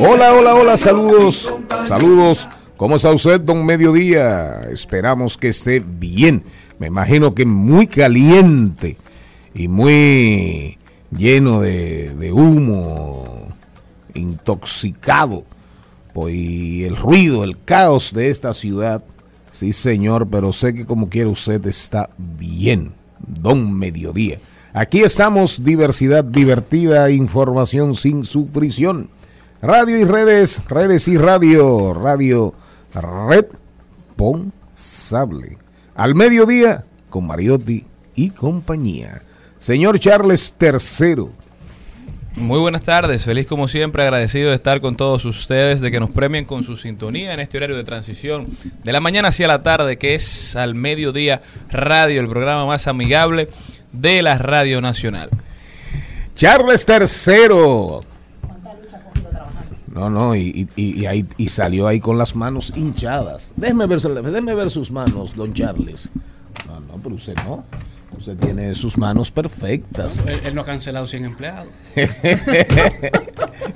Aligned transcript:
Hola, 0.00 0.34
hola, 0.34 0.54
hola, 0.54 0.76
saludos, 0.76 1.54
saludos. 1.86 2.48
¿Cómo 2.76 2.96
está 2.96 3.12
usted, 3.12 3.40
don 3.40 3.64
Mediodía? 3.64 4.62
Esperamos 4.70 5.36
que 5.36 5.48
esté 5.48 5.80
bien. 5.80 6.42
Me 6.78 6.88
imagino 6.88 7.34
que 7.34 7.44
muy 7.46 7.86
caliente 7.86 8.96
y 9.54 9.68
muy 9.68 10.78
lleno 11.16 11.60
de, 11.60 12.14
de 12.14 12.32
humo, 12.32 13.46
intoxicado 14.14 15.44
por 16.12 16.30
el 16.30 16.96
ruido, 16.96 17.44
el 17.44 17.62
caos 17.64 18.12
de 18.12 18.30
esta 18.30 18.54
ciudad. 18.54 19.04
Sí, 19.52 19.72
señor, 19.72 20.28
pero 20.28 20.52
sé 20.52 20.74
que 20.74 20.86
como 20.86 21.08
quiere 21.08 21.30
usted 21.30 21.64
está 21.66 22.10
bien, 22.16 22.92
don 23.18 23.72
Mediodía. 23.72 24.38
Aquí 24.72 25.02
estamos, 25.02 25.62
diversidad 25.62 26.24
divertida, 26.24 27.10
información 27.10 27.94
sin 27.94 28.24
supresión. 28.24 29.10
Radio 29.62 29.96
y 29.96 30.04
redes, 30.04 30.60
redes 30.68 31.06
y 31.06 31.16
radio, 31.16 31.94
radio 31.94 32.52
responsable. 33.28 35.58
Al 35.94 36.16
mediodía 36.16 36.82
con 37.08 37.28
Mariotti 37.28 37.84
y 38.16 38.30
compañía. 38.30 39.22
Señor 39.60 40.00
Charles 40.00 40.52
III. 40.60 41.28
Muy 42.34 42.58
buenas 42.58 42.82
tardes, 42.82 43.24
feliz 43.24 43.46
como 43.46 43.68
siempre, 43.68 44.02
agradecido 44.02 44.48
de 44.48 44.56
estar 44.56 44.80
con 44.80 44.96
todos 44.96 45.24
ustedes, 45.24 45.80
de 45.80 45.92
que 45.92 46.00
nos 46.00 46.10
premien 46.10 46.44
con 46.44 46.64
su 46.64 46.76
sintonía 46.76 47.32
en 47.32 47.38
este 47.38 47.58
horario 47.58 47.76
de 47.76 47.84
transición 47.84 48.48
de 48.82 48.92
la 48.92 48.98
mañana 48.98 49.28
hacia 49.28 49.46
la 49.46 49.62
tarde, 49.62 49.96
que 49.96 50.16
es 50.16 50.56
al 50.56 50.74
mediodía 50.74 51.40
radio, 51.70 52.20
el 52.20 52.28
programa 52.28 52.66
más 52.66 52.88
amigable 52.88 53.48
de 53.92 54.22
la 54.22 54.38
Radio 54.38 54.80
Nacional. 54.80 55.30
Charles 56.34 56.84
III. 56.88 58.11
No, 59.92 60.08
no, 60.08 60.34
y, 60.34 60.68
y, 60.76 61.00
y, 61.02 61.06
ahí, 61.06 61.26
y 61.36 61.48
salió 61.48 61.86
ahí 61.86 62.00
con 62.00 62.16
las 62.18 62.34
manos 62.34 62.72
hinchadas. 62.74 63.52
Déjeme 63.56 63.86
ver, 63.86 64.00
déjeme 64.00 64.54
ver 64.54 64.70
sus 64.70 64.90
manos, 64.90 65.36
don 65.36 65.52
Charles. 65.52 66.10
No, 66.66 66.80
no, 66.80 66.94
pero 67.02 67.14
usted 67.16 67.34
no. 67.44 67.64
Usted 68.16 68.36
tiene 68.36 68.74
sus 68.74 68.98
manos 68.98 69.30
perfectas. 69.30 70.22
Él, 70.26 70.38
él 70.44 70.54
no 70.54 70.60
ha 70.60 70.64
cancelado 70.66 71.06
100 71.06 71.24
empleados. 71.24 71.66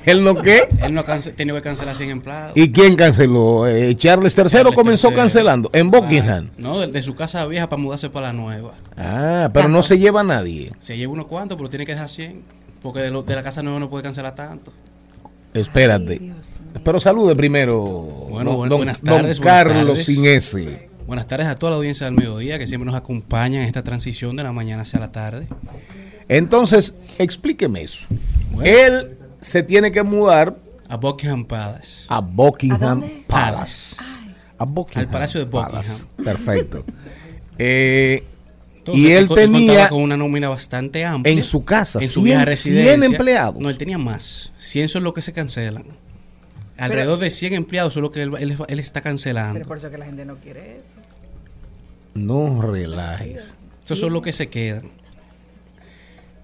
¿Él 0.05 0.22
no 0.22 0.34
qué? 0.37 0.60
Él 0.82 0.94
no 0.94 1.00
ha 1.00 1.19
tenido 1.34 1.56
que 1.56 1.62
cancelar 1.62 1.94
100 1.94 2.10
empleados. 2.10 2.53
¿Y 2.55 2.71
quién 2.71 2.97
canceló? 2.97 3.66
Eh, 3.66 3.94
Charles 3.97 4.37
III 4.37 4.44
Charles 4.47 4.75
comenzó 4.75 5.09
III. 5.09 5.16
cancelando 5.16 5.71
en 5.72 5.91
Buckingham. 5.91 6.49
Ah, 6.50 6.55
no, 6.59 6.78
de, 6.81 6.87
de 6.88 7.03
su 7.03 7.15
casa 7.15 7.47
vieja 7.47 7.69
para 7.69 7.81
mudarse 7.81 8.10
para 8.10 8.28
la 8.28 8.32
nueva. 8.34 8.72
Ah, 8.97 9.50
pero 9.53 9.69
no 9.69 9.82
se 9.82 9.99
lleva 9.99 10.21
a 10.21 10.25
nadie. 10.25 10.71
Se 10.78 10.97
lleva 10.97 11.12
unos 11.12 11.26
cuantos, 11.26 11.56
pero 11.56 11.69
tiene 11.71 11.87
que 11.87 11.93
dejar 11.93 12.09
100. 12.09 12.43
Porque 12.82 13.00
de, 13.00 13.10
lo- 13.10 13.22
de 13.22 13.34
la 13.34 13.43
casa 13.43 13.62
nueva 13.62 13.81
no 13.81 13.88
puede 13.91 14.03
cancelar 14.05 14.34
tanto. 14.34 14.72
Espérate. 15.61 16.33
Pero 16.84 17.00
salude 17.00 17.34
primero. 17.34 17.83
Bueno, 17.83 18.50
don- 18.50 18.56
bueno, 18.59 18.71
don- 18.71 18.78
buenas 18.78 19.03
don 19.03 19.17
tardes, 19.17 19.39
buenas 19.41 19.65
Carlos 19.65 19.87
tardes. 19.99 20.05
sin 20.05 20.27
S. 20.27 20.89
Buenas 21.06 21.27
tardes 21.28 21.47
a 21.47 21.56
toda 21.56 21.71
la 21.71 21.77
audiencia 21.77 22.06
del 22.06 22.15
mediodía 22.15 22.59
que 22.59 22.67
siempre 22.67 22.87
nos 22.87 22.94
acompaña 22.97 23.61
en 23.62 23.67
esta 23.67 23.83
transición 23.83 24.37
de 24.37 24.43
la 24.43 24.53
mañana 24.53 24.83
hacia 24.83 24.99
la 25.00 25.12
tarde. 25.12 25.47
Entonces, 26.28 26.97
explíqueme 27.19 27.83
eso. 27.83 28.06
Bueno. 28.53 28.69
Él 28.71 29.17
se 29.41 29.62
tiene 29.62 29.93
que 29.93 30.03
mudar 30.03 30.56
A 30.89 30.97
Buckingham 30.97 31.44
Palace. 31.44 32.05
a 32.09 32.21
Buckingham. 32.21 33.03
Palace. 33.27 33.97
A 34.59 34.65
Buckingham 34.65 35.05
Al 35.06 35.11
Palacio 35.11 35.41
de 35.41 35.47
Palace. 35.47 36.05
Perfecto. 36.23 36.84
Eh, 37.59 38.23
Entonces, 38.86 39.04
y 39.04 39.12
él 39.12 39.28
tenía 39.28 39.88
con 39.88 40.00
una 40.02 40.16
nómina 40.16 40.48
bastante 40.48 41.04
amplia. 41.04 41.34
en 41.34 41.42
su 41.42 41.64
casa 41.64 41.98
en 42.00 42.08
su 42.08 42.20
100 42.22 42.24
vieja 42.24 42.38
100 42.41 42.47
residencia. 42.47 43.06
empleados. 43.06 43.56
No, 43.60 43.69
él 43.69 43.78
tenía 43.78 43.98
más. 43.98 44.52
100 44.58 44.88
son 44.88 45.02
los 45.02 45.12
que 45.12 45.22
se 45.22 45.32
cancelan. 45.32 45.84
Alrededor 46.76 47.19
de 47.19 47.30
100 47.30 47.54
empleados 47.54 47.94
son 47.94 48.02
los 48.02 48.10
que 48.12 48.22
él, 48.22 48.32
él- 48.38 48.56
él 48.69 48.78
está 48.78 49.00
cancelando. 49.00 49.54
Pero 49.54 49.66
por 49.66 49.78
eso 49.78 49.91
que 49.91 49.98
la 49.98 50.04
gente 50.04 50.25
no 50.25 50.36
quiere 50.36 50.78
eso. 50.78 50.98
No 52.14 52.62
relajes. 52.62 53.56
Esos 53.84 53.98
son 53.98 54.12
los 54.12 54.22
que 54.22 54.32
se 54.32 54.48
quedan. 54.48 54.91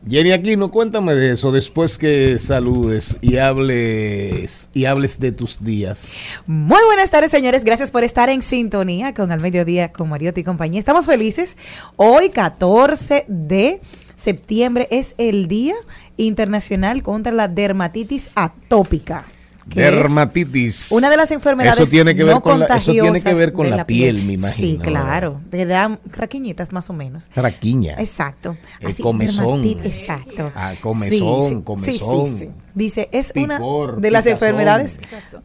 Jenny 0.09 0.33
Aquino, 0.33 0.73
cuéntame 0.73 1.15
de 1.15 1.31
eso 1.31 1.53
después 1.53 1.97
que 1.97 2.37
saludes 2.39 3.17
y 3.21 3.37
hables 3.37 4.69
y 4.75 4.87
hables 4.87 5.21
de 5.21 5.31
tus 5.31 5.63
días. 5.63 6.17
Muy 6.47 6.85
buenas 6.87 7.11
tardes, 7.13 7.31
señores. 7.31 7.63
Gracias 7.63 7.93
por 7.93 8.03
estar 8.03 8.29
en 8.29 8.43
sintonía 8.43 9.15
con 9.15 9.31
Al 9.31 9.41
Mediodía 9.41 9.93
con 9.93 10.09
Mariotti 10.09 10.41
y 10.41 10.45
compañía. 10.45 10.81
Estamos 10.81 11.07
felices. 11.07 11.57
Hoy, 11.95 12.31
14 12.31 13.27
de 13.29 13.81
septiembre, 14.17 14.89
es 14.91 15.15
el 15.19 15.47
Día 15.47 15.77
Internacional 16.17 17.05
contra 17.05 17.33
la 17.33 17.47
Dermatitis 17.47 18.31
Atópica. 18.35 19.25
Que 19.71 19.87
es 19.87 19.93
Dermatitis. 19.93 20.93
Una 20.93 21.11
de 21.11 21.17
las 21.17 21.31
enfermedades 21.31 21.79
Eso 21.79 21.91
tiene 21.91 22.15
que 22.15 22.25
ver 22.25 22.35
no 22.35 22.43
con 22.43 22.59
la, 22.61 22.67
eso 22.67 22.93
tiene 22.93 23.01
que 23.01 23.03
contagiosas 23.09 23.39
ver 23.39 23.53
con 23.53 23.71
de 23.71 23.77
la, 23.77 23.87
piel, 23.87 24.23
me 24.25 24.33
imagino. 24.35 24.53
Sí, 24.53 24.79
claro. 24.83 25.41
Te 25.51 25.65
dan 25.67 26.01
raquiñitas 26.07 26.73
más 26.73 26.91
o 26.91 26.93
menos. 26.93 27.25
Raquiña. 27.35 27.95
Exacto. 27.99 28.57
El 28.81 28.97
comezón. 28.97 29.63
dermatitis, 29.63 29.87
exacto. 30.01 30.53
Ah, 30.55 30.75
comezón, 30.81 31.49
Sí, 31.49 31.55
sí, 31.57 31.63
comezón. 31.63 32.27
sí, 32.29 32.33
sí, 32.39 32.47
sí. 32.47 32.51
Dice, 32.75 33.09
es 33.13 33.33
Picor, 33.33 33.91
una 33.93 34.01
de 34.01 34.11
las 34.11 34.25
picazón. 34.25 34.49
enfermedades 34.49 35.01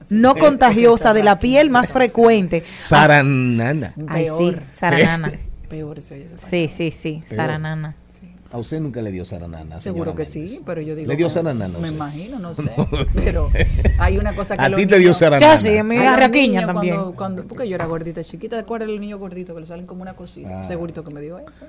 no 0.09 0.35
contagiosa 0.37 1.13
de 1.13 1.23
la 1.23 1.39
piel 1.39 1.69
más 1.69 1.91
frecuente. 1.91 2.63
Saranana. 2.79 3.93
Ay, 4.07 4.27
sí, 4.37 4.55
saranana. 4.71 5.31
Peor 5.69 5.99
esa 5.99 6.15
Sí, 6.37 6.69
sí, 6.73 6.91
sí, 6.91 7.23
saranana. 7.27 7.95
A 8.51 8.57
usted 8.57 8.79
nunca 8.79 9.01
le 9.01 9.11
dio 9.11 9.25
saranana. 9.25 9.77
Seguro 9.77 10.11
que 10.15 10.23
Méndez. 10.23 10.31
sí, 10.51 10.61
pero 10.65 10.81
yo 10.81 10.95
digo. 10.95 11.07
¿Le 11.09 11.15
dio 11.17 11.29
saranana? 11.29 11.77
Me 11.79 11.89
imagino, 11.89 12.39
no 12.39 12.53
sé. 12.55 12.71
Pero 13.13 13.49
hay 13.99 14.17
una 14.17 14.33
cosa 14.33 14.55
que 14.55 14.63
A 14.63 14.73
ti 14.75 14.85
te 14.85 14.97
dio 14.99 15.13
saranana. 15.13 15.53
Ya 15.53 15.57
sí, 15.57 15.83
mi 15.83 15.97
arraquiña 15.97 16.65
también. 16.65 16.95
Cuando, 16.95 17.15
cuando, 17.15 17.47
porque 17.47 17.67
yo 17.67 17.75
era 17.75 17.85
gordita 17.85 18.23
chiquita, 18.23 18.55
¿te 18.55 18.61
acuerdas 18.61 18.87
del 18.87 18.99
niño 19.01 19.17
gordito 19.17 19.53
que 19.53 19.59
le 19.61 19.65
salen 19.65 19.85
como 19.85 20.01
una 20.01 20.15
cosita? 20.15 20.61
Ah. 20.61 20.63
Segurito 20.63 21.03
que 21.03 21.13
me 21.13 21.21
dio 21.21 21.37
eso. 21.39 21.65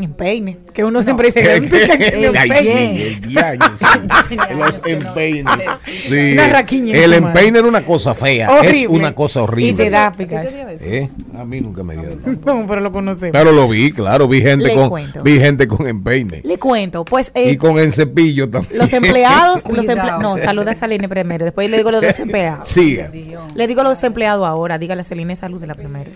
Empeine. 0.00 0.56
Que 0.72 0.84
uno 0.84 1.02
siempre 1.02 1.26
dice 1.26 1.42
que 1.42 1.52
El 1.56 2.24
empeine. 2.24 3.06
el 3.08 4.58
Los 4.58 4.86
empeines. 4.86 5.52
Sí. 5.84 5.92
Sí. 6.08 6.32
Una 6.32 6.48
raquiña 6.48 6.96
El 6.96 7.12
en 7.12 7.24
empeine 7.24 7.58
era 7.58 7.68
una 7.68 7.84
cosa 7.84 8.14
fea. 8.14 8.60
Es 8.62 8.86
una 8.88 9.14
cosa 9.14 9.42
horrible. 9.42 9.70
Y 9.72 9.74
te 9.74 9.90
da 9.90 10.10
¿Qué 10.12 10.24
te 10.24 10.24
picas. 10.26 10.54
dio 10.54 10.68
eso? 10.68 10.84
¿Eh? 10.86 11.10
A 11.38 11.44
mí 11.44 11.60
nunca 11.60 11.82
me 11.82 11.94
dio. 11.96 12.04
No, 12.44 12.64
pero 12.66 12.80
lo 12.80 12.90
conocemos. 12.90 13.32
Pero 13.32 13.52
lo 13.52 13.68
vi, 13.68 13.92
claro, 13.92 14.28
vi 14.28 14.40
gente 14.40 14.68
Le 14.68 14.74
con 14.74 14.88
cuento. 14.88 15.22
vi 15.22 15.38
gente 15.38 15.68
con 15.68 15.86
empeine 16.02 16.42
Le 16.44 16.58
cuento, 16.58 17.04
pues 17.04 17.30
eh, 17.34 17.52
y 17.52 17.56
con 17.56 17.78
el 17.78 17.92
cepillo 17.92 18.48
también. 18.50 18.78
los 18.78 18.92
empleados, 18.92 19.64
los 19.70 19.86
emple- 19.86 20.20
no, 20.20 20.36
saluda 20.36 20.72
a 20.72 20.74
Saline 20.74 21.08
primero, 21.08 21.44
después 21.44 21.70
le 21.70 21.76
digo 21.76 21.90
los 21.90 22.02
dos 22.02 22.18
empleados. 22.18 22.68
Siga. 22.68 23.10
Le 23.54 23.66
digo 23.66 23.82
los 23.82 24.02
empleados 24.02 24.46
ahora, 24.46 24.78
dígale 24.78 25.02
a 25.02 25.04
Celine 25.04 25.36
salud 25.36 25.60
de 25.60 25.66
la 25.66 25.74
primera. 25.74 26.10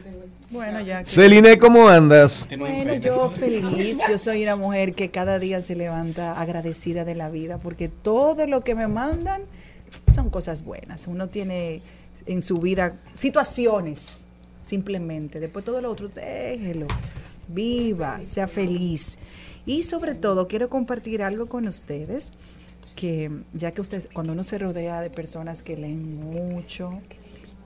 Bueno, 0.50 0.80
ya. 0.80 1.00
que- 1.00 1.06
Celine, 1.06 1.58
¿cómo 1.58 1.88
andas? 1.88 2.48
Bueno, 2.58 2.94
yo 2.94 3.28
feliz, 3.30 3.98
yo 4.08 4.16
soy 4.18 4.42
una 4.44 4.56
mujer 4.56 4.94
que 4.94 5.10
cada 5.10 5.38
día 5.38 5.60
se 5.60 5.74
levanta 5.76 6.40
agradecida 6.40 7.04
de 7.04 7.14
la 7.14 7.28
vida, 7.30 7.58
porque 7.58 7.88
todo 7.88 8.46
lo 8.46 8.60
que 8.62 8.74
me 8.74 8.86
mandan 8.88 9.42
son 10.14 10.30
cosas 10.30 10.64
buenas. 10.64 11.06
Uno 11.08 11.28
tiene 11.28 11.82
en 12.26 12.42
su 12.42 12.58
vida 12.58 12.94
situaciones, 13.14 14.24
simplemente. 14.62 15.40
Después 15.40 15.64
todo 15.64 15.80
lo 15.80 15.90
otro, 15.90 16.08
déjelo, 16.08 16.86
viva, 17.48 18.20
sea 18.24 18.48
feliz. 18.48 19.18
Y 19.66 19.82
sobre 19.82 20.14
todo, 20.14 20.46
quiero 20.46 20.70
compartir 20.70 21.22
algo 21.22 21.46
con 21.46 21.66
ustedes, 21.66 22.32
que 22.94 23.30
ya 23.52 23.72
que 23.72 23.80
ustedes, 23.80 24.08
cuando 24.12 24.32
uno 24.32 24.44
se 24.44 24.58
rodea 24.58 25.00
de 25.00 25.10
personas 25.10 25.64
que 25.64 25.76
leen 25.76 26.20
mucho, 26.20 26.92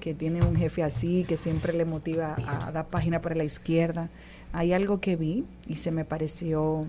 que 0.01 0.15
tiene 0.15 0.43
un 0.45 0.57
jefe 0.57 0.83
así, 0.83 1.25
que 1.29 1.37
siempre 1.37 1.75
le 1.75 1.85
motiva 1.85 2.37
a 2.47 2.73
dar 2.73 2.87
página 2.87 3.21
para 3.21 3.35
la 3.35 3.45
izquierda. 3.45 4.09
Hay 4.53 4.73
algo 4.73 5.01
que 5.01 5.17
vi 5.17 5.45
y 5.69 5.77
se 5.77 5.91
me 5.91 6.07
pareció 6.07 6.87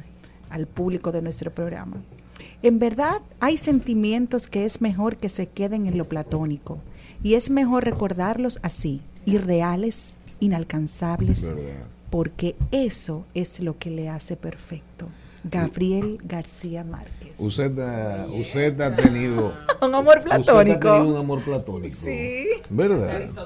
al 0.49 0.65
público 0.65 1.11
de 1.11 1.21
nuestro 1.21 1.51
programa. 1.51 2.01
En 2.63 2.79
verdad, 2.79 3.21
hay 3.39 3.57
sentimientos 3.57 4.47
que 4.47 4.65
es 4.65 4.81
mejor 4.81 5.17
que 5.17 5.29
se 5.29 5.47
queden 5.47 5.85
en 5.85 5.97
lo 5.97 6.07
platónico 6.07 6.79
y 7.21 7.33
es 7.33 7.49
mejor 7.49 7.83
recordarlos 7.83 8.59
así, 8.63 9.01
irreales, 9.25 10.15
inalcanzables, 10.39 11.51
porque 12.11 12.55
eso 12.71 13.25
es 13.33 13.59
lo 13.61 13.79
que 13.79 13.89
le 13.89 14.07
hace 14.09 14.35
perfecto. 14.35 15.07
Gabriel 15.43 16.19
García 16.23 16.83
Márquez. 16.83 17.39
Usted, 17.39 17.79
ha- 17.79 18.27
usted 18.39 18.79
ha 18.79 18.95
tenido 18.95 19.55
Un 19.81 19.95
amor 19.95 20.17
usted 20.19 20.31
ha 20.31 20.35
platónico. 20.35 20.79
tenido 20.93 21.07
un 21.15 21.17
amor 21.17 21.41
platónico. 21.41 21.95
Sí. 22.03 22.45
¿Verdad? 22.69 23.21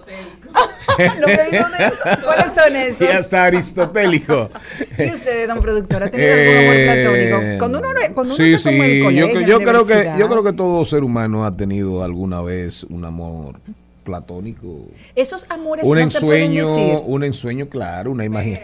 No 0.97 1.27
me 1.27 1.33
eso. 1.33 2.21
¿Cuáles 2.23 2.45
son 2.55 2.75
esos? 2.75 3.01
Y 3.01 3.05
hasta 3.11 3.43
aristotélico. 3.45 4.49
¿Y 4.97 5.09
usted, 5.09 5.45
don 5.47 5.59
productor, 5.59 6.03
ha 6.03 6.09
tenido 6.09 6.31
algún 6.31 6.55
amor 6.57 6.75
Eh, 6.75 6.85
platónico? 7.33 7.59
Cuando 7.59 7.79
uno, 7.79 7.87
no- 7.93 8.13
cuando 8.15 8.33
uno 8.33 8.43
sí, 8.45 8.53
está 8.53 8.69
como 8.71 8.83
en 8.83 8.89
el 8.91 9.09
sí, 9.09 9.15
yo, 9.15 9.41
yo 9.41 9.59
creo 9.59 9.85
que 9.85 10.11
yo 10.17 10.29
creo 10.29 10.43
que 10.43 10.53
todo 10.53 10.85
ser 10.85 11.03
humano 11.03 11.45
ha 11.45 11.55
tenido 11.57 12.01
alguna 12.03 12.41
vez 12.41 12.83
un 12.85 13.03
amor 13.03 13.59
platónico, 14.05 14.87
Esos 15.15 15.45
amores 15.49 15.85
un 15.85 15.99
no 15.99 16.07
se 16.07 16.21
pueden 16.21 16.53
ensueño, 16.55 16.69
decir. 16.69 16.99
un 17.05 17.23
ensueño, 17.25 17.67
claro, 17.67 18.11
una 18.11 18.23
imagen, 18.23 18.59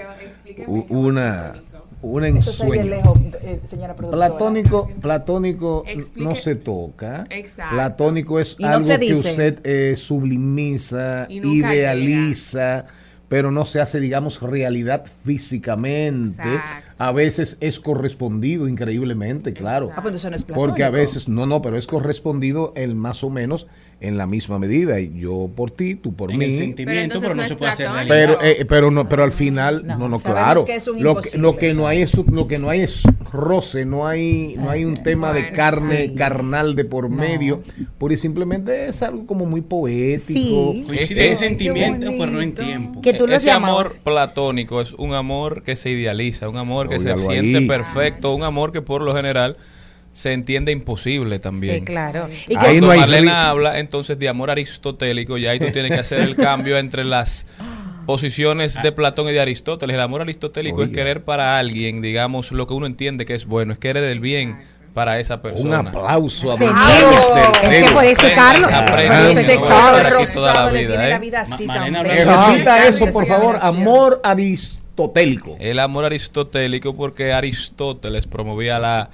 una 0.90 1.56
un 2.04 2.24
ensueño. 2.26 2.84
lejos, 2.84 3.20
eh, 3.42 3.60
señora. 3.64 3.96
Platónico, 3.96 4.90
platónico 5.02 5.84
Explique- 5.86 6.24
no 6.28 6.36
se 6.36 6.56
toca. 6.56 7.28
Exacto. 7.30 7.76
Platónico 7.76 8.40
es 8.40 8.60
no 8.60 8.68
algo 8.70 8.86
se 8.88 9.00
que 9.00 9.14
usted 9.14 9.60
eh, 9.64 9.96
sublimiza, 9.98 11.28
Y 11.30 11.40
idealiza, 11.60 12.86
pero 13.28 13.52
no 13.52 13.66
se 13.66 13.82
hace, 13.82 14.00
digamos, 14.00 14.42
realidad 14.42 15.06
físicamente. 15.26 16.42
Exacto. 16.42 16.91
A 17.02 17.12
veces 17.12 17.58
es 17.62 17.80
correspondido 17.80 18.68
increíblemente, 18.68 19.54
claro. 19.54 19.90
Ah, 19.96 20.04
pues 20.04 20.14
eso 20.14 20.30
no 20.30 20.36
es. 20.36 20.44
Porque 20.44 20.84
a 20.84 20.92
veces, 20.92 21.28
no, 21.28 21.48
no, 21.48 21.60
pero 21.60 21.78
es 21.78 21.88
correspondido 21.88 22.74
el 22.76 22.94
más 22.94 23.24
o 23.24 23.32
menos 23.32 23.66
en 24.02 24.20
la 24.20 24.28
misma 24.28 24.60
medida. 24.60 25.00
Y 25.00 25.18
yo 25.18 25.50
por 25.56 25.72
ti, 25.72 25.96
tú 25.96 26.14
por 26.14 26.32
En 26.32 26.38
mí. 26.38 26.46
el 26.46 26.54
sentimiento, 26.54 27.20
pero, 27.20 27.34
no 27.34 27.44
se 27.44 27.56
puede 27.56 27.72
hacer 27.72 27.90
realidad. 27.92 28.16
Pero, 28.16 28.38
eh, 28.44 28.66
pero 28.66 28.92
no, 28.92 29.10
pero 29.10 29.24
al 29.24 29.32
final, 29.32 29.84
No, 29.88 29.98
no, 29.98 30.10
no, 30.10 30.20
claro. 30.20 30.64
que 30.64 30.76
es 30.76 30.88
un 30.88 31.02
lo, 31.02 31.16
que, 31.16 31.40
lo 31.40 31.58
que 31.58 31.74
no 31.74 31.88
hay 31.88 32.04
es 32.04 32.16
lo 32.16 32.48
que 32.48 32.60
no 32.60 32.70
hay 32.70 32.82
es 32.82 33.02
roce, 33.32 33.84
no 33.84 34.06
hay, 34.06 34.56
no 34.58 34.70
hay 34.70 34.86
un 34.86 34.94
tema 34.94 35.34
de 35.34 35.52
carne 35.52 36.06
sí. 36.06 36.16
carnal 36.16 36.76
de 36.76 36.86
por 36.86 37.10
medio, 37.10 37.64
y 38.12 38.18
simplemente 38.18 38.88
es 38.88 39.02
algo 39.02 39.26
como 39.26 39.48
muy 39.48 39.62
poético. 39.62 40.74
Sí. 40.74 40.84
Coincide 40.86 41.32
en 41.32 41.38
sentimiento, 41.38 42.12
pero 42.12 42.28
no 42.28 42.42
en 42.42 42.54
tiempo. 42.54 43.02
Que 43.02 43.14
tú 43.14 43.26
lo 43.26 43.36
Ese 43.36 43.50
amor 43.50 43.98
platónico 44.04 44.82
es 44.82 44.94
un 44.94 45.16
amor 45.16 45.64
que 45.64 45.76
se 45.76 45.90
idealiza, 45.90 46.48
un 46.48 46.58
amor 46.58 46.91
que 46.92 47.00
se 47.00 47.18
siente 47.18 47.58
ahí. 47.60 47.68
perfecto, 47.68 48.34
un 48.34 48.44
amor 48.44 48.72
que 48.72 48.82
por 48.82 49.02
lo 49.02 49.16
general 49.16 49.58
se 50.12 50.34
entiende 50.34 50.72
imposible 50.72 51.40
también. 51.40 51.76
Sí, 51.76 51.82
claro. 51.86 52.28
Y 52.48 52.50
que, 52.50 52.56
Cuando 52.56 52.88
no 52.88 52.96
Marlena 52.96 53.50
habla 53.50 53.80
entonces 53.80 54.20
de 54.20 54.28
amor 54.30 54.52
aristotélico, 54.52 55.38
y 55.38 55.48
ahí 55.48 55.60
tú 55.60 55.72
tienes 55.72 55.92
que 55.94 56.00
hacer 56.00 56.20
el 56.20 56.36
cambio 56.36 56.78
entre 56.78 57.04
las 57.06 57.48
posiciones 58.06 58.78
de 58.82 58.92
Platón 58.92 59.30
y 59.30 59.32
de 59.34 59.42
Aristóteles. 59.42 59.94
El 59.96 60.02
amor 60.02 60.22
aristotélico 60.22 60.84
es 60.84 60.90
querer 60.90 61.24
para 61.24 61.58
alguien, 61.60 62.02
digamos, 62.02 62.52
lo 62.52 62.68
que 62.68 62.74
uno 62.74 62.86
entiende 62.88 63.26
que 63.26 63.36
es 63.36 63.46
bueno, 63.46 63.74
es 63.74 63.80
querer 63.80 64.04
el 64.04 64.20
bien 64.20 64.60
para 64.94 65.20
esa 65.20 65.36
Un 65.36 65.42
persona. 65.42 65.78
aplauso 65.80 66.52
a 66.52 66.56
es 66.56 66.60
que 66.60 67.94
por 67.94 68.04
eso, 68.04 68.24
Carlos, 68.36 68.70
ese 69.38 69.62
Charles. 69.62 70.36
la 70.36 70.72
le 70.72 70.86
tiene 70.86 71.06
¿eh? 71.06 71.10
la 71.12 71.20
vida 71.20 71.42
así 71.42 71.66
Ma- 71.66 71.74
tan 71.76 71.94
Malena 71.94 72.04
bella. 72.04 72.22
habla- 72.34 72.48
repita 72.54 72.78
Charles. 72.78 73.02
eso, 73.02 73.14
por 73.14 73.26
favor. 73.26 73.60
Amor 73.62 74.20
aristotélico. 74.24 74.81
El 75.60 75.80
amor 75.80 76.06
aristotélico 76.06 76.96
porque 76.96 77.34
Aristóteles 77.34 78.28
promovía 78.28 78.78
la 78.80 79.10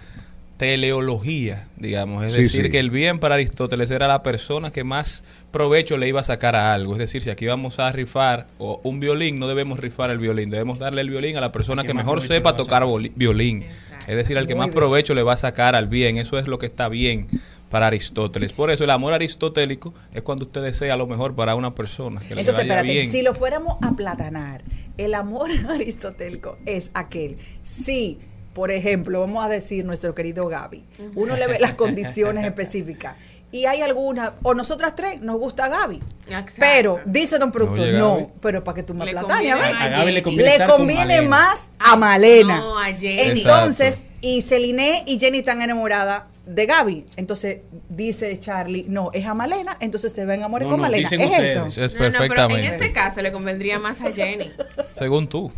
teleología, 0.57 1.67
digamos, 1.77 2.25
es 2.25 2.33
Sí, 2.33 2.41
decir, 2.41 2.65
sí. 2.65 2.71
que 2.71 2.79
el 2.79 2.89
bien 2.89 3.19
para 3.19 3.35
Aristóteles 3.35 3.91
era 3.91 4.07
la 4.07 4.23
persona 4.23 4.71
que 4.71 4.83
más 4.83 5.23
provecho 5.51 5.97
le 5.97 6.07
iba 6.07 6.19
a 6.19 6.23
sacar 6.23 6.55
a 6.55 6.73
algo, 6.73 6.93
es 6.93 6.99
decir, 6.99 7.21
si 7.21 7.29
aquí 7.29 7.45
vamos 7.45 7.77
a 7.79 7.91
rifar 7.91 8.47
o 8.57 8.79
un 8.83 8.99
violín, 8.99 9.37
no 9.39 9.47
debemos 9.47 9.79
rifar 9.79 10.09
el 10.09 10.17
violín, 10.17 10.49
debemos 10.49 10.79
darle 10.79 11.01
el 11.01 11.09
violín 11.11 11.37
a 11.37 11.41
la 11.41 11.51
persona 11.51 11.83
que 11.83 11.93
mejor 11.93 12.21
sepa 12.21 12.55
tocar 12.55 12.83
violín, 13.15 13.65
es 14.07 14.15
decir, 14.15 14.35
al 14.37 14.47
que 14.47 14.55
Muy 14.55 14.59
más 14.61 14.67
bien. 14.69 14.75
provecho 14.79 15.13
le 15.13 15.21
va 15.23 15.33
a 15.33 15.37
sacar 15.37 15.75
al 15.75 15.87
bien, 15.87 16.17
eso 16.17 16.39
es 16.39 16.47
lo 16.47 16.57
que 16.57 16.65
está 16.65 16.89
bien 16.89 17.27
para 17.69 17.87
Aristóteles. 17.87 18.53
Por 18.53 18.71
eso 18.71 18.83
el 18.85 18.89
amor 18.91 19.13
aristotélico 19.13 19.93
es 20.13 20.21
cuando 20.23 20.45
usted 20.45 20.63
desea 20.63 20.95
lo 20.95 21.05
mejor 21.05 21.35
para 21.35 21.53
una 21.55 21.75
persona, 21.75 22.19
que 22.21 22.33
le 22.33 22.41
Entonces, 22.41 22.65
vaya 22.67 22.79
espérate, 22.79 22.93
bien. 23.01 23.11
si 23.11 23.21
lo 23.21 23.33
fuéramos 23.35 23.77
a 23.83 23.91
platanar, 23.95 24.61
el 24.97 25.13
amor 25.13 25.49
aristotélico 25.69 26.57
es 26.65 26.91
aquel. 26.93 27.37
Si, 27.63 28.19
por 28.53 28.71
ejemplo, 28.71 29.19
vamos 29.19 29.43
a 29.43 29.49
decir 29.49 29.85
nuestro 29.85 30.13
querido 30.15 30.47
Gaby, 30.47 30.83
uno 31.15 31.35
le 31.35 31.47
ve 31.47 31.59
las 31.59 31.73
condiciones 31.73 32.45
específicas 32.45 33.15
y 33.49 33.65
hay 33.65 33.81
alguna, 33.81 34.33
o 34.43 34.53
nosotras 34.53 34.93
tres 34.95 35.21
nos 35.21 35.37
gusta 35.37 35.69
Gaby, 35.69 36.01
Exacto. 36.27 36.55
pero 36.59 36.99
dice 37.05 37.37
don 37.37 37.51
productor, 37.51 37.87
no, 37.93 38.31
pero 38.41 38.61
para 38.63 38.75
que 38.75 38.83
tú 38.83 38.93
me 38.93 39.07
platanes, 39.07 39.53
a 39.53 39.55
ver. 39.55 39.75
a 39.75 39.87
Gaby 39.89 40.11
le 40.11 40.21
conviene 40.21 40.57
le 40.57 40.65
conviene 40.65 41.21
más 41.21 41.71
a 41.79 41.95
Malena. 41.95 42.57
No, 42.57 42.77
a 42.77 42.87
Jenny. 42.87 43.39
Entonces, 43.39 44.05
y 44.19 44.41
Celine 44.41 45.03
y 45.05 45.17
Jenny 45.17 45.39
están 45.39 45.61
enamoradas 45.61 46.23
de 46.47 46.65
Gaby. 46.65 47.05
Entonces 47.17 47.59
dice 47.89 48.39
Charlie, 48.39 48.85
no, 48.87 49.11
es 49.13 49.25
a 49.25 49.33
Malena, 49.33 49.77
entonces 49.79 50.11
se 50.13 50.25
va 50.25 50.33
a 50.33 50.35
enamorar 50.35 50.65
No, 50.67 50.71
con 50.73 50.77
no, 50.79 50.83
Malena. 50.83 51.01
dicen 51.09 51.21
Es 51.21 51.29
ustedes. 51.31 51.57
eso. 51.57 51.85
Es 51.85 51.93
No, 51.95 52.09
no, 52.09 52.19
pero 52.27 52.49
en 52.49 52.63
este 52.63 52.91
caso 52.93 53.21
le 53.21 53.31
convendría 53.31 53.79
más 53.79 54.01
a 54.01 54.11
Jenny. 54.11 54.51
según 54.93 55.27
tú. 55.27 55.51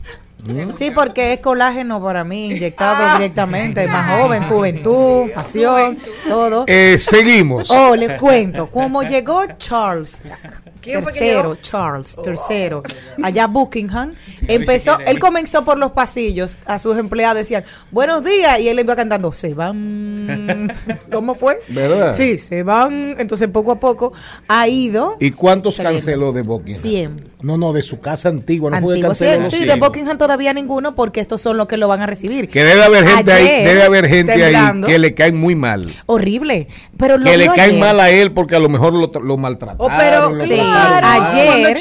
sí, 0.78 0.92
porque 0.92 1.34
es 1.34 1.40
colágeno 1.42 2.02
para 2.02 2.24
mí, 2.24 2.48
inyectado 2.48 3.18
directamente, 3.18 3.88
más 3.88 4.20
joven, 4.22 4.44
juventud, 4.44 5.30
pasión, 5.34 5.98
todo. 6.28 6.64
Eh, 6.68 6.98
seguimos. 6.98 7.70
Oh, 7.72 7.96
les 7.96 8.20
cuento, 8.20 8.72
como 8.72 9.04
llegó 9.04 9.44
Charles, 9.58 10.24
¿Quién 10.24 10.38
fue 10.42 10.62
que 10.64 10.69
tercero? 10.82 11.58
Charles, 11.62 12.18
tercero, 12.24 12.84
allá 13.24 13.48
Buckingham, 13.48 14.14
empezó, 14.48 14.98
él 15.06 15.20
comenzó 15.20 15.64
por 15.64 15.78
los 15.78 15.92
pasillos, 15.92 16.58
a 16.66 16.80
sus 16.80 16.98
empleados 16.98 17.38
decían, 17.38 17.64
buenos 17.92 18.24
días, 18.24 18.60
y 18.60 18.68
él 18.70 18.80
iba 18.80 18.96
cantando, 18.96 19.32
se 19.34 19.54
van, 19.54 20.72
¿cómo 21.12 21.36
fue? 21.36 21.60
¿Verdad? 21.70 22.14
Sí, 22.14 22.38
se 22.38 22.64
van, 22.64 23.16
entonces 23.20 23.48
poco 23.50 23.72
a 23.72 23.80
poco 23.80 24.14
ha 24.48 24.68
ido, 24.68 25.18
¿Y 25.20 25.32
cuántos 25.32 25.76
Saliendo. 25.76 25.98
canceló 26.00 26.32
de 26.32 26.42
Buckingham? 26.42 26.82
Cien. 26.82 27.16
No, 27.42 27.58
no, 27.58 27.72
de 27.72 27.82
su 27.82 28.02
casa 28.02 28.28
antigua. 28.28 28.70
No 28.70 28.82
fue 28.82 29.00
que 29.00 29.06
antiguos, 29.06 29.18
sí, 29.52 29.60
sí, 29.60 29.66
de. 29.66 29.76
Buckingham 29.76 30.18
todavía 30.18 30.54
ninguno, 30.54 30.94
porque 30.94 31.22
estos 31.22 31.40
son 31.40 31.56
los 31.56 31.68
que 31.68 31.78
lo 31.78 31.88
van 31.88 32.02
a 32.02 32.06
recibir. 32.06 32.50
Que 32.50 32.66
debe 32.66 32.84
haber 32.84 33.08
gente 33.08 33.32
ahí, 33.32 33.64
debe 33.64 33.84
haber 33.84 34.08
gente 34.08 34.44
ahí 34.44 34.82
que 34.86 35.00
le 35.00 35.14
caen 35.14 35.38
muy 35.38 35.56
mal. 35.56 35.86
Horrible, 36.06 36.68
pero 36.98 37.18
lo 37.18 37.24
Que 37.24 37.38
le 37.38 37.46
caen 37.48 37.60
ayer. 37.72 37.80
mal 37.80 38.00
a 38.02 38.10
él 38.10 38.34
porque 38.34 38.58
a 38.58 38.60
lo 38.60 38.68
mejor 38.68 38.94
lo, 38.94 39.08
lo 39.22 39.38
maltrataron. 39.38 39.90
Oh, 39.90 39.98
pero 39.98 40.30
lo 40.30 40.36
sí. 40.36 40.50
Ayer, 40.74 41.78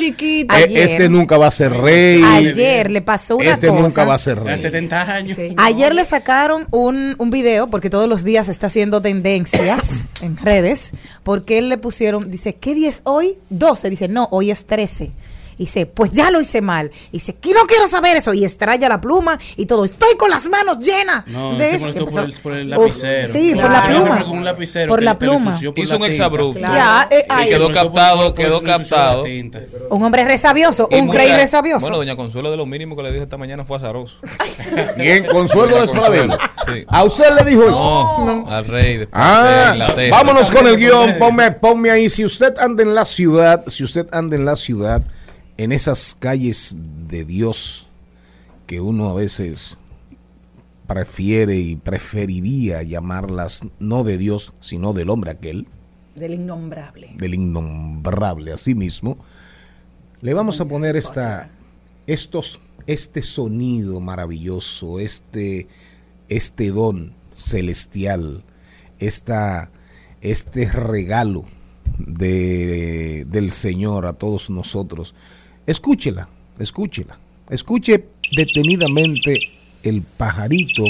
ayer, 0.49 0.77
Este 0.79 1.09
nunca 1.09 1.37
va 1.39 1.47
a 1.49 1.51
ser 1.51 1.73
rey. 1.73 2.23
ayer 2.23 2.91
le 2.91 3.01
pasó 3.03 3.37
una 3.37 3.53
este 3.53 3.69
cosa. 3.69 3.81
nunca 3.83 4.05
va 4.05 4.15
a 4.15 4.19
ser 4.19 4.43
rey. 4.43 4.61
70 4.61 5.15
años. 5.15 5.37
Sí. 5.37 5.55
Ayer 5.57 5.95
le 5.95 6.05
sacaron 6.05 6.67
un, 6.71 7.15
un 7.19 7.31
video, 7.31 7.69
porque 7.69 7.91
todos 7.91 8.09
los 8.09 8.25
días 8.25 8.49
está 8.49 8.67
haciendo 8.69 9.01
tendencias 9.03 10.07
en 10.23 10.37
redes, 10.37 10.93
porque 11.23 11.59
él 11.59 11.69
le 11.69 11.79
pusieron, 11.79 12.31
dice, 12.31 12.55
¿qué 12.55 12.75
día 12.75 12.89
es 12.89 13.03
hoy? 13.05 13.39
12. 13.51 13.91
Dice, 13.91 14.09
no, 14.09 14.29
hoy 14.31 14.51
es 14.51 14.67
13. 14.67 15.11
Y 15.59 15.65
dice, 15.65 15.87
pues 15.87 16.13
ya 16.13 16.31
lo 16.31 16.41
hice 16.41 16.61
mal. 16.61 16.91
Y 17.09 17.19
dice, 17.19 17.35
que 17.35 17.53
no 17.53 17.67
quiero 17.67 17.89
saber 17.89 18.17
eso. 18.17 18.33
Y 18.33 18.45
estrella 18.45 18.89
la 18.89 19.01
pluma 19.01 19.39
y 19.57 19.67
todo. 19.67 19.85
Estoy 19.85 20.17
con 20.17 20.31
las 20.31 20.47
manos 20.47 20.79
llenas 20.79 21.27
No, 21.27 21.57
de 21.59 21.75
eso. 21.75 21.89
por 21.93 22.25
el, 22.25 22.33
por 22.35 22.53
el 22.53 22.71
lapicero. 22.71 23.33
sí, 23.33 23.55
por 23.55 23.71
la 23.71 23.87
pluma. 23.87 24.17
fue 24.17 24.25
con 24.27 24.39
un 24.39 24.45
lapicero 24.45 24.89
Por 24.91 25.01
que 25.01 25.05
la 25.05 25.19
pluma. 25.19 25.59
Hizo 25.77 25.93
la 25.95 25.99
un 25.99 26.05
exabrupto. 26.07 26.59
Claro. 26.59 26.75
Ya, 26.75 27.09
eh, 27.11 27.25
se 27.47 27.51
quedó 27.55 27.73
captado, 27.73 28.35
quedó 28.35 28.63
captado. 28.63 29.25
un 29.91 30.03
hombre 30.03 30.25
resabioso, 30.25 30.89
un 30.91 31.13
rey 31.13 31.33
resabioso. 31.33 31.81
Bueno, 31.81 31.97
doña 31.99 32.17
Consuelo 32.17 32.51
de 32.51 32.57
lo 32.57 32.67
mínimo 32.67 32.97
que 32.97 33.03
le 33.03 33.11
dijo 33.13 33.25
esta 33.25 33.37
mañana 33.37 33.65
fue 33.65 33.77
azaroso. 33.77 34.19
Bien, 34.97 35.27
Consuelo 35.27 35.79
de 35.79 35.85
Esclavero. 35.85 36.39
Sí. 36.67 36.85
¿A 36.89 37.05
usted 37.05 37.31
le 37.37 37.51
dijo 37.51 37.63
eso? 37.65 37.73
No, 38.25 38.45
al 38.49 38.65
rey 38.65 38.99
de, 38.99 39.09
Ah, 39.13 39.75
de 39.97 40.11
vámonos 40.11 40.51
con 40.51 40.67
el 40.67 40.77
guion. 40.77 41.15
Ponme, 41.19 41.51
ponme 41.53 41.91
ahí. 41.91 42.09
Si 42.09 42.25
usted 42.25 42.55
anda 42.59 42.83
en 42.83 42.95
la 42.95 43.05
ciudad, 43.05 43.65
si 43.67 43.83
usted 43.85 44.07
anda 44.13 44.37
en 44.37 44.45
la 44.45 44.57
ciudad, 44.57 45.03
en 45.59 45.73
esas 45.73 46.17
calles 46.19 46.77
de 47.09 47.25
Dios 47.25 47.87
que 48.67 48.81
uno 48.81 49.11
a 49.11 49.15
veces 49.15 49.77
prefiere 50.87 51.57
y 51.57 51.77
preferiría 51.77 52.83
llamarlas 52.83 53.67
no 53.79 54.05
de 54.05 54.17
Dios, 54.19 54.55
sino 54.61 54.95
del 54.95 55.11
hombre 55.11 55.33
aquel, 55.33 55.67
Del 56.15 56.35
innombrable. 56.35 57.11
del 57.17 57.35
innombrable 57.35 58.53
a 58.53 58.57
sí 58.57 58.75
mismo, 58.75 59.19
le 60.21 60.33
vamos 60.33 60.61
a 60.61 60.67
poner 60.67 60.97
esta, 60.97 61.51
estos, 62.07 62.61
este 62.87 63.21
sonido 63.21 64.01
maravilloso, 64.01 65.01
este, 65.01 65.67
este 66.29 66.71
don 66.71 67.15
celestial, 67.35 68.45
esta, 68.99 69.71
este 70.21 70.71
regalo 70.71 71.45
de, 71.99 73.27
del 73.29 73.51
Señor 73.51 74.07
a 74.07 74.13
todos 74.15 74.51
nosotros. 74.51 75.15
Escúchela, 75.69 76.27
escúchela, 76.59 77.19
escuche 77.51 78.03
detenidamente 78.35 79.39
el 79.83 80.03
pajarito 80.17 80.85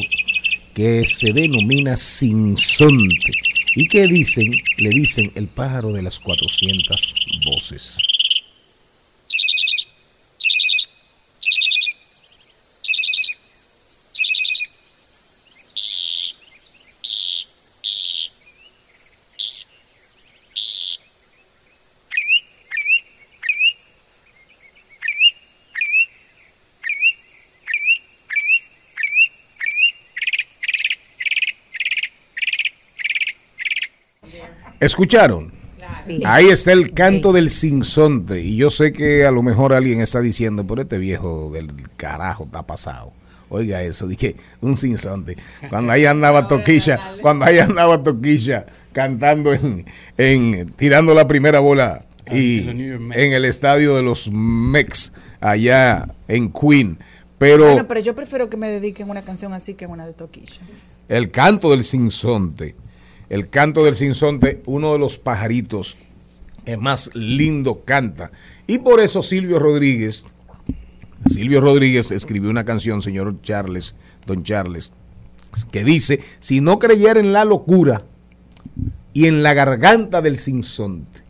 que 0.73 1.05
se 1.05 1.33
denomina 1.33 1.97
sinsonte 1.97 3.33
y 3.75 3.89
que 3.89 4.07
dicen, 4.07 4.53
le 4.77 4.91
dicen 4.91 5.33
el 5.35 5.49
pájaro 5.49 5.91
de 5.91 6.03
las 6.03 6.21
400 6.21 7.15
voces. 7.45 7.99
¿Escucharon? 34.81 35.53
Sí. 36.05 36.23
Ahí 36.25 36.49
está 36.49 36.73
el 36.73 36.93
canto 36.93 37.33
del 37.33 37.51
sinsonte. 37.51 38.41
Y 38.41 38.57
yo 38.57 38.71
sé 38.71 38.93
que 38.93 39.27
a 39.27 39.31
lo 39.31 39.43
mejor 39.43 39.73
alguien 39.73 40.01
está 40.01 40.21
diciendo, 40.21 40.67
pero 40.67 40.83
este 40.83 40.99
viejo 40.99 41.51
del 41.53 41.73
carajo 41.97 42.45
está 42.45 42.67
pasado. 42.67 43.13
Oiga 43.51 43.83
eso, 43.83 44.07
dije, 44.09 44.37
un 44.61 44.77
sinsonte. 44.77 45.37
Cuando 45.69 45.93
ahí 45.93 46.07
andaba 46.07 46.49
Toquilla, 46.49 47.01
cuando 47.21 47.45
ahí 47.45 47.59
andaba 47.59 48.03
Toquilla 48.03 48.67
cantando 48.93 49.53
en, 49.53 49.87
en 50.17 50.73
tirando 50.73 51.15
la 51.15 51.27
primera 51.29 51.61
bola 51.61 52.05
y 52.31 52.69
en 52.69 53.33
el 53.33 53.45
estadio 53.45 53.97
de 53.97 54.03
los 54.03 54.31
Mex 54.31 55.13
allá 55.41 56.09
en 56.27 56.53
Queen. 56.53 56.99
Pero 57.39 57.65
Bueno, 57.65 57.89
pero 57.89 58.01
yo 58.01 58.15
prefiero 58.15 58.51
que 58.51 58.57
me 58.57 58.69
dediquen 58.69 59.09
una 59.09 59.23
canción 59.23 59.53
así 59.53 59.75
que 59.75 59.87
una 59.87 60.07
de 60.07 60.13
Toquilla. 60.13 60.61
el 61.09 61.31
canto 61.31 61.71
del 61.71 61.85
sinsonte, 61.85 62.75
el 63.31 63.49
canto 63.49 63.85
del 63.85 63.95
sinsonte, 63.95 64.63
uno 64.67 64.93
de 64.93 64.99
los 64.99 65.19
pajaritos 65.19 65.97
que 66.65 66.77
más 66.77 67.11
lindo 67.15 67.83
canta. 67.85 68.31
Y 68.67 68.79
por 68.79 69.01
eso 69.01 69.23
Silvio 69.23 69.59
Rodríguez, 69.59 70.23
Silvio 71.27 71.61
Rodríguez 71.61 72.11
escribió 72.11 72.51
una 72.51 72.65
canción, 72.65 73.03
señor 73.03 73.41
Charles, 73.43 73.95
don 74.27 74.45
Charles, 74.45 74.93
que 75.71 75.85
dice, 75.85 76.21
si 76.41 76.61
no 76.61 76.79
creyera 76.79 77.21
en 77.21 77.33
la 77.33 77.45
locura 77.45 78.05
y 79.13 79.27
en 79.27 79.43
la 79.43 79.55
garganta 79.55 80.21
del 80.21 80.39
sinsonte. 80.39 81.23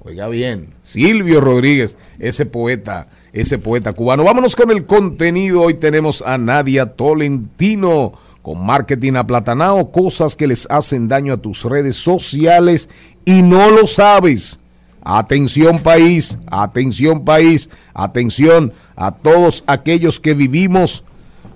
Oiga 0.00 0.28
bien, 0.28 0.70
Silvio 0.80 1.40
Rodríguez, 1.40 1.98
ese 2.18 2.46
poeta, 2.46 3.08
ese 3.32 3.58
poeta 3.58 3.92
cubano. 3.92 4.24
Vámonos 4.24 4.56
con 4.56 4.70
el 4.70 4.86
contenido. 4.86 5.62
Hoy 5.62 5.74
tenemos 5.74 6.22
a 6.22 6.38
Nadia 6.38 6.86
Tolentino 6.94 8.14
con 8.48 8.64
marketing 8.64 9.16
aplatanado, 9.16 9.90
cosas 9.90 10.34
que 10.34 10.46
les 10.46 10.66
hacen 10.70 11.06
daño 11.06 11.34
a 11.34 11.36
tus 11.36 11.64
redes 11.64 11.96
sociales 11.96 12.88
y 13.26 13.42
no 13.42 13.70
lo 13.70 13.86
sabes. 13.86 14.58
Atención 15.02 15.80
país, 15.80 16.38
atención 16.50 17.26
país, 17.26 17.68
atención 17.92 18.72
a 18.96 19.10
todos 19.10 19.64
aquellos 19.66 20.18
que 20.18 20.32
vivimos 20.32 21.04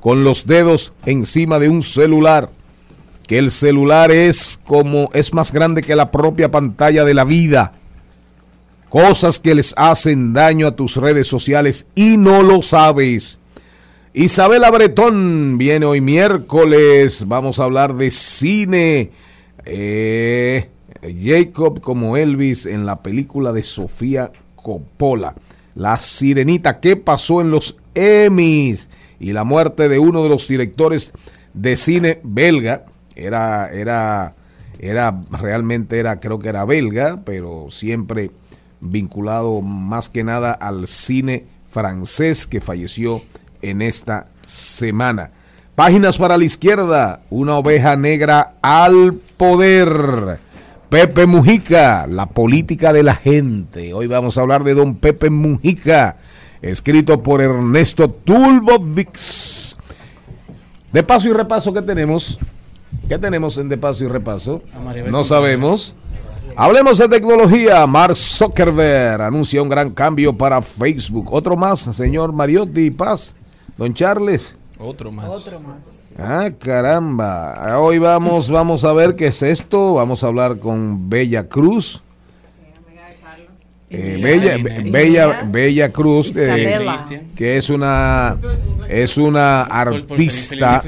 con 0.02 0.22
los 0.22 0.46
dedos 0.46 0.92
encima 1.06 1.58
de 1.58 1.70
un 1.70 1.80
celular 1.80 2.50
que 3.26 3.38
el 3.38 3.50
celular 3.50 4.11
es 4.11 4.61
como 4.66 5.08
es 5.14 5.32
más 5.32 5.50
grande 5.50 5.80
que 5.80 5.96
la 5.96 6.11
propia 6.11 6.50
pantalla 6.50 7.06
de 7.06 7.14
la 7.14 7.25
vida. 7.25 7.72
Cosas 8.90 9.38
que 9.38 9.54
les 9.54 9.72
hacen 9.78 10.34
daño 10.34 10.66
a 10.66 10.76
tus 10.76 10.99
redes 10.99 11.26
sociales 11.26 11.87
y 11.94 12.18
no 12.18 12.42
lo 12.42 12.61
sabes. 12.61 13.38
Isabela 14.14 14.71
Bretón 14.71 15.57
viene 15.57 15.87
hoy 15.87 16.02
miércoles. 16.02 17.25
Vamos 17.28 17.59
a 17.59 17.64
hablar 17.64 17.95
de 17.95 18.11
cine. 18.11 19.11
Eh, 19.64 20.69
Jacob 21.19 21.81
como 21.81 22.19
Elvis 22.19 22.66
en 22.66 22.85
la 22.85 22.97
película 22.97 23.52
de 23.52 23.62
Sofía 23.62 24.31
Coppola. 24.54 25.35
La 25.75 25.97
sirenita, 25.97 26.78
¿qué 26.78 26.97
pasó 26.97 27.40
en 27.40 27.50
los 27.50 27.78
Emmys? 27.95 28.90
Y 29.19 29.33
la 29.33 29.45
muerte 29.45 29.88
de 29.88 29.99
uno 29.99 30.23
de 30.23 30.28
los 30.28 30.47
directores 30.47 31.14
de 31.54 31.78
cine 31.78 32.21
belga. 32.23 32.85
Era, 33.16 33.73
era, 33.73 34.35
era, 34.78 35.23
realmente 35.31 35.99
era, 35.99 36.21
creo 36.21 36.38
que 36.38 36.50
era 36.50 36.66
belga, 36.66 37.23
pero 37.25 37.69
siempre 37.71 38.31
vinculado 38.78 39.62
más 39.62 40.11
que 40.11 40.23
nada 40.23 40.52
al 40.52 40.87
cine 40.87 41.47
francés 41.66 42.47
que 42.47 42.61
falleció 42.61 43.23
en 43.62 43.83
esta 43.83 44.26
semana. 44.45 45.31
Páginas 45.75 46.19
para 46.19 46.37
la 46.37 46.45
izquierda, 46.45 47.23
una 47.31 47.57
oveja 47.57 47.97
negra 47.97 48.54
al 48.61 49.14
poder. 49.37 50.38
Pepe 50.90 51.26
Mujica, 51.26 52.07
la 52.07 52.26
política 52.26 52.92
de 52.92 53.02
la 53.02 53.14
gente. 53.14 53.95
Hoy 53.95 54.07
vamos 54.07 54.37
a 54.37 54.42
hablar 54.42 54.64
de 54.64 54.75
don 54.75 54.97
Pepe 54.97 55.31
Mujica, 55.31 56.19
escrito 56.61 57.23
por 57.23 57.40
Ernesto 57.40 58.11
Tulbovix. 58.11 59.78
De 60.92 61.02
paso 61.02 61.28
y 61.28 61.33
repaso, 61.33 61.73
¿qué 61.73 61.81
tenemos? 61.81 62.38
¿Qué 63.09 63.19
tenemos 63.19 63.57
en 63.57 63.71
De 63.71 63.78
paso 63.78 64.04
y 64.04 64.09
repaso? 64.09 64.62
No 65.11 65.25
sabemos. 65.25 65.97
Hablemos 66.54 66.99
de 66.99 67.09
tecnología. 67.09 67.87
Mark 67.87 68.14
Zuckerberg 68.14 69.23
anuncia 69.23 69.62
un 69.62 69.71
gran 69.71 69.90
cambio 69.90 70.37
para 70.37 70.61
Facebook. 70.61 71.33
Otro 71.33 71.57
más, 71.57 71.81
señor 71.81 72.33
Mariotti 72.33 72.90
Paz. 72.90 73.35
Don 73.76 73.95
Charles. 73.95 74.55
Otro 74.79 75.12
más. 75.12 75.29
Otro 75.29 75.61
más. 75.61 76.05
Ah, 76.19 76.50
caramba. 76.59 77.79
Hoy 77.79 77.99
vamos, 77.99 78.50
vamos 78.50 78.85
a 78.85 78.93
ver 78.93 79.14
qué 79.14 79.26
es 79.26 79.43
esto. 79.43 79.95
Vamos 79.95 80.25
a 80.25 80.26
hablar 80.26 80.59
con 80.59 81.09
Bella 81.09 81.49
Cruz. 81.49 82.02
Eh, 83.91 84.19
Bella. 84.23 84.57
Bella, 84.91 85.43
Bella 85.47 85.93
Cruz. 85.93 86.33
Cristian. 86.33 87.29
que 87.37 87.59
es 87.59 87.69
una 87.69 88.37
es 88.88 89.17
una 89.17 89.62
artista, 89.62 90.83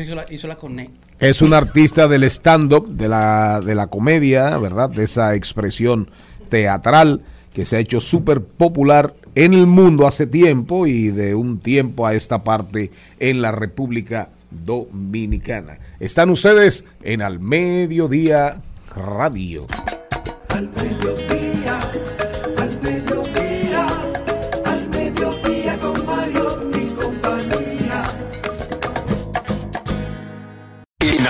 es 1.19 1.43
una 1.43 1.57
artista 1.57 2.07
del 2.07 2.25
stand-up, 2.25 2.89
de 2.89 3.09
la, 3.09 3.61
de 3.61 3.75
la 3.75 3.87
comedia, 3.87 4.59
¿verdad? 4.59 4.91
De 4.91 5.05
esa 5.05 5.35
expresión 5.35 6.11
teatral 6.51 7.23
que 7.55 7.65
se 7.65 7.77
ha 7.77 7.79
hecho 7.79 8.01
súper 8.01 8.43
popular 8.43 9.15
en 9.35 9.55
el 9.55 9.67
mundo 9.67 10.07
hace 10.07 10.27
tiempo 10.27 10.87
y 10.87 11.09
de 11.09 11.35
un 11.35 11.61
tiempo 11.61 12.07
a 12.07 12.15
esta 12.15 12.43
parte 12.43 12.91
en 13.21 13.41
la 13.41 13.53
República 13.53 14.29
Dominicana. 14.51 15.79
Están 16.01 16.31
ustedes 16.31 16.85
en 17.03 17.23
Al 17.23 17.39
Mediodía 17.39 18.61
Radio. 18.95 19.67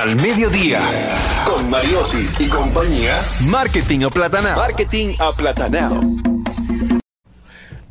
Al 0.05 0.17
mediodía, 0.17 0.81
con 1.47 1.71
Mariotti 1.71 2.29
y 2.39 2.45
compañía, 2.47 3.19
Marketing 3.47 4.01
Aplatanado. 4.03 4.57
Marketing 4.57 5.15
Aplatanado. 5.19 6.01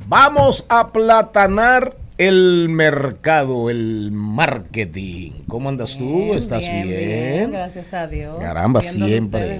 Vamos 0.07 0.63
a 0.69 0.91
platanar 0.91 1.97
el 2.19 2.69
mercado, 2.69 3.71
el 3.71 4.11
marketing. 4.11 5.31
¿Cómo 5.47 5.69
andas 5.69 5.97
tú? 5.97 6.35
¿Estás 6.35 6.69
bien? 6.83 7.49
Gracias 7.49 7.91
a 7.95 8.05
Dios. 8.05 8.37
Caramba, 8.39 8.83
siempre. 8.83 9.59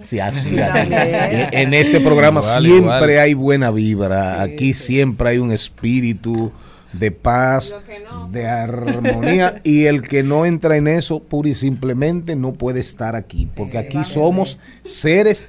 Sí, 0.00 0.20
así, 0.20 0.56
en, 0.56 1.52
en 1.52 1.74
este 1.74 2.00
programa 2.00 2.40
Igual, 2.40 2.62
siempre 2.62 3.12
igual. 3.12 3.18
hay 3.18 3.34
buena 3.34 3.70
vibra. 3.70 4.36
Sí, 4.46 4.52
Aquí 4.54 4.72
sí. 4.72 4.86
siempre 4.86 5.28
hay 5.28 5.36
un 5.38 5.52
espíritu 5.52 6.50
de 6.92 7.10
paz, 7.10 7.74
no. 8.10 8.28
de 8.28 8.46
armonía. 8.46 9.60
y 9.64 9.86
el 9.86 10.02
que 10.02 10.22
no 10.22 10.46
entra 10.46 10.76
en 10.76 10.88
eso, 10.88 11.22
pura 11.22 11.48
y 11.48 11.54
simplemente 11.54 12.36
no 12.36 12.52
puede 12.52 12.80
estar 12.80 13.16
aquí. 13.16 13.48
Porque 13.54 13.78
aquí 13.78 14.04
somos 14.04 14.58
seres 14.82 15.48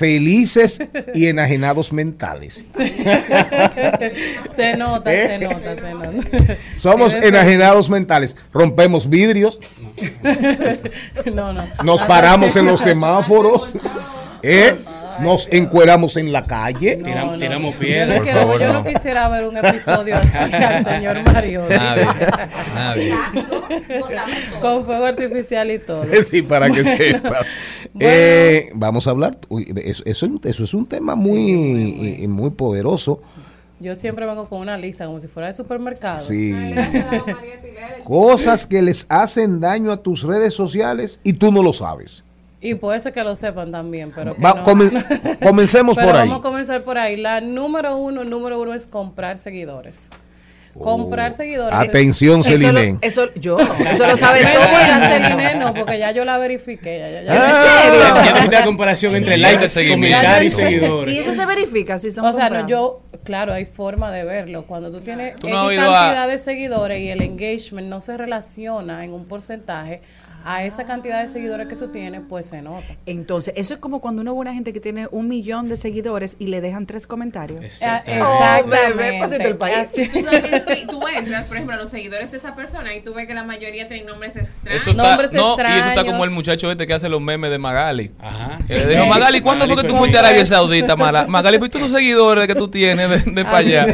felices 0.00 0.80
y 1.14 1.26
enajenados 1.26 1.92
mentales. 1.92 2.64
se 4.56 4.76
nota, 4.78 5.12
¿Eh? 5.12 5.26
se 5.26 5.38
nota, 5.38 5.76
se 5.76 5.92
nota. 5.92 6.56
Somos 6.78 7.12
enajenados 7.12 7.90
mentales. 7.90 8.34
Rompemos 8.50 9.10
vidrios. 9.10 9.60
No, 11.34 11.52
no. 11.52 11.64
nos 11.84 12.02
paramos 12.04 12.56
en 12.56 12.64
los 12.64 12.80
semáforos, 12.80 13.70
¿eh? 14.42 14.74
Nos 15.22 15.48
encueramos 15.50 16.16
en 16.16 16.32
la 16.32 16.44
calle. 16.44 16.98
Tiram- 16.98 17.38
tiramos 17.38 17.74
piedras. 17.76 18.08
no 18.08 18.14
Por 18.16 18.24
quiero- 18.24 18.40
favor, 18.40 18.60
yo 18.60 18.66
no. 18.72 18.72
no. 18.72 18.84
quisiera 18.84 19.28
ver 19.28 19.46
un 19.46 19.56
episodio 19.56 20.16
así 20.16 20.54
al 20.54 20.84
señor 20.84 21.22
Mario. 21.32 21.64
Nadie. 21.68 22.06
Nadie. 22.74 23.14
Con 24.60 24.84
fuego 24.84 25.04
artificial 25.06 25.70
y 25.70 25.78
todo. 25.78 26.04
Sí, 26.30 26.42
para 26.42 26.70
que 26.70 26.84
sepa. 26.84 27.40
Eh, 27.98 28.70
vamos 28.74 29.06
a 29.06 29.10
hablar. 29.10 29.36
uy, 29.48 29.72
eso, 29.84 30.02
eso, 30.06 30.26
eso 30.44 30.64
es 30.64 30.74
un 30.74 30.86
tema 30.86 31.16
muy, 31.16 32.24
muy 32.28 32.50
poderoso. 32.50 33.20
Yo 33.80 33.94
siempre 33.94 34.26
vengo 34.26 34.48
con 34.48 34.60
una 34.60 34.76
lista 34.76 35.06
como 35.06 35.18
si 35.20 35.26
fuera 35.26 35.48
de 35.48 35.56
supermercado. 35.56 36.20
Sí. 36.20 36.54
Cosas 38.04 38.66
que 38.66 38.82
les 38.82 39.06
hacen 39.08 39.60
daño 39.60 39.90
a 39.92 39.96
tus 40.02 40.22
redes 40.22 40.54
sociales 40.54 41.20
y 41.24 41.32
tú 41.34 41.50
no 41.50 41.62
lo 41.62 41.72
sabes. 41.72 42.22
Y 42.62 42.74
puede 42.74 43.00
ser 43.00 43.12
que 43.12 43.24
lo 43.24 43.34
sepan 43.36 43.70
también, 43.72 44.12
pero 44.14 44.34
que 44.36 44.42
Va- 44.42 44.54
no. 44.54 44.64
comen- 44.64 45.38
comencemos 45.42 45.96
Pero 45.96 46.08
por 46.08 46.16
ahí. 46.16 46.28
Vamos 46.28 46.40
a 46.44 46.48
comenzar 46.48 46.82
por 46.82 46.98
ahí. 46.98 47.16
La 47.16 47.40
número 47.40 47.96
uno, 47.96 48.22
número 48.24 48.60
uno 48.60 48.74
es 48.74 48.86
comprar 48.86 49.38
seguidores. 49.38 50.10
Comprar 50.78 51.32
seguidores. 51.32 51.76
Oh. 51.76 51.82
Atención, 51.82 52.40
Eso, 52.40 52.50
lo- 52.52 52.56
Celine. 52.58 52.98
eso 53.02 53.34
yo, 53.34 53.58
eso 53.58 54.06
lo 54.06 54.16
sabe 54.16 54.40
todo. 54.54 54.62
Celine, 55.08 55.54
no, 55.56 55.74
porque 55.74 55.98
ya 55.98 56.12
yo 56.12 56.24
la 56.24 56.38
verifiqué. 56.38 56.98
Ya, 57.00 57.10
ya, 57.10 57.22
ya. 57.22 57.32
Ah, 57.34 58.24
Ya 58.26 58.34
viste 58.40 58.56
la 58.60 58.64
comparación 58.64 59.16
entre 59.16 59.36
seguimiento. 59.68 60.16
comentarios 60.18 60.42
y 60.58 60.62
Y 60.62 60.64
seguidores. 60.70 61.18
eso 61.18 61.32
se 61.32 61.44
verifica 61.46 61.98
si 61.98 62.12
son 62.12 62.24
O 62.24 62.32
sea, 62.32 62.50
no, 62.50 62.66
yo, 62.68 63.00
claro, 63.24 63.52
hay 63.52 63.66
forma 63.66 64.12
de 64.12 64.24
verlo. 64.24 64.64
Cuando 64.64 64.92
tú 64.92 65.00
tienes 65.00 65.34
Tú 65.36 65.48
no 65.48 65.68
a- 65.68 65.74
cantidad 65.74 66.28
de 66.28 66.38
seguidores 66.38 67.00
y 67.00 67.08
el 67.08 67.20
engagement 67.22 67.88
no 67.88 68.00
se 68.00 68.16
relaciona 68.16 69.04
en 69.04 69.12
un 69.12 69.24
porcentaje 69.26 70.02
a 70.44 70.64
esa 70.64 70.84
cantidad 70.84 71.20
de 71.20 71.28
seguidores 71.28 71.66
que 71.68 71.76
tú 71.76 71.88
tienes, 71.88 72.22
pues 72.28 72.46
se 72.46 72.62
nota. 72.62 72.84
Entonces, 73.06 73.54
eso 73.56 73.74
es 73.74 73.80
como 73.80 74.00
cuando 74.00 74.22
uno 74.22 74.34
ve 74.34 74.40
una 74.40 74.54
gente 74.54 74.72
que 74.72 74.80
tiene 74.80 75.06
un 75.10 75.28
millón 75.28 75.68
de 75.68 75.76
seguidores 75.76 76.36
y 76.38 76.46
le 76.48 76.60
dejan 76.60 76.86
tres 76.86 77.06
comentarios. 77.06 77.64
Exactamente. 77.64 78.22
Oh, 78.26 78.34
Exactamente. 78.34 78.94
bebé, 78.94 79.18
pasito 79.20 79.48
el 79.48 79.56
país. 79.56 79.76
Así- 79.78 80.08
Tú, 80.08 80.22
también, 80.22 80.62
sí, 80.68 80.86
tú 80.88 81.00
entras, 81.08 81.46
por 81.46 81.56
ejemplo, 81.56 81.76
a 81.76 81.78
los 81.78 81.90
seguidores 81.90 82.30
de 82.30 82.36
esa 82.38 82.54
persona 82.54 82.94
y 82.94 83.02
tú 83.02 83.14
ves 83.14 83.26
que 83.26 83.34
la 83.34 83.44
mayoría 83.44 83.86
tienen 83.88 84.06
nombres 84.06 84.36
extraños. 84.36 84.82
Eso 84.82 84.90
está, 84.90 85.02
Nombres 85.10 85.32
no, 85.32 85.38
y 85.38 85.42
eso 85.42 85.60
está 85.60 85.76
extraños. 85.76 86.04
como 86.12 86.24
el 86.24 86.30
muchacho 86.30 86.70
este 86.70 86.86
que 86.86 86.94
hace 86.94 87.08
los 87.08 87.20
memes 87.20 87.50
de 87.50 87.58
Magali. 87.58 88.10
Ajá. 88.18 88.58
Que 88.66 88.74
le 88.78 88.86
dijo, 88.86 89.06
Magali, 89.06 89.40
¿cuándo 89.40 89.66
fue 89.66 89.76
que 89.76 89.88
tú 89.88 89.96
fuiste 89.96 90.16
a 90.16 90.20
Arabia 90.20 90.46
Saudita, 90.46 90.96
Mala? 90.96 91.26
Magali, 91.26 91.58
pues 91.58 91.74
los 91.80 91.90
seguidores 91.92 92.46
que 92.46 92.54
tú 92.54 92.68
tienes 92.68 93.08
de, 93.24 93.30
de 93.32 93.44
para 93.44 93.58
allá. 93.58 93.86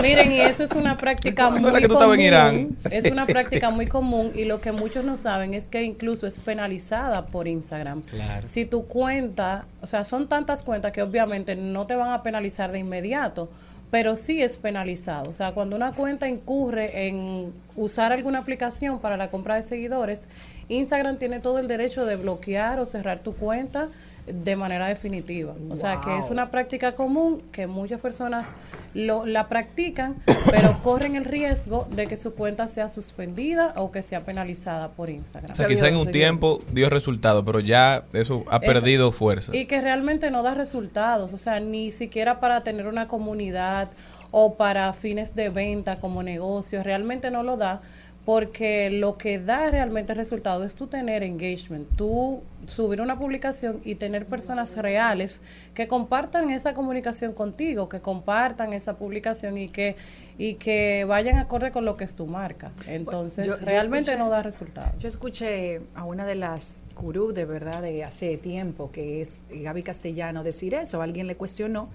Miren, 0.00 0.32
y 0.32 0.40
eso 0.40 0.64
es 0.64 0.72
una 0.72 0.96
práctica 0.96 1.48
¿Cuándo 1.48 1.60
muy 1.60 1.70
era 1.70 1.80
que 1.80 1.88
tú 1.88 1.94
común. 1.94 2.14
estabas 2.14 2.18
en 2.18 2.24
Irán? 2.24 2.76
Es 2.90 3.10
una 3.10 3.26
práctica 3.26 3.70
muy 3.70 3.86
común 3.86 4.32
y 4.34 4.44
lo 4.44 4.60
que 4.60 4.72
muchos 4.72 5.04
no 5.04 5.16
saben 5.16 5.54
es 5.54 5.63
que 5.68 5.82
incluso 5.82 6.26
es 6.26 6.38
penalizada 6.38 7.26
por 7.26 7.48
Instagram. 7.48 8.02
Claro. 8.02 8.46
Si 8.46 8.64
tu 8.64 8.86
cuenta, 8.86 9.66
o 9.80 9.86
sea, 9.86 10.04
son 10.04 10.28
tantas 10.28 10.62
cuentas 10.62 10.92
que 10.92 11.02
obviamente 11.02 11.56
no 11.56 11.86
te 11.86 11.96
van 11.96 12.10
a 12.10 12.22
penalizar 12.22 12.72
de 12.72 12.78
inmediato, 12.78 13.48
pero 13.90 14.16
sí 14.16 14.42
es 14.42 14.56
penalizado. 14.56 15.30
O 15.30 15.34
sea, 15.34 15.52
cuando 15.52 15.76
una 15.76 15.92
cuenta 15.92 16.28
incurre 16.28 17.06
en 17.08 17.52
usar 17.76 18.12
alguna 18.12 18.40
aplicación 18.40 18.98
para 18.98 19.16
la 19.16 19.28
compra 19.28 19.54
de 19.56 19.62
seguidores, 19.62 20.28
Instagram 20.68 21.18
tiene 21.18 21.40
todo 21.40 21.58
el 21.58 21.68
derecho 21.68 22.04
de 22.04 22.16
bloquear 22.16 22.80
o 22.80 22.86
cerrar 22.86 23.20
tu 23.20 23.34
cuenta 23.34 23.88
de 24.26 24.56
manera 24.56 24.86
definitiva. 24.86 25.54
O 25.70 25.76
sea, 25.76 26.00
que 26.00 26.16
es 26.18 26.30
una 26.30 26.50
práctica 26.50 26.94
común 26.94 27.42
que 27.52 27.66
muchas 27.66 28.00
personas 28.00 28.54
lo, 28.94 29.26
la 29.26 29.48
practican, 29.48 30.14
pero 30.50 30.78
corren 30.82 31.14
el 31.16 31.24
riesgo 31.24 31.86
de 31.90 32.06
que 32.06 32.16
su 32.16 32.34
cuenta 32.34 32.68
sea 32.68 32.88
suspendida 32.88 33.74
o 33.76 33.90
que 33.90 34.02
sea 34.02 34.24
penalizada 34.24 34.88
por 34.90 35.10
Instagram. 35.10 35.52
O 35.52 35.54
sea, 35.54 35.66
quizá 35.66 35.88
en 35.88 35.96
un 35.96 36.10
tiempo 36.10 36.60
dio 36.72 36.88
resultado, 36.88 37.44
pero 37.44 37.60
ya 37.60 38.04
eso 38.12 38.44
ha 38.48 38.56
Eso. 38.56 38.66
perdido 38.66 39.12
fuerza. 39.12 39.54
Y 39.54 39.66
que 39.66 39.80
realmente 39.80 40.30
no 40.30 40.42
da 40.42 40.54
resultados, 40.54 41.32
o 41.32 41.38
sea, 41.38 41.60
ni 41.60 41.92
siquiera 41.92 42.40
para 42.40 42.62
tener 42.62 42.86
una 42.86 43.06
comunidad 43.08 43.90
o 44.30 44.56
para 44.56 44.92
fines 44.92 45.36
de 45.36 45.48
venta 45.48 45.96
como 45.96 46.24
negocio, 46.24 46.82
realmente 46.82 47.30
no 47.30 47.44
lo 47.44 47.56
da, 47.56 47.78
porque 48.24 48.88
lo 48.90 49.18
que 49.18 49.38
da 49.38 49.70
realmente 49.70 50.14
resultado 50.14 50.64
es 50.64 50.74
tú 50.74 50.86
tener 50.86 51.22
engagement, 51.22 51.86
tú 51.96 52.42
subir 52.66 53.02
una 53.02 53.18
publicación 53.18 53.80
y 53.84 53.96
tener 53.96 54.24
personas 54.24 54.76
reales 54.78 55.42
que 55.74 55.86
compartan 55.88 56.48
esa 56.50 56.72
comunicación 56.72 57.34
contigo, 57.34 57.88
que 57.90 58.00
compartan 58.00 58.72
esa 58.72 58.96
publicación 58.96 59.58
y 59.58 59.68
que 59.68 59.96
y 60.38 60.54
que 60.54 61.04
vayan 61.06 61.36
acorde 61.36 61.70
con 61.70 61.84
lo 61.84 61.96
que 61.96 62.04
es 62.04 62.16
tu 62.16 62.26
marca. 62.26 62.72
Entonces, 62.88 63.46
Yo- 63.46 63.58
yo 63.60 63.66
realmente 63.66 64.12
escuché- 64.12 64.18
no 64.18 64.30
da 64.30 64.42
resultados. 64.42 64.92
Yo 64.98 65.08
escuché 65.08 65.82
a 65.94 66.04
una 66.04 66.24
de 66.24 66.34
las 66.34 66.78
gurú 66.96 67.32
de 67.32 67.44
verdad 67.44 67.82
de 67.82 68.04
hace 68.04 68.36
tiempo, 68.38 68.90
que 68.90 69.20
es 69.20 69.42
Gaby 69.50 69.82
Castellano, 69.82 70.42
decir 70.42 70.74
eso. 70.74 71.02
Alguien 71.02 71.26
le 71.26 71.36
cuestionó 71.36 71.88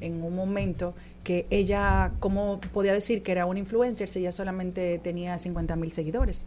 en 0.00 0.22
un 0.22 0.34
momento 0.34 0.94
que 1.22 1.46
ella, 1.50 2.12
¿cómo 2.20 2.60
podía 2.72 2.92
decir 2.92 3.22
que 3.22 3.32
era 3.32 3.46
una 3.46 3.58
influencer 3.58 4.08
si 4.08 4.20
ella 4.20 4.32
solamente 4.32 4.98
tenía 4.98 5.38
50 5.38 5.76
mil 5.76 5.92
seguidores? 5.92 6.46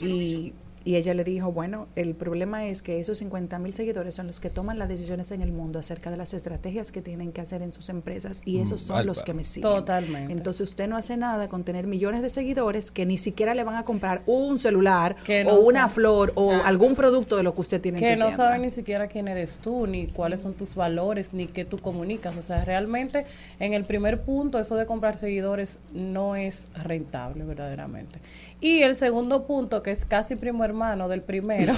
Y, 0.00 0.52
y 0.84 0.96
ella 0.96 1.14
le 1.14 1.24
dijo, 1.24 1.52
bueno, 1.52 1.86
el 1.96 2.14
problema 2.14 2.66
es 2.66 2.82
que 2.82 3.00
esos 3.00 3.18
50 3.18 3.58
mil 3.58 3.72
seguidores 3.74 4.14
son 4.14 4.26
los 4.26 4.40
que 4.40 4.50
toman 4.50 4.78
las 4.78 4.88
decisiones 4.88 5.30
en 5.30 5.42
el 5.42 5.52
mundo 5.52 5.78
acerca 5.78 6.10
de 6.10 6.16
las 6.16 6.34
estrategias 6.34 6.92
que 6.92 7.02
tienen 7.02 7.32
que 7.32 7.40
hacer 7.40 7.62
en 7.62 7.72
sus 7.72 7.88
empresas 7.88 8.40
y 8.44 8.60
esos 8.60 8.80
son 8.80 8.96
Alba. 8.98 9.06
los 9.06 9.22
que 9.22 9.34
me 9.34 9.44
siguen. 9.44 9.70
Totalmente. 9.70 10.32
Entonces 10.32 10.68
usted 10.70 10.88
no 10.88 10.96
hace 10.96 11.16
nada 11.16 11.48
con 11.48 11.64
tener 11.64 11.86
millones 11.86 12.22
de 12.22 12.28
seguidores 12.28 12.90
que 12.90 13.06
ni 13.06 13.18
siquiera 13.18 13.54
le 13.54 13.64
van 13.64 13.76
a 13.76 13.84
comprar 13.84 14.22
un 14.26 14.58
celular 14.58 15.16
Que 15.24 15.44
o 15.46 15.60
una 15.60 15.82
sabe. 15.82 15.94
flor 15.94 16.32
o 16.36 16.52
algún 16.64 16.94
producto 16.94 17.36
de 17.36 17.42
lo 17.42 17.54
que 17.54 17.60
usted 17.60 17.80
tiene 17.80 17.98
en 17.98 18.04
que 18.04 18.12
su 18.14 18.18
no 18.18 18.26
tienda. 18.26 18.36
saben 18.44 18.62
ni 18.62 18.70
siquiera 18.70 19.06
quién 19.08 19.28
eres 19.28 19.58
tú, 19.58 19.86
ni 19.86 20.06
cuáles 20.08 20.40
son 20.40 20.54
tus 20.54 20.74
valores, 20.74 21.32
ni 21.32 21.46
qué 21.46 21.64
tú 21.64 21.78
comunicas. 21.78 22.36
O 22.36 22.42
sea, 22.42 22.64
realmente 22.64 23.24
en 23.60 23.72
el 23.74 23.84
primer 23.84 24.22
punto, 24.22 24.58
eso 24.58 24.76
de 24.76 24.86
comprar 24.86 25.18
seguidores 25.18 25.78
no 25.92 26.36
es 26.36 26.68
rentable 26.74 27.44
verdaderamente. 27.44 28.18
Y 28.62 28.82
el 28.82 28.96
segundo 28.96 29.46
punto, 29.46 29.82
que 29.82 29.90
es 29.90 30.04
casi 30.04 30.36
primo 30.36 30.64
hermano 30.64 31.08
del 31.08 31.20
primero, 31.20 31.74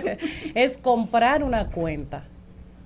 es 0.54 0.76
comprar 0.76 1.42
una 1.42 1.70
cuenta. 1.70 2.24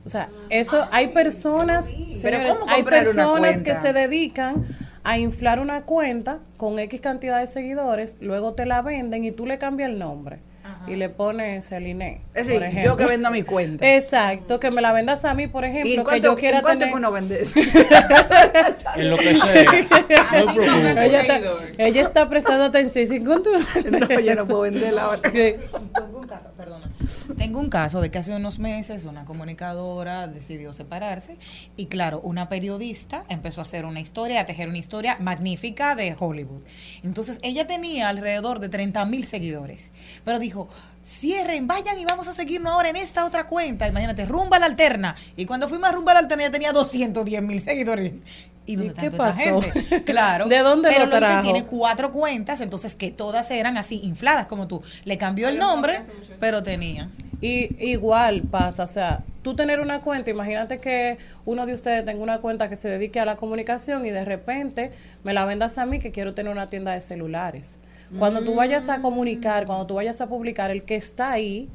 O 0.04 0.08
sea, 0.08 0.28
eso 0.50 0.86
hay 0.92 1.08
personas, 1.08 1.86
señores, 1.86 2.58
¿cómo 2.58 2.70
hay 2.70 2.82
personas 2.82 3.62
que 3.62 3.74
se 3.74 3.92
dedican 3.92 4.66
a 5.02 5.18
inflar 5.18 5.60
una 5.60 5.82
cuenta 5.82 6.40
con 6.58 6.78
X 6.78 7.00
cantidad 7.00 7.40
de 7.40 7.46
seguidores, 7.46 8.16
luego 8.20 8.52
te 8.52 8.66
la 8.66 8.82
venden 8.82 9.24
y 9.24 9.32
tú 9.32 9.46
le 9.46 9.56
cambias 9.56 9.90
el 9.90 9.98
nombre 9.98 10.40
y 10.86 10.96
le 10.96 11.08
pones 11.10 11.68
Celine. 11.68 12.22
Es 12.34 12.48
por 12.50 12.60
decir, 12.60 12.62
ejemplo. 12.62 12.82
yo 12.92 12.96
que 12.96 13.04
vendo 13.06 13.30
mi 13.30 13.42
cuenta. 13.42 13.94
Exacto, 13.94 14.58
que 14.60 14.70
me 14.70 14.80
la 14.80 14.92
vendas 14.92 15.24
a 15.24 15.34
mí, 15.34 15.46
por 15.48 15.64
¿Y 15.64 15.68
ejemplo, 15.68 15.96
que 15.96 16.02
cuánto, 16.04 16.26
yo 16.28 16.36
quiera 16.36 16.58
¿en 16.58 16.62
cuánto 16.62 16.78
tener. 16.80 16.92
que 16.94 16.96
uno 16.98 17.12
vende 17.12 17.42
eso? 17.42 17.60
En 18.96 19.10
lo 19.10 19.16
que 19.16 19.34
sea. 19.34 19.64
No 20.94 21.02
ella, 21.02 21.20
está, 21.22 21.40
ella 21.78 22.02
está 22.02 22.28
prestando 22.28 22.64
atención. 22.64 23.06
¿Sí? 23.06 23.20
¿Cuánto 23.20 23.50
vendes 23.52 24.08
no, 24.10 24.20
yo 24.20 24.34
no 24.34 24.46
puedo 24.46 24.60
venderla 24.62 25.02
ahora. 25.04 25.30
Que- 25.30 25.58
Tengo 25.94 26.18
un 26.18 26.26
caso, 26.26 26.50
Tengo 27.36 27.60
un 27.60 27.70
caso 27.70 28.00
de 28.00 28.10
que 28.10 28.18
hace 28.18 28.34
unos 28.34 28.58
meses 28.58 29.04
una 29.04 29.24
comunicadora 29.24 30.26
decidió 30.26 30.72
separarse 30.72 31.38
y 31.76 31.86
claro, 31.86 32.20
una 32.20 32.48
periodista 32.48 33.24
empezó 33.28 33.60
a 33.60 33.62
hacer 33.62 33.84
una 33.84 34.00
historia, 34.00 34.40
a 34.40 34.46
tejer 34.46 34.68
una 34.68 34.78
historia 34.78 35.16
magnífica 35.20 35.94
de 35.94 36.16
Hollywood. 36.18 36.62
Entonces 37.02 37.38
ella 37.42 37.66
tenía 37.66 38.08
alrededor 38.08 38.58
de 38.60 38.68
30 38.68 39.04
mil 39.06 39.24
seguidores, 39.24 39.90
pero 40.24 40.38
dijo, 40.38 40.68
cierren, 41.04 41.66
vayan 41.66 41.98
y 41.98 42.04
vamos 42.04 42.28
a 42.28 42.32
seguirnos 42.32 42.72
ahora 42.72 42.90
en 42.90 42.96
esta 42.96 43.24
otra 43.24 43.46
cuenta. 43.46 43.88
Imagínate, 43.88 44.26
Rumba 44.26 44.58
la 44.58 44.66
Alterna. 44.66 45.16
Y 45.36 45.46
cuando 45.46 45.68
fuimos 45.68 45.88
a 45.88 45.92
Rumba 45.92 46.12
la 46.12 46.20
Alterna 46.20 46.44
ya 46.44 46.50
tenía 46.50 46.72
210 46.72 47.42
mil 47.42 47.60
seguidores. 47.60 48.12
¿Y 48.68 48.76
dónde 48.76 48.90
está 48.90 49.02
qué 49.02 49.10
pasó? 49.10 49.60
gente? 49.62 50.04
Claro. 50.04 50.46
¿De 50.46 50.58
dónde 50.58 50.90
Pero 50.90 51.06
lo 51.06 51.18
trajo? 51.18 51.42
tiene 51.42 51.64
cuatro 51.64 52.12
cuentas, 52.12 52.60
entonces 52.60 52.94
que 52.94 53.10
todas 53.10 53.50
eran 53.50 53.78
así 53.78 54.00
infladas 54.04 54.46
como 54.46 54.68
tú. 54.68 54.82
Le 55.04 55.16
cambió 55.16 55.48
el 55.48 55.58
nombre, 55.58 56.00
pero 56.38 56.62
tenía. 56.62 57.08
Y 57.40 57.76
igual 57.84 58.42
pasa, 58.42 58.82
o 58.84 58.88
sea, 58.88 59.24
tú 59.42 59.54
tener 59.54 59.80
una 59.80 60.00
cuenta, 60.00 60.30
imagínate 60.30 60.78
que 60.78 61.18
uno 61.44 61.64
de 61.66 61.72
ustedes 61.72 62.04
tenga 62.04 62.22
una 62.22 62.38
cuenta 62.40 62.68
que 62.68 62.76
se 62.76 62.88
dedique 62.88 63.20
a 63.20 63.24
la 63.24 63.36
comunicación 63.36 64.04
y 64.04 64.10
de 64.10 64.24
repente 64.24 64.90
me 65.24 65.32
la 65.32 65.44
vendas 65.44 65.78
a 65.78 65.86
mí 65.86 66.00
que 66.00 66.10
quiero 66.10 66.34
tener 66.34 66.52
una 66.52 66.66
tienda 66.66 66.92
de 66.92 67.00
celulares. 67.00 67.78
Cuando 68.18 68.42
tú 68.42 68.54
vayas 68.54 68.88
a 68.88 69.00
comunicar, 69.00 69.66
cuando 69.66 69.86
tú 69.86 69.94
vayas 69.94 70.20
a 70.20 70.26
publicar, 70.28 70.70
el 70.70 70.82
que 70.82 70.96
está 70.96 71.30
ahí 71.30 71.68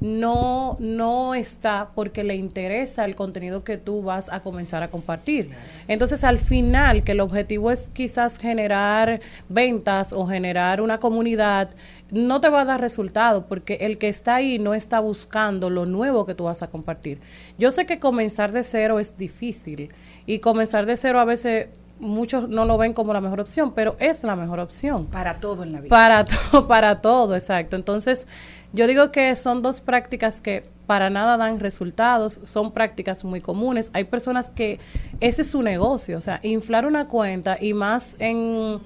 no, 0.00 0.76
no 0.80 1.34
está 1.34 1.90
porque 1.94 2.24
le 2.24 2.34
interesa 2.34 3.04
el 3.04 3.14
contenido 3.14 3.64
que 3.64 3.76
tú 3.76 4.02
vas 4.02 4.32
a 4.32 4.40
comenzar 4.40 4.82
a 4.82 4.88
compartir. 4.88 5.50
Entonces, 5.88 6.24
al 6.24 6.38
final, 6.38 7.04
que 7.04 7.12
el 7.12 7.20
objetivo 7.20 7.70
es 7.70 7.90
quizás 7.90 8.38
generar 8.38 9.20
ventas 9.48 10.12
o 10.12 10.26
generar 10.26 10.80
una 10.80 10.98
comunidad, 10.98 11.70
no 12.10 12.40
te 12.40 12.48
va 12.48 12.62
a 12.62 12.64
dar 12.64 12.80
resultado 12.80 13.46
porque 13.46 13.74
el 13.82 13.98
que 13.98 14.08
está 14.08 14.36
ahí 14.36 14.58
no 14.58 14.74
está 14.74 15.00
buscando 15.00 15.70
lo 15.70 15.86
nuevo 15.86 16.26
que 16.26 16.34
tú 16.34 16.44
vas 16.44 16.62
a 16.62 16.68
compartir. 16.68 17.20
Yo 17.58 17.70
sé 17.70 17.86
que 17.86 17.98
comenzar 17.98 18.52
de 18.52 18.62
cero 18.62 18.98
es 18.98 19.16
difícil 19.16 19.90
y 20.26 20.38
comenzar 20.38 20.86
de 20.86 20.96
cero 20.96 21.20
a 21.20 21.24
veces 21.24 21.68
muchos 22.00 22.48
no 22.48 22.64
lo 22.64 22.76
ven 22.78 22.92
como 22.92 23.12
la 23.12 23.20
mejor 23.20 23.40
opción, 23.40 23.72
pero 23.74 23.94
es 24.00 24.24
la 24.24 24.34
mejor 24.34 24.58
opción. 24.60 25.04
Para 25.04 25.38
todo 25.38 25.62
en 25.62 25.72
la 25.72 25.80
vida. 25.80 25.90
Para, 25.90 26.24
to- 26.24 26.66
para 26.68 27.00
todo, 27.00 27.34
exacto. 27.36 27.76
Entonces, 27.76 28.26
yo 28.72 28.86
digo 28.86 29.12
que 29.12 29.36
son 29.36 29.62
dos 29.62 29.80
prácticas 29.80 30.40
que 30.40 30.64
para 30.86 31.08
nada 31.10 31.36
dan 31.36 31.60
resultados, 31.60 32.40
son 32.42 32.72
prácticas 32.72 33.24
muy 33.24 33.40
comunes. 33.40 33.90
Hay 33.92 34.04
personas 34.04 34.50
que 34.50 34.80
ese 35.20 35.42
es 35.42 35.50
su 35.50 35.62
negocio, 35.62 36.18
o 36.18 36.20
sea, 36.20 36.40
inflar 36.42 36.84
una 36.86 37.06
cuenta 37.06 37.56
y 37.60 37.74
más 37.74 38.16
en 38.18 38.80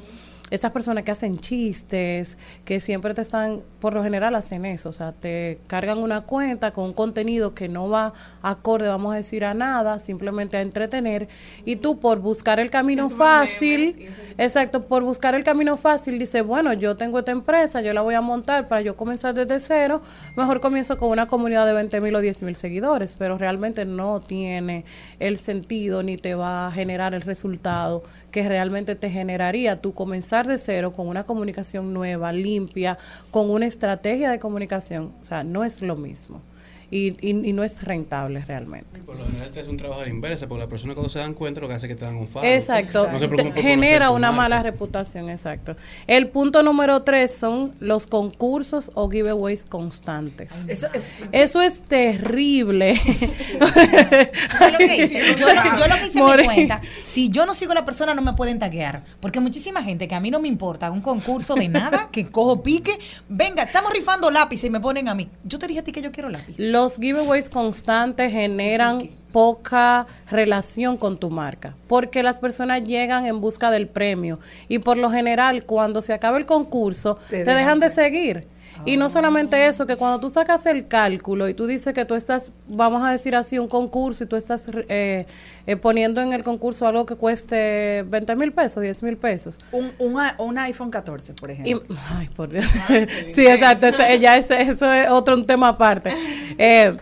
estas 0.54 0.70
personas 0.70 1.04
que 1.04 1.10
hacen 1.10 1.38
chistes, 1.38 2.38
que 2.64 2.80
siempre 2.80 3.12
te 3.12 3.20
están, 3.22 3.60
por 3.80 3.92
lo 3.94 4.02
general 4.02 4.34
hacen 4.34 4.64
eso, 4.64 4.88
o 4.88 4.92
sea, 4.92 5.12
te 5.12 5.58
cargan 5.66 5.98
una 5.98 6.22
cuenta 6.22 6.72
con 6.72 6.84
un 6.84 6.92
contenido 6.92 7.54
que 7.54 7.68
no 7.68 7.88
va 7.88 8.12
acorde, 8.40 8.88
vamos 8.88 9.12
a 9.12 9.16
decir, 9.16 9.44
a 9.44 9.52
nada, 9.52 9.98
simplemente 9.98 10.56
a 10.56 10.60
entretener, 10.60 11.28
y 11.64 11.76
tú 11.76 11.98
por 11.98 12.20
buscar 12.20 12.60
el 12.60 12.70
camino 12.70 13.10
fácil, 13.10 14.08
exacto, 14.38 14.86
por 14.86 15.02
buscar 15.02 15.34
el 15.34 15.42
camino 15.42 15.76
fácil, 15.76 16.18
dice, 16.18 16.42
bueno, 16.42 16.72
yo 16.72 16.96
tengo 16.96 17.18
esta 17.18 17.32
empresa, 17.32 17.80
yo 17.80 17.92
la 17.92 18.02
voy 18.02 18.14
a 18.14 18.20
montar 18.20 18.68
para 18.68 18.80
yo 18.80 18.96
comenzar 18.96 19.34
desde 19.34 19.58
cero, 19.58 20.02
mejor 20.36 20.60
comienzo 20.60 20.96
con 20.96 21.08
una 21.10 21.26
comunidad 21.26 21.66
de 21.66 21.72
20 21.72 22.00
mil 22.00 22.14
o 22.14 22.20
10 22.20 22.44
mil 22.44 22.54
seguidores, 22.54 23.16
pero 23.18 23.38
realmente 23.38 23.84
no 23.84 24.20
tiene 24.20 24.84
el 25.18 25.36
sentido 25.36 26.02
ni 26.02 26.16
te 26.16 26.34
va 26.34 26.68
a 26.68 26.72
generar 26.72 27.14
el 27.14 27.22
resultado 27.22 28.04
que 28.34 28.48
realmente 28.48 28.96
te 28.96 29.10
generaría 29.10 29.80
tú 29.80 29.94
comenzar 29.94 30.48
de 30.48 30.58
cero 30.58 30.92
con 30.92 31.06
una 31.06 31.22
comunicación 31.22 31.94
nueva, 31.94 32.32
limpia, 32.32 32.98
con 33.30 33.48
una 33.48 33.66
estrategia 33.66 34.28
de 34.28 34.40
comunicación. 34.40 35.12
O 35.22 35.24
sea, 35.24 35.44
no 35.44 35.62
es 35.62 35.82
lo 35.82 35.94
mismo. 35.94 36.42
Y, 36.90 37.08
y- 37.20 37.48
y 37.48 37.52
no 37.52 37.64
es 37.64 37.82
rentable 37.82 38.44
realmente. 38.44 39.00
Por 39.00 39.18
lo 39.18 39.24
general 39.26 39.50
te 39.52 39.60
hace 39.60 39.70
un 39.70 39.76
trabajo 39.76 40.00
a 40.02 40.04
la 40.04 40.10
inversa, 40.10 40.46
porque 40.46 40.60
las 40.60 40.68
personas 40.68 40.94
cuando 40.94 41.08
se 41.08 41.18
dan 41.18 41.34
cuenta 41.34 41.60
lo 41.60 41.68
que 41.68 41.74
hace 41.74 41.86
es 41.86 41.92
que 41.92 41.96
te 41.98 42.04
dan 42.04 42.16
un 42.16 42.28
faro. 42.28 42.46
Exacto. 42.46 43.08
No 43.10 43.18
se 43.18 43.24
Te 43.24 43.28
preocupen 43.28 43.54
por 43.54 43.62
genera 43.62 44.10
una 44.10 44.28
marca. 44.30 44.42
mala 44.42 44.62
reputación, 44.62 45.28
exacto. 45.30 45.76
El 46.06 46.28
punto 46.28 46.62
número 46.62 47.02
tres 47.02 47.34
son 47.36 47.74
los 47.80 48.06
concursos 48.06 48.90
o 48.94 49.08
giveaways 49.10 49.64
constantes. 49.64 50.64
Eso, 50.68 50.88
eh, 50.94 51.00
Eso 51.32 51.60
es 51.62 51.82
terrible. 51.82 52.94
Yo 53.58 54.68
lo 54.70 54.78
que 54.78 55.04
hice, 55.04 55.34
yo, 55.36 55.46
lo- 55.48 55.78
yo 55.78 55.86
lo 55.88 55.94
que 55.96 56.06
hice 56.06 56.22
mi 56.22 56.44
cuenta, 56.44 56.80
si 57.02 57.28
yo 57.30 57.46
no 57.46 57.54
sigo 57.54 57.72
a 57.72 57.74
la 57.76 57.84
persona 57.84 58.14
no 58.14 58.22
me 58.22 58.32
pueden 58.34 58.58
taguear, 58.58 59.02
porque 59.20 59.40
muchísima 59.40 59.82
gente 59.82 60.08
que 60.08 60.14
a 60.14 60.20
mí 60.20 60.30
no 60.30 60.40
me 60.40 60.48
importa 60.48 60.90
un 60.90 61.00
concurso 61.00 61.54
de 61.54 61.68
nada, 61.68 62.08
que 62.12 62.26
cojo 62.26 62.62
pique, 62.62 62.98
venga, 63.28 63.62
estamos 63.62 63.92
rifando 63.92 64.30
lápices 64.30 64.64
y 64.66 64.70
me 64.70 64.80
ponen 64.80 65.08
a 65.08 65.14
mí. 65.14 65.28
Yo 65.44 65.58
te 65.58 65.66
dije 65.66 65.80
a 65.80 65.84
ti 65.84 65.92
que 65.92 66.02
yo 66.02 66.12
quiero 66.12 66.28
lápiz. 66.30 66.54
Los 66.74 66.98
giveaways 66.98 67.50
constantes 67.50 68.32
generan 68.32 69.08
poca 69.30 70.08
relación 70.28 70.96
con 70.96 71.18
tu 71.18 71.30
marca, 71.30 71.76
porque 71.86 72.24
las 72.24 72.40
personas 72.40 72.82
llegan 72.82 73.26
en 73.26 73.40
busca 73.40 73.70
del 73.70 73.86
premio 73.86 74.40
y 74.66 74.80
por 74.80 74.98
lo 74.98 75.08
general 75.08 75.66
cuando 75.66 76.02
se 76.02 76.12
acaba 76.12 76.36
el 76.36 76.46
concurso 76.46 77.14
Te 77.30 77.44
te, 77.44 77.44
dejan 77.44 77.58
dejan 77.58 77.78
de 77.78 77.90
seguir. 77.90 78.48
Y 78.86 78.96
no 78.98 79.08
solamente 79.08 79.66
eso, 79.66 79.86
que 79.86 79.96
cuando 79.96 80.20
tú 80.20 80.28
sacas 80.30 80.66
el 80.66 80.86
cálculo 80.88 81.48
y 81.48 81.54
tú 81.54 81.66
dices 81.66 81.94
que 81.94 82.04
tú 82.04 82.14
estás, 82.14 82.52
vamos 82.68 83.02
a 83.02 83.10
decir 83.10 83.34
así, 83.34 83.58
un 83.58 83.66
concurso 83.68 84.24
y 84.24 84.26
tú 84.26 84.36
estás 84.36 84.70
eh, 84.88 85.26
eh, 85.66 85.76
poniendo 85.76 86.20
en 86.20 86.32
el 86.34 86.44
concurso 86.44 86.86
algo 86.86 87.06
que 87.06 87.14
cueste 87.16 88.04
20 88.08 88.36
mil 88.36 88.52
pesos, 88.52 88.82
10 88.82 89.02
mil 89.02 89.16
pesos. 89.16 89.56
un, 89.72 89.90
un, 89.98 90.12
i- 90.22 90.34
un 90.42 90.58
iPhone 90.58 90.90
14, 90.90 91.32
por 91.32 91.50
Y, 91.50 91.54
ejemplo. 91.54 91.96
ay, 92.14 92.28
por 92.36 92.50
Dios. 92.50 92.66
sí, 93.34 93.46
exacto. 93.46 93.86
Eso, 93.86 94.02
ya 94.20 94.36
ese- 94.36 94.60
eso 94.60 94.92
es 94.92 95.08
otro 95.08 95.34
un 95.34 95.46
tema 95.46 95.68
aparte. 95.68 96.12
Eh, 96.58 96.94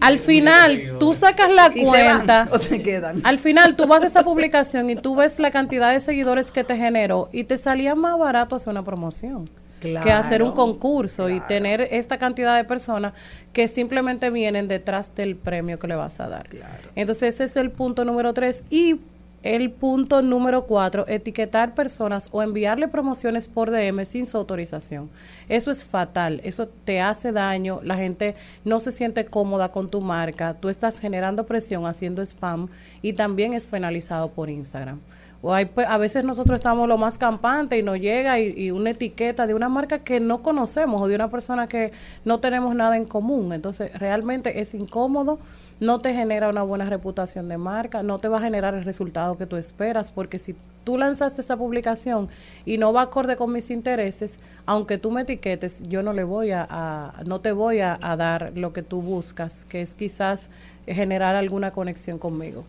al 0.00 0.18
final, 0.18 0.96
tú 1.00 1.12
sacas 1.12 1.50
la 1.50 1.70
Y 1.74 1.84
se 1.84 2.02
van, 2.04 2.14
cuenta. 2.16 2.48
o 2.52 2.56
se 2.58 2.80
quedan. 2.80 3.20
Al 3.24 3.38
final, 3.38 3.76
tú 3.76 3.86
vas 3.88 4.04
a 4.04 4.06
esa 4.06 4.22
publicación 4.24 4.88
y 4.90 4.96
tú 4.96 5.16
ves 5.16 5.38
la 5.38 5.50
cantidad 5.50 5.92
de 5.92 6.00
seguidores 6.00 6.52
que 6.52 6.62
te 6.64 6.76
generó 6.76 7.28
y 7.32 7.44
te 7.44 7.58
salía 7.58 7.94
más 7.94 8.16
barato 8.18 8.56
hacer 8.56 8.70
una 8.70 8.84
promoción. 8.84 9.50
Que 9.80 10.12
hacer 10.12 10.42
un 10.42 10.52
concurso 10.52 11.28
y 11.28 11.40
tener 11.40 11.88
esta 11.90 12.18
cantidad 12.18 12.56
de 12.56 12.64
personas 12.64 13.12
que 13.52 13.68
simplemente 13.68 14.30
vienen 14.30 14.68
detrás 14.68 15.14
del 15.14 15.36
premio 15.36 15.78
que 15.78 15.86
le 15.86 15.96
vas 15.96 16.20
a 16.20 16.28
dar. 16.28 16.46
Entonces 16.94 17.34
ese 17.34 17.44
es 17.44 17.56
el 17.56 17.70
punto 17.70 18.04
número 18.04 18.32
tres. 18.34 18.64
Y 18.70 18.96
el 19.42 19.70
punto 19.70 20.20
número 20.22 20.66
cuatro, 20.66 21.06
etiquetar 21.06 21.74
personas 21.74 22.28
o 22.32 22.42
enviarle 22.42 22.88
promociones 22.88 23.46
por 23.46 23.70
DM 23.70 24.04
sin 24.04 24.26
su 24.26 24.36
autorización. 24.36 25.08
Eso 25.48 25.70
es 25.70 25.84
fatal, 25.84 26.40
eso 26.44 26.68
te 26.68 27.00
hace 27.00 27.32
daño, 27.32 27.80
la 27.82 27.96
gente 27.96 28.34
no 28.64 28.80
se 28.80 28.92
siente 28.92 29.26
cómoda 29.26 29.70
con 29.70 29.88
tu 29.88 30.00
marca, 30.00 30.54
tú 30.54 30.68
estás 30.68 30.98
generando 30.98 31.46
presión 31.46 31.86
haciendo 31.86 32.22
spam 32.22 32.68
y 33.00 33.12
también 33.12 33.52
es 33.52 33.66
penalizado 33.66 34.30
por 34.30 34.50
Instagram. 34.50 35.00
O 35.40 35.54
hay, 35.54 35.66
pues, 35.66 35.86
a 35.88 35.98
veces 35.98 36.24
nosotros 36.24 36.58
estamos 36.58 36.88
lo 36.88 36.98
más 36.98 37.16
campante 37.16 37.78
y 37.78 37.82
nos 37.82 38.00
llega 38.00 38.40
y, 38.40 38.52
y 38.56 38.70
una 38.72 38.90
etiqueta 38.90 39.46
de 39.46 39.54
una 39.54 39.68
marca 39.68 40.00
que 40.00 40.18
no 40.18 40.42
conocemos 40.42 41.00
o 41.00 41.06
de 41.06 41.14
una 41.14 41.30
persona 41.30 41.68
que 41.68 41.92
no 42.24 42.40
tenemos 42.40 42.74
nada 42.74 42.96
en 42.96 43.04
común. 43.04 43.52
Entonces, 43.52 43.96
realmente 43.96 44.60
es 44.60 44.74
incómodo, 44.74 45.38
no 45.80 46.00
te 46.00 46.12
genera 46.12 46.48
una 46.48 46.62
buena 46.62 46.86
reputación 46.86 47.48
de 47.48 47.58
marca, 47.58 48.02
no 48.02 48.18
te 48.18 48.28
va 48.28 48.38
a 48.38 48.40
generar 48.40 48.74
el 48.74 48.82
resultado 48.82 49.36
que 49.36 49.46
tú 49.46 49.56
esperas, 49.56 50.10
porque 50.10 50.38
si 50.38 50.56
tú 50.84 50.98
lanzaste 50.98 51.40
esa 51.40 51.56
publicación 51.56 52.28
y 52.64 52.78
no 52.78 52.92
va 52.92 53.02
acorde 53.02 53.36
con 53.36 53.52
mis 53.52 53.70
intereses, 53.70 54.38
aunque 54.66 54.98
tú 54.98 55.10
me 55.10 55.22
etiquetes, 55.22 55.82
yo 55.88 56.02
no 56.02 56.12
le 56.12 56.24
voy 56.24 56.50
a, 56.52 57.12
no 57.26 57.40
te 57.40 57.52
voy 57.52 57.80
a, 57.80 57.98
a 58.00 58.16
dar 58.16 58.52
lo 58.56 58.72
que 58.72 58.82
tú 58.82 59.02
buscas, 59.02 59.64
que 59.64 59.82
es 59.82 59.94
quizás 59.94 60.50
generar 60.86 61.36
alguna 61.36 61.70
conexión 61.70 62.18
conmigo. 62.18 62.64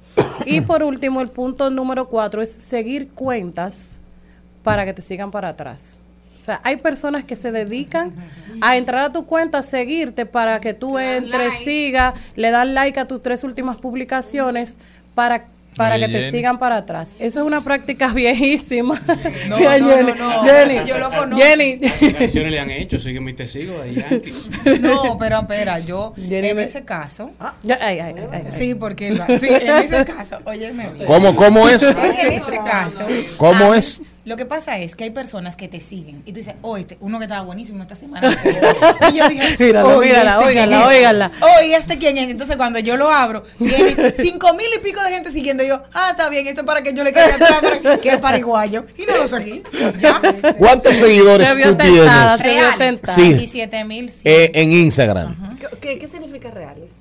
Y 0.45 0.61
por 0.61 0.83
último, 0.83 1.21
el 1.21 1.29
punto 1.29 1.69
número 1.69 2.09
cuatro 2.09 2.41
es 2.41 2.51
seguir 2.51 3.09
cuentas 3.09 3.99
para 4.63 4.85
que 4.85 4.93
te 4.93 5.01
sigan 5.01 5.31
para 5.31 5.49
atrás. 5.49 6.01
Sea, 6.49 6.61
hay 6.63 6.77
personas 6.77 7.23
que 7.23 7.35
se 7.35 7.51
dedican 7.51 8.09
a 8.61 8.75
entrar 8.75 9.03
a 9.05 9.11
tu 9.11 9.25
cuenta, 9.25 9.59
a 9.59 9.63
seguirte 9.63 10.25
para 10.25 10.59
que 10.59 10.73
tú 10.73 10.97
entres, 10.97 11.53
sigas, 11.63 12.13
le 12.35 12.49
dan 12.51 12.73
like 12.73 12.99
a 12.99 13.05
tus 13.07 13.21
tres 13.21 13.43
últimas 13.43 13.77
publicaciones 13.77 14.79
para 15.15 15.45
para 15.77 15.97
que 15.97 16.09
te 16.09 16.29
sigan 16.31 16.57
para 16.57 16.77
atrás. 16.77 17.15
Eso 17.19 17.39
es 17.39 17.45
una 17.45 17.61
práctica 17.61 18.07
viejísima. 18.13 18.99
No, 19.47 19.57
no, 19.57 19.57
Jenny, 19.57 19.85
no, 19.85 20.15
no. 20.15 20.43
Jenny, 20.43 20.85
Yo 20.85 20.97
lo 20.97 21.09
conozco. 21.09 21.37
Jenny. 21.37 21.79
¿Qué 21.79 22.13
canciones 22.17 22.51
le 22.51 22.59
han 22.59 22.69
hecho? 22.71 22.99
Sigue 22.99 23.21
mi 23.21 23.31
testigo 23.31 23.79
de 23.79 23.93
Yankee. 23.93 24.33
No, 24.81 25.17
pero 25.17 25.39
espera, 25.39 25.79
yo 25.79 26.13
Jenny 26.17 26.49
en 26.49 26.55
me- 26.57 26.63
ese 26.63 26.83
caso, 26.83 27.31
Ya, 27.63 27.77
ay, 27.81 27.99
ay, 27.99 28.13
ay, 28.17 28.27
ay. 28.31 28.43
sí, 28.49 28.75
porque 28.75 29.15
sí, 29.39 29.47
en 29.47 29.69
ese 29.77 30.03
caso, 30.03 30.39
óyeme 30.43 30.89
bien. 30.89 31.05
¿Cómo, 31.05 31.33
cómo 31.35 31.69
es? 31.69 31.83
En 31.95 32.31
ese 32.33 32.57
caso, 32.65 33.05
¿Cómo 33.37 33.73
es? 33.73 34.01
Lo 34.29 34.37
que 34.37 34.45
pasa 34.45 34.77
es 34.77 34.95
que 34.95 35.05
hay 35.05 35.09
personas 35.09 35.55
que 35.55 35.67
te 35.67 35.81
siguen 35.81 36.21
y 36.23 36.31
tú 36.33 36.37
dices, 36.37 36.53
oh, 36.61 36.77
este, 36.77 36.99
uno 37.01 37.17
que 37.17 37.23
estaba 37.25 37.41
buenísimo 37.41 37.81
esta 37.81 37.95
semana. 37.95 38.29
y 39.11 39.17
yo 39.17 39.27
dije, 39.27 39.57
Mírala, 39.57 39.87
oh, 39.87 40.03
¿y 40.03 40.05
mírala, 40.05 40.31
este 40.33 40.45
óigala, 40.45 40.87
óigala. 40.87 41.31
Oh, 41.41 41.63
¿y 41.63 41.73
este 41.73 41.97
quién 41.97 42.15
es? 42.19 42.29
Entonces 42.29 42.55
cuando 42.55 42.77
yo 42.77 42.95
lo 42.95 43.09
abro, 43.09 43.41
tiene 43.57 44.13
cinco 44.13 44.53
mil 44.53 44.67
y 44.77 44.79
pico 44.83 45.01
de 45.01 45.09
gente 45.09 45.31
siguiendo. 45.31 45.63
Y 45.63 45.69
yo, 45.69 45.81
ah, 45.95 46.09
está 46.11 46.29
bien, 46.29 46.45
esto 46.45 46.61
es 46.61 46.67
para 46.67 46.83
que 46.83 46.93
yo 46.93 47.03
le 47.03 47.11
caiga 47.11 47.33
atrás, 47.37 47.59
para 47.81 47.97
que, 47.97 48.09
es 48.09 48.19
paraguayo. 48.19 48.85
Y 48.99 49.05
no 49.07 49.17
lo 49.17 49.25
seguí. 49.25 49.63
Ya. 49.97 50.21
¿Cuántos 50.59 50.97
seguidores 50.97 51.47
Se 51.49 51.55
vio 51.55 51.71
tú 51.71 51.77
tentada, 51.77 52.37
tienes 52.37 52.37
se 52.37 52.43
vio 52.49 52.69
Reales. 52.69 52.77
tentada. 52.77 53.15
Sí. 53.15 53.29
27 53.29 53.85
mil. 53.85 54.13
eh, 54.25 54.51
en 54.53 54.71
Instagram? 54.73 55.57
¿Qué, 55.81 55.97
qué 55.97 56.05
significa 56.05 56.51
reales? 56.51 56.91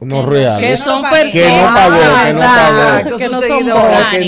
No 0.00 0.26
reales. 0.26 0.68
Que 0.70 0.76
son 0.76 1.02
no 1.02 1.10
personas. 1.10 1.32
Que 1.32 1.48
no 1.48 1.64
pagó, 1.74 1.96
que 2.26 2.32
no 2.32 2.40
pagó. 2.40 3.16
Que 3.16 3.28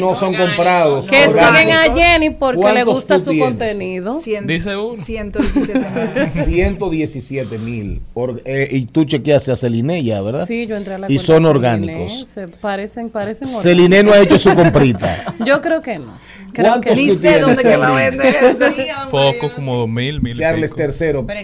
no 0.00 0.16
son 0.16 0.32
que 0.32 0.38
no 0.38 0.46
comprados. 0.46 1.06
Que 1.06 1.28
siguen 1.28 1.70
a 1.70 1.94
Jenny 1.94 2.30
porque 2.30 2.56
le 2.58 2.62
¿Cuántos 2.62 2.94
gusta 2.94 3.18
su 3.18 3.30
tienes? 3.30 3.44
contenido. 3.48 4.14
Cien- 4.20 4.46
Dice 4.46 4.76
uno. 4.76 4.94
117 4.94 5.78
mil. 5.78 6.26
117 6.30 7.58
mil. 7.58 8.00
Or- 8.14 8.40
eh, 8.44 8.68
y 8.70 8.86
tú 8.86 9.04
chequeaste 9.04 9.52
a 9.52 9.56
Celine 9.56 10.02
ya, 10.02 10.20
¿verdad? 10.20 10.46
Sí, 10.46 10.66
yo 10.66 10.76
entré 10.76 10.94
a 10.94 10.98
la 10.98 11.10
Y 11.12 11.18
son 11.18 11.44
orgánicos. 11.46 12.12
Celine. 12.12 12.26
Se 12.26 12.48
parecen, 12.58 13.10
parecen 13.10 13.46
Celine 13.46 14.02
no 14.02 14.12
ha 14.12 14.18
hecho 14.20 14.38
su 14.38 14.54
comprita. 14.54 15.34
Yo 15.44 15.60
creo 15.60 15.82
que 15.82 15.98
no. 15.98 16.18
Creo 16.52 16.72
¿Cuántos 16.72 16.92
que 16.94 17.00
Ni 17.00 17.08
tú 17.08 17.14
sé 17.14 17.20
tienes, 17.20 17.40
dónde 17.42 17.62
que 17.62 17.76
va 17.76 17.86
a 17.88 18.00
Carlín? 18.00 18.18
vender 18.20 18.44
eso. 18.44 18.64
Poco, 19.10 19.52
como 19.54 19.76
dos 19.76 19.88
mil, 19.88 20.20
mil 20.20 20.36
Charles 20.38 20.72
que 20.74 20.86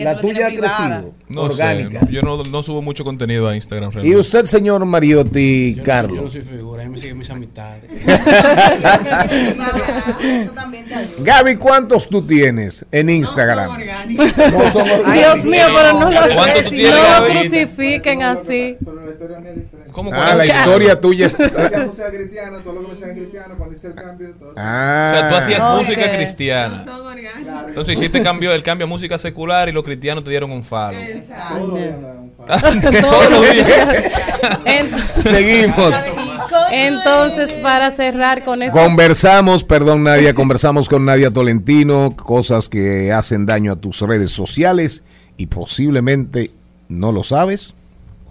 la 0.03 0.17
tuya 0.17 0.47
ha 0.47 0.51
crecido. 0.51 1.13
Orgánica. 1.37 2.01
yo 2.11 2.23
no, 2.23 2.43
no 2.43 2.63
subo 2.63 2.83
mucho 2.83 3.05
contenido 3.05 3.49
a 3.49 3.55
Instagram 3.55 3.93
Y 4.15 4.17
usted, 4.17 4.45
señor 4.45 4.85
Mariotti 4.85 5.73
Yo 5.73 5.77
no- 5.79 5.83
Carlos. 5.83 6.17
Yo 6.17 6.23
no 6.23 6.31
soy 6.31 6.43
figura, 6.43 6.83
a 6.83 6.87
mí 6.87 6.93
me 6.93 6.99
siguen 6.99 7.19
mis 7.19 7.31
amistades. 7.31 7.85
Gaby, 11.19 11.57
¿cuántos 11.57 12.09
tú 12.09 12.25
tienes 12.27 12.85
en 12.93 13.11
Instagram? 13.11 13.69
No 13.69 13.75
son 14.71 14.89
orgánicos. 14.91 15.15
Dios 15.15 15.45
mío, 15.47 15.67
pero 15.75 15.93
no 15.99 16.11
lo, 16.11 16.21
¿Cuánto 16.35 16.63
tú 16.63 16.69
tienes, 16.71 16.95
no 16.95 17.27
crucifiquen 17.27 18.23
así. 18.23 18.77
Pero 18.85 19.05
la 19.05 19.11
historia 19.13 19.39
mía. 19.41 19.55
¿Cómo 19.95 20.11
Ah, 20.13 20.35
la 20.35 20.45
historia 20.45 21.01
tuya 21.01 21.27
es. 21.27 21.39
Esa 21.39 21.81
música 21.87 22.11
cristiana, 22.11 22.59
todo 22.65 22.75
lo 22.75 22.81
que 22.83 22.89
me 22.89 22.95
sea 22.97 23.13
cristiano, 23.15 23.55
cuando 23.57 23.77
hice 23.77 23.87
el 23.87 23.95
cambio, 23.95 24.31
todo 24.33 24.51
eso. 24.51 24.61
O 24.61 24.61
sea, 24.61 25.29
tú 25.29 25.35
Ah, 25.35 25.39
hacías 25.39 25.65
música 25.79 26.11
cristiana. 26.17 26.85
Son 26.85 27.07
orgánicos. 27.07 27.55
Entonces 27.69 27.99
hiciste 28.01 28.21
cambio, 28.23 28.53
el 28.53 28.63
cambio 28.65 28.87
a 28.87 28.89
música 28.89 29.17
secular 29.19 29.69
y 29.69 29.73
los 29.73 29.85
cristianos 29.85 30.25
te 30.25 30.31
dieron 30.31 30.51
un. 30.51 30.65
Todos 32.45 33.31
los 33.31 33.51
días. 33.53 33.89
En- 34.65 35.23
seguimos. 35.23 35.95
Entonces, 36.73 37.53
para 37.55 37.91
cerrar 37.91 38.45
con 38.45 38.63
esto. 38.63 38.79
Conversamos, 38.79 39.65
perdón 39.65 40.03
Nadia, 40.03 40.35
conversamos 40.35 40.89
con 40.89 41.05
Nadia 41.05 41.31
Tolentino, 41.31 42.15
cosas 42.17 42.69
que 42.69 43.13
hacen 43.13 43.47
daño 43.47 43.73
a 43.73 43.77
tus 43.77 44.01
redes 44.01 44.31
sociales 44.31 45.05
y 45.37 45.47
posiblemente 45.47 46.51
no 46.89 47.13
lo 47.13 47.23
sabes, 47.23 47.75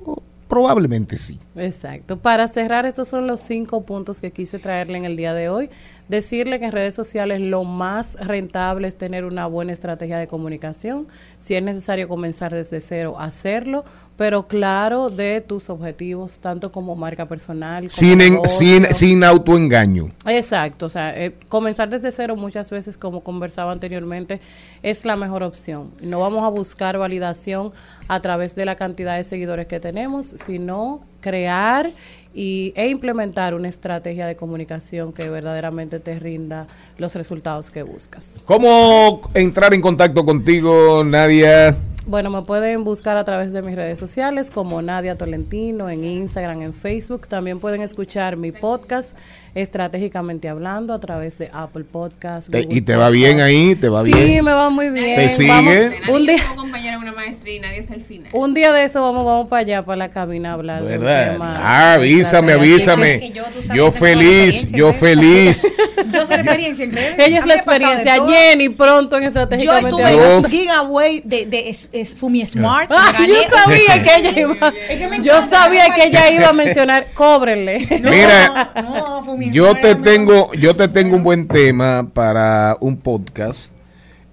o 0.06 0.22
probablemente 0.48 1.18
sí. 1.18 1.40
Exacto. 1.56 2.18
Para 2.18 2.48
cerrar, 2.48 2.86
estos 2.86 3.08
son 3.08 3.28
los 3.28 3.40
cinco 3.42 3.84
puntos 3.84 4.20
que 4.20 4.32
quise 4.32 4.58
traerle 4.58 4.98
en 4.98 5.06
el 5.06 5.16
día 5.16 5.34
de 5.36 5.50
hoy. 5.50 5.70
Decirle 6.10 6.60
que 6.60 6.66
en 6.66 6.72
redes 6.72 6.96
sociales 6.96 7.48
lo 7.48 7.64
más 7.64 8.16
rentable 8.20 8.88
es 8.88 8.98
tener 8.98 9.24
una 9.24 9.46
buena 9.46 9.72
estrategia 9.72 10.18
de 10.18 10.28
comunicación. 10.28 11.08
Si 11.40 11.56
es 11.56 11.62
necesario 11.64 12.08
comenzar 12.08 12.54
desde 12.54 12.82
cero, 12.82 13.16
hacerlo, 13.20 13.86
pero 14.18 14.48
claro 14.48 15.10
de 15.10 15.42
tus 15.42 15.70
objetivos, 15.70 16.40
tanto 16.40 16.72
como 16.72 16.96
marca 16.96 17.26
personal. 17.28 17.84
Como 17.84 17.90
Sin, 17.90 18.22
en- 18.22 18.50
sin, 18.50 18.86
sin 18.94 19.24
autoengaño. 19.24 20.12
Exacto, 20.28 20.88
o 20.88 20.90
sea, 20.90 21.18
eh, 21.18 21.36
comenzar 21.50 21.88
desde 21.90 22.12
cero 22.12 22.36
muchas 22.36 22.70
veces, 22.72 22.98
como 22.98 23.22
conversaba 23.24 23.72
anteriormente, 23.72 24.42
es 24.82 25.06
la 25.06 25.16
mejor 25.16 25.44
opción. 25.44 25.92
No 26.02 26.20
vamos 26.20 26.44
a 26.44 26.50
buscar 26.50 26.98
validación 26.98 27.72
a 28.08 28.20
través 28.22 28.56
de 28.56 28.66
la 28.66 28.76
cantidad 28.76 29.16
de 29.18 29.24
seguidores 29.24 29.68
que 29.68 29.80
tenemos, 29.80 30.26
sino 30.26 31.02
crear 31.24 31.90
y, 32.34 32.74
e 32.76 32.90
implementar 32.90 33.54
una 33.54 33.70
estrategia 33.70 34.28
de 34.28 34.36
comunicación 34.36 35.14
que 35.14 35.30
verdaderamente 35.30 36.00
te 36.00 36.20
rinda 36.20 36.68
los 36.98 37.16
resultados 37.16 37.72
que 37.72 37.84
buscas. 37.84 38.42
¿Cómo 38.46 39.22
entrar 39.34 39.74
en 39.74 39.82
contacto 39.82 40.26
contigo, 40.26 41.04
Nadia? 41.04 41.76
Bueno, 42.06 42.30
me 42.30 42.42
pueden 42.42 42.84
buscar 42.84 43.16
a 43.16 43.24
través 43.24 43.54
de 43.54 43.62
mis 43.62 43.76
redes 43.76 43.98
sociales 43.98 44.52
como 44.52 44.82
Nadia 44.82 45.16
Tolentino 45.16 45.90
en 45.90 46.04
Instagram, 46.04 46.62
en 46.62 46.74
Facebook. 46.74 47.28
También 47.30 47.60
pueden 47.60 47.82
escuchar 47.82 48.36
mi 48.36 48.52
podcast 48.52 49.18
Estratégicamente 49.56 50.50
Hablando 50.50 50.94
a 50.94 51.00
través 51.00 51.38
de 51.38 51.50
Apple 51.54 51.86
Podcast. 51.86 52.50
Te- 52.50 52.68
¿Y 52.70 52.82
te 52.82 52.96
va 52.98 53.10
bien 53.10 53.40
ahí? 53.40 53.76
¿Te 53.76 53.88
va 53.88 54.04
sí, 54.04 54.12
bien? 54.12 54.44
me 54.44 54.52
va 54.52 54.70
muy 54.70 54.90
bien. 54.90 55.16
¿Te 55.16 55.30
sigue? 55.30 55.48
Vamos- 55.48 55.76
un, 56.10 56.26
día, 56.26 56.36
como 56.50 56.62
compañera 56.64 56.96
en 56.98 57.02
una 57.04 57.12
maestría 57.14 57.56
y 57.56 57.60
nadie 57.60 57.78
es 57.78 57.90
el 57.92 58.02
final. 58.02 58.30
un 58.34 58.54
día 58.54 58.74
de 58.74 58.84
eso 58.84 59.02
vamos, 59.02 59.24
vamos 59.26 59.48
para 59.48 59.60
allá, 59.62 59.86
para 59.86 59.96
la 59.98 60.10
cabina 60.10 60.50
a 60.50 60.54
hablar 60.54 60.80
de 60.84 60.98
un 60.98 61.02
¿Verdad? 61.04 61.34
tema. 61.34 61.58
Ah, 61.62 61.94
avísame, 61.94 62.52
avísame. 62.54 63.20
Que 63.20 63.30
yo, 63.32 63.44
Yo 63.74 63.92
feliz, 63.92 64.72
yo 64.74 64.92
feliz. 64.92 65.72
Yo 66.12 66.28
soy 66.28 66.36
la 66.38 66.42
experiencia 66.44 66.84
en 66.86 66.92
redes. 66.92 67.16
Ella 67.18 67.40
es 67.40 67.46
la 67.46 67.54
de 67.54 67.60
experiencia. 67.60 68.16
Jenny, 68.28 68.70
pronto 68.70 69.16
en 69.18 69.24
Yo 69.24 69.28
Estratégicamente 69.30 69.90
estuve 69.90 70.04
Hablando. 70.04 70.32
en 70.32 70.38
un 70.38 70.46
giveaway 70.46 71.22
de, 71.24 71.46
de 71.48 71.70
es, 71.70 71.90
es 71.94 72.14
Fumi 72.16 72.46
Smart. 72.46 72.92
Ah, 72.92 73.14
yo 73.26 73.36
sabía 73.56 74.04
que 74.04 74.16
ella 74.18 74.40
iba. 74.42 74.74
Es 74.90 74.98
que 75.00 75.08
me 75.08 75.22
Yo 75.24 75.42
sabía 75.42 75.86
que 75.94 76.06
ella 76.08 76.30
iba 76.32 76.50
a 76.50 76.54
mencionar, 76.54 77.08
cóbrenle. 77.14 77.88
Mira, 78.04 78.72
No, 78.82 79.24
Fumi 79.24 79.52
yo 79.52 79.70
Smart 79.70 79.82
te 79.82 79.96
tengo, 79.96 80.52
yo 80.54 80.76
te 80.76 80.88
tengo 80.88 81.16
un 81.16 81.24
buen 81.24 81.48
tema 81.48 82.10
para 82.14 82.76
un 82.80 82.98
podcast. 82.98 83.72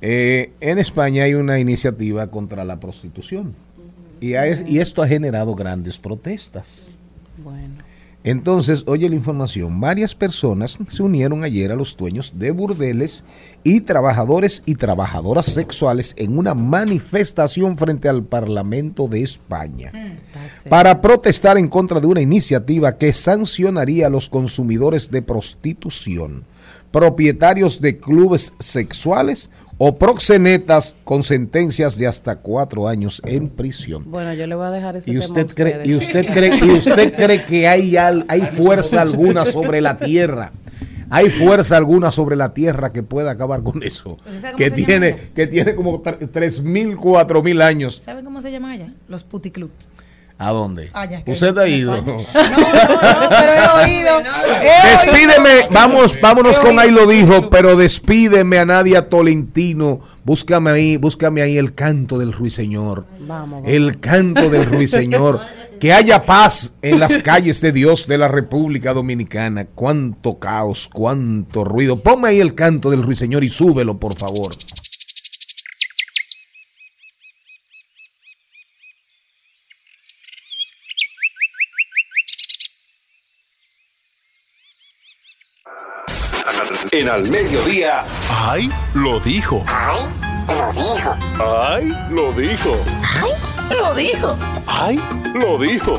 Eh, 0.02 0.52
en 0.60 0.78
España 0.78 1.24
hay 1.24 1.34
una 1.34 1.58
iniciativa 1.58 2.26
contra 2.30 2.64
la 2.64 2.80
prostitución 2.80 3.54
y, 4.20 4.34
ha- 4.34 4.46
y 4.66 4.78
esto 4.78 5.02
ha 5.02 5.06
generado 5.08 5.54
grandes 5.54 5.98
protestas. 5.98 6.90
Bueno. 7.36 7.79
Entonces, 8.22 8.84
oye 8.86 9.08
la 9.08 9.14
información, 9.14 9.80
varias 9.80 10.14
personas 10.14 10.78
se 10.88 11.02
unieron 11.02 11.42
ayer 11.42 11.72
a 11.72 11.74
los 11.74 11.96
dueños 11.96 12.38
de 12.38 12.50
burdeles 12.50 13.24
y 13.64 13.80
trabajadores 13.80 14.62
y 14.66 14.74
trabajadoras 14.74 15.46
sexuales 15.46 16.14
en 16.18 16.36
una 16.36 16.54
manifestación 16.54 17.78
frente 17.78 18.10
al 18.10 18.22
Parlamento 18.22 19.08
de 19.08 19.22
España 19.22 19.90
para 20.68 21.00
protestar 21.00 21.56
en 21.56 21.68
contra 21.68 21.98
de 21.98 22.06
una 22.08 22.20
iniciativa 22.20 22.98
que 22.98 23.14
sancionaría 23.14 24.08
a 24.08 24.10
los 24.10 24.28
consumidores 24.28 25.10
de 25.10 25.22
prostitución, 25.22 26.44
propietarios 26.90 27.80
de 27.80 27.98
clubes 27.98 28.52
sexuales 28.58 29.48
o 29.82 29.96
proxenetas 29.96 30.94
con 31.04 31.22
sentencias 31.22 31.96
de 31.96 32.06
hasta 32.06 32.36
cuatro 32.36 32.86
años 32.86 33.22
en 33.24 33.48
prisión. 33.48 34.04
Bueno, 34.10 34.34
yo 34.34 34.46
le 34.46 34.54
voy 34.54 34.66
a 34.66 34.70
dejar 34.70 34.96
ese 34.96 35.10
¿Y 35.10 35.14
tema 35.14 35.24
usted, 35.24 35.46
a 35.50 35.54
cree, 35.54 35.80
y, 35.86 35.94
usted 35.94 36.26
cree, 36.30 36.54
¿Y 36.54 36.70
usted 36.72 37.14
cree 37.16 37.44
que 37.46 37.66
hay, 37.66 37.96
al- 37.96 38.26
hay 38.28 38.42
fuerza 38.42 39.00
alguna 39.00 39.46
sobre 39.46 39.80
la 39.80 39.96
tierra? 39.98 40.52
¿Hay 41.08 41.30
fuerza 41.30 41.78
alguna 41.78 42.12
sobre 42.12 42.36
la 42.36 42.52
tierra 42.52 42.92
que 42.92 43.02
pueda 43.02 43.30
acabar 43.30 43.62
con 43.62 43.82
eso? 43.82 44.18
¿Usted 44.18 44.32
sabe 44.42 44.52
cómo 44.52 44.56
Que 44.58 44.70
tiene, 44.70 45.16
que 45.34 45.46
tiene 45.46 45.74
como 45.74 46.02
tre- 46.02 46.30
3.000, 46.30 46.96
4.000 46.96 47.62
años. 47.62 48.02
¿Sabe 48.04 48.22
cómo 48.22 48.42
se 48.42 48.52
llama 48.52 48.72
allá? 48.72 48.92
Los 49.08 49.24
puticlub. 49.24 49.70
¿A 50.42 50.52
dónde? 50.52 50.88
Ah, 50.94 51.04
ya, 51.04 51.22
¿Usted 51.26 51.56
ha 51.58 51.68
ido? 51.68 51.94
No, 52.02 52.02
no, 52.02 52.16
no, 52.16 53.28
pero 53.28 53.52
he 53.52 53.84
oído. 53.84 54.10
he 54.62 54.90
Despídeme, 54.90 55.50
oído. 55.50 55.68
vamos, 55.70 56.18
vámonos 56.20 56.56
He 56.56 56.60
con 56.60 56.70
oído. 56.70 56.80
ahí 56.80 56.90
lo 56.90 57.06
dijo, 57.06 57.50
pero 57.50 57.76
despídeme 57.76 58.58
a 58.58 58.64
Nadia 58.64 59.10
Tolentino. 59.10 60.00
Búscame 60.24 60.70
ahí, 60.70 60.96
búscame 60.96 61.42
ahí 61.42 61.58
el 61.58 61.74
canto 61.74 62.18
del 62.18 62.32
ruiseñor. 62.32 63.04
Vamos, 63.20 63.50
vamos. 63.60 63.70
El 63.70 64.00
canto 64.00 64.48
del 64.48 64.64
ruiseñor. 64.64 65.40
Que 65.78 65.92
haya 65.92 66.24
paz 66.24 66.74
en 66.82 66.98
las 67.00 67.18
calles 67.18 67.60
de 67.60 67.72
Dios 67.72 68.06
de 68.06 68.16
la 68.18 68.28
República 68.28 68.94
Dominicana. 68.94 69.66
Cuánto 69.66 70.38
caos, 70.38 70.88
cuánto 70.92 71.64
ruido. 71.64 71.96
Ponme 72.00 72.28
ahí 72.28 72.40
el 72.40 72.54
canto 72.54 72.90
del 72.90 73.02
ruiseñor 73.02 73.44
y 73.44 73.50
súbelo, 73.50 73.98
por 73.98 74.14
favor. 74.14 74.52
En 86.92 87.08
al 87.08 87.30
mediodía. 87.30 88.04
¡Ay! 88.28 88.68
Lo 88.94 89.20
dijo. 89.20 89.64
¡Ay! 89.68 90.00
Lo 90.48 90.72
dijo. 90.72 91.16
¡Ay! 91.38 91.96
Lo 92.10 92.32
dijo. 92.32 92.76
Lo 93.70 93.94
dijo. 93.94 94.36
¡Ay! 94.66 95.00
Lo 95.34 95.56
dijo. 95.58 95.96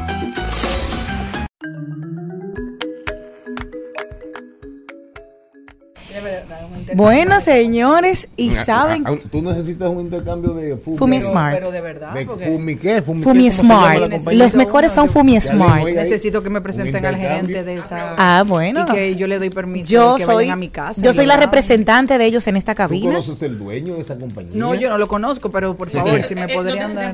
Bueno, 6.96 7.40
señores, 7.40 8.28
y 8.38 8.52
saben, 8.52 9.04
Ah, 9.06 9.12
ah, 9.14 9.28
Tú 9.32 9.42
necesitas 9.42 9.90
un 9.90 10.02
intercambio 10.02 10.54
de 10.54 10.76
Fumi. 10.78 10.98
Fumi 10.98 11.18
Pero- 11.20 11.32
Smart. 11.32 11.56
Pero 11.56 11.72
de 11.72 11.82
verdad, 11.82 12.14
De 12.14 12.26
porque 12.26 12.46
Fumi 12.46 12.76
qué? 12.76 13.02
Fumi, 13.02 13.50
Smart. 13.52 14.00
Los 14.34 14.56
mejores 14.56 14.92
son 14.92 15.10
Fumi 15.10 15.40
Smart. 15.42 15.82
a- 15.88 15.92
necesito 15.92 16.44
que 16.44 16.50
me 16.50 16.62
presenten 16.62 17.06
al 17.06 17.16
gerente 17.16 17.64
de 17.64 17.78
esa. 17.78 18.16
Ah, 18.18 18.44
bueno. 18.46 18.86
Y 18.90 18.94
que 18.94 19.16
yo 19.16 19.28
le 19.28 19.40
doy 19.40 19.50
permiso 19.50 19.90
Yo 19.90 20.16
que 20.18 20.24
soy, 20.26 20.36
vayan 20.36 20.54
a 20.54 20.56
mi 20.58 20.70
casa. 20.70 21.02
yo 21.02 21.14
soy 21.14 21.26
la 21.26 21.38
representante 21.38 22.18
de 22.18 22.26
ellos 22.26 22.46
en 22.48 22.58
esta 22.58 22.74
¿Tú 22.74 22.78
cabina. 22.78 23.06
conoces 23.06 23.42
el 23.42 23.58
dueño 23.58 23.96
de 23.96 24.02
esa 24.02 24.18
compañía? 24.18 24.52
No, 24.54 24.76
yo 24.76 24.90
no 24.90 24.98
lo 24.98 25.08
conozco, 25.08 25.50
pero 25.50 25.76
por 25.76 25.90
favor, 25.90 26.22
si 26.24 26.36
me 26.36 26.44
Eh, 26.46 26.54
podrían 26.54 26.94
dar. 26.96 27.14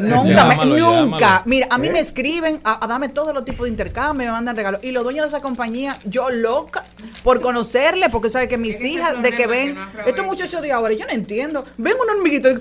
Nunca, 0.00 0.24
Llámalo, 0.24 0.76
nunca. 1.04 1.18
llámalo. 1.18 1.42
Mira, 1.46 1.66
a 1.70 1.78
mí 1.78 1.90
me 1.90 1.98
escriben 2.00 2.58
a, 2.64 2.84
a 2.84 2.88
darme 2.88 3.08
todo 3.08 3.32
los 3.32 3.44
tipos 3.44 3.64
de 3.64 3.70
intercambio, 3.70 4.26
me 4.26 4.32
mandan 4.32 4.56
regalos. 4.56 4.82
Y 4.82 4.90
los 4.92 5.04
dueños 5.04 5.24
de 5.24 5.28
esa 5.28 5.40
compañía, 5.40 5.96
yo 6.04 6.30
loca 6.30 6.82
por 7.22 7.40
conocerle, 7.40 8.08
porque 8.10 8.24
porque 8.24 8.30
sabes 8.32 8.48
que 8.48 8.56
mis 8.56 8.82
De 9.22 9.32
que 9.32 9.46
ven, 9.46 9.76
que 10.04 10.10
estos 10.10 10.26
muchachos 10.26 10.60
de 10.62 10.70
ahora, 10.70 10.92
yo 10.92 11.06
no 11.06 11.12
entiendo, 11.12 11.64
ven 11.78 11.94
un 12.02 12.10
hormiguito 12.16 12.50
y 12.50 12.54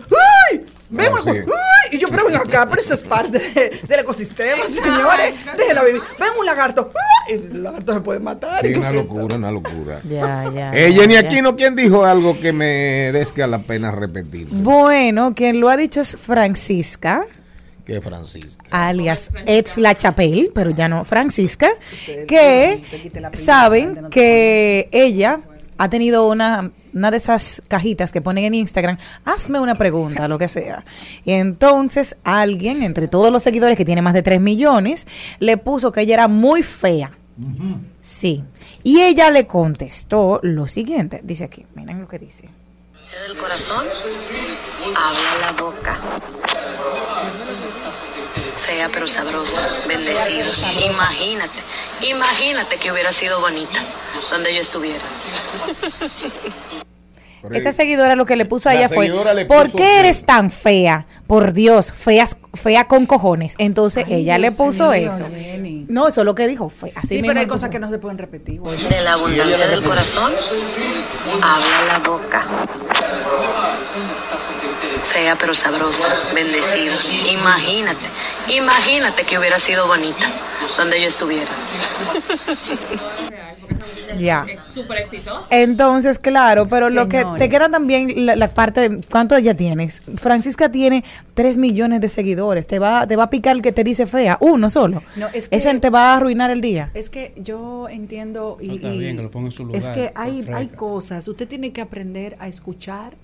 ¡ay! 0.51 0.65
Ven 0.89 1.07
sí. 1.23 1.29
¡ay! 1.29 1.43
Y 1.91 1.97
yo, 1.97 2.07
pero 2.09 2.25
ven 2.25 2.35
acá, 2.35 2.67
pero 2.69 2.81
eso 2.81 2.93
es 2.93 3.01
parte 3.01 3.39
de- 3.39 3.79
del 3.87 3.99
ecosistema, 3.99 4.63
señores. 4.67 5.35
Déjenla 5.57 5.83
vivir. 5.83 6.01
Ven 6.19 6.29
un 6.39 6.45
lagarto, 6.45 6.89
¡ay! 7.27 7.33
Y 7.35 7.37
el 7.55 7.63
lagarto 7.63 7.93
se 7.95 8.01
puede 8.01 8.19
matar. 8.19 8.61
Sí, 8.61 8.67
¿y 8.67 8.73
qué 8.73 8.79
una 8.79 8.89
es 8.91 8.95
esto? 8.95 9.13
locura, 9.13 9.35
una 9.35 9.51
locura. 9.51 9.99
Ya, 10.07 10.51
ya. 10.53 10.71
Eh, 10.73 10.93
Jenny. 10.93 11.15
Aquino, 11.17 11.55
¿quién 11.55 11.75
dijo 11.75 12.05
algo 12.05 12.39
que 12.39 12.53
merezca 12.53 13.47
la 13.47 13.59
pena 13.63 13.91
repetir? 13.91 14.47
Bueno, 14.51 15.33
quien 15.35 15.59
lo 15.59 15.69
ha 15.69 15.77
dicho 15.77 15.99
es 16.01 16.15
Francisca, 16.17 17.25
Que 17.85 17.99
Francisca. 18.01 18.63
alias 18.71 19.29
Ex 19.45 19.77
La 19.77 19.95
Chapelle, 19.95 20.51
pero 20.53 20.69
ya 20.71 20.87
no 20.87 21.03
Francisca, 21.05 21.69
que 22.27 22.81
saben 23.33 24.09
que 24.09 24.89
ella 24.91 25.39
ha 25.77 25.89
tenido 25.89 26.27
una, 26.27 26.71
una 26.93 27.11
de 27.11 27.17
esas 27.17 27.61
cajitas 27.67 28.11
que 28.11 28.21
ponen 28.21 28.45
en 28.45 28.53
Instagram, 28.55 28.97
hazme 29.25 29.59
una 29.59 29.75
pregunta, 29.75 30.27
lo 30.27 30.37
que 30.37 30.47
sea. 30.47 30.85
Y 31.25 31.33
entonces 31.33 32.15
alguien, 32.23 32.83
entre 32.83 33.07
todos 33.07 33.31
los 33.31 33.43
seguidores 33.43 33.77
que 33.77 33.85
tiene 33.85 34.01
más 34.01 34.13
de 34.13 34.23
3 34.23 34.39
millones, 34.41 35.07
le 35.39 35.57
puso 35.57 35.91
que 35.91 36.01
ella 36.01 36.13
era 36.15 36.27
muy 36.27 36.63
fea. 36.63 37.11
Sí. 38.01 38.43
Y 38.83 39.01
ella 39.01 39.31
le 39.31 39.47
contestó 39.47 40.39
lo 40.43 40.67
siguiente, 40.67 41.21
dice 41.23 41.45
aquí, 41.45 41.65
miren 41.75 42.01
lo 42.01 42.07
que 42.07 42.19
dice. 42.19 42.49
del 43.27 43.37
corazón, 43.37 43.85
habla 44.95 45.37
la 45.39 45.51
boca. 45.53 45.99
Fea 48.65 48.89
pero 48.93 49.07
sabrosa, 49.07 49.67
bendecida. 49.87 50.45
Imagínate, 50.85 51.59
imagínate 52.09 52.77
que 52.77 52.91
hubiera 52.91 53.11
sido 53.11 53.41
bonita 53.41 53.79
donde 54.31 54.55
yo 54.55 54.61
estuviera. 54.61 55.03
Esta 57.51 57.73
seguidora 57.73 58.15
lo 58.15 58.25
que 58.25 58.37
le 58.37 58.45
puso 58.45 58.69
a 58.69 58.73
La 58.73 58.79
ella 58.79 58.89
fue, 58.89 59.11
¿por 59.47 59.69
qué 59.73 59.99
eres 59.99 60.25
tan 60.25 60.49
fea? 60.49 61.05
Por 61.27 61.51
Dios, 61.51 61.91
feas, 61.91 62.37
fea 62.53 62.87
con 62.87 63.05
cojones. 63.05 63.55
Entonces 63.57 64.05
ella 64.07 64.37
le 64.37 64.51
puso 64.51 64.91
mío, 64.91 65.11
eso. 65.11 65.27
Jenny. 65.29 65.85
No, 65.89 66.07
eso 66.07 66.21
es 66.21 66.25
lo 66.25 66.35
que 66.35 66.47
dijo. 66.47 66.69
Fue 66.69 66.93
así 66.95 67.17
Sí, 67.17 67.21
pero 67.21 67.39
hay 67.41 67.47
cosas 67.47 67.69
que 67.69 67.79
no 67.79 67.89
se 67.89 67.97
pueden 67.97 68.17
repetir. 68.17 68.61
güey. 68.61 68.81
De 68.83 69.01
la 69.01 69.13
abundancia 69.13 69.67
del 69.67 69.83
corazón, 69.83 70.31
habla 71.41 71.85
la 71.85 71.99
boca. 71.99 72.47
Fea 75.03 75.35
pero 75.39 75.53
sabrosa, 75.53 76.07
bendecida. 76.33 76.93
Imagínate, 77.31 77.99
imagínate 78.55 79.23
que 79.23 79.37
hubiera 79.37 79.59
sido 79.59 79.87
bonita 79.87 80.25
donde 80.77 81.01
yo 81.01 81.07
estuviera. 81.07 81.51
Ya. 84.19 84.45
Entonces, 85.49 86.19
claro, 86.19 86.67
pero 86.67 86.89
lo 86.91 87.09
que 87.09 87.25
te 87.39 87.49
queda 87.49 87.67
también 87.69 88.27
la, 88.27 88.35
la 88.35 88.47
parte 88.47 88.87
de 88.87 89.01
cuánto 89.09 89.35
ella 89.35 89.55
tienes. 89.55 90.03
Francisca 90.17 90.69
tiene 90.69 91.03
3 91.33 91.57
millones 91.57 91.99
de 91.99 92.09
seguidores. 92.09 92.67
Te 92.67 92.77
va, 92.77 93.07
te 93.07 93.15
va 93.15 93.23
a 93.23 93.29
picar 93.31 93.55
el 93.55 93.63
que 93.63 93.71
te 93.71 93.83
dice 93.83 94.05
fea, 94.05 94.37
uno 94.39 94.69
solo. 94.69 95.01
No, 95.15 95.29
es 95.33 95.49
que- 95.49 95.55
Ese 95.55 95.73
te 95.79 95.89
va 95.89 96.13
a 96.13 96.17
arruinar 96.17 96.51
el 96.51 96.61
día. 96.61 96.91
Es 96.93 97.09
que 97.09 97.33
yo 97.37 97.87
entiendo 97.89 98.57
y, 98.61 98.67
No, 98.67 98.73
está 98.75 98.93
y- 98.93 98.99
bien, 98.99 99.17
que 99.17 99.23
lo 99.23 99.31
ponga 99.31 99.47
en 99.47 99.51
su 99.51 99.67
es 99.73 99.85
que 99.85 100.11
hay, 100.13 100.47
hay 100.53 100.67
cosas, 100.67 101.27
usted 101.27 101.47
tiene 101.47 101.71
que 101.73 101.81
aprender 101.81 102.35
a 102.39 102.47
escuchar 102.47 103.15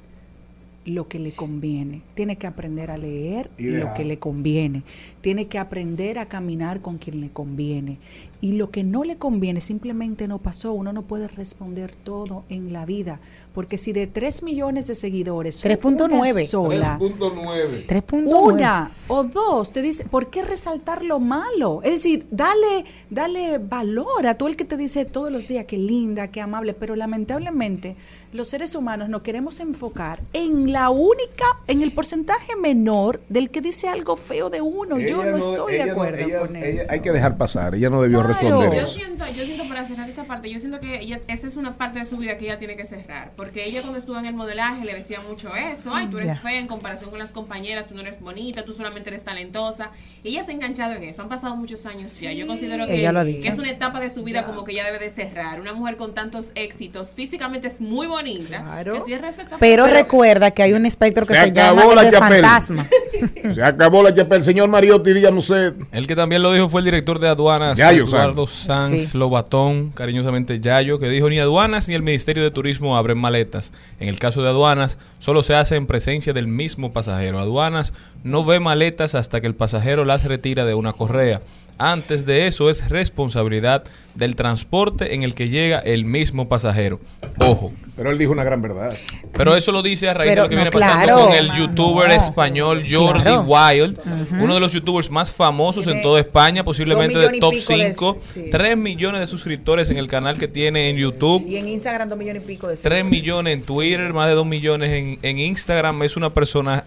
lo 0.86 1.08
que 1.08 1.20
le 1.20 1.32
conviene, 1.32 2.02
tiene 2.16 2.38
que 2.38 2.48
aprender 2.48 2.92
a 2.92 2.98
leer 2.98 3.52
lo 3.58 3.94
que 3.94 4.06
le 4.06 4.18
conviene, 4.20 4.84
tiene 5.22 5.48
que 5.48 5.60
aprender 5.60 6.20
a 6.20 6.28
caminar 6.28 6.82
con 6.82 6.98
quien 6.98 7.22
le 7.22 7.30
conviene. 7.30 7.98
Y 8.42 8.54
lo 8.54 8.72
que 8.72 8.84
no 8.84 9.04
le 9.04 9.18
conviene 9.18 9.60
simplemente 9.62 10.28
no 10.28 10.40
pasó, 10.40 10.74
uno 10.74 10.94
no 10.94 11.04
puede 11.04 11.28
responder 11.28 11.94
todo 11.96 12.46
en 12.50 12.72
la 12.72 12.86
vida, 12.86 13.20
porque 13.54 13.78
si 13.78 13.94
de 13.94 14.08
3 14.08 14.44
millones 14.44 14.88
de 14.88 14.96
seguidores, 14.96 15.56
son 15.56 15.72
3.9. 15.72 16.12
una 16.32 16.46
sola, 16.46 16.98
3.9. 17.00 17.86
3.9. 17.88 18.24
una 18.54 18.92
o 19.08 19.24
dos 19.24 19.72
te 19.72 19.82
dice, 19.82 20.06
¿por 20.06 20.30
qué 20.30 20.44
resaltar 20.44 21.04
lo 21.04 21.20
malo? 21.20 21.82
Es 21.84 21.92
decir, 21.92 22.28
dale, 22.32 22.86
dale 23.10 23.58
valor 23.58 24.28
a 24.28 24.36
todo 24.36 24.50
el 24.50 24.56
que 24.56 24.66
te 24.66 24.78
dice 24.78 25.06
todos 25.06 25.32
los 25.32 25.48
días 25.48 25.66
qué 25.66 25.78
linda, 25.78 26.28
qué 26.30 26.42
amable, 26.42 26.74
pero 26.74 26.96
lamentablemente 26.96 27.96
los 28.32 28.48
seres 28.48 28.76
humanos 28.76 29.10
nos 29.10 29.22
queremos 29.24 29.60
enfocar 29.60 30.20
en 30.34 30.72
la 30.72 30.90
única, 30.92 31.46
en 31.68 31.82
el 31.82 31.92
porcentaje 31.92 32.56
menor 32.56 33.22
del 33.30 33.50
que 33.50 33.62
dice 33.62 33.88
algo 33.88 34.16
feo 34.16 34.50
de 34.52 34.62
uno. 34.62 35.00
Yo 35.00 35.26
no 35.26 35.38
estoy 35.38 35.74
de 35.74 35.86
no- 35.88 35.92
acuerdo 35.94 36.20
ella- 36.20 36.40
con 36.42 36.56
ella- 36.56 36.68
eso. 36.84 36.92
Hay 36.92 37.00
que 37.00 37.12
dejar 37.12 37.38
pasar, 37.38 37.74
ella 37.76 37.90
no 37.90 38.02
debió 38.02 38.20
Claro. 38.20 38.34
responder 38.34 38.80
Yo 38.82 38.86
siento, 38.86 39.26
yo 39.26 39.44
siento 39.46 39.68
para 39.68 39.84
cerrar 39.86 40.08
esta 40.08 40.24
parte, 40.26 40.52
yo 40.52 40.60
siento 40.60 40.80
que 40.80 41.00
ella, 41.02 41.20
esa 41.28 41.48
es 41.48 41.58
una 41.58 41.76
parte 41.78 42.00
de 42.00 42.06
su 42.06 42.18
vida 42.18 42.38
que 42.38 42.46
ella 42.46 42.60
tiene 42.60 42.76
que 42.76 42.86
cerrar, 42.86 43.32
porque 43.40 43.66
ella 43.66 43.80
cuando 43.82 43.98
estuvo 44.00 44.20
en 44.20 44.26
el 44.26 44.34
modelaje 44.34 44.84
le 44.84 44.94
decía 44.96 45.22
mucho 45.26 45.50
eso, 45.56 45.92
ay, 45.94 46.08
tú 46.08 46.18
eres 46.18 46.28
Ya. 46.28 46.36
fea 46.36 46.60
en 46.60 46.68
comparación 46.68 47.10
con 47.10 47.20
las 47.20 47.32
compañeras, 47.32 47.88
tú 47.88 47.96
no 47.96 48.02
eres 48.02 48.20
bonita, 48.20 48.66
tú 48.66 48.74
solamente 48.74 49.10
eres 49.10 49.24
talentosa, 49.24 49.92
y 50.24 50.30
ella 50.32 50.44
se 50.44 50.52
ha 50.52 50.56
enganchado 50.56 50.94
en 50.96 51.04
eso, 51.04 51.22
han 51.22 51.30
pasado 51.30 51.56
muchos 51.56 51.86
años 51.86 52.20
ya, 52.20 52.34
yo 52.34 52.46
considero 52.48 52.86
que, 52.86 53.06
es 53.48 53.58
una 53.58 53.70
etapa 53.70 54.02
de 54.02 54.10
su 54.10 54.26
vida 54.26 54.44
como 54.44 54.66
que 54.66 54.74
ella 54.74 54.84
debe 54.86 55.00
de 55.00 55.10
cerrar, 55.10 55.62
una 55.62 55.72
mujer 55.72 55.96
con 55.96 56.14
tantos 56.14 56.52
éxitos, 56.56 57.12
físicamente 57.12 57.68
es 57.70 57.80
muy 57.80 58.08
bonita, 58.08 58.62
Claro. 58.62 58.94
que 58.96 59.02
cierre 59.02 59.30
esa 59.30 59.44
etapa. 59.44 59.58
Pero 59.58 59.88
recuerda 59.88 60.52
que 60.52 60.62
hay 60.64 60.74
un 60.74 60.86
espectro 60.86 61.26
que 61.26 61.34
Se 61.36 61.46
se, 61.46 61.52
llama 61.54 61.86
la 61.96 62.12
fantasma. 62.12 62.88
Se 63.54 63.64
acabó 63.64 64.04
la 64.04 64.14
chapel. 64.14 64.44
Señor 64.44 64.70
Mariotti, 64.70 65.14
dígame 65.14 65.40
usted. 65.40 65.74
El 65.92 66.08
que 66.08 66.16
también 66.16 66.42
lo 66.42 66.54
dijo 66.54 66.70
fue 66.70 66.82
el 66.82 66.86
director 66.86 67.20
de 67.20 67.28
aduanas, 67.28 67.78
Yayo 67.78 68.04
Eduardo 68.06 68.48
Sanz 68.48 69.10
Sí. 69.12 69.18
Lobatón, 69.18 69.92
cariñosamente 69.92 70.60
Yayo, 70.60 71.00
que 71.00 71.10
dijo 71.10 71.30
ni 71.30 71.40
aduanas 71.40 71.88
ni 71.88 71.96
el 71.96 72.02
Ministerio 72.04 72.44
de 72.44 72.52
Turismo 72.52 72.98
abren 72.98 73.18
maletas. 73.30 73.74
En 74.00 74.10
el 74.10 74.18
caso 74.18 74.42
de 74.42 74.50
aduanas, 74.50 74.98
solo 75.20 75.44
se 75.44 75.54
hace 75.54 75.76
en 75.76 75.86
presencia 75.86 76.34
del 76.34 76.48
mismo 76.48 76.92
pasajero. 76.92 77.40
Aduanas 77.40 77.94
no 78.24 78.44
ve 78.44 78.60
maletas 78.60 79.14
hasta 79.14 79.40
que 79.40 79.48
el 79.48 79.54
pasajero 79.54 80.04
las 80.04 80.24
retira 80.26 80.66
de 80.66 80.74
una 80.74 80.94
correa. 80.94 81.42
Antes 81.80 82.26
de 82.26 82.46
eso 82.48 82.70
es 82.70 82.90
responsabilidad 82.90 83.84
del 84.16 84.36
transporte 84.36 85.14
en 85.16 85.24
el 85.24 85.34
que 85.34 85.48
llega 85.50 85.80
el 85.80 86.04
mismo 86.06 86.48
pasajero. 86.50 87.00
Ojo. 87.40 87.72
Pero 87.96 88.12
él 88.12 88.18
dijo 88.18 88.32
una 88.32 88.44
gran 88.44 88.62
verdad. 88.62 88.94
Pero 89.34 89.56
eso 89.56 89.72
lo 89.72 89.82
dice 89.82 90.10
a 90.10 90.14
raíz 90.14 90.30
Pero 90.32 90.44
de 90.44 90.46
lo 90.48 90.50
que 90.50 90.56
no, 90.56 90.62
viene 90.62 90.72
pasando 90.72 91.06
claro. 91.06 91.26
con 91.28 91.36
el 91.36 91.52
youtuber 91.54 92.08
No. 92.10 92.14
español 92.14 92.84
Jordi 92.90 93.22
Claro. 93.24 93.42
Wild, 93.42 94.00
uno 94.42 94.54
de 94.54 94.60
los 94.60 94.72
youtubers 94.74 95.10
más 95.10 95.32
famosos 95.32 95.86
en 95.88 96.02
toda 96.02 96.20
España, 96.20 96.64
posiblemente 96.64 97.18
de 97.18 97.40
top 97.40 97.52
pico 97.54 97.74
de- 97.78 97.94
5, 97.94 98.18
sí. 98.28 98.46
3 98.52 98.78
millones 98.78 99.20
de 99.22 99.28
suscriptores 99.28 99.90
en 99.90 99.98
el 99.98 100.08
canal 100.08 100.38
que 100.38 100.48
tiene 100.48 100.90
en 100.90 100.98
YouTube. 100.98 101.46
Y 101.48 101.58
en 101.58 101.68
Instagram 101.68 102.08
dos 102.10 102.18
millones 102.18 102.44
y 102.44 102.48
pico 102.48 102.68
de 102.68 102.78
3 102.78 103.04
millones 103.06 103.54
en 103.54 103.64
Twitter, 103.64 104.12
más 104.14 104.28
de 104.30 104.34
2 104.36 104.46
millones 104.46 104.92
en, 104.92 105.20
en 105.22 105.40
Instagram. 105.40 106.02
Es 106.04 106.16
una 106.18 106.30
persona, 106.30 106.84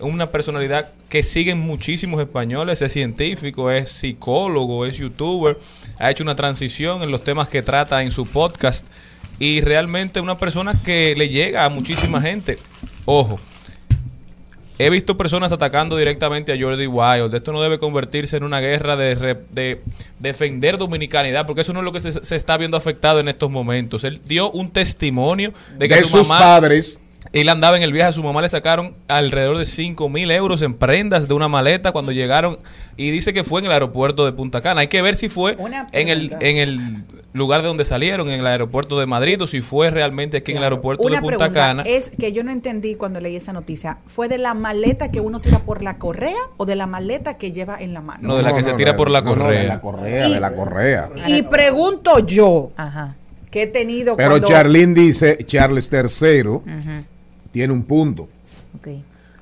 una 0.00 0.26
personalidad 0.26 0.88
que 1.08 1.22
siguen 1.22 1.58
muchísimos 1.58 2.20
españoles. 2.20 2.82
Es 2.82 2.92
científico, 2.92 3.70
es 3.70 3.88
psicólogo, 3.90 4.86
es 4.86 4.98
youtuber. 4.98 5.58
Ha 5.98 6.10
hecho 6.10 6.22
una 6.22 6.36
transición 6.36 7.02
en 7.02 7.10
los 7.10 7.22
temas 7.24 7.48
que 7.48 7.62
trata 7.62 8.02
en 8.02 8.10
su 8.10 8.26
podcast. 8.26 8.84
Y 9.38 9.60
realmente 9.60 10.20
una 10.20 10.36
persona 10.38 10.74
que 10.84 11.14
le 11.16 11.28
llega 11.28 11.64
a 11.64 11.68
muchísima 11.68 12.20
gente. 12.20 12.58
Ojo. 13.04 13.38
He 14.76 14.90
visto 14.90 15.16
personas 15.16 15.52
atacando 15.52 15.96
directamente 15.96 16.52
a 16.52 16.56
Jordi 16.60 16.88
Wild. 16.88 17.32
Esto 17.32 17.52
no 17.52 17.62
debe 17.62 17.78
convertirse 17.78 18.36
en 18.36 18.42
una 18.42 18.58
guerra 18.58 18.96
de, 18.96 19.14
re- 19.14 19.38
de 19.52 19.80
defender 20.18 20.78
dominicanidad, 20.78 21.46
porque 21.46 21.60
eso 21.60 21.72
no 21.72 21.78
es 21.78 21.84
lo 21.84 21.92
que 21.92 22.02
se, 22.02 22.24
se 22.24 22.34
está 22.34 22.56
viendo 22.56 22.76
afectado 22.76 23.20
en 23.20 23.28
estos 23.28 23.52
momentos. 23.52 24.02
Él 24.02 24.20
dio 24.24 24.50
un 24.50 24.72
testimonio 24.72 25.52
de 25.78 25.88
que 25.88 25.94
De 25.94 26.02
su 26.02 26.18
sus 26.18 26.28
mamá, 26.28 26.40
padres. 26.40 27.00
Él 27.34 27.48
andaba 27.48 27.76
en 27.76 27.82
el 27.82 27.92
viaje, 27.92 28.08
a 28.10 28.12
su 28.12 28.22
mamá 28.22 28.40
le 28.42 28.48
sacaron 28.48 28.94
alrededor 29.08 29.58
de 29.58 29.64
5 29.64 30.08
mil 30.08 30.30
euros 30.30 30.62
en 30.62 30.74
prendas 30.74 31.26
de 31.28 31.34
una 31.34 31.48
maleta 31.48 31.90
cuando 31.92 32.12
llegaron 32.12 32.58
y 32.96 33.10
dice 33.10 33.32
que 33.32 33.42
fue 33.44 33.60
en 33.60 33.66
el 33.66 33.72
aeropuerto 33.72 34.24
de 34.24 34.32
Punta 34.32 34.60
Cana. 34.62 34.82
Hay 34.82 34.88
que 34.88 35.02
ver 35.02 35.16
si 35.16 35.28
fue 35.28 35.56
en 35.92 36.08
el, 36.08 36.32
en 36.40 36.56
el 36.58 37.04
lugar 37.32 37.62
de 37.62 37.66
donde 37.68 37.84
salieron, 37.84 38.30
en 38.30 38.38
el 38.38 38.46
aeropuerto 38.46 39.00
de 39.00 39.06
Madrid, 39.06 39.42
o 39.42 39.48
si 39.48 39.60
fue 39.62 39.90
realmente 39.90 40.36
aquí 40.36 40.52
en 40.52 40.58
el 40.58 40.62
aeropuerto 40.62 41.02
Una 41.02 41.16
de 41.16 41.22
Punta 41.22 41.36
pregunta 41.38 41.60
Cana. 41.60 41.82
es 41.84 42.10
que 42.10 42.30
yo 42.30 42.44
no 42.44 42.52
entendí 42.52 42.94
cuando 42.94 43.18
leí 43.20 43.34
esa 43.34 43.52
noticia. 43.52 43.98
¿Fue 44.06 44.28
de 44.28 44.38
la 44.38 44.54
maleta 44.54 45.10
que 45.10 45.20
uno 45.20 45.40
tira 45.40 45.58
por 45.58 45.82
la 45.82 45.98
correa 45.98 46.38
o 46.56 46.66
de 46.66 46.76
la 46.76 46.86
maleta 46.86 47.36
que 47.36 47.50
lleva 47.50 47.76
en 47.80 47.94
la 47.94 48.00
mano? 48.00 48.20
No, 48.28 48.36
de 48.36 48.44
la 48.44 48.52
que 48.52 48.62
se 48.62 48.74
tira 48.74 48.94
por 48.94 49.10
la 49.10 49.22
no, 49.22 49.30
no, 49.30 49.36
correa. 49.42 49.60
de 49.62 49.66
la 49.68 49.80
correa, 49.80 50.28
de 50.28 50.40
la 50.40 50.54
correa. 50.54 51.10
Y 51.26 51.42
pregunto 51.42 52.20
yo, 52.20 52.70
Ajá. 52.76 53.16
que 53.50 53.62
he 53.62 53.66
tenido 53.66 54.14
Pero 54.14 54.30
cuando... 54.30 54.46
Charlene 54.46 54.94
dice, 54.94 55.38
Charles 55.44 55.90
III 55.92 56.60
tiene 57.54 57.72
un 57.72 57.84
punto. 57.84 58.24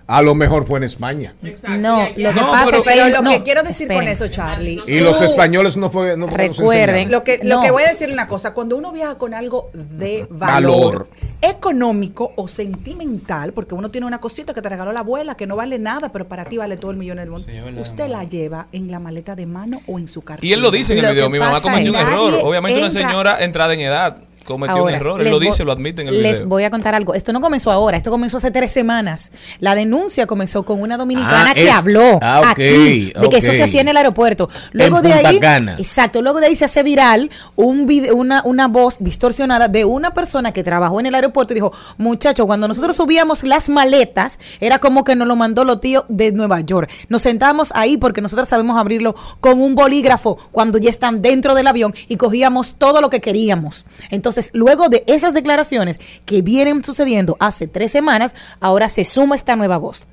A 0.07 0.21
lo 0.21 0.35
mejor 0.35 0.67
fue 0.67 0.77
en 0.79 0.85
España. 0.85 1.33
Exacto, 1.43 1.79
No, 1.79 2.01
lo 2.03 2.35
que 2.35 2.41
No, 2.41 2.51
pasa 2.51 2.65
pero- 2.67 2.77
es 2.79 2.85
que 2.85 3.11
lo 3.11 3.23
no, 3.23 3.31
que 3.31 3.43
quiero 3.45 3.63
decir 3.63 3.89
con 3.89 4.07
eso, 4.07 4.29
Charlie... 4.29 4.77
Y 4.87 5.01
los 5.01 5.19
españoles 5.23 5.79
no 5.79 5.89
fue 5.91 6.17
no 6.19 6.27
Recuerden. 6.27 7.11
Lo 7.11 7.25
que, 7.25 7.39
lo 7.43 7.57
No. 7.57 7.63
que 7.63 7.71
voy 7.71 7.85
a 7.85 7.89
decir 7.89 8.11
una 8.13 8.27
cosa, 8.27 8.53
cuando 8.53 8.77
uno 8.77 8.93
viaja 8.93 9.17
con 9.17 9.33
algo 9.33 9.71
de 9.73 10.27
Valor. 10.29 10.73
valor, 11.09 11.09
económico 11.41 12.33
o 12.37 12.47
sentimental, 12.47 13.55
porque 13.55 13.75
uno 13.75 13.89
tiene 13.91 14.07
una 14.07 14.19
cosita 14.19 14.53
que 14.53 14.61
te 14.61 14.69
regaló 14.69 14.93
la 14.93 15.01
abuela 15.01 15.35
que 15.35 15.47
no 15.47 15.57
vale 15.57 15.79
nada, 15.79 16.11
pero 16.11 16.29
para 16.29 16.45
ti 16.45 16.59
vale 16.59 16.77
todo 16.77 16.91
el 16.91 16.99
millón 16.99 17.17
del 17.17 17.31
mundo, 17.31 17.47
Sí, 17.47 17.53
usted 17.81 18.09
la 18.09 18.25
lleva 18.25 18.67
en 18.73 18.91
la 18.91 18.99
maleta 18.99 19.35
de 19.35 19.47
mano 19.47 19.81
o 19.87 19.99
en 19.99 20.09
su 20.09 20.23
cartera. 20.23 20.47
Y 20.47 20.53
él 20.53 20.61
lo 20.61 20.71
dice 20.71 20.93
en 20.93 20.99
el 20.99 21.05
Lo 21.07 21.11
video. 21.13 21.31
Mi 21.31 21.39
mamá 21.39 21.63
cometió 21.63 21.91
un 21.91 21.97
error. 21.97 22.35
Obviamente 22.43 22.79
una 22.81 22.91
señora 22.91 23.43
entrada 23.43 23.73
en 23.73 23.81
edad. 23.81 24.19
Cometió 24.45 24.85
un 24.85 24.91
error. 24.91 25.21
Él 25.21 25.31
lo 25.31 25.39
dice, 25.39 25.65
lo 25.65 25.73
admite 25.73 26.03
en 26.03 26.09
el 26.09 26.23
Les 26.23 26.33
video. 26.39 26.49
voy 26.49 26.65
a 26.65 26.71
contar 26.71 26.95
algo. 26.95 27.15
Esto 27.15 27.33
no 27.33 27.41
comenzó 27.41 27.71
ahora, 27.71 27.97
esto 27.97 28.11
comenzó 28.11 28.37
hace 28.39 28.51
tres 28.51 28.71
semanas. 28.73 29.33
La 29.61 29.75
denuncia 29.75 30.27
comenzó 30.27 30.63
con 30.65 30.81
una 30.83 30.97
dominicana 30.97 31.51
Ah, 31.51 31.55
que 31.55 31.69
es- 31.69 31.75
habló 31.75 32.19
ah, 32.23 32.43
aquí 32.51 33.13
de 33.13 33.29
que 33.31 33.37
eso 33.39 33.53
se 33.53 33.63
hacía 33.63 33.81
en 33.81 33.89
el 33.89 33.97
aeropuerto. 33.97 34.49
Luego 34.73 34.99
En 34.99 35.03
de 35.05 35.11
Punta 35.13 35.29
ahí, 35.29 35.41
Cana. 35.41 35.75
exacto, 35.79 36.23
luego 36.23 36.41
de 36.41 36.47
ahí 36.47 36.57
se 36.57 36.65
hace 36.65 36.83
viral 36.83 37.31
un 37.57 37.87
video, 37.87 38.15
una, 38.17 38.43
una 38.45 38.69
voz 38.69 38.97
distorsionada 39.01 39.69
de 39.69 39.85
una 39.85 40.15
persona 40.15 40.53
que 40.53 40.63
trabajó 40.65 41.01
en 41.01 41.07
el 41.07 41.15
aeropuerto 41.15 41.53
y 41.53 41.57
dijo, 41.57 41.73
muchachos, 41.99 42.47
cuando 42.47 42.67
nosotros 42.69 42.97
subíamos 42.97 43.43
las 43.45 43.69
maletas, 43.69 44.39
era 44.61 44.79
como 44.79 45.05
que 45.05 45.15
nos 45.17 45.29
lo 45.29 45.37
mandó 45.37 45.65
los 45.65 45.81
tíos 45.81 46.05
de 46.09 46.33
Nueva 46.33 46.61
York. 46.61 46.91
Nos 47.09 47.23
sentábamos 47.23 47.73
ahí 47.75 47.97
porque 47.97 48.21
nosotros 48.21 48.49
sabemos 48.49 48.79
abrirlo 48.79 49.15
con 49.41 49.61
un 49.61 49.75
bolígrafo 49.75 50.39
cuando 50.51 50.79
ya 50.79 50.91
están 50.91 51.23
dentro 51.23 51.55
del 51.55 51.67
avión 51.67 51.95
y 52.09 52.17
cogíamos 52.17 52.75
todo 52.79 53.01
lo 53.01 53.11
que 53.11 53.21
queríamos. 53.21 53.85
Entonces, 54.11 54.32
luego 54.53 54.89
de 54.89 55.05
esas 55.07 55.35
declaraciones 55.35 55.99
que 56.25 56.43
vienen 56.43 56.85
sucediendo 56.85 57.37
hace 57.41 57.67
tres 57.67 57.91
semanas, 57.91 58.35
ahora 58.61 58.89
se 58.89 59.05
suma 59.05 59.35
esta 59.37 59.57
nueva 59.57 59.79
voz. 59.79 60.07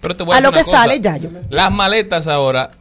Pero 0.00 0.16
te 0.16 0.22
voy 0.24 0.36
A 0.36 0.40
lo 0.40 0.50
que 0.52 0.64
cosa. 0.64 0.82
sale, 0.82 1.00
Yayo. 1.00 1.30
Las 1.48 1.70
maletas 1.70 2.26
ahora 2.26 2.72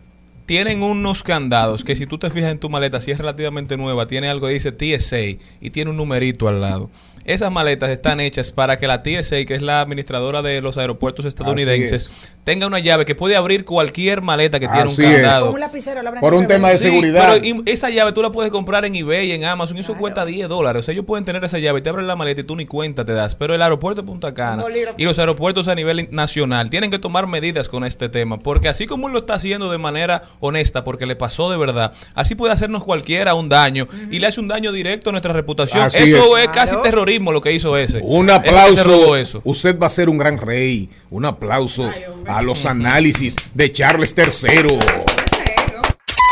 tienen 0.45 0.83
unos 0.83 1.23
candados 1.23 1.83
que 1.83 1.95
si 1.95 2.05
tú 2.05 2.17
te 2.17 2.29
fijas 2.29 2.51
en 2.51 2.59
tu 2.59 2.69
maleta, 2.69 2.99
si 2.99 3.11
es 3.11 3.17
relativamente 3.17 3.77
nueva, 3.77 4.07
tiene 4.07 4.29
algo 4.29 4.47
que 4.47 4.53
dice 4.53 4.71
TSA 4.71 5.39
y 5.61 5.69
tiene 5.71 5.91
un 5.91 5.97
numerito 5.97 6.47
al 6.47 6.59
lado. 6.61 6.89
Esas 7.25 7.51
maletas 7.51 7.89
están 7.89 8.19
hechas 8.19 8.51
para 8.51 8.77
que 8.77 8.87
la 8.87 9.03
TSA, 9.03 9.45
que 9.45 9.53
es 9.55 9.61
la 9.61 9.81
administradora 9.81 10.41
de 10.41 10.61
los 10.61 10.77
aeropuertos 10.77 11.25
estadounidenses, 11.25 12.11
tenga 12.43 12.65
una 12.65 12.79
llave 12.79 13.05
que 13.05 13.13
puede 13.13 13.35
abrir 13.35 13.63
cualquier 13.65 14.21
maleta 14.21 14.59
que 14.59 14.67
tiene 14.67 14.89
un 14.89 14.95
candado. 14.95 15.51
Un 15.51 16.19
Por 16.19 16.33
un 16.33 16.47
tema 16.47 16.69
de 16.69 16.77
Sí, 16.77 16.85
seguridad. 16.85 17.33
pero 17.33 17.45
y- 17.45 17.61
esa 17.71 17.89
llave 17.89 18.11
tú 18.11 18.21
la 18.23 18.31
puedes 18.31 18.51
comprar 18.51 18.85
en 18.85 18.95
eBay, 18.95 19.31
en 19.33 19.45
Amazon, 19.45 19.77
y 19.77 19.81
eso 19.81 19.95
cuesta 19.95 20.25
10 20.25 20.49
dólares. 20.49 20.79
O 20.79 20.83
sea, 20.83 20.93
ellos 20.93 21.05
pueden 21.05 21.23
tener 21.25 21.43
esa 21.43 21.59
llave 21.59 21.79
y 21.79 21.81
te 21.83 21.89
abren 21.89 22.07
la 22.07 22.15
maleta 22.15 22.41
y 22.41 22.43
tú 22.43 22.55
ni 22.55 22.65
cuenta 22.65 23.05
te 23.05 23.13
das. 23.13 23.35
Pero 23.35 23.53
el 23.53 23.61
aeropuerto 23.61 24.01
de 24.01 24.07
Punta 24.07 24.33
Cana 24.33 24.63
y 24.97 25.03
los 25.05 25.19
aeropuertos 25.19 25.67
a 25.67 25.75
nivel 25.75 26.07
nacional 26.11 26.69
tienen 26.71 26.89
que 26.89 26.97
tomar 26.99 27.27
medidas 27.27 27.69
con 27.69 27.85
este 27.85 28.09
tema. 28.09 28.39
Porque 28.39 28.67
así 28.69 28.87
como 28.87 29.07
él 29.07 29.13
lo 29.13 29.19
está 29.19 29.35
haciendo 29.35 29.71
de 29.71 29.77
manera 29.77 30.23
honesta, 30.39 30.83
porque 30.83 31.05
le 31.05 31.15
pasó 31.15 31.51
de 31.51 31.57
verdad, 31.57 31.93
así 32.15 32.33
puede 32.33 32.53
hacernos 32.53 32.83
cualquiera 32.83 33.35
un 33.35 33.47
daño 33.49 33.87
y 34.09 34.17
le 34.19 34.27
hace 34.27 34.39
un 34.39 34.47
daño 34.47 34.71
directo 34.71 35.09
a 35.09 35.13
nuestra 35.13 35.33
reputación. 35.33 35.83
Así 35.83 35.97
eso 36.03 36.37
es. 36.37 36.45
es, 36.45 36.49
casi 36.49 36.75
terrorismo 36.81 37.10
lo 37.19 37.41
que 37.41 37.51
hizo 37.51 37.77
ese. 37.77 37.99
Un 38.03 38.29
aplauso. 38.29 39.15
eso. 39.15 39.41
Usted 39.43 39.77
va 39.77 39.87
a 39.87 39.89
ser 39.89 40.09
un 40.09 40.17
gran 40.17 40.37
rey. 40.37 40.89
Un 41.09 41.25
aplauso 41.25 41.91
a 42.27 42.41
los 42.41 42.65
análisis 42.65 43.35
de 43.53 43.71
Charles 43.71 44.15
III. 44.17 44.79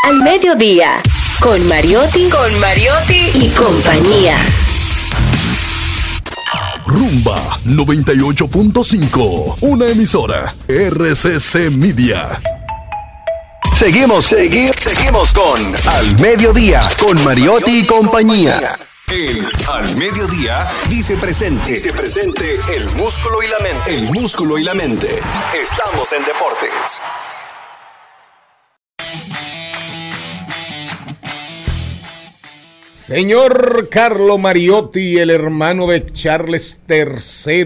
Al 0.05 0.21
mediodía, 0.21 1.01
con 1.41 1.67
Mariotti, 1.67 2.29
con 2.29 2.59
Mariotti 2.59 3.31
y 3.33 3.49
compañía. 3.49 4.37
Rumba 6.85 7.59
98.5, 7.65 9.57
una 9.61 9.87
emisora 9.87 10.53
RCC 10.67 11.69
Media. 11.69 12.39
Seguimos, 13.75 14.25
seguimos, 14.25 14.75
seguimos 14.77 15.31
con 15.31 15.75
Al 15.87 16.19
Mediodía, 16.19 16.81
con 16.99 17.23
Mariotti 17.23 17.79
y 17.79 17.85
compañía. 17.85 18.77
El 19.11 19.43
Al 19.67 19.95
Mediodía 19.95 20.67
dice 20.87 21.17
presente. 21.17 21.71
Dice 21.71 21.91
presente 21.91 22.59
el 22.71 22.85
músculo 22.91 23.41
y 23.41 23.47
la 23.47 23.57
mente. 23.57 23.91
El 23.91 24.03
músculo 24.11 24.59
y 24.59 24.63
la 24.63 24.75
mente. 24.75 25.19
Estamos 25.59 26.13
en 26.13 26.23
deportes. 26.25 27.01
Señor 32.93 33.89
Carlo 33.89 34.37
Mariotti, 34.37 35.17
el 35.17 35.31
hermano 35.31 35.87
de 35.87 36.05
Charles 36.05 36.79
III. 36.87 37.65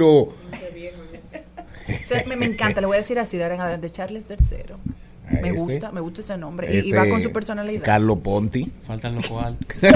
Sea, 2.05 2.23
me, 2.25 2.37
me 2.37 2.45
encanta, 2.45 2.79
le 2.79 2.87
voy 2.87 2.95
a 2.95 2.99
decir 2.99 3.19
así 3.19 3.35
de 3.35 3.43
ahora 3.43 3.55
en 3.55 3.61
adelante, 3.61 3.91
Charles 3.91 4.27
III. 4.29 4.75
Me 5.41 5.49
Este, 5.49 5.59
gusta, 5.61 5.91
me 5.91 6.01
gusta 6.01 6.21
ese 6.21 6.38
nombre. 6.38 6.71
Y- 6.71 6.75
y, 6.75 6.79
este, 6.79 6.95
va 6.97 7.07
con 7.09 7.21
su 7.21 7.31
personalidad. 7.31 7.84
Carlo 7.84 8.17
Ponti. 8.19 8.71
Falta 8.86 9.07
el 9.09 9.15
loco 9.15 9.39
alto. 9.39 9.65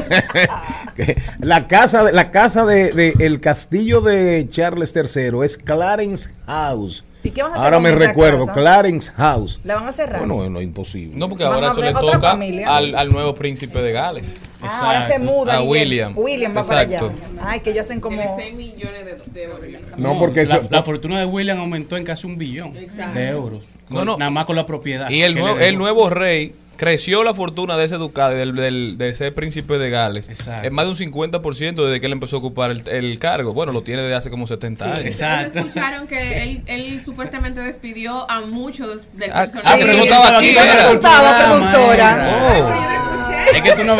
la 1.40 1.68
casa, 1.68 2.04
de- 2.04 2.14
la 2.14 2.32
casa 2.32 2.66
de, 2.66 2.92
de- 2.94 3.14
el 3.20 3.40
castillo 3.40 4.02
de 4.02 4.48
Charles 4.50 4.94
III 4.96 5.40
es 5.44 5.58
Clarence 5.58 6.30
House. 6.46 7.04
¿Y 7.24 7.32
qué 7.32 7.42
van 7.42 7.52
a 7.52 7.56
hacer 7.56 7.66
Ahora 7.66 7.80
me 7.80 7.92
recuerdo, 7.92 8.46
casa? 8.46 8.60
Clarence 8.62 9.12
House. 9.14 9.60
¿La 9.66 9.76
van 9.76 9.88
a 9.88 9.92
cerrar? 9.92 10.20
Bueno, 10.26 10.50
no, 10.50 10.62
imposible. 10.62 11.18
No, 11.18 11.28
porque 11.28 11.44
ahora 11.44 11.72
eso 11.72 11.82
le 11.82 11.92
toca 11.92 12.32
al, 12.32 12.96
al 12.96 13.12
nuevo 13.12 13.36
príncipe 13.36 13.82
de 13.82 13.92
Gales. 13.92 14.38
Ah, 14.62 14.80
ahora 14.84 15.08
se 15.08 15.20
muda. 15.20 15.58
A 15.58 15.64
y 15.64 15.68
William. 15.68 16.14
William 16.18 16.56
va 16.56 16.62
Exacto. 16.62 16.96
para 16.96 17.08
allá. 17.08 17.52
Ay, 17.52 17.60
que 17.60 17.72
ellos 17.72 17.82
hacen 17.82 18.00
como... 18.00 18.18
Tiene 18.18 18.32
6 18.38 18.56
millones 18.56 19.06
de, 19.06 19.32
de 19.34 19.44
euros. 19.44 19.62
No, 19.98 20.18
porque 20.20 20.46
la, 20.46 20.58
eso- 20.58 20.68
la 20.72 20.84
fortuna 20.84 21.20
de 21.20 21.26
William 21.26 21.58
aumentó 21.60 21.98
en 21.98 22.06
casi 22.06 22.28
un 22.28 22.38
billón 22.38 22.76
Exacto. 22.78 23.20
de 23.20 23.28
euros. 23.30 23.64
No, 23.90 23.98
Con- 24.00 24.06
no. 24.06 24.18
Nada 24.18 24.32
más 24.32 24.46
con 24.46 24.56
la 24.56 24.66
propiedad. 24.66 25.10
Y 25.10 25.22
el, 25.22 25.36
nuevo, 25.36 25.60
el 25.60 25.78
nuevo 25.78 26.10
rey 26.10 26.54
creció 26.78 27.24
la 27.24 27.34
fortuna 27.34 27.76
de 27.78 27.86
ese 27.86 27.96
ducado, 27.98 28.32
del, 28.32 28.56
del- 28.56 28.98
de 28.98 29.10
ese 29.10 29.32
príncipe 29.32 29.78
de 29.78 29.90
Gales, 29.90 30.30
Exacto. 30.30 30.68
en 30.68 30.74
más 30.74 30.86
de 30.86 30.92
un 30.92 30.98
50% 30.98 31.86
desde 31.86 32.00
que 32.00 32.06
él 32.06 32.12
empezó 32.12 32.38
a 32.38 32.40
ocupar 32.40 32.72
el, 32.72 32.88
el 32.88 33.20
cargo. 33.20 33.54
Bueno, 33.54 33.72
lo 33.74 33.82
tiene 33.82 34.04
desde 34.04 34.16
hace 34.16 34.30
como 34.30 34.48
70 34.48 34.86
años. 34.86 35.06
Ustedes 35.16 35.56
escucharon 35.56 36.08
que 36.08 36.44
él, 36.44 36.64
él 36.68 37.02
supuestamente 37.04 37.60
despidió 37.62 38.30
a 38.30 38.42
muchos 38.42 39.08
del 39.14 39.32
Ah, 39.34 39.42
personal. 39.42 39.64
ah, 39.66 39.76
pero 39.80 39.94
no 39.94 40.04
estaba 40.04 40.38
aquí, 40.38 40.56
productora. 40.56 41.94
era. 41.94 42.98
Es 43.54 43.62
que 43.62 43.72
tú 43.76 43.84
no. 43.84 43.98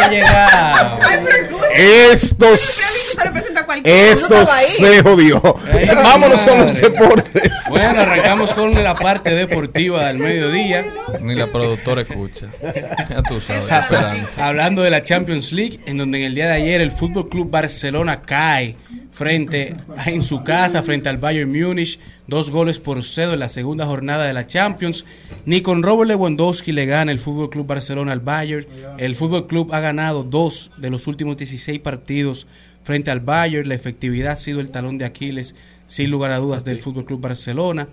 Estos, 1.76 3.18
representa 3.24 3.62
a 3.62 3.66
cualquiera. 3.66 4.12
esto 4.12 4.46
se 4.46 5.02
jodió. 5.04 5.42
Ay, 5.74 5.88
Vámonos 5.96 6.40
con 6.42 6.58
los 6.60 6.68
madre. 6.74 6.82
deportes. 6.90 7.52
Bueno, 7.70 8.02
arrancamos 8.02 8.54
con 8.54 8.84
la 8.84 8.96
parte 8.96 9.32
deportiva 9.32 10.06
del 10.08 10.18
mediodía. 10.18 10.86
Ni 11.22 11.36
la 11.36 11.48
productora 11.48 12.02
escucha. 12.02 12.48
Ya 13.10 13.24
tú 13.24 13.40
sabes, 13.40 13.72
esperanza. 13.72 14.48
Hablando 14.48 14.82
de 14.82 14.90
la 14.90 15.02
Champions 15.02 15.52
League, 15.52 15.80
en 15.86 15.98
donde 15.98 16.20
en 16.20 16.26
el 16.26 16.36
día 16.36 16.48
de 16.48 16.54
ayer 16.54 16.82
el 16.82 16.92
Fútbol 16.92 17.30
Club 17.30 17.50
Barcelona 17.50 18.18
cae 18.18 18.76
frente 19.12 19.76
en 20.06 20.22
su 20.22 20.44
casa 20.44 20.84
frente 20.84 21.10
al 21.10 21.18
Bayern 21.18 21.52
Múnich, 21.52 22.00
dos 22.28 22.52
goles 22.52 22.80
por 22.80 23.04
cero 23.04 23.34
en 23.34 23.40
la 23.40 23.50
segunda 23.50 23.86
jornada 23.86 24.26
de 24.26 24.34
la 24.34 24.46
Champions. 24.46 25.06
Ni 25.46 25.62
con 25.62 25.82
Robert 25.82 26.10
Lewandowski 26.10 26.72
le 26.72 26.86
gana 26.86 27.12
el 27.12 27.20
Fútbol 27.20 27.50
Club 27.50 27.66
Barcelona 27.66 28.12
al 28.12 28.20
Bayern. 28.20 28.68
El 28.98 29.16
Fútbol 29.16 29.48
Club 29.48 29.74
ha 29.74 29.80
ganado 29.80 30.24
dos 30.24 30.72
de 30.78 30.92
los 30.92 31.08
últimos 31.08 31.38
16 31.38 31.80
partidos 31.80 32.48
frente 32.84 33.10
al 33.10 33.22
Bayern. 33.22 33.68
La 33.68 33.76
efectividad 33.76 34.34
ha 34.34 34.38
sido 34.38 34.60
el 34.60 34.70
talón 34.70 34.98
de 34.98 35.06
Aquiles 35.06 35.56
sin 35.88 36.12
lugar 36.12 36.32
a 36.32 36.38
dudas 36.38 36.64
del 36.64 36.80
Fútbol 36.80 37.06
Club 37.06 37.22
Barcelona. 37.22 37.88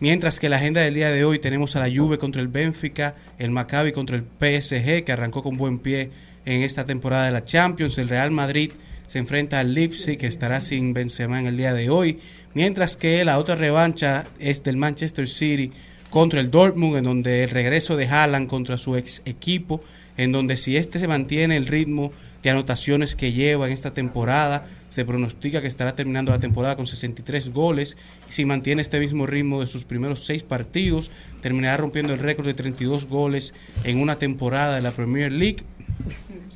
Mientras 0.00 0.38
que 0.38 0.48
la 0.48 0.56
agenda 0.56 0.82
del 0.82 0.94
día 0.94 1.10
de 1.10 1.24
hoy 1.24 1.38
tenemos 1.38 1.76
a 1.76 1.80
la 1.80 1.94
Juve 1.94 2.18
contra 2.18 2.42
el 2.42 2.48
Benfica, 2.48 3.14
el 3.38 3.50
Maccabi 3.50 3.92
contra 3.92 4.16
el 4.16 4.24
PSG 4.24 5.04
que 5.04 5.12
arrancó 5.12 5.42
con 5.42 5.56
buen 5.56 5.78
pie 5.78 6.10
en 6.44 6.62
esta 6.62 6.84
temporada 6.84 7.26
de 7.26 7.32
la 7.32 7.44
Champions, 7.44 7.98
el 7.98 8.08
Real 8.08 8.30
Madrid 8.30 8.72
se 9.06 9.18
enfrenta 9.18 9.60
al 9.60 9.74
Leipzig 9.74 10.18
que 10.18 10.26
estará 10.26 10.60
sin 10.60 10.92
Benzema 10.92 11.38
en 11.38 11.46
el 11.46 11.56
día 11.56 11.74
de 11.74 11.90
hoy, 11.90 12.18
mientras 12.54 12.96
que 12.96 13.24
la 13.24 13.38
otra 13.38 13.54
revancha 13.54 14.26
es 14.38 14.62
del 14.62 14.76
Manchester 14.76 15.28
City 15.28 15.70
contra 16.10 16.40
el 16.40 16.50
Dortmund 16.50 16.96
en 16.96 17.04
donde 17.04 17.44
el 17.44 17.50
regreso 17.50 17.96
de 17.96 18.08
Haaland 18.08 18.48
contra 18.48 18.78
su 18.78 18.96
ex 18.96 19.22
equipo, 19.24 19.82
en 20.16 20.32
donde 20.32 20.56
si 20.56 20.76
este 20.76 20.98
se 20.98 21.08
mantiene 21.08 21.56
el 21.56 21.66
ritmo 21.66 22.12
de 22.46 22.50
anotaciones 22.52 23.16
que 23.16 23.32
lleva 23.32 23.66
en 23.66 23.72
esta 23.72 23.92
temporada. 23.92 24.64
Se 24.88 25.04
pronostica 25.04 25.60
que 25.60 25.66
estará 25.66 25.96
terminando 25.96 26.30
la 26.30 26.38
temporada 26.38 26.76
con 26.76 26.86
63 26.86 27.52
goles. 27.52 27.96
Si 28.28 28.44
mantiene 28.44 28.82
este 28.82 29.00
mismo 29.00 29.26
ritmo 29.26 29.60
de 29.60 29.66
sus 29.66 29.82
primeros 29.82 30.24
seis 30.24 30.44
partidos, 30.44 31.10
terminará 31.42 31.76
rompiendo 31.76 32.14
el 32.14 32.20
récord 32.20 32.46
de 32.46 32.54
32 32.54 33.06
goles 33.06 33.52
en 33.82 33.98
una 33.98 34.20
temporada 34.20 34.76
de 34.76 34.82
la 34.82 34.92
Premier 34.92 35.32
League. 35.32 35.64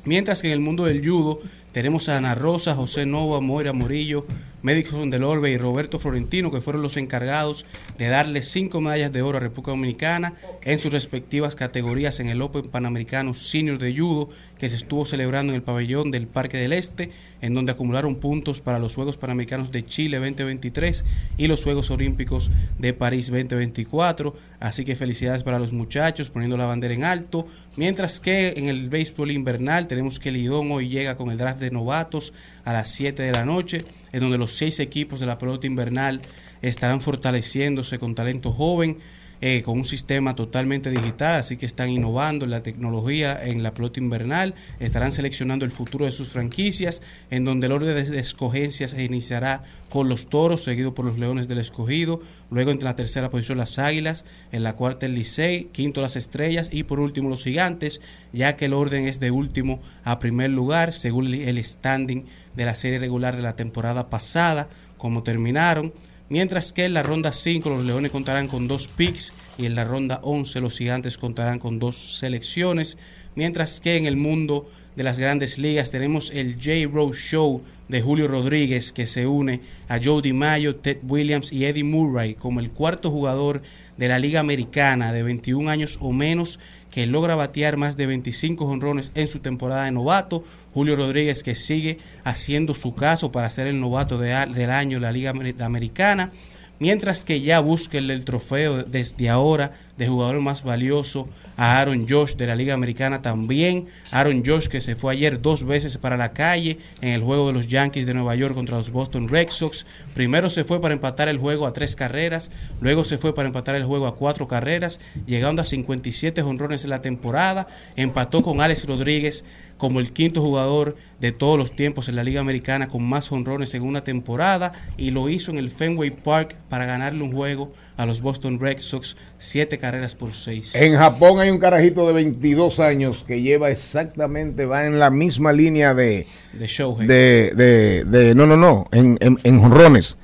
Mientras 0.05 0.41
que 0.41 0.47
en 0.47 0.53
el 0.53 0.61
mundo 0.61 0.85
del 0.85 1.05
judo 1.05 1.41
tenemos 1.73 2.07
a 2.07 2.15
Ana 2.15 2.35
Rosa, 2.35 2.73
José 2.73 3.05
Nova, 3.05 3.41
Moira 3.41 3.73
Morillo, 3.73 4.25
Médicos 4.61 5.09
del 5.09 5.23
Orbe 5.23 5.51
y 5.51 5.57
Roberto 5.57 5.97
Florentino, 5.99 6.51
que 6.51 6.61
fueron 6.61 6.81
los 6.81 6.97
encargados 6.97 7.65
de 7.97 8.07
darle 8.07 8.43
cinco 8.43 8.81
medallas 8.81 9.11
de 9.11 9.21
oro 9.21 9.37
a 9.37 9.41
República 9.41 9.71
Dominicana 9.71 10.33
en 10.63 10.79
sus 10.79 10.91
respectivas 10.91 11.55
categorías 11.55 12.19
en 12.19 12.29
el 12.29 12.41
Open 12.41 12.63
Panamericano 12.63 13.33
Senior 13.33 13.77
de 13.79 13.95
Judo, 13.95 14.29
que 14.59 14.69
se 14.69 14.75
estuvo 14.75 15.05
celebrando 15.05 15.51
en 15.53 15.55
el 15.55 15.63
pabellón 15.63 16.11
del 16.11 16.27
Parque 16.27 16.57
del 16.57 16.73
Este, 16.73 17.09
en 17.41 17.53
donde 17.53 17.71
acumularon 17.71 18.15
puntos 18.15 18.61
para 18.61 18.79
los 18.79 18.95
Juegos 18.95 19.17
Panamericanos 19.17 19.71
de 19.71 19.83
Chile 19.83 20.19
2023 20.19 21.05
y 21.37 21.47
los 21.47 21.63
Juegos 21.63 21.89
Olímpicos 21.89 22.51
de 22.77 22.93
París 22.93 23.27
2024. 23.27 24.35
Así 24.59 24.85
que 24.85 24.95
felicidades 24.95 25.43
para 25.43 25.59
los 25.59 25.73
muchachos 25.73 26.29
poniendo 26.29 26.57
la 26.57 26.65
bandera 26.65 26.93
en 26.93 27.03
alto. 27.03 27.47
Mientras 27.77 28.19
que 28.19 28.53
en 28.57 28.69
el 28.69 28.89
béisbol 28.89 29.31
invernal 29.31 29.87
tenemos 29.87 30.19
que 30.19 30.31
Lidón 30.31 30.71
hoy 30.71 30.89
llega 30.89 31.17
con 31.17 31.31
el 31.31 31.37
draft 31.37 31.59
de 31.59 31.71
novatos 31.71 32.33
a 32.63 32.73
las 32.73 32.89
7 32.91 33.23
de 33.23 33.31
la 33.31 33.45
noche, 33.45 33.83
en 34.11 34.19
donde 34.19 34.37
los 34.37 34.51
seis 34.53 34.79
equipos 34.79 35.19
de 35.19 35.25
la 35.25 35.37
pelota 35.37 35.67
invernal 35.67 36.21
estarán 36.61 37.01
fortaleciéndose 37.01 37.99
con 37.99 38.15
talento 38.15 38.51
joven. 38.51 38.97
Eh, 39.41 39.61
con 39.63 39.77
un 39.77 39.85
sistema 39.85 40.35
totalmente 40.35 40.91
digital, 40.91 41.39
así 41.39 41.57
que 41.57 41.65
están 41.65 41.89
innovando 41.89 42.45
en 42.45 42.51
la 42.51 42.61
tecnología 42.61 43.39
en 43.43 43.63
la 43.63 43.73
pelota 43.73 43.99
invernal, 43.99 44.53
estarán 44.79 45.11
seleccionando 45.11 45.65
el 45.65 45.71
futuro 45.71 46.05
de 46.05 46.11
sus 46.11 46.29
franquicias, 46.29 47.01
en 47.29 47.43
donde 47.43 47.67
el 47.67 47.73
orden 47.73 47.95
de, 47.95 48.03
de 48.03 48.19
escogencia 48.19 48.87
se 48.87 49.03
iniciará 49.03 49.63
con 49.89 50.09
los 50.09 50.27
toros, 50.27 50.63
seguido 50.63 50.93
por 50.93 51.05
los 51.05 51.17
leones 51.17 51.47
del 51.47 51.57
escogido, 51.57 52.21
luego 52.49 52.71
entre 52.71 52.85
la 52.85 52.95
tercera 52.95 53.29
posición 53.29 53.57
las 53.57 53.79
águilas, 53.79 54.25
en 54.51 54.63
la 54.63 54.75
cuarta 54.75 55.05
el 55.05 55.15
Licey, 55.15 55.65
quinto 55.71 56.01
las 56.01 56.15
estrellas 56.15 56.69
y 56.71 56.83
por 56.83 56.99
último 56.99 57.29
los 57.29 57.43
gigantes, 57.43 58.01
ya 58.33 58.55
que 58.55 58.65
el 58.65 58.73
orden 58.73 59.07
es 59.07 59.19
de 59.19 59.31
último 59.31 59.81
a 60.03 60.19
primer 60.19 60.51
lugar, 60.51 60.93
según 60.93 61.33
el 61.33 61.63
standing 61.63 62.25
de 62.55 62.65
la 62.65 62.75
serie 62.75 62.99
regular 62.99 63.35
de 63.35 63.41
la 63.41 63.55
temporada 63.55 64.09
pasada, 64.09 64.69
como 64.97 65.23
terminaron. 65.23 65.93
Mientras 66.31 66.71
que 66.71 66.85
en 66.85 66.93
la 66.93 67.03
ronda 67.03 67.33
5 67.33 67.69
los 67.69 67.83
Leones 67.83 68.09
contarán 68.09 68.47
con 68.47 68.65
dos 68.65 68.87
picks 68.87 69.33
y 69.57 69.65
en 69.65 69.75
la 69.75 69.83
ronda 69.83 70.21
11 70.23 70.61
los 70.61 70.77
Gigantes 70.77 71.17
contarán 71.17 71.59
con 71.59 71.77
dos 71.77 72.19
selecciones. 72.19 72.97
Mientras 73.35 73.81
que 73.81 73.97
en 73.97 74.05
el 74.05 74.15
mundo 74.15 74.65
de 74.95 75.03
las 75.03 75.19
grandes 75.19 75.57
ligas 75.57 75.91
tenemos 75.91 76.31
el 76.31 76.55
J. 76.55 76.89
Rose 76.89 77.19
Show 77.19 77.61
de 77.89 78.01
Julio 78.01 78.29
Rodríguez 78.29 78.93
que 78.93 79.07
se 79.07 79.27
une 79.27 79.59
a 79.89 79.99
Joe 80.01 80.21
DiMaggio, 80.21 80.77
Ted 80.77 80.99
Williams 81.05 81.51
y 81.51 81.65
Eddie 81.65 81.83
Murray 81.83 82.35
como 82.35 82.61
el 82.61 82.71
cuarto 82.71 83.11
jugador 83.11 83.61
de 83.97 84.07
la 84.07 84.17
Liga 84.17 84.39
Americana 84.39 85.11
de 85.11 85.23
21 85.23 85.69
años 85.69 85.97
o 85.99 86.13
menos 86.13 86.59
que 86.91 87.07
logra 87.07 87.35
batear 87.35 87.75
más 87.75 87.97
de 87.97 88.07
25 88.07 88.65
jonrones 88.65 89.11
en 89.15 89.27
su 89.27 89.39
temporada 89.39 89.83
de 89.83 89.91
novato. 89.91 90.45
Julio 90.73 90.95
Rodríguez 90.95 91.43
que 91.43 91.55
sigue 91.55 91.97
haciendo 92.23 92.73
su 92.73 92.93
caso 92.95 93.31
para 93.31 93.49
ser 93.49 93.67
el 93.67 93.79
novato 93.79 94.17
del 94.17 94.69
año 94.71 94.97
de 94.97 95.01
la 95.01 95.11
Liga 95.11 95.31
Amer- 95.33 95.61
Americana. 95.61 96.31
Mientras 96.79 97.23
que 97.23 97.41
ya 97.41 97.59
busca 97.59 97.99
el, 97.99 98.25
trofeo 98.25 98.81
desde 98.81 99.29
ahora 99.29 99.71
de 99.99 100.07
jugador 100.07 100.41
más 100.41 100.63
valioso 100.63 101.29
a 101.55 101.79
Aaron 101.79 102.07
Josh 102.09 102.33
de 102.33 102.47
la 102.47 102.55
Liga 102.55 102.73
Americana 102.73 103.21
también. 103.21 103.85
Aaron 104.09 104.41
Josh 104.43 104.65
que 104.65 104.81
se 104.81 104.95
fue 104.95 105.13
ayer 105.13 105.39
dos 105.39 105.63
veces 105.63 105.99
para 105.99 106.17
la 106.17 106.33
calle 106.33 106.79
en 107.01 107.09
el 107.09 107.21
juego 107.21 107.45
de 107.45 107.53
los 107.53 107.67
Yankees 107.67 108.07
de 108.07 108.15
Nueva 108.15 108.33
York 108.33 108.55
contra 108.55 108.77
los 108.77 108.89
Boston 108.89 109.29
Red 109.29 109.49
Sox. 109.49 109.85
Primero 110.15 110.49
se 110.49 110.63
fue 110.63 110.81
para 110.81 110.95
empatar 110.95 111.27
el 111.27 111.37
juego 111.37 111.67
a 111.67 111.73
tres 111.73 111.95
carreras, 111.95 112.49
luego 112.79 113.03
se 113.03 113.19
fue 113.19 113.35
para 113.35 113.45
empatar 113.45 113.75
el 113.75 113.83
juego 113.83 114.07
a 114.07 114.15
cuatro 114.15 114.47
carreras, 114.47 114.99
llegando 115.27 115.61
a 115.61 115.65
57 115.65 116.41
jonrones 116.41 116.83
en 116.83 116.89
la 116.89 117.03
temporada. 117.03 117.67
Empató 117.95 118.41
con 118.41 118.59
Alex 118.59 118.87
Rodríguez 118.87 119.43
como 119.81 119.99
el 119.99 120.13
quinto 120.13 120.41
jugador 120.41 120.95
de 121.19 121.31
todos 121.31 121.57
los 121.57 121.71
tiempos 121.75 122.07
en 122.07 122.15
la 122.15 122.23
Liga 122.23 122.39
Americana 122.39 122.85
con 122.87 123.01
más 123.03 123.27
jonrones 123.29 123.73
en 123.73 123.81
una 123.81 124.03
temporada 124.03 124.73
y 124.95 125.09
lo 125.09 125.27
hizo 125.27 125.49
en 125.49 125.57
el 125.57 125.71
Fenway 125.71 126.11
Park 126.11 126.55
para 126.69 126.85
ganarle 126.85 127.23
un 127.23 127.33
juego 127.33 127.73
a 127.97 128.05
los 128.05 128.21
Boston 128.21 128.59
Red 128.59 128.77
Sox, 128.77 129.17
siete 129.39 129.79
carreras 129.79 130.13
por 130.13 130.33
seis. 130.33 130.75
En 130.75 130.95
Japón 130.95 131.39
hay 131.39 131.49
un 131.49 131.57
carajito 131.57 132.05
de 132.05 132.13
22 132.13 132.79
años 132.79 133.23
que 133.27 133.41
lleva 133.41 133.71
exactamente, 133.71 134.65
va 134.65 134.85
en 134.85 134.99
la 134.99 135.09
misma 135.09 135.51
línea 135.51 135.95
de... 135.95 136.27
De 136.53 136.67
Shohei. 136.67 137.07
De, 137.07 137.51
de, 137.55 138.03
de- 138.03 138.35
no, 138.35 138.45
no, 138.45 138.57
no, 138.57 138.85
en, 138.91 139.17
en, 139.19 139.39
en 139.43 139.59
jonrones. 139.61 140.15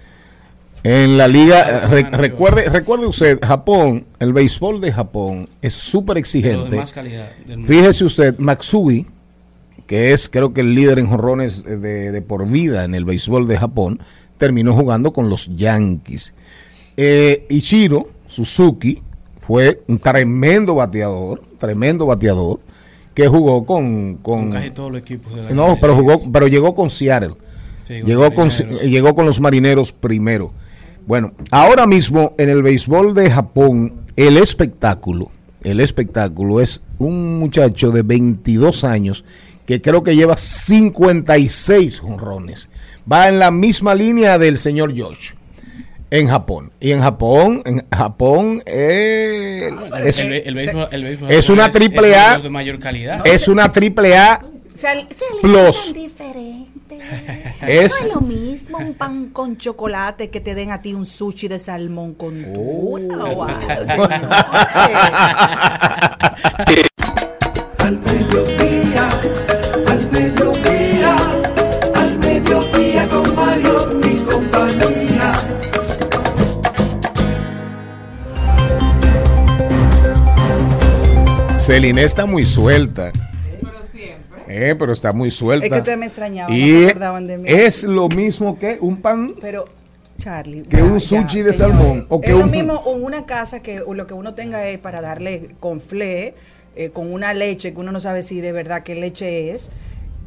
En 0.83 1.17
la 1.17 1.27
liga, 1.27 1.87
re- 1.87 2.03
recuerde, 2.11 2.69
recuerde 2.69 3.07
usted, 3.07 3.39
Japón, 3.43 4.05
el 4.19 4.33
béisbol 4.33 4.79
de 4.81 4.91
Japón 4.93 5.49
es 5.63 5.73
súper 5.73 6.13
de 6.13 6.19
exigente. 6.19 6.75
más 6.77 6.93
calidad 6.93 7.27
del 7.47 7.57
mundo. 7.57 7.73
Fíjese 7.73 8.05
usted, 8.05 8.37
Matsui, 8.37 9.07
que 9.87 10.11
es 10.11 10.29
creo 10.29 10.53
que 10.53 10.61
el 10.61 10.75
líder 10.75 10.99
en 10.99 11.07
jonrones 11.07 11.63
de, 11.63 12.11
de 12.11 12.21
por 12.21 12.47
vida 12.47 12.83
en 12.83 12.93
el 12.93 13.05
béisbol 13.05 13.47
de 13.47 13.57
Japón, 13.57 13.99
terminó 14.37 14.73
jugando 14.73 15.11
con 15.11 15.29
los 15.29 15.55
Yankees. 15.55 16.33
Eh, 16.95 17.45
Ichiro 17.49 18.09
Suzuki 18.27 19.01
fue 19.39 19.81
un 19.87 19.97
tremendo 19.99 20.75
bateador, 20.75 21.41
tremendo 21.57 22.05
bateador, 22.05 22.59
que 23.13 23.27
jugó 23.27 23.65
con... 23.65 24.15
con 24.15 24.43
Con 24.43 24.51
casi 24.51 24.71
todos 24.71 24.91
los 24.91 25.01
equipos 25.01 25.33
de 25.35 25.43
la 25.43 25.49
no, 25.51 25.77
pero 25.79 25.95
jugó, 25.95 26.21
pero 26.31 26.47
llegó 26.47 26.75
con 26.75 26.89
Seattle. 26.89 27.33
Sí, 27.81 28.01
con 28.01 28.07
llegó, 28.09 28.33
con, 28.33 28.47
marineros. 28.47 28.81
llegó 28.83 29.15
con 29.15 29.25
los 29.25 29.39
marineros 29.39 29.91
primero. 29.91 30.51
Bueno, 31.07 31.31
ahora 31.51 31.87
mismo 31.87 32.33
en 32.37 32.49
el 32.49 32.61
béisbol 32.61 33.13
de 33.13 33.31
Japón, 33.31 33.93
el 34.17 34.37
espectáculo, 34.37 35.31
el 35.63 35.79
espectáculo 35.79 36.59
es 36.59 36.81
un 36.99 37.39
muchacho 37.39 37.91
de 37.91 38.01
22 38.01 38.83
años 38.83 39.23
que 39.67 39.79
creo 39.81 40.01
que 40.01 40.15
lleva 40.15 40.35
56 40.35 41.99
jonrones. 41.99 42.69
Va 43.11 43.27
en 43.29 43.37
la 43.37 43.51
misma 43.51 43.93
línea 43.93 44.37
del 44.39 44.57
señor 44.57 44.97
Josh 44.99 45.33
en 46.09 46.27
Japón. 46.29 46.71
Y 46.79 46.91
en 46.93 47.01
Japón, 47.01 47.61
en 47.65 47.85
Japón 47.95 48.63
eh, 48.65 49.69
es, 50.05 50.19
el, 50.19 50.33
el 50.33 50.55
béisbol- 50.55 50.87
el 50.91 51.03
béisbol 51.03 51.31
es 51.31 51.49
una 51.49 51.69
triple 51.71 52.11
es 52.11 52.17
A. 52.17 52.33
uno 52.35 52.43
de 52.43 52.49
mayor 52.49 52.79
calidad. 52.79 53.27
es 53.27 53.47
una 53.47 53.71
triple 53.71 54.17
A 54.17 54.41
Se, 54.73 54.87
se 54.87 55.25
Plus. 55.41 55.89
alimentan 55.91 55.93
diferente. 55.93 56.67
Es- 57.67 58.01
No 58.03 58.07
es 58.07 58.13
lo 58.15 58.21
mismo 58.21 58.77
un 58.77 58.93
pan 58.93 59.29
con 59.33 59.57
chocolate 59.57 60.29
que 60.29 60.39
te 60.39 60.55
den 60.55 60.71
a 60.71 60.81
ti 60.81 60.93
un 60.93 61.05
sushi 61.05 61.47
de 61.49 61.59
salmón 61.59 62.13
con 62.13 62.41
tuna 62.53 63.25
o 63.25 63.43
algo, 63.43 64.07
Celine 81.67 82.01
está 82.01 82.25
muy 82.25 82.45
suelta. 82.45 83.11
Eh, 84.47 84.73
pero 84.79 84.93
está 84.93 85.11
muy 85.11 85.29
suelta. 85.29 85.65
Es 85.65 85.71
que 85.73 85.77
ustedes 85.79 85.97
me 85.97 86.05
extrañaban, 86.05 86.53
no 86.53 86.57
Y 86.57 86.71
de 86.71 87.37
mí. 87.37 87.43
es 87.45 87.83
lo 87.83 88.07
mismo 88.07 88.57
que 88.57 88.77
un 88.79 89.01
pan 89.01 89.35
Pero, 89.41 89.65
Charlie. 90.15 90.61
Que 90.61 90.77
ya, 90.77 90.83
un 90.85 90.99
ya, 90.99 91.21
sushi 91.21 91.41
de 91.41 91.51
salmón, 91.51 92.05
o 92.07 92.21
que 92.21 92.31
es 92.31 92.37
lo 92.37 92.45
mismo 92.45 92.81
en 92.87 93.03
una 93.03 93.25
casa 93.25 93.59
que 93.59 93.83
lo 93.85 94.07
que 94.07 94.13
uno 94.13 94.33
tenga 94.33 94.65
es 94.65 94.77
para 94.77 95.01
darle 95.01 95.57
con 95.59 95.81
fle, 95.81 96.35
eh, 96.77 96.91
con 96.91 97.11
una 97.11 97.33
leche 97.33 97.73
que 97.73 97.79
uno 97.81 97.91
no 97.91 97.99
sabe 97.99 98.23
si 98.23 98.39
de 98.39 98.53
verdad 98.53 98.83
qué 98.83 98.95
leche 98.95 99.51
es. 99.51 99.69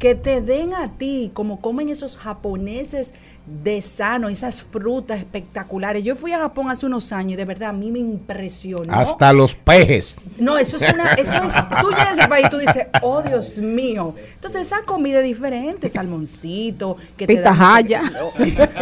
Que 0.01 0.15
te 0.15 0.41
den 0.41 0.73
a 0.73 0.97
ti, 0.97 1.29
como 1.31 1.61
comen 1.61 1.89
esos 1.89 2.17
japoneses 2.17 3.13
de 3.45 3.81
sano, 3.81 4.29
esas 4.29 4.63
frutas 4.63 5.19
espectaculares. 5.19 6.03
Yo 6.03 6.15
fui 6.15 6.31
a 6.31 6.39
Japón 6.39 6.69
hace 6.71 6.85
unos 6.87 7.11
años 7.11 7.33
y 7.33 7.35
de 7.35 7.45
verdad 7.45 7.69
a 7.69 7.73
mí 7.73 7.91
me 7.91 7.99
impresionó. 7.99 8.91
hasta 8.93 9.31
los 9.33 9.53
pejes. 9.55 10.17
No, 10.39 10.57
eso 10.57 10.77
es 10.77 10.91
una, 10.93 11.13
eso 11.13 11.37
es, 11.37 11.53
tú 11.81 11.89
llegas 11.89 12.09
a 12.09 12.13
ese 12.21 12.27
país 12.27 12.47
y 12.47 12.49
tú 12.49 12.57
dices, 12.57 12.87
oh 13.03 13.21
Dios 13.21 13.57
mío. 13.59 14.15
Entonces 14.35 14.61
esa 14.67 14.83
comida 14.85 15.19
es 15.19 15.25
diferente, 15.25 15.87
salmoncito, 15.89 16.97
que 17.17 17.27
te 17.27 17.35
dan- 17.35 17.53
Pitahaya. 17.53 18.01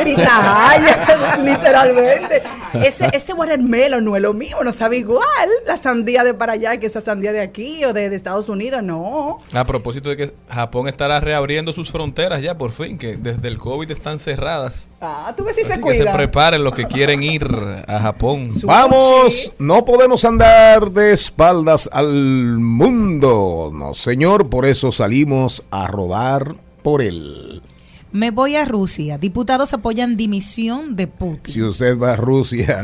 Pitahaya, 0.04 1.38
literalmente. 1.44 2.42
Ese, 2.74 3.10
ese 3.14 3.34
watermelon 3.34 4.04
no 4.06 4.16
es 4.16 4.22
lo 4.22 4.34
mío, 4.34 4.58
no 4.64 4.72
sabe 4.72 4.98
igual 4.98 5.24
la 5.66 5.78
sandía 5.78 6.24
de 6.24 6.34
para 6.34 6.54
allá 6.54 6.78
que 6.78 6.88
esa 6.88 7.02
sandía 7.02 7.32
de 7.34 7.42
aquí 7.42 7.84
o 7.86 7.94
de, 7.94 8.10
de 8.10 8.16
Estados 8.16 8.50
Unidos, 8.50 8.84
no. 8.84 9.40
A 9.54 9.66
propósito 9.66 10.10
de 10.10 10.18
que 10.18 10.34
Japón 10.50 10.88
estará 11.10 11.20
reabriendo 11.26 11.74
sus 11.74 11.92
fronteras 11.92 12.42
ya 12.42 12.56
por 12.58 12.72
fin, 12.72 12.98
que 13.00 13.18
desde 13.18 13.48
el 13.48 13.58
COVID 13.58 13.90
están 13.90 14.20
cerradas. 14.20 14.88
Ah, 15.02 15.34
tú 15.36 15.44
ves 15.44 15.56
si 15.56 15.64
se 15.64 15.74
Así 15.74 15.82
que 15.82 15.96
se 15.96 16.00
cuida. 16.02 16.14
preparen 16.14 16.64
los 16.64 16.76
que 16.76 16.86
quieren 16.86 17.24
ir 17.24 17.48
a 17.88 18.00
Japón. 18.00 18.48
Vamos, 18.64 19.52
no 19.58 19.86
podemos 19.86 20.24
andar 20.24 20.92
de 20.92 21.12
espaldas 21.12 21.90
al 21.92 22.60
mundo. 22.60 23.72
No, 23.74 23.94
señor, 23.96 24.50
por 24.50 24.66
eso 24.68 24.92
salimos 24.92 25.64
a 25.72 25.88
rodar 25.88 26.56
por 26.84 27.02
él. 27.02 27.64
Me 28.12 28.32
voy 28.32 28.56
a 28.56 28.66
Rusia. 28.66 29.18
Diputados 29.18 29.74
apoyan 29.74 30.18
dimisión 30.18 30.96
de 30.96 31.06
Putin. 31.08 31.54
Si 31.54 31.62
usted 31.62 31.98
va 31.98 32.14
a 32.14 32.16
Rusia, 32.16 32.84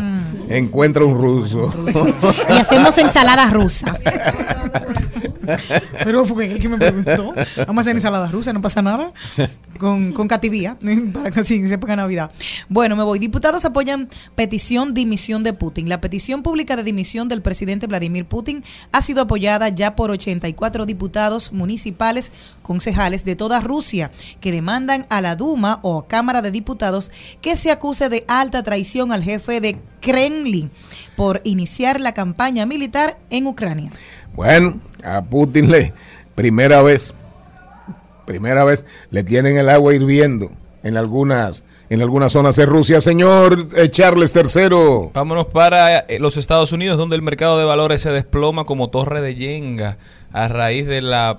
encuentra 0.50 1.04
un 1.04 1.16
ruso. 1.16 1.74
Y 2.50 2.54
hacemos 2.54 2.98
ensalada 2.98 3.50
rusa. 3.50 3.98
Pero 6.04 6.26
fue 6.26 6.52
él 6.52 6.60
que 6.60 6.70
me 6.70 6.78
preguntó. 6.78 7.34
Vamos 7.68 7.78
a 7.78 7.82
hacer 7.82 7.96
ensalada 7.96 8.28
rusa, 8.28 8.54
no 8.54 8.62
pasa 8.62 8.82
nada. 8.82 9.12
Con, 9.78 10.14
con 10.14 10.30
cativía, 10.30 10.78
para 11.14 11.32
que 11.32 11.42
así 11.42 11.68
se 11.68 11.78
ponga 11.78 11.98
Navidad. 11.98 12.32
Bueno, 12.70 12.96
me 12.96 13.04
voy. 13.04 13.20
Diputados 13.20 13.66
apoyan 13.66 14.08
petición 14.36 14.94
dimisión 14.94 15.44
de 15.44 15.54
Putin. 15.54 15.90
La 15.90 16.00
petición 16.00 16.44
pública 16.44 16.76
de 16.76 16.84
dimisión 16.84 17.28
del 17.28 17.42
presidente 17.42 17.88
Vladimir 17.88 18.26
Putin 18.26 18.64
ha 18.92 19.02
sido 19.02 19.24
apoyada 19.24 19.70
ya 19.70 19.96
por 19.96 20.12
84 20.12 20.86
diputados 20.86 21.52
municipales, 21.52 22.32
concejales 22.62 23.26
de 23.26 23.36
toda 23.36 23.60
Rusia, 23.60 24.12
que 24.40 24.52
demandan 24.52 25.06
a 25.10 25.15
la 25.22 25.36
Duma 25.36 25.80
o 25.82 26.08
Cámara 26.08 26.42
de 26.42 26.52
Diputados 26.52 27.12
que 27.42 27.56
se 27.56 27.72
acuse 27.72 28.10
de 28.10 28.24
alta 28.28 28.64
traición 28.64 29.12
al 29.12 29.24
jefe 29.24 29.62
de 29.62 29.78
Kremlin 30.02 30.72
por 31.16 31.42
iniciar 31.44 32.00
la 32.00 32.14
campaña 32.14 32.66
militar 32.66 33.18
en 33.30 33.48
Ucrania. 33.48 33.92
Bueno, 34.34 34.80
a 35.04 35.24
Putin 35.24 35.72
le, 35.72 35.94
primera 36.36 36.82
vez, 36.82 37.14
primera 38.26 38.64
vez 38.64 38.86
le 39.12 39.24
tienen 39.24 39.58
el 39.58 39.70
agua 39.70 39.96
hirviendo 39.96 40.52
en 40.84 40.98
algunas, 40.98 41.66
en 41.90 42.02
algunas 42.02 42.32
zonas 42.32 42.56
de 42.56 42.66
Rusia. 42.66 43.02
Señor 43.02 43.70
eh, 43.76 43.90
Charles 43.90 44.34
III. 44.36 45.10
Vámonos 45.14 45.48
para 45.48 46.00
eh, 46.00 46.20
los 46.20 46.38
Estados 46.38 46.72
Unidos, 46.72 46.98
donde 46.98 47.16
el 47.16 47.22
mercado 47.24 47.58
de 47.58 47.66
valores 47.66 48.02
se 48.02 48.12
desploma 48.12 48.66
como 48.66 48.90
torre 48.90 49.22
de 49.22 49.36
yenga 49.36 49.98
a 50.32 50.48
raíz 50.48 50.86
de 50.86 51.02
la 51.02 51.38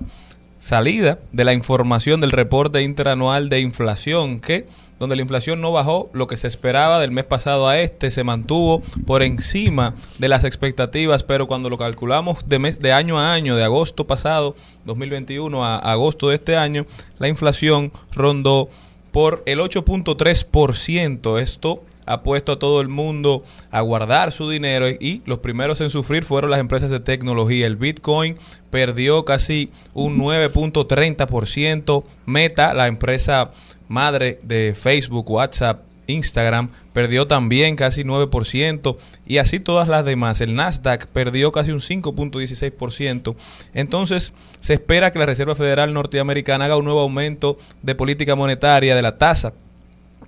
salida 0.58 1.18
de 1.32 1.44
la 1.44 1.52
información 1.52 2.20
del 2.20 2.32
reporte 2.32 2.82
interanual 2.82 3.48
de 3.48 3.60
inflación, 3.60 4.40
que 4.40 4.66
donde 4.98 5.16
la 5.16 5.22
inflación 5.22 5.60
no 5.60 5.72
bajó 5.72 6.08
lo 6.12 6.26
que 6.26 6.36
se 6.36 6.48
esperaba 6.48 6.98
del 7.00 7.10
mes 7.10 7.24
pasado 7.24 7.68
a 7.68 7.78
este, 7.78 8.10
se 8.10 8.24
mantuvo 8.24 8.82
por 9.06 9.22
encima 9.22 9.94
de 10.18 10.28
las 10.28 10.44
expectativas, 10.44 11.22
pero 11.22 11.46
cuando 11.46 11.68
lo 11.68 11.76
calculamos 11.76 12.48
de 12.48 12.58
mes 12.58 12.80
de 12.80 12.92
año 12.92 13.18
a 13.18 13.34
año, 13.34 13.56
de 13.56 13.64
agosto 13.64 14.06
pasado 14.06 14.56
2021 14.86 15.64
a 15.64 15.76
agosto 15.78 16.30
de 16.30 16.36
este 16.36 16.56
año, 16.56 16.86
la 17.18 17.28
inflación 17.28 17.92
rondó 18.12 18.70
por 19.12 19.42
el 19.46 19.60
8.3%. 19.60 21.40
Esto 21.40 21.82
ha 22.06 22.22
puesto 22.22 22.52
a 22.52 22.58
todo 22.58 22.80
el 22.80 22.88
mundo 22.88 23.44
a 23.70 23.80
guardar 23.80 24.32
su 24.32 24.48
dinero 24.48 24.88
y 24.88 25.22
los 25.26 25.40
primeros 25.40 25.80
en 25.80 25.90
sufrir 25.90 26.24
fueron 26.24 26.50
las 26.50 26.60
empresas 26.60 26.90
de 26.90 27.00
tecnología. 27.00 27.66
El 27.66 27.76
Bitcoin 27.76 28.36
perdió 28.70 29.24
casi 29.24 29.70
un 29.92 30.18
9.30%. 30.18 32.04
Meta, 32.24 32.72
la 32.74 32.86
empresa 32.86 33.50
madre 33.88 34.38
de 34.44 34.74
Facebook, 34.80 35.30
WhatsApp, 35.30 35.82
Instagram, 36.06 36.70
perdió 36.92 37.26
también 37.26 37.74
casi 37.74 38.04
9% 38.04 38.96
y 39.26 39.38
así 39.38 39.58
todas 39.58 39.88
las 39.88 40.04
demás. 40.04 40.40
El 40.40 40.54
Nasdaq 40.54 41.06
perdió 41.08 41.50
casi 41.50 41.72
un 41.72 41.80
5.16%. 41.80 43.34
Entonces 43.74 44.32
se 44.60 44.74
espera 44.74 45.10
que 45.10 45.18
la 45.18 45.26
Reserva 45.26 45.54
Federal 45.54 45.92
Norteamericana 45.92 46.66
haga 46.66 46.76
un 46.76 46.84
nuevo 46.84 47.00
aumento 47.00 47.58
de 47.82 47.94
política 47.94 48.36
monetaria, 48.36 48.94
de 48.94 49.02
la 49.02 49.18
tasa 49.18 49.52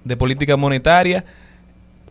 de 0.05 0.17
política 0.17 0.57
monetaria 0.57 1.25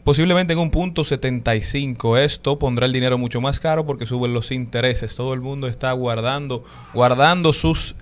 posiblemente 0.08 0.54
en 0.54 0.60
un 0.60 0.72
punto 0.72 1.04
75. 1.04 2.18
Esto 2.18 2.58
pondrá 2.58 2.86
el 2.86 2.94
dinero 2.94 3.18
mucho 3.18 3.42
más 3.42 3.60
caro 3.60 3.86
porque 3.86 4.06
suben 4.06 4.34
los 4.34 4.54
intereses. 4.54 5.14
Todo 5.18 5.34
el 5.34 5.42
mundo 5.42 5.68
está 5.68 5.92
guardando, 5.92 6.64
guardando 6.94 7.52
sus 7.52 7.94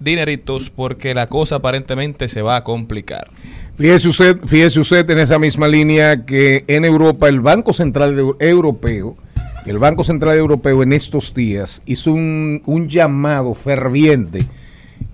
dineritos 0.00 0.68
porque 0.68 1.14
la 1.14 1.30
cosa 1.30 1.54
aparentemente 1.56 2.28
se 2.28 2.42
va 2.42 2.56
a 2.56 2.62
complicar. 2.64 3.30
Fíjese 3.78 4.08
usted, 4.08 4.38
fíjese 4.44 4.80
usted 4.80 5.08
en 5.08 5.18
esa 5.18 5.38
misma 5.38 5.66
línea 5.66 6.26
que 6.26 6.66
en 6.66 6.84
Europa 6.84 7.26
el 7.30 7.40
Banco 7.40 7.72
Central 7.72 8.18
Eu- 8.18 8.36
Europeo, 8.38 9.14
el 9.64 9.78
Banco 9.78 10.04
Central 10.04 10.36
Europeo 10.36 10.82
en 10.82 10.92
estos 10.92 11.32
días 11.32 11.80
hizo 11.86 12.12
un, 12.12 12.62
un 12.66 12.86
llamado 12.86 13.54
ferviente 13.54 14.44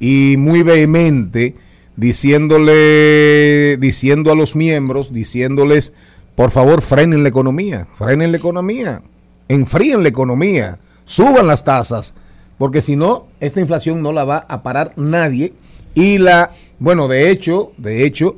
y 0.00 0.34
muy 0.38 0.64
vehemente 0.64 1.54
diciéndole, 1.96 3.76
diciendo 3.78 4.30
a 4.30 4.34
los 4.34 4.54
miembros, 4.54 5.12
diciéndoles, 5.12 5.94
por 6.36 6.50
favor, 6.50 6.82
frenen 6.82 7.22
la 7.22 7.30
economía, 7.30 7.88
frenen 7.96 8.30
la 8.30 8.36
economía, 8.36 9.02
enfríen 9.48 10.02
la 10.02 10.10
economía, 10.10 10.78
suban 11.06 11.46
las 11.46 11.64
tasas, 11.64 12.14
porque 12.58 12.82
si 12.82 12.94
no, 12.94 13.26
esta 13.40 13.60
inflación 13.60 14.02
no 14.02 14.12
la 14.12 14.24
va 14.24 14.46
a 14.48 14.62
parar 14.62 14.90
nadie. 14.96 15.54
Y 15.94 16.18
la, 16.18 16.50
bueno, 16.78 17.08
de 17.08 17.30
hecho, 17.30 17.72
de 17.78 18.04
hecho, 18.04 18.36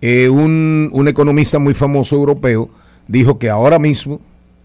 eh, 0.00 0.28
un, 0.28 0.90
un 0.92 1.08
economista 1.08 1.60
muy 1.60 1.72
famoso 1.72 2.16
europeo 2.16 2.68
dijo 3.06 3.38
que 3.38 3.48
ahora 3.48 3.78
mismo 3.78 4.20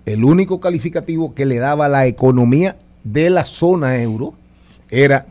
el 0.08 0.24
único 0.24 0.60
calificativo 0.60 1.36
que 1.36 1.46
le 1.46 1.60
daba 1.60 1.88
la 1.88 2.08
economía 2.08 2.78
de 3.04 3.30
la 3.30 3.44
zona 3.44 4.02
euro 4.02 4.34
era 4.90 5.28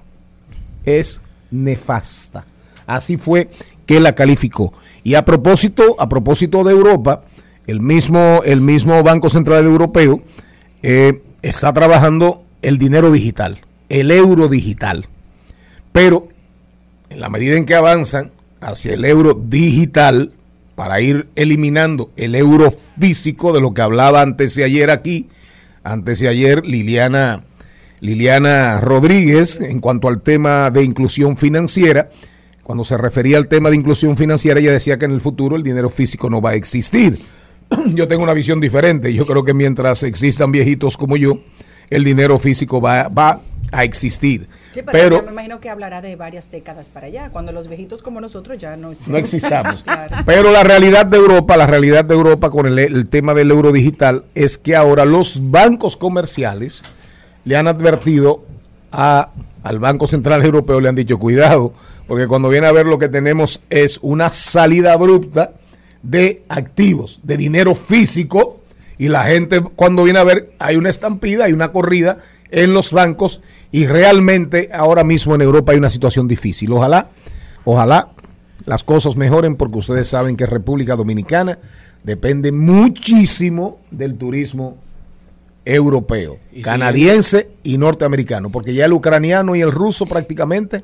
es 0.84 1.20
nefasta. 1.50 2.44
Así 2.86 3.16
fue 3.16 3.48
que 3.86 3.98
la 3.98 4.14
calificó. 4.14 4.72
Y 5.02 5.14
a 5.14 5.24
propósito, 5.24 5.96
a 5.98 6.08
propósito 6.08 6.62
de 6.62 6.72
Europa, 6.72 7.22
el 7.70 7.80
mismo, 7.80 8.40
el 8.44 8.60
mismo 8.60 9.02
Banco 9.04 9.30
Central 9.30 9.64
Europeo 9.64 10.20
eh, 10.82 11.22
está 11.42 11.72
trabajando 11.72 12.44
el 12.62 12.78
dinero 12.78 13.12
digital, 13.12 13.58
el 13.88 14.10
euro 14.10 14.48
digital. 14.48 15.06
Pero 15.92 16.26
en 17.10 17.20
la 17.20 17.28
medida 17.28 17.56
en 17.56 17.64
que 17.64 17.76
avanzan 17.76 18.32
hacia 18.60 18.94
el 18.94 19.04
euro 19.04 19.34
digital, 19.34 20.32
para 20.74 21.00
ir 21.02 21.28
eliminando 21.36 22.10
el 22.16 22.34
euro 22.34 22.70
físico 22.98 23.52
de 23.52 23.60
lo 23.60 23.74
que 23.74 23.82
hablaba 23.82 24.22
antes 24.22 24.54
de 24.54 24.64
ayer 24.64 24.90
aquí, 24.90 25.28
antes 25.84 26.20
de 26.20 26.28
ayer 26.28 26.64
Liliana, 26.64 27.44
Liliana 28.00 28.80
Rodríguez, 28.80 29.60
en 29.60 29.80
cuanto 29.80 30.08
al 30.08 30.22
tema 30.22 30.70
de 30.70 30.82
inclusión 30.82 31.36
financiera, 31.36 32.08
cuando 32.62 32.84
se 32.84 32.96
refería 32.96 33.36
al 33.36 33.46
tema 33.46 33.68
de 33.68 33.76
inclusión 33.76 34.16
financiera, 34.16 34.58
ella 34.58 34.72
decía 34.72 34.98
que 34.98 35.04
en 35.04 35.10
el 35.10 35.20
futuro 35.20 35.54
el 35.54 35.62
dinero 35.62 35.90
físico 35.90 36.30
no 36.30 36.40
va 36.40 36.50
a 36.50 36.54
existir. 36.54 37.18
Yo 37.94 38.08
tengo 38.08 38.22
una 38.22 38.32
visión 38.32 38.60
diferente. 38.60 39.12
Yo 39.12 39.26
creo 39.26 39.44
que 39.44 39.54
mientras 39.54 40.02
existan 40.02 40.52
viejitos 40.52 40.96
como 40.96 41.16
yo, 41.16 41.38
el 41.88 42.04
dinero 42.04 42.38
físico 42.38 42.80
va, 42.80 43.08
va 43.08 43.40
a 43.72 43.84
existir. 43.84 44.48
Sí, 44.72 44.80
pero, 44.90 45.22
me 45.22 45.32
imagino 45.32 45.60
que 45.60 45.68
hablará 45.68 46.00
de 46.00 46.14
varias 46.16 46.50
décadas 46.50 46.88
para 46.88 47.06
allá, 47.08 47.30
cuando 47.30 47.52
los 47.52 47.68
viejitos 47.68 48.02
como 48.02 48.20
nosotros 48.20 48.58
ya 48.58 48.76
no 48.76 48.92
estén. 48.92 49.12
no 49.12 49.18
existamos. 49.18 49.82
Claro. 49.90 50.16
Pero 50.24 50.52
la 50.52 50.62
realidad 50.62 51.06
de 51.06 51.16
Europa, 51.16 51.56
la 51.56 51.66
realidad 51.66 52.04
de 52.04 52.14
Europa 52.14 52.50
con 52.50 52.66
el, 52.66 52.78
el 52.78 53.08
tema 53.08 53.34
del 53.34 53.50
euro 53.50 53.72
digital 53.72 54.24
es 54.34 54.58
que 54.58 54.76
ahora 54.76 55.04
los 55.04 55.50
bancos 55.50 55.96
comerciales 55.96 56.82
le 57.44 57.56
han 57.56 57.66
advertido 57.66 58.44
a, 58.92 59.30
al 59.62 59.78
Banco 59.78 60.06
Central 60.06 60.44
Europeo, 60.44 60.80
le 60.80 60.88
han 60.88 60.94
dicho 60.94 61.18
cuidado, 61.18 61.72
porque 62.06 62.26
cuando 62.26 62.48
viene 62.48 62.66
a 62.66 62.72
ver 62.72 62.86
lo 62.86 62.98
que 62.98 63.08
tenemos 63.08 63.60
es 63.70 63.98
una 64.02 64.28
salida 64.28 64.92
abrupta 64.92 65.52
de 66.02 66.42
activos, 66.48 67.20
de 67.22 67.36
dinero 67.36 67.74
físico, 67.74 68.60
y 68.98 69.08
la 69.08 69.24
gente 69.24 69.60
cuando 69.60 70.04
viene 70.04 70.18
a 70.18 70.24
ver 70.24 70.52
hay 70.58 70.76
una 70.76 70.90
estampida, 70.90 71.44
hay 71.44 71.52
una 71.52 71.72
corrida 71.72 72.18
en 72.50 72.74
los 72.74 72.92
bancos 72.92 73.40
y 73.72 73.86
realmente 73.86 74.70
ahora 74.74 75.04
mismo 75.04 75.34
en 75.34 75.40
Europa 75.40 75.72
hay 75.72 75.78
una 75.78 75.90
situación 75.90 76.28
difícil. 76.28 76.72
Ojalá, 76.72 77.08
ojalá 77.64 78.10
las 78.66 78.84
cosas 78.84 79.16
mejoren 79.16 79.56
porque 79.56 79.78
ustedes 79.78 80.08
saben 80.08 80.36
que 80.36 80.46
República 80.46 80.96
Dominicana 80.96 81.58
depende 82.02 82.52
muchísimo 82.52 83.78
del 83.90 84.16
turismo 84.16 84.76
europeo, 85.64 86.38
Y 86.52 86.62
canadiense 86.62 87.50
y 87.62 87.76
norteamericano, 87.78 88.50
porque 88.50 88.74
ya 88.74 88.86
el 88.86 88.92
ucraniano 88.92 89.54
y 89.54 89.60
el 89.60 89.70
ruso 89.70 90.06
prácticamente 90.06 90.82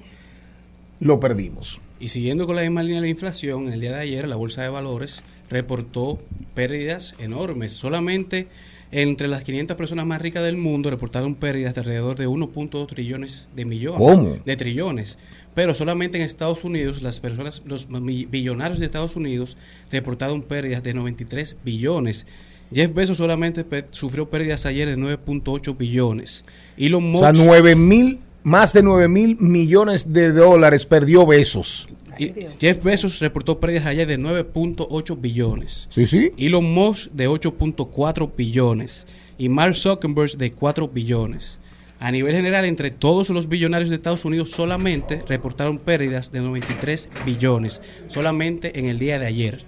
lo 1.01 1.20
perdimos. 1.20 1.80
Y 2.01 2.09
siguiendo 2.09 2.47
con 2.47 2.57
la 2.57 2.62
misma 2.62 2.82
línea 2.82 2.97
de 3.01 3.07
la 3.07 3.11
inflación, 3.11 3.72
el 3.72 3.80
día 3.80 3.92
de 3.92 4.01
ayer 4.01 4.28
la 4.28 4.36
Bolsa 4.36 4.62
de 4.62 4.68
Valores 4.68 5.22
reportó 5.51 6.18
pérdidas 6.55 7.14
enormes. 7.18 7.72
Solamente 7.72 8.49
entre 8.92 9.28
las 9.28 9.42
500 9.44 9.76
personas 9.76 10.07
más 10.07 10.20
ricas 10.22 10.44
del 10.44 10.57
mundo 10.57 10.90
reportaron 10.90 11.34
pérdidas 11.34 11.74
de 11.74 11.80
alrededor 11.80 12.16
de 12.16 12.28
1.2 12.28 12.86
trillones 12.86 13.49
de 13.57 13.64
millones. 13.64 13.99
¿Cómo? 13.99 14.36
De 14.44 14.57
trillones. 14.57 15.18
Pero 15.55 15.72
solamente 15.74 16.18
en 16.18 16.24
Estados 16.24 16.64
Unidos, 16.64 17.03
las 17.03 17.18
personas, 17.18 17.62
los 17.64 17.88
billonarios 17.88 18.78
de 18.78 18.84
Estados 18.84 19.16
Unidos 19.16 19.57
reportaron 19.90 20.42
pérdidas 20.42 20.82
de 20.82 20.92
93 20.94 21.57
billones. 21.64 22.26
Jeff 22.72 22.92
Bezos 22.92 23.16
solamente 23.18 23.64
sufrió 23.92 24.28
pérdidas 24.28 24.66
ayer 24.66 24.88
de 24.88 24.97
9.8 24.99 25.76
billones. 25.78 26.44
Elon 26.76 27.14
O 27.14 27.20
sea, 27.20 27.32
Musk- 27.32 27.44
9 27.47 27.74
mil, 27.76 28.18
más 28.47 28.72
de 28.72 28.80
9 28.84 29.09
mil 29.09 29.36
millones 29.40 30.12
de 30.12 30.30
dólares 30.30 30.86
perdió 30.86 31.26
Besos. 31.26 31.88
Y 32.16 32.32
Jeff 32.61 32.80
Bezos 32.80 33.18
reportó 33.18 33.59
pérdidas 33.59 33.86
ayer 33.86 34.07
de 34.07 34.20
9.8 34.20 35.20
billones. 35.20 35.88
Sí, 35.90 36.07
sí. 36.07 36.30
Elon 36.38 36.64
Musk 36.72 37.11
de 37.11 37.28
8.4 37.28 38.30
billones. 38.36 39.09
Y 39.36 39.49
Mark 39.49 39.74
Zuckerberg 39.74 40.38
de 40.38 40.53
4 40.53 40.86
billones. 40.86 41.59
A 41.99 42.12
nivel 42.12 42.36
general, 42.36 42.64
entre 42.66 42.92
todos 42.92 43.30
los 43.30 43.49
billonarios 43.49 43.90
de 43.90 43.97
Estados 43.97 44.24
Unidos 44.24 44.53
solamente 44.53 45.24
reportaron 45.26 45.78
pérdidas 45.78 46.30
de 46.30 46.40
93 46.40 47.09
billones. 47.26 47.82
Solamente 48.07 48.78
en 48.78 48.84
el 48.84 49.01
día 49.01 49.18
de 49.18 49.26
ayer. 49.26 49.64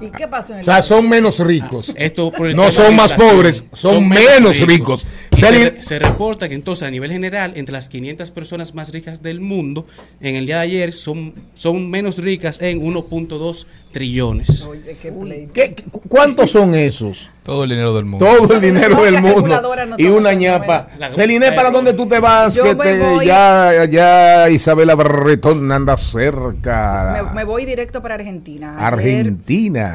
¿Y 0.00 0.08
qué 0.10 0.28
pasó 0.28 0.54
en 0.54 0.60
O 0.60 0.62
sea, 0.62 0.82
son 0.82 1.08
menos 1.08 1.38
ricos. 1.38 1.92
Esto 1.96 2.30
por 2.30 2.48
el 2.48 2.56
no 2.56 2.70
son 2.70 2.94
más 2.96 3.12
pobres, 3.14 3.64
son, 3.72 4.08
menos 4.08 4.60
ricos. 4.60 5.06
Se 5.32 5.50
re- 5.50 5.98
reporta 5.98 6.48
que 6.48 6.54
entonces 6.54 6.86
a 6.86 6.90
nivel 6.90 7.10
general, 7.12 7.52
entre 7.56 7.72
las 7.72 7.88
500 7.88 8.30
personas 8.30 8.74
más 8.74 8.92
ricas 8.92 9.22
del 9.22 9.40
mundo, 9.40 9.86
en 10.20 10.34
el 10.36 10.46
día 10.46 10.56
de 10.56 10.62
ayer 10.62 10.92
son, 10.92 11.34
son 11.54 11.90
menos 11.90 12.16
ricas 12.18 12.60
en 12.62 12.80
1.2 12.80 13.66
trillones. 13.92 14.62
Oye, 14.62 14.96
qué 15.00 15.12
pleito. 15.12 15.52
¿Qué- 15.52 15.74
qué- 15.74 15.84
¿Cuántos 16.08 16.50
son 16.50 16.74
esos? 16.74 17.30
Todo 17.42 17.62
el 17.64 17.70
dinero 17.70 17.94
del 17.94 18.06
mundo. 18.06 18.24
Todo 18.26 18.54
el 18.54 18.60
dinero 18.60 18.96
No, 18.96 19.02
del 19.04 19.22
mundo. 19.22 19.62
no 19.86 19.94
Y 19.98 20.06
una 20.06 20.32
ñapa. 20.34 20.88
Celine, 21.10 21.52
¿para 21.52 21.70
dónde 21.70 21.92
tú 21.94 22.06
te 22.08 22.18
vas? 22.18 22.56
Yo 22.56 22.64
Que 22.64 22.74
me 22.74 22.84
te- 22.84 22.98
voy- 22.98 23.26
ya, 23.26 23.84
ya 23.88 24.50
Isabela 24.50 24.94
Barretón 24.96 25.70
anda 25.70 25.96
cerca. 25.96 27.22
Me, 27.28 27.34
me 27.34 27.44
voy 27.44 27.64
directo 27.64 28.02
para 28.02 28.14
Argentina. 28.16 28.74
Ayer, 28.78 28.86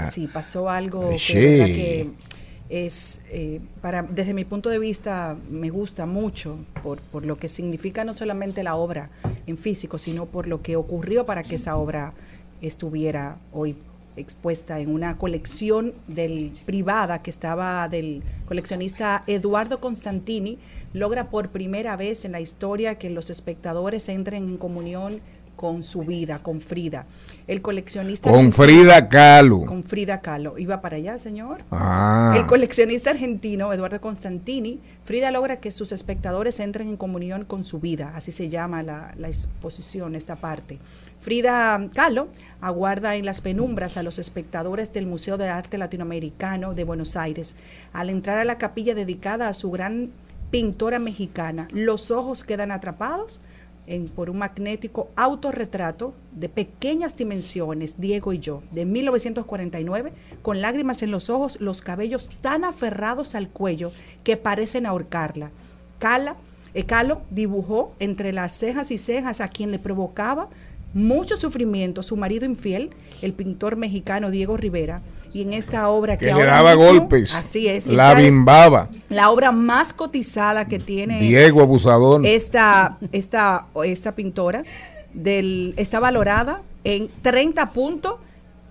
Sí, 0.06 0.28
pasó 0.28 0.70
algo 0.70 1.10
que, 1.10 1.20
Sí. 1.20 1.34
de 1.40 1.48
verdad 1.48 1.66
que 1.68 2.10
es, 2.70 3.22
eh, 3.30 3.60
para, 3.82 4.04
desde 4.04 4.34
mi 4.34 4.46
punto 4.46 4.70
de 4.70 4.80
vista, 4.80 5.36
me 5.50 5.70
gusta 5.70 6.06
mucho 6.06 6.58
por, 6.82 7.00
por 7.00 7.26
lo 7.26 7.38
que 7.38 7.50
significa 7.50 8.06
no 8.06 8.14
solamente 8.14 8.64
la 8.64 8.76
obra 8.76 9.10
en 9.46 9.58
físico, 9.58 10.00
sino 10.00 10.26
por 10.26 10.48
lo 10.48 10.62
que 10.62 10.76
ocurrió 10.78 11.26
para 11.26 11.44
que 11.44 11.56
esa 11.56 11.76
obra 11.76 12.14
estuviera 12.62 13.38
hoy 13.52 13.76
expuesta 14.18 14.80
en 14.80 14.90
una 14.90 15.18
colección 15.18 15.94
del, 16.08 16.52
privada 16.66 17.22
que 17.22 17.30
estaba 17.30 17.88
del 17.88 18.24
coleccionista 18.46 19.24
Eduardo 19.28 19.80
Constantini, 19.80 20.58
logra 20.94 21.30
por 21.30 21.50
primera 21.50 21.96
vez 21.96 22.26
en 22.26 22.34
la 22.34 22.42
historia 22.42 22.96
que 22.96 23.10
los 23.10 23.30
espectadores 23.30 24.08
entren 24.10 24.44
en 24.44 24.58
comunión 24.58 25.22
con 25.62 25.84
su 25.84 26.02
vida, 26.02 26.40
con 26.40 26.60
Frida. 26.60 27.06
El 27.46 27.62
coleccionista... 27.62 28.32
Con 28.32 28.52
Frida 28.52 29.08
Kahlo. 29.08 29.68
Con 29.68 29.84
Frida 29.84 30.20
Kahlo. 30.20 30.58
¿Iba 30.58 30.82
para 30.82 30.98
allá, 30.98 31.20
señor? 31.20 31.62
Ah. 31.70 32.34
El 32.36 32.48
coleccionista 32.48 33.12
argentino 33.12 33.72
Eduardo 33.72 34.02
Constantini, 34.02 34.80
Frida 35.04 35.30
logra 35.30 35.58
que 35.58 35.70
sus 35.70 35.92
espectadores 35.92 36.60
entren 36.60 36.90
en 36.90 36.98
comunión 36.98 37.46
con 37.46 37.64
su 37.64 37.80
vida, 37.80 38.12
así 38.16 38.32
se 38.32 38.50
llama 38.50 38.82
la, 38.82 39.14
la 39.20 39.28
exposición, 39.28 40.16
esta 40.16 40.36
parte. 40.36 40.80
Frida 41.20 41.80
Kahlo 41.94 42.30
aguarda 42.60 43.16
en 43.16 43.28
las 43.28 43.42
penumbras 43.42 43.98
a 43.98 44.04
los 44.04 44.18
espectadores 44.18 44.92
del 44.92 45.06
Museo 45.06 45.38
de 45.38 45.50
Arte 45.50 45.78
Latinoamericano 45.78 46.74
de 46.74 46.86
Buenos 46.86 47.16
Aires. 47.16 47.56
Al 47.94 48.10
entrar 48.10 48.40
a 48.40 48.46
la 48.46 48.58
capilla 48.58 48.96
dedicada 48.96 49.48
a 49.48 49.54
su 49.54 49.70
gran 49.70 50.10
pintora 50.50 50.98
mexicana, 50.98 51.68
los 51.72 52.10
ojos 52.10 52.44
quedan 52.44 52.72
atrapados 52.72 53.40
en- 53.88 54.08
por 54.08 54.30
un 54.30 54.38
magnético 54.38 55.10
autorretrato 55.16 56.14
de 56.32 56.50
pequeñas 56.50 57.16
dimensiones, 57.16 58.00
Diego 58.00 58.32
y 58.34 58.40
yo, 58.40 58.62
de 58.72 58.86
1949, 58.86 60.14
con 60.42 60.62
lágrimas 60.62 61.04
en 61.04 61.12
los 61.12 61.30
ojos, 61.30 61.60
los 61.60 61.82
cabellos 61.82 62.30
tan 62.42 62.64
aferrados 62.64 63.36
al 63.36 63.50
cuello 63.50 63.92
que 64.24 64.38
parecen 64.38 64.86
ahorcarla. 64.86 65.52
Cala, 66.00 66.36
eh, 66.74 66.86
Calo 66.86 67.22
dibujó 67.30 67.96
entre 68.00 68.34
las 68.34 68.54
cejas 68.54 68.92
y 68.92 68.98
cejas 68.98 69.42
a 69.42 69.48
quien 69.50 69.72
le 69.72 69.80
provocaba 69.80 70.50
mucho 70.94 71.38
sufrimiento 71.38 72.04
su 72.04 72.18
marido 72.18 72.46
infiel, 72.46 72.90
el 73.22 73.34
pintor 73.34 73.78
mexicano 73.78 74.30
Diego 74.30 74.58
Rivera, 74.58 75.02
y 75.34 75.42
en 75.44 75.54
esta 75.54 75.90
obra 75.90 76.18
que, 76.18 76.26
Que 76.26 76.34
le 76.34 76.42
ahora 76.42 76.54
daba 76.54 76.74
mismo- 76.76 76.88
golpes. 76.88 77.34
así 77.36 77.68
es, 77.68 77.88
La 77.88 78.12
es 78.20 78.26
bimbaba. 78.34 78.90
la 79.10 79.30
obra 79.32 79.52
más 79.52 79.94
cotizada 79.94 80.66
que 80.68 80.78
tiene 80.80 81.20
Diego 81.20 81.62
Abusador. 81.62 82.26
esta, 82.26 82.98
esta, 83.12 83.66
esta 83.84 84.14
pintora 84.14 84.64
del, 85.14 85.74
está 85.78 86.00
valorada 86.00 86.62
en 86.84 87.10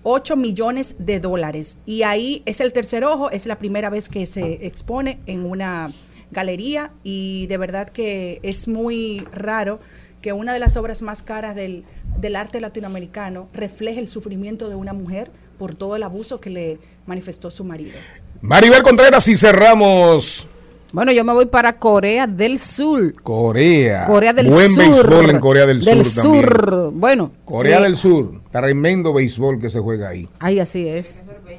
30.8 0.04 0.36
millones 0.36 0.96
de 0.98 1.20
dólares. 1.20 1.78
Y 1.86 2.02
ahí 2.02 2.42
es 2.46 2.60
el 2.60 2.72
tercer 2.72 3.04
ojo, 3.04 3.30
es 3.30 3.46
la 3.46 3.56
primera 3.58 3.90
vez 3.90 4.08
que 4.08 4.26
se 4.26 4.66
expone 4.66 5.18
en 5.26 5.44
una 5.44 5.92
galería 6.30 6.90
y 7.02 7.46
de 7.48 7.56
verdad 7.58 7.88
que 7.88 8.38
es 8.42 8.68
muy 8.68 9.24
raro 9.32 9.80
que 10.22 10.32
una 10.32 10.52
de 10.52 10.58
las 10.60 10.76
obras 10.76 11.02
más 11.02 11.22
caras 11.22 11.56
del, 11.56 11.84
del 12.18 12.36
arte 12.36 12.60
latinoamericano 12.60 13.48
refleje 13.52 14.00
el 14.00 14.06
sufrimiento 14.08 14.68
de 14.68 14.74
una 14.74 14.92
mujer 14.92 15.30
por 15.60 15.74
todo 15.74 15.94
el 15.94 16.02
abuso 16.02 16.40
que 16.40 16.48
le 16.48 16.78
manifestó 17.06 17.50
su 17.50 17.64
marido. 17.64 17.92
Maribel 18.40 18.82
Contreras 18.82 19.28
y 19.28 19.36
cerramos 19.36 20.46
Bueno, 20.90 21.12
yo 21.12 21.22
me 21.22 21.34
voy 21.34 21.44
para 21.44 21.74
Corea 21.74 22.26
del 22.26 22.58
Sur. 22.58 23.12
Corea. 23.22 24.06
Corea 24.06 24.32
del 24.32 24.46
Buen 24.48 24.70
Sur. 24.70 24.78
béisbol 24.78 25.30
en 25.30 25.38
Corea 25.38 25.66
del, 25.66 25.84
Del 25.84 26.02
Sur. 26.02 26.22
también. 26.22 26.44
Sur. 26.46 26.90
Bueno. 26.94 27.32
Corea 27.44 27.78
eh, 27.78 27.82
del 27.82 27.96
Sur. 27.96 28.40
Tremendo 28.50 29.12
béisbol 29.12 29.60
que 29.60 29.68
se 29.68 29.80
juega 29.80 30.08
ahí. 30.08 30.26
Ay, 30.40 30.60
así 30.60 30.88
es. 30.88 31.18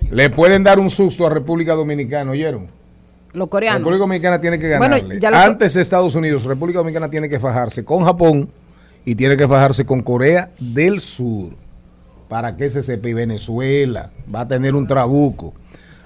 Le 0.09 0.31
pueden 0.31 0.63
dar 0.63 0.79
un 0.79 0.89
susto 0.89 1.27
a 1.27 1.29
República 1.29 1.75
Dominicana, 1.75 2.31
¿oyeron? 2.31 2.69
Los 3.33 3.49
coreanos. 3.49 3.81
República 3.81 3.99
Dominicana 3.99 4.41
tiene 4.41 4.57
que 4.57 4.77
Bueno, 4.79 4.95
ganarle. 4.95 5.19
ya 5.19 5.29
lo- 5.29 5.37
Antes 5.37 5.75
Estados 5.75 6.15
Unidos, 6.15 6.43
República 6.45 6.79
Dominicana 6.79 7.07
tiene 7.11 7.29
que 7.29 7.39
fajarse 7.39 7.85
con 7.85 8.03
Japón 8.03 8.49
y 9.05 9.13
tiene 9.13 9.37
que 9.37 9.47
fajarse 9.47 9.85
con 9.85 10.01
Corea 10.01 10.49
del 10.59 10.99
Sur. 10.99 11.51
Para 12.31 12.55
que 12.55 12.69
se 12.69 12.81
sepa, 12.81 13.09
y 13.09 13.13
Venezuela 13.13 14.09
va 14.33 14.39
a 14.41 14.47
tener 14.47 14.73
un 14.73 14.87
trabuco. 14.87 15.53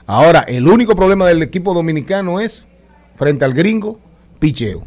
Ahora, 0.07 0.39
el 0.47 0.67
único 0.67 0.95
problema 0.95 1.27
del 1.27 1.43
equipo 1.43 1.71
dominicano 1.75 2.39
es, 2.39 2.67
frente 3.15 3.45
al 3.45 3.53
gringo, 3.53 3.99
picheo. 4.39 4.83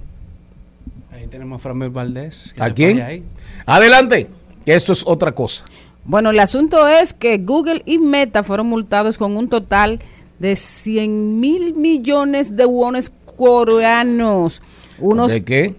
Ahí 1.12 1.28
tenemos 1.28 1.60
a 1.60 1.62
Framel 1.62 1.90
Valdés. 1.90 2.52
que 2.56 2.60
¿A 2.60 2.66
se 2.66 2.74
quién? 2.74 3.00
ahí. 3.02 3.22
Adelante, 3.66 4.28
que 4.66 4.74
esto 4.74 4.92
es 4.92 5.04
otra 5.06 5.30
cosa. 5.32 5.64
Bueno, 6.04 6.30
el 6.30 6.40
asunto 6.40 6.88
es 6.88 7.12
que 7.12 7.38
Google 7.38 7.82
y 7.86 7.98
Meta 7.98 8.42
fueron 8.42 8.66
multados 8.66 9.16
con 9.16 9.36
un 9.36 9.48
total 9.48 10.00
de 10.40 10.56
100 10.56 11.38
mil 11.38 11.74
millones 11.76 12.56
de 12.56 12.64
wones 12.64 13.12
coreanos. 13.36 14.60
Unos 14.98 15.30
¿De 15.30 15.44
qué? 15.44 15.76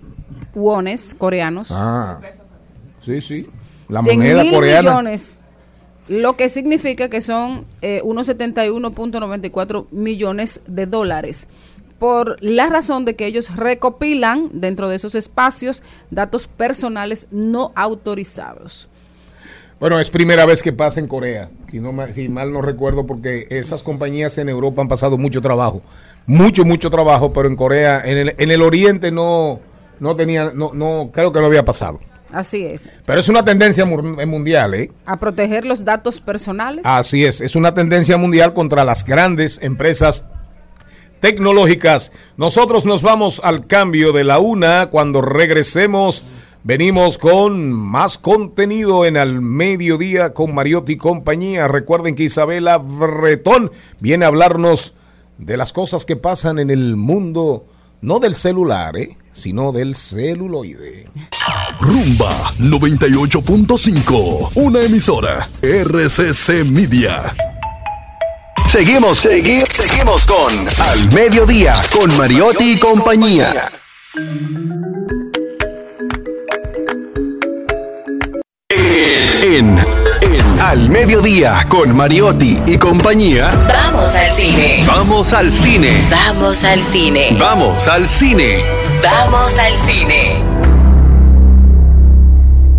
wones 0.56 1.14
coreanos. 1.18 1.68
Ah, 1.72 2.18
sí, 3.02 3.20
sí. 3.20 3.46
La 3.90 4.02
100 4.02 4.20
moneda 4.20 4.44
mil 4.44 4.54
coreana. 4.54 4.90
millones. 4.92 5.36
Lo 6.10 6.36
que 6.36 6.50
significa 6.50 7.08
que 7.08 7.22
son 7.22 7.66
eh, 7.84 8.02
unos 8.04 8.28
71.94 8.28 9.86
millones 9.92 10.62
de 10.66 10.88
dólares. 10.88 11.48
Por 12.00 12.44
la 12.44 12.68
razón 12.68 13.06
de 13.06 13.16
que 13.16 13.28
ellos 13.28 13.56
recopilan 13.56 14.50
dentro 14.54 14.90
de 14.90 14.96
esos 14.96 15.14
espacios 15.14 15.84
datos 16.10 16.48
personales 16.48 17.28
no 17.30 17.72
autorizados. 17.76 18.90
Bueno, 19.80 20.00
es 20.00 20.10
primera 20.10 20.48
vez 20.48 20.64
que 20.64 20.74
pasa 20.74 21.00
en 21.00 21.08
Corea, 21.08 21.52
si, 21.70 21.80
no, 21.80 21.94
mal 21.94 22.52
no 22.52 22.62
recuerdo, 22.62 23.06
porque 23.06 23.48
esas 23.50 23.84
compañías 23.84 24.38
en 24.40 24.50
Europa 24.50 24.82
han 24.82 24.90
pasado 24.90 25.18
mucho 25.18 25.42
trabajo, 25.42 25.82
mucho, 26.26 26.66
mucho 26.66 26.90
trabajo, 26.90 27.32
pero 27.32 27.48
en 27.48 27.56
Corea, 27.56 28.02
en 28.04 28.18
el, 28.18 28.36
en 28.38 28.52
el 28.52 28.62
Oriente 28.62 29.12
no, 29.12 29.60
no 30.00 30.16
tenía, 30.16 30.52
no, 30.54 30.72
no, 30.74 31.12
creo 31.14 31.32
que 31.32 31.40
no 31.40 31.46
había 31.46 31.64
pasado. 31.64 32.00
Así 32.32 32.66
es. 32.66 32.90
Pero 33.06 33.20
es 33.20 33.28
una 33.30 33.44
tendencia 33.44 33.86
mu- 33.86 34.02
mundial, 34.28 34.74
¿eh? 34.76 34.92
A 35.06 35.18
proteger 35.18 35.66
los 35.66 35.84
datos 35.84 36.22
personales. 36.22 36.82
Así 36.86 37.26
es, 37.26 37.42
es 37.42 37.56
una 37.56 37.74
tendencia 37.74 38.18
mundial 38.18 38.54
contra 38.54 38.84
las 38.84 39.04
grandes 39.06 39.60
empresas 39.64 40.26
tecnológicas. 41.20 42.12
Nosotros 42.38 42.86
nos 42.86 43.02
vamos 43.02 43.42
al 43.44 43.68
cambio 43.68 44.12
de 44.14 44.24
la 44.24 44.40
una. 44.40 44.88
Cuando 44.90 45.22
regresemos, 45.22 46.24
venimos 46.64 47.18
con 47.18 47.72
más 47.72 48.18
contenido 48.18 49.06
en 49.06 49.18
Al 49.18 49.42
Mediodía 49.42 50.34
con 50.34 50.54
Mariotti 50.54 50.94
y 50.94 50.98
compañía. 50.98 51.68
Recuerden 51.68 52.16
que 52.16 52.24
Isabela 52.24 52.78
Bretón 52.78 53.72
viene 54.00 54.26
a 54.26 54.30
hablarnos 54.30 54.94
de 55.38 55.58
las 55.58 55.74
cosas 55.74 56.06
que 56.06 56.16
pasan 56.16 56.60
en 56.60 56.70
el 56.70 56.96
mundo, 56.96 57.66
no 58.02 58.20
del 58.20 58.36
celular, 58.36 58.98
¿eh? 58.98 59.18
sino 59.32 59.72
del 59.72 59.96
celuloide. 59.96 61.08
Rumba 61.80 62.52
98.5, 62.60 64.52
una 64.56 64.82
emisora 64.82 65.48
RCC 65.62 66.66
Media. 66.66 67.34
Seguimos, 68.68 69.20
seguimos, 69.20 69.70
seguimos 69.74 70.26
con 70.26 70.68
Al 70.80 71.12
Mediodía, 71.14 71.76
con 71.98 72.16
Mariotti 72.18 72.74
y 72.74 72.80
compañía. 72.80 73.72
En, 78.70 79.80
en 79.80 79.99
Al 80.62 80.90
Mediodía, 80.90 81.66
con 81.70 81.96
Mariotti 81.96 82.60
y 82.68 82.78
compañía. 82.78 83.50
Vamos 83.68 84.14
al 84.16 84.30
cine. 84.32 84.84
Vamos 84.86 85.34
al 85.34 85.52
cine. 85.52 85.90
Vamos 86.10 86.64
al 86.64 86.80
cine. 86.80 87.36
Vamos 87.40 87.88
al 87.88 88.08
cine. 88.10 88.60
Vamos 89.02 89.58
al 89.58 89.74
cine. 89.74 90.44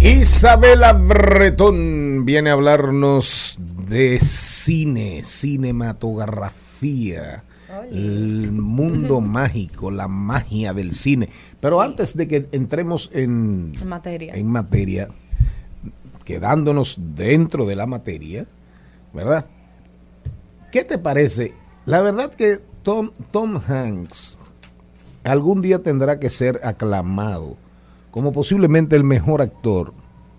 Isabela 0.00 0.92
Bretón 0.92 2.24
viene 2.26 2.50
a 2.50 2.52
hablarnos 2.54 3.58
de 3.88 4.20
cine, 4.20 5.22
cinematografía, 5.24 7.42
el 7.90 8.52
mundo 8.52 9.20
mágico, 9.20 9.90
la 9.90 10.06
magia 10.06 10.72
del 10.74 10.94
cine. 10.94 11.28
Pero 11.60 11.80
antes 11.82 12.16
de 12.16 12.28
que 12.28 12.46
entremos 12.52 13.10
en, 13.12 13.72
En 13.80 13.88
materia. 13.88 14.32
en 14.34 14.46
materia, 14.46 15.08
quedándonos 16.34 16.96
dentro 17.16 17.66
de 17.66 17.76
la 17.76 17.86
materia, 17.86 18.46
¿verdad? 19.12 19.46
¿Qué 20.70 20.84
te 20.84 20.98
parece? 20.98 21.54
La 21.86 22.00
verdad 22.00 22.30
que 22.32 22.58
Tom, 22.82 23.10
Tom 23.32 23.60
Hanks 23.66 24.38
algún 25.24 25.60
día 25.60 25.80
tendrá 25.80 26.18
que 26.20 26.30
ser 26.30 26.60
aclamado 26.64 27.56
como 28.10 28.32
posiblemente 28.32 28.96
el 28.96 29.04
mejor 29.04 29.42
actor 29.42 29.92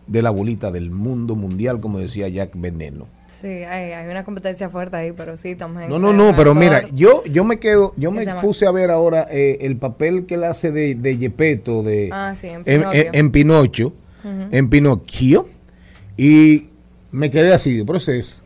de 0.07 0.21
la 0.21 0.29
bolita 0.29 0.71
del 0.71 0.91
mundo 0.91 1.35
mundial, 1.35 1.79
como 1.79 1.99
decía 1.99 2.27
Jack 2.27 2.51
Veneno. 2.55 3.07
Sí, 3.27 3.47
hay, 3.47 3.91
hay 3.93 4.09
una 4.09 4.23
competencia 4.25 4.67
fuerte 4.69 4.97
ahí, 4.97 5.11
pero 5.13 5.37
sí, 5.37 5.55
Tom 5.55 5.77
Hanks. 5.77 5.89
No, 5.89 5.99
no, 5.99 6.11
no, 6.13 6.35
pero 6.35 6.53
mira, 6.53 6.83
yo 6.93 7.23
yo 7.25 7.43
me 7.45 7.59
quedo, 7.59 7.93
yo 7.97 8.11
me 8.11 8.25
puse 8.41 8.65
a 8.65 8.71
ver 8.71 8.91
ahora 8.91 9.25
eh, 9.29 9.59
el 9.61 9.77
papel 9.77 10.25
que 10.25 10.35
él 10.35 10.43
hace 10.43 10.71
de, 10.71 10.95
de 10.95 11.17
Gepetto, 11.17 11.81
de 11.83 12.09
Ah, 12.11 12.33
sí, 12.35 12.47
en 12.47 12.63
en, 12.65 13.31
Pinocchio. 13.31 13.93
en- 14.23 14.29
en 14.41 14.49
en 14.51 14.69
Pinocchio, 14.69 15.47
y 16.17 16.67
me 17.11 17.29
quedé 17.29 17.53
así, 17.53 17.83
pero 17.85 17.97
ese 17.97 18.19
es 18.19 18.41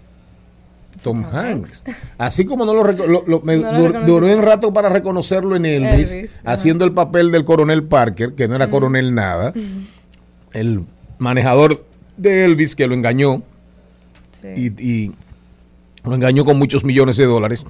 Tom 1.04 1.24
Hanks. 1.26 1.84
Así 2.18 2.46
como 2.46 2.66
no 2.66 2.74
lo, 2.74 2.92
lo- 2.92 3.24
lo- 3.28 3.42
me 3.42 3.58
No 3.58 3.72
lo 3.72 3.78
dur- 3.80 3.88
reconocí. 3.88 4.08
duré 4.12 4.36
un 4.36 4.42
rato 4.44 4.74
para 4.74 4.90
reconocerlo 4.90 5.56
en 5.56 5.66
Elvis, 5.66 6.42
haciendo 6.46 6.86
el 6.86 6.94
papel 6.94 7.32
del 7.32 7.44
coronel 7.46 7.84
Parker, 7.84 8.34
que 8.34 8.48
no 8.48 8.56
era 8.56 8.70
coronel 8.70 9.14
nada, 9.14 9.54
el 10.54 10.84
manejador 11.18 11.86
de 12.18 12.46
Elvis 12.46 12.76
que 12.76 12.88
lo 12.88 12.94
engañó 12.94 13.42
Sí. 14.42 14.72
y, 14.78 14.84
y 14.88 15.12
lo 16.04 16.14
engañó 16.16 16.46
con 16.46 16.58
muchos 16.58 16.84
millones 16.86 17.18
de 17.18 17.26
dólares. 17.26 17.66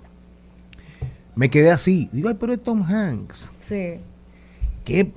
Me 1.36 1.50
quedé 1.50 1.72
así. 1.72 2.10
Digo, 2.12 2.30
ay, 2.30 2.36
pero 2.40 2.54
es 2.54 2.62
Tom 2.64 2.82
Hanks. 2.84 3.50
Sí. 3.62 3.96
Qué 4.84 5.12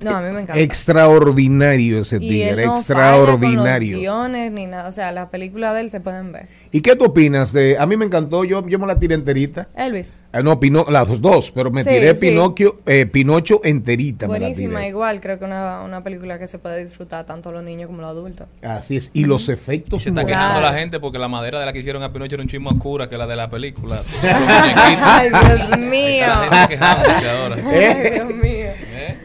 No, 0.00 0.10
a 0.16 0.20
mí 0.20 0.32
me 0.32 0.40
encanta. 0.42 0.58
extraordinario 0.60 2.00
ese 2.00 2.16
Y 2.16 2.20
tigre, 2.20 2.50
él 2.50 2.56
no 2.56 2.62
falla 2.62 2.78
extraordinario. 2.78 3.96
Con 3.96 4.04
los 4.04 4.12
guiones 4.14 4.52
ni 4.52 4.66
nada. 4.66 4.88
O 4.88 4.92
sea, 4.92 5.12
las 5.12 5.28
películas 5.28 5.74
de 5.74 5.80
él 5.80 5.90
se 5.90 6.00
pueden 6.00 6.32
ver. 6.32 6.48
¿Y 6.70 6.80
qué 6.82 6.94
tú 6.96 7.06
opinas 7.06 7.52
de.? 7.52 7.76
A 7.78 7.86
mí 7.86 7.96
me 7.96 8.04
encantó, 8.04 8.44
yo, 8.44 8.66
yo 8.68 8.78
me 8.78 8.86
la 8.86 8.98
tiré 8.98 9.14
enterita. 9.14 9.68
Elvis. 9.76 10.18
Ah, 10.32 10.42
no, 10.42 10.60
Pino, 10.60 10.84
las 10.88 11.20
dos, 11.20 11.50
pero 11.50 11.70
me 11.70 11.82
Sí, 11.82 11.88
tiré 11.90 12.14
sí. 12.14 12.26
Pinocchio, 12.28 12.76
eh, 12.86 13.06
Pinocho 13.06 13.60
enterita. 13.64 14.26
Me 14.26 14.34
la 14.34 14.38
Buenísima, 14.40 14.78
tiré. 14.80 14.88
igual. 14.90 15.20
Creo 15.20 15.38
que 15.38 15.44
una, 15.46 15.82
una 15.82 16.02
película 16.04 16.38
que 16.38 16.46
se 16.46 16.58
puede 16.58 16.84
disfrutar 16.84 17.24
tanto 17.24 17.50
los 17.52 17.62
niños 17.62 17.86
como 17.88 18.02
los 18.02 18.10
adultos. 18.10 18.46
Así 18.62 18.96
es. 18.96 19.10
Y 19.14 19.24
los 19.24 19.48
efectos. 19.48 20.02
Se 20.02 20.10
está 20.10 20.22
morales. 20.22 20.38
quejando 20.38 20.60
la 20.60 20.74
gente 20.74 21.00
porque 21.00 21.18
la 21.18 21.28
madera 21.28 21.58
de 21.60 21.66
la 21.66 21.72
que 21.72 21.78
hicieron 21.78 22.02
a 22.02 22.12
Pinocho 22.12 22.34
era 22.34 22.42
un 22.42 22.48
chismo 22.48 22.70
oscura 22.70 23.08
que 23.08 23.16
la 23.16 23.26
de 23.26 23.36
la 23.36 23.48
película. 23.48 24.02
Ay, 24.22 25.30
Dios 25.30 25.78
mío. 25.78 26.26
La 26.26 26.48
gente 26.50 26.68
quejándose 26.76 27.30
ahora. 27.30 27.56
Ay, 27.64 28.10
Dios 28.14 28.34
mío. 28.34 28.57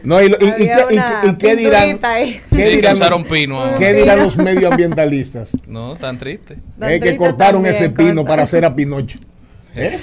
No, 0.04 0.22
y, 0.22 0.30
qué- 0.30 0.54
y 0.58 0.62
una 0.64 1.20
qué- 1.22 1.28
y 1.28 1.34
qué 1.36 1.56
dirán? 1.56 1.98
ahí. 2.02 2.40
¿Qué 2.50 2.56
Sí, 2.62 2.76
dirán 2.76 2.94
usaron 2.94 3.22
los- 3.22 3.32
pino 3.32 3.60
ahora. 3.60 3.76
¿Qué 3.78 3.92
dirán 3.94 4.18
los 4.18 4.36
medioambientalistas? 4.36 5.52
No, 5.66 5.96
tan 5.96 6.18
triste. 6.18 6.58
Eh, 6.82 7.00
que 7.00 7.16
cortaron 7.16 7.64
ese 7.66 7.90
pino 7.90 8.24
para 8.24 8.42
hacer 8.42 8.64
a 8.64 8.74
Pinocho. 8.74 9.18
¿Eh? 9.74 9.98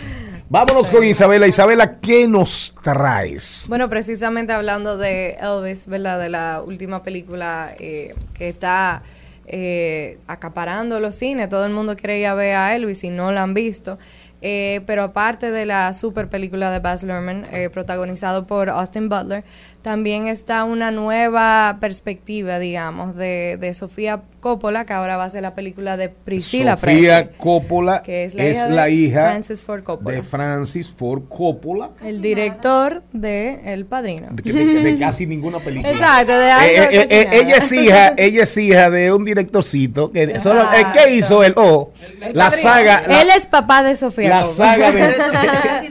Vámonos 0.49 0.89
con 0.89 1.03
Isabela. 1.05 1.47
Isabela, 1.47 1.99
¿qué 1.99 2.27
nos 2.27 2.75
traes? 2.83 3.65
Bueno, 3.69 3.87
precisamente 3.89 4.51
hablando 4.51 4.97
de 4.97 5.37
Elvis, 5.41 5.87
¿verdad? 5.87 6.19
De 6.19 6.29
la 6.29 6.61
última 6.65 7.03
película 7.03 7.73
eh, 7.79 8.13
que 8.33 8.49
está 8.49 9.01
eh, 9.47 10.17
acaparando 10.27 10.99
los 10.99 11.15
cines. 11.15 11.47
Todo 11.47 11.65
el 11.65 11.71
mundo 11.73 11.95
quiere 11.95 12.19
ir 12.19 12.25
a 12.27 12.33
ver 12.33 12.55
a 12.55 12.75
Elvis 12.75 13.03
y 13.05 13.09
no 13.11 13.31
la 13.31 13.43
han 13.43 13.53
visto. 13.53 13.97
Eh, 14.43 14.81
pero 14.87 15.03
aparte 15.03 15.51
de 15.51 15.65
la 15.67 15.93
super 15.93 16.27
película 16.27 16.71
de 16.71 16.79
Baz 16.79 17.03
Luhrmann, 17.03 17.43
eh, 17.53 17.69
protagonizado 17.71 18.47
por 18.47 18.69
Austin 18.71 19.07
Butler, 19.07 19.43
también 19.81 20.27
está 20.27 20.63
una 20.63 20.91
nueva 20.91 21.77
perspectiva, 21.79 22.59
digamos, 22.59 23.15
de, 23.15 23.57
de 23.59 23.73
Sofía 23.73 24.21
Coppola, 24.39 24.85
que 24.85 24.93
ahora 24.93 25.17
va 25.17 25.25
a 25.25 25.29
ser 25.29 25.41
la 25.43 25.53
película 25.53 25.97
de 25.97 26.09
Priscilla 26.09 26.75
Sofía 26.75 27.17
Presley, 27.25 27.35
Coppola 27.37 28.01
que 28.03 28.25
es 28.25 28.33
es 28.33 28.35
la 28.35 28.47
hija 28.49 28.67
de 28.67 28.75
la 28.75 28.89
hija 28.89 29.29
Francis 29.29 29.61
Ford 29.61 29.83
Coppola. 29.83 30.15
de 30.15 30.23
Francis 30.23 30.89
Ford 30.91 31.23
Coppola, 31.29 31.91
el 32.03 32.21
director 32.21 33.03
de 33.13 33.59
El 33.73 33.85
Padrino. 33.85 34.27
de, 34.31 34.41
que- 34.43 34.51
de- 34.53 34.65
de 34.83 34.97
casi 34.97 35.27
ninguna 35.27 35.59
película. 35.59 35.91
Exacto, 35.91 36.31
de 36.37 36.47
Eh, 36.47 36.51
algo 36.51 36.65
eh, 36.83 36.87
que 36.89 36.99
eh, 37.01 37.07
eh, 37.21 37.27
ella 37.33 37.55
es 37.57 37.71
hija, 37.71 38.13
ella 38.17 38.43
es 38.43 38.57
hija 38.57 38.89
de 38.89 39.11
un 39.13 39.25
directorcito 39.25 40.11
que 40.11 40.39
solo, 40.39 40.63
¿qué 40.93 41.13
hizo 41.15 41.43
él? 41.43 41.53
Oh, 41.57 41.91
la 42.33 42.49
saga, 42.51 43.03
la, 43.07 43.21
Él 43.21 43.29
es 43.35 43.45
papá 43.45 43.83
de 43.83 43.95
Sofía. 43.95 44.29
la 44.29 44.41
Coppola. 44.41 44.55
saga 44.55 44.91
de- 44.91 45.90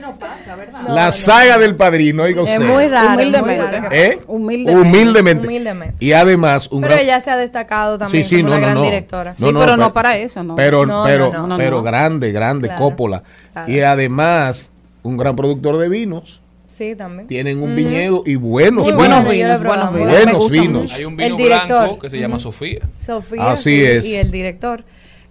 la 0.89 1.11
saga 1.11 1.57
del 1.57 1.75
padrino, 1.75 2.23
oiga 2.23 2.43
Es 2.43 2.49
usted. 2.59 2.65
muy 2.67 2.87
raro. 2.87 3.09
muy 3.11 3.23
Humildemente. 3.23 3.79
raro. 3.79 3.95
¿Eh? 3.95 4.19
Humildemente. 4.27 4.81
Humildemente. 4.89 5.47
Humildemente. 5.47 5.95
Y 6.05 6.13
además 6.13 6.67
un 6.71 6.81
Pero 6.81 6.93
gran 6.93 7.05
ella 7.05 7.19
se 7.21 7.31
ha 7.31 7.37
destacado 7.37 7.97
también 7.97 8.23
Sí, 8.23 8.35
sí, 8.37 8.41
como 8.41 8.49
no, 8.49 8.57
una 8.57 8.59
no, 8.59 8.65
gran 8.67 8.75
no. 8.77 8.83
directora. 8.83 9.35
Sí, 9.37 9.43
pero 9.53 9.77
no 9.77 9.93
para 9.93 10.17
eso, 10.17 10.43
¿no. 10.43 10.55
Pero, 10.55 10.85
No, 10.85 11.03
pero, 11.05 11.31
no, 11.31 11.47
no. 11.47 11.57
pero 11.57 11.71
No, 11.71 11.77
no. 11.77 11.83
grande, 11.83 12.31
grande, 12.31 12.67
Claro, 12.69 12.81
Coppola. 12.83 13.23
claro. 13.53 13.71
Y 13.71 13.79
además, 13.81 14.71
un 15.03 15.17
gran 15.17 15.35
productor 15.35 15.77
de 15.77 15.89
vinos. 15.89 16.41
Sí, 16.67 16.95
también. 16.95 17.27
Tienen 17.27 17.61
un 17.61 17.75
viñedo 17.75 18.23
y 18.25 18.35
buenos 18.35 18.83
Muy 18.83 18.91
vinos. 18.93 18.97
bueno, 18.97 19.15
Buenos 19.23 19.33
vinos, 19.33 19.61
buenos 19.63 19.93
vinos. 19.93 20.49
Vinos. 20.49 20.93
Hay 20.93 21.03
un 21.03 21.19
El 21.19 21.25
vino 21.33 21.37
director. 21.37 21.67
blanco 21.85 21.99
que 21.99 22.09
se 22.09 22.17
llama. 22.17 22.39
Sofía. 22.39 22.79
Sofía 23.05 23.51
Así 23.51 23.75
sí, 23.77 23.83
es. 23.85 24.05
y 24.07 24.15
el 24.15 24.31
director. 24.31 24.83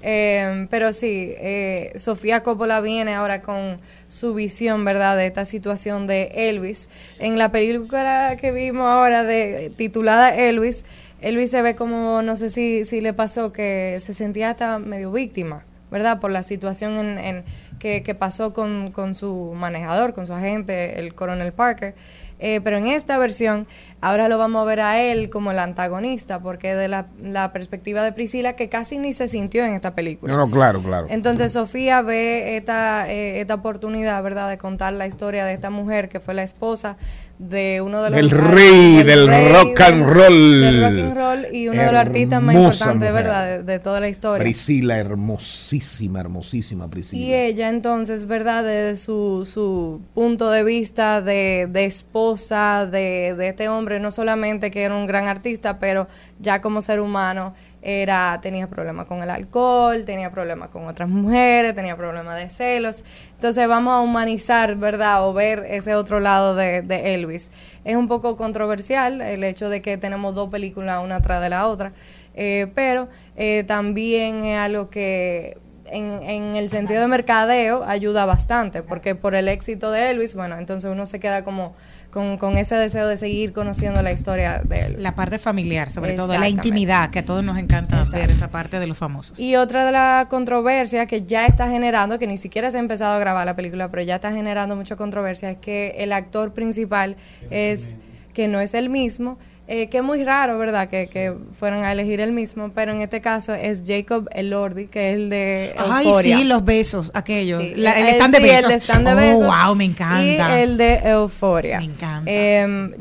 Eh, 0.03 0.66
pero 0.70 0.92
sí, 0.94 1.34
eh, 1.36 1.92
Sofía 1.96 2.42
Coppola 2.42 2.80
viene 2.80 3.14
ahora 3.14 3.42
con 3.42 3.78
su 4.09 4.32
visión, 4.32 4.84
¿verdad?, 4.84 5.16
de 5.16 5.26
esta 5.26 5.44
situación 5.44 6.07
de 6.07 6.30
Elvis. 6.34 6.88
En 7.18 7.38
la 7.38 7.53
película 7.53 8.36
que 8.40 8.51
vimos 8.51 8.86
ahora, 8.86 9.24
de 9.24 9.70
titulada 9.76 10.34
Elvis, 10.34 10.86
Elvis 11.20 11.51
se 11.51 11.61
ve 11.61 11.76
como, 11.76 12.22
no 12.22 12.36
sé 12.36 12.48
si, 12.48 12.86
si 12.86 13.03
le 13.03 13.12
pasó, 13.12 13.53
que 13.53 13.98
se 14.01 14.14
sentía 14.14 14.51
hasta 14.51 14.78
medio 14.78 15.12
víctima, 15.12 15.64
¿verdad?, 15.90 16.18
por 16.18 16.30
la 16.30 16.42
situación 16.42 16.92
en, 16.98 17.18
en 17.18 17.44
que, 17.78 18.03
que 18.03 18.14
pasó 18.14 18.55
con, 18.55 18.92
con 18.92 19.14
su 19.14 19.53
manejador, 19.55 20.14
con 20.14 20.26
su 20.26 20.32
agente, 20.32 20.98
el 20.98 21.14
coronel 21.14 21.53
Parker. 21.53 21.94
Eh, 22.42 22.62
pero 22.64 22.78
en 22.78 22.86
esta 22.86 23.18
versión, 23.18 23.66
ahora 24.01 24.28
lo 24.28 24.38
vamos 24.38 24.62
a 24.62 24.64
ver 24.64 24.80
a 24.80 25.01
él 25.01 25.30
como 25.30 25.51
el 25.51 25.59
antagonista, 25.59 26.40
porque 26.40 26.74
de 26.74 26.88
la, 26.88 27.07
la 27.22 27.53
perspectiva 27.53 28.03
de 28.03 28.12
Priscila, 28.12 28.55
que 28.55 28.68
casi 28.68 28.98
ni 28.98 29.12
se 29.12 29.28
sintió 29.28 29.64
en 29.64 29.74
esta 29.74 29.94
película. 29.94 30.32
No, 30.32 30.38
no, 30.38 30.51
claro, 30.51 30.82
claro. 30.82 31.07
Entonces 31.11 31.53
Sofía 31.53 32.03
ve 32.03 32.57
esta, 32.57 33.11
eh, 33.11 33.40
esta 33.40 33.55
oportunidad, 33.55 34.22
¿verdad?, 34.22 34.48
de 34.48 34.59
contar 34.59 34.92
la 34.92 35.07
historia 35.07 35.44
de 35.44 35.55
esta 35.55 35.70
mujer 35.70 36.09
que 36.09 36.20
fue 36.20 36.34
la 36.34 36.42
esposa 36.42 36.96
de 37.38 37.80
uno 37.80 38.03
de 38.03 38.11
los... 38.11 38.16
Del 38.16 38.30
rey, 38.30 39.03
del 39.03 39.26
rock 39.26 39.80
and 39.80 40.05
del- 40.05 40.14
roll. 40.14 40.61
Del 40.61 40.80
rock 40.82 40.98
and 40.98 41.14
roll 41.16 41.55
y 41.55 41.68
uno 41.68 41.80
de 41.80 41.86
los 41.90 42.01
artistas 42.01 42.42
más 42.42 42.55
importantes, 42.55 43.11
mujer. 43.11 43.12
¿verdad?, 43.14 43.46
de, 43.46 43.62
de 43.62 43.78
toda 43.78 43.98
la 44.01 44.09
historia. 44.09 44.42
Priscila, 44.42 44.98
hermosísima, 44.98 46.20
hermosísima 46.20 46.88
Priscila. 46.90 47.24
Y 47.24 47.34
ella 47.34 47.70
entonces, 47.70 48.26
¿verdad? 48.26 48.64
Desde 48.64 48.98
su, 48.98 49.48
su 49.51 50.03
punto 50.14 50.51
de 50.51 50.64
vista 50.64 51.22
de, 51.22 51.66
de 51.70 51.84
esposa 51.86 52.86
de, 52.86 53.34
de 53.36 53.48
este 53.48 53.70
hombre, 53.70 53.89
no 53.99 54.11
solamente 54.11 54.70
que 54.70 54.84
era 54.84 54.95
un 54.95 55.07
gran 55.07 55.26
artista, 55.26 55.78
pero 55.78 56.07
ya 56.38 56.61
como 56.61 56.80
ser 56.82 57.01
humano 57.01 57.55
era 57.82 58.38
tenía 58.43 58.68
problemas 58.68 59.07
con 59.07 59.22
el 59.22 59.30
alcohol, 59.30 60.05
tenía 60.05 60.30
problemas 60.30 60.68
con 60.68 60.86
otras 60.86 61.09
mujeres, 61.09 61.74
tenía 61.74 61.97
problemas 61.97 62.36
de 62.36 62.51
celos. 62.51 63.05
Entonces 63.34 63.66
vamos 63.66 63.95
a 63.95 64.01
humanizar, 64.01 64.76
¿verdad? 64.76 65.26
O 65.26 65.32
ver 65.32 65.64
ese 65.68 65.95
otro 65.95 66.20
lado 66.20 66.55
de, 66.55 66.82
de 66.82 67.14
Elvis. 67.14 67.51
Es 67.84 67.97
un 67.97 68.07
poco 68.07 68.36
controversial 68.36 69.20
el 69.22 69.43
hecho 69.45 69.68
de 69.68 69.80
que 69.80 69.97
tenemos 69.97 70.34
dos 70.34 70.51
películas 70.51 71.03
una 71.03 71.20
tras 71.22 71.41
de 71.41 71.49
la 71.49 71.66
otra, 71.66 71.93
eh, 72.34 72.70
pero 72.74 73.09
eh, 73.36 73.64
también 73.66 74.45
es 74.45 74.59
algo 74.59 74.91
que 74.91 75.57
en, 75.86 76.22
en 76.22 76.57
el 76.57 76.70
sentido 76.70 77.01
de 77.01 77.09
mercadeo 77.09 77.82
ayuda 77.84 78.24
bastante, 78.24 78.82
porque 78.82 79.14
por 79.14 79.34
el 79.34 79.49
éxito 79.49 79.91
de 79.91 80.11
Elvis, 80.11 80.34
bueno, 80.34 80.59
entonces 80.59 80.91
uno 80.91 81.07
se 81.07 81.18
queda 81.18 81.43
como 81.43 81.74
con, 82.11 82.37
con 82.37 82.59
ese 82.59 82.75
deseo 82.75 83.07
de 83.07 83.17
seguir 83.17 83.53
conociendo 83.53 84.03
la 84.03 84.13
historia 84.13 84.61
de 84.65 84.81
Elvis. 84.81 85.01
La 85.01 85.15
parte 85.15 85.39
familiar, 85.39 85.91
sobre 85.91 86.15
todo, 86.15 86.37
la 86.37 86.49
intimidad, 86.49 87.11
que 87.11 87.21
a 87.21 87.25
todos 87.25 87.45
nos 87.45 87.59
encanta 87.59 88.03
ver 88.13 88.31
esa 88.31 88.51
parte 88.51 88.79
de 88.79 88.87
los 88.87 88.99
famosos. 88.99 89.39
Y 89.39 89.57
otra 89.57 89.85
de 89.87 89.93
las 89.93 90.27
controversias 90.27 91.07
que 91.07 91.23
ya 91.25 91.47
está 91.47 91.69
generando, 91.69 92.19
que 92.19 92.27
ni 92.27 92.37
siquiera 92.37 92.71
se 92.71 92.79
ha 92.79 92.81
empezado 92.81 93.15
a 93.15 93.19
grabar 93.19 93.47
la 93.47 93.57
película, 93.57 93.91
pero 93.91 94.03
ya 94.03 94.17
está 94.17 94.33
generando 94.33 94.77
mucha 94.77 94.97
controversia, 94.97 95.51
es 95.51 95.59
que 95.59 95.95
el 95.99 96.13
actor 96.13 96.53
principal 96.53 97.17
es 97.51 97.95
que 98.33 98.49
no 98.49 98.61
es 98.61 98.75
el 98.75 98.89
mismo, 98.89 99.39
eh, 99.73 99.87
que 99.89 99.99
es 99.99 100.03
muy 100.03 100.25
raro, 100.25 100.59
¿verdad? 100.59 100.89
Que, 100.89 101.07
que 101.07 101.33
fueran 101.53 101.85
a 101.85 101.93
elegir 101.93 102.21
el 102.21 102.33
mismo, 102.33 102.71
pero 102.75 102.93
en 102.93 103.01
este 103.03 103.21
caso 103.21 103.55
es 103.55 103.83
Jacob 103.87 104.29
Elordi, 104.35 104.87
que 104.89 105.11
es 105.11 105.14
el 105.16 105.31
de 105.31 105.75
Ay, 105.79 106.07
Euphoria. 106.07 106.37
sí, 106.39 106.45
los 106.45 106.64
besos, 106.64 107.11
aquello. 107.14 107.61
Sí, 107.61 107.75
La- 107.77 107.99
el 107.99 108.07
eh, 108.07 108.11
stand 108.16 108.35
de 108.35 108.39
sí, 108.41 108.45
besos. 108.45 108.73
El 108.73 108.81
stand 108.81 109.07
de 109.07 109.12
Oh, 109.12 109.16
besos. 109.16 109.57
wow, 109.64 109.75
me 109.77 109.85
encanta. 109.85 110.59
Y 110.59 110.62
el 110.62 110.77
de 110.77 110.95
Euforia. 111.05 111.79
Me 111.79 111.85
encanta. 111.87 112.31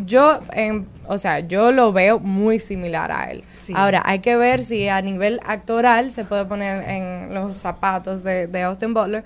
yo, 0.05 0.39
em, 0.53 0.85
o 1.07 1.17
sea, 1.17 1.39
yo 1.39 1.71
lo 1.71 1.91
veo 1.91 2.19
muy 2.19 2.59
similar 2.59 3.11
a 3.11 3.31
él. 3.31 3.43
Sí. 3.53 3.73
Ahora, 3.75 4.03
hay 4.05 4.19
que 4.19 4.35
ver 4.35 4.63
si 4.63 4.87
a 4.89 5.01
nivel 5.01 5.39
actoral 5.45 6.11
se 6.11 6.23
puede 6.23 6.45
poner 6.45 6.87
en 6.87 7.33
los 7.33 7.57
zapatos 7.57 8.23
de, 8.23 8.45
de 8.47 8.61
Austin 8.61 8.93
Butler. 8.93 9.23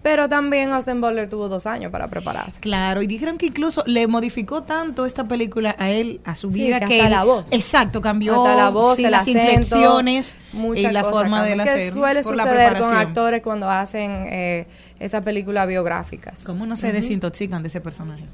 Pero 0.00 0.28
también 0.28 0.70
Austin 0.70 1.00
Butler 1.00 1.28
tuvo 1.28 1.48
dos 1.48 1.66
años 1.66 1.90
para 1.90 2.06
prepararse. 2.08 2.60
Claro, 2.60 3.02
y 3.02 3.06
dijeron 3.08 3.36
que 3.36 3.46
incluso 3.46 3.82
le 3.86 4.06
modificó 4.06 4.62
tanto 4.62 5.04
esta 5.04 5.24
película 5.24 5.74
a 5.78 5.90
él, 5.90 6.20
a 6.24 6.34
su 6.36 6.50
Sí, 6.50 6.60
vida, 6.62 6.78
que 6.80 6.86
que, 6.86 6.94
hasta 6.94 7.06
él- 7.06 7.10
la 7.12 7.24
voz. 7.24 7.52
Exacto, 7.52 8.00
cambió 8.00 8.36
Hasta 8.36 8.54
la 8.54 8.70
voz, 8.70 8.96
sí, 8.96 9.04
el 9.04 9.10
las 9.10 9.22
acento, 9.22 9.40
inflexiones 9.40 10.38
y 10.76 10.88
la 10.88 11.02
forma 11.04 11.42
de 11.44 11.54
hacer. 11.54 11.74
que 11.78 11.90
suele 11.90 12.22
por 12.22 12.36
la 12.36 12.44
suceder 12.44 12.78
con 12.78 12.94
actores 12.96 13.42
cuando 13.42 13.68
hacen 13.68 14.26
eh, 14.30 14.66
esas 15.00 15.22
películas 15.24 15.66
biográficas. 15.66 16.44
¿Cómo 16.44 16.64
no 16.64 16.76
se 16.76 16.92
desintoxican 16.92 17.62
de 17.62 17.68
ese 17.68 17.80
personaje? 17.80 18.24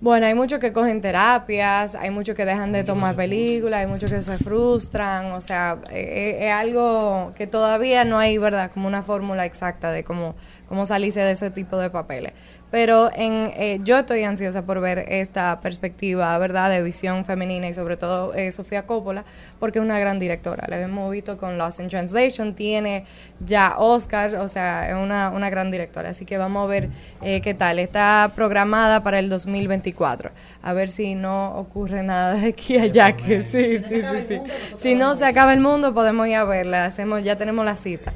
Bueno, 0.00 0.26
hay 0.26 0.34
muchos 0.34 0.58
que 0.58 0.70
cogen 0.72 1.00
terapias, 1.00 1.94
hay 1.94 2.10
muchos 2.10 2.36
que 2.36 2.44
dejan 2.44 2.72
de 2.72 2.84
tomar 2.84 3.16
películas, 3.16 3.80
hay 3.80 3.86
muchos 3.86 4.10
que 4.10 4.20
se 4.20 4.36
frustran, 4.36 5.32
o 5.32 5.40
sea, 5.40 5.78
eh, 5.90 6.36
eh, 6.40 6.46
es 6.48 6.52
algo 6.52 7.32
que 7.34 7.46
todavía 7.46 8.04
no 8.04 8.18
hay, 8.18 8.36
¿verdad? 8.36 8.70
Como 8.74 8.86
una 8.86 9.02
fórmula 9.02 9.46
exacta 9.46 9.92
de 9.92 10.04
cómo, 10.04 10.34
cómo 10.68 10.86
salirse 10.86 11.20
de 11.20 11.32
ese 11.32 11.50
tipo 11.50 11.76
de 11.76 11.90
papeles. 11.90 12.32
Pero 12.70 13.08
en, 13.14 13.52
eh, 13.54 13.78
yo 13.84 14.00
estoy 14.00 14.24
ansiosa 14.24 14.62
por 14.62 14.80
ver 14.80 15.04
esta 15.08 15.60
perspectiva, 15.60 16.36
¿verdad?, 16.38 16.70
de 16.70 16.82
visión 16.82 17.24
femenina 17.24 17.68
y 17.68 17.74
sobre 17.74 17.96
todo 17.96 18.34
eh, 18.34 18.50
Sofía 18.50 18.84
Coppola, 18.84 19.24
porque 19.60 19.78
es 19.78 19.84
una 19.84 20.00
gran 20.00 20.18
directora. 20.18 20.66
La 20.66 20.80
hemos 20.80 21.08
visto 21.12 21.36
con 21.36 21.56
Lost 21.56 21.78
in 21.78 21.86
Translation, 21.86 22.54
tiene 22.54 23.04
ya 23.38 23.76
Oscar, 23.78 24.34
o 24.36 24.48
sea, 24.48 24.88
es 24.88 24.96
una, 24.96 25.30
una 25.30 25.50
gran 25.50 25.70
directora. 25.70 26.10
Así 26.10 26.24
que 26.24 26.36
vamos 26.36 26.64
a 26.64 26.66
ver 26.66 26.88
eh, 27.22 27.40
qué 27.42 27.54
tal. 27.54 27.78
Está 27.78 28.32
programada 28.34 29.04
para 29.04 29.20
el 29.20 29.28
2024. 29.28 30.32
A 30.62 30.72
ver 30.72 30.90
si 30.90 31.14
no 31.14 31.56
ocurre 31.56 32.02
nada 32.02 32.34
de 32.34 32.48
aquí 32.48 32.76
a 32.76 32.82
allá. 32.82 33.14
Que 33.14 33.44
sí, 33.44 33.78
sí, 33.86 34.02
sí, 34.02 34.24
sí. 34.26 34.40
Si 34.76 34.94
no 34.96 35.14
se 35.14 35.26
acaba 35.26 35.52
el 35.52 35.60
mundo, 35.60 35.94
podemos 35.94 36.26
ir 36.26 36.34
a 36.34 36.44
verla. 36.44 36.86
Hacemos, 36.86 37.22
ya 37.22 37.36
tenemos 37.36 37.64
la 37.64 37.76
cita. 37.76 38.12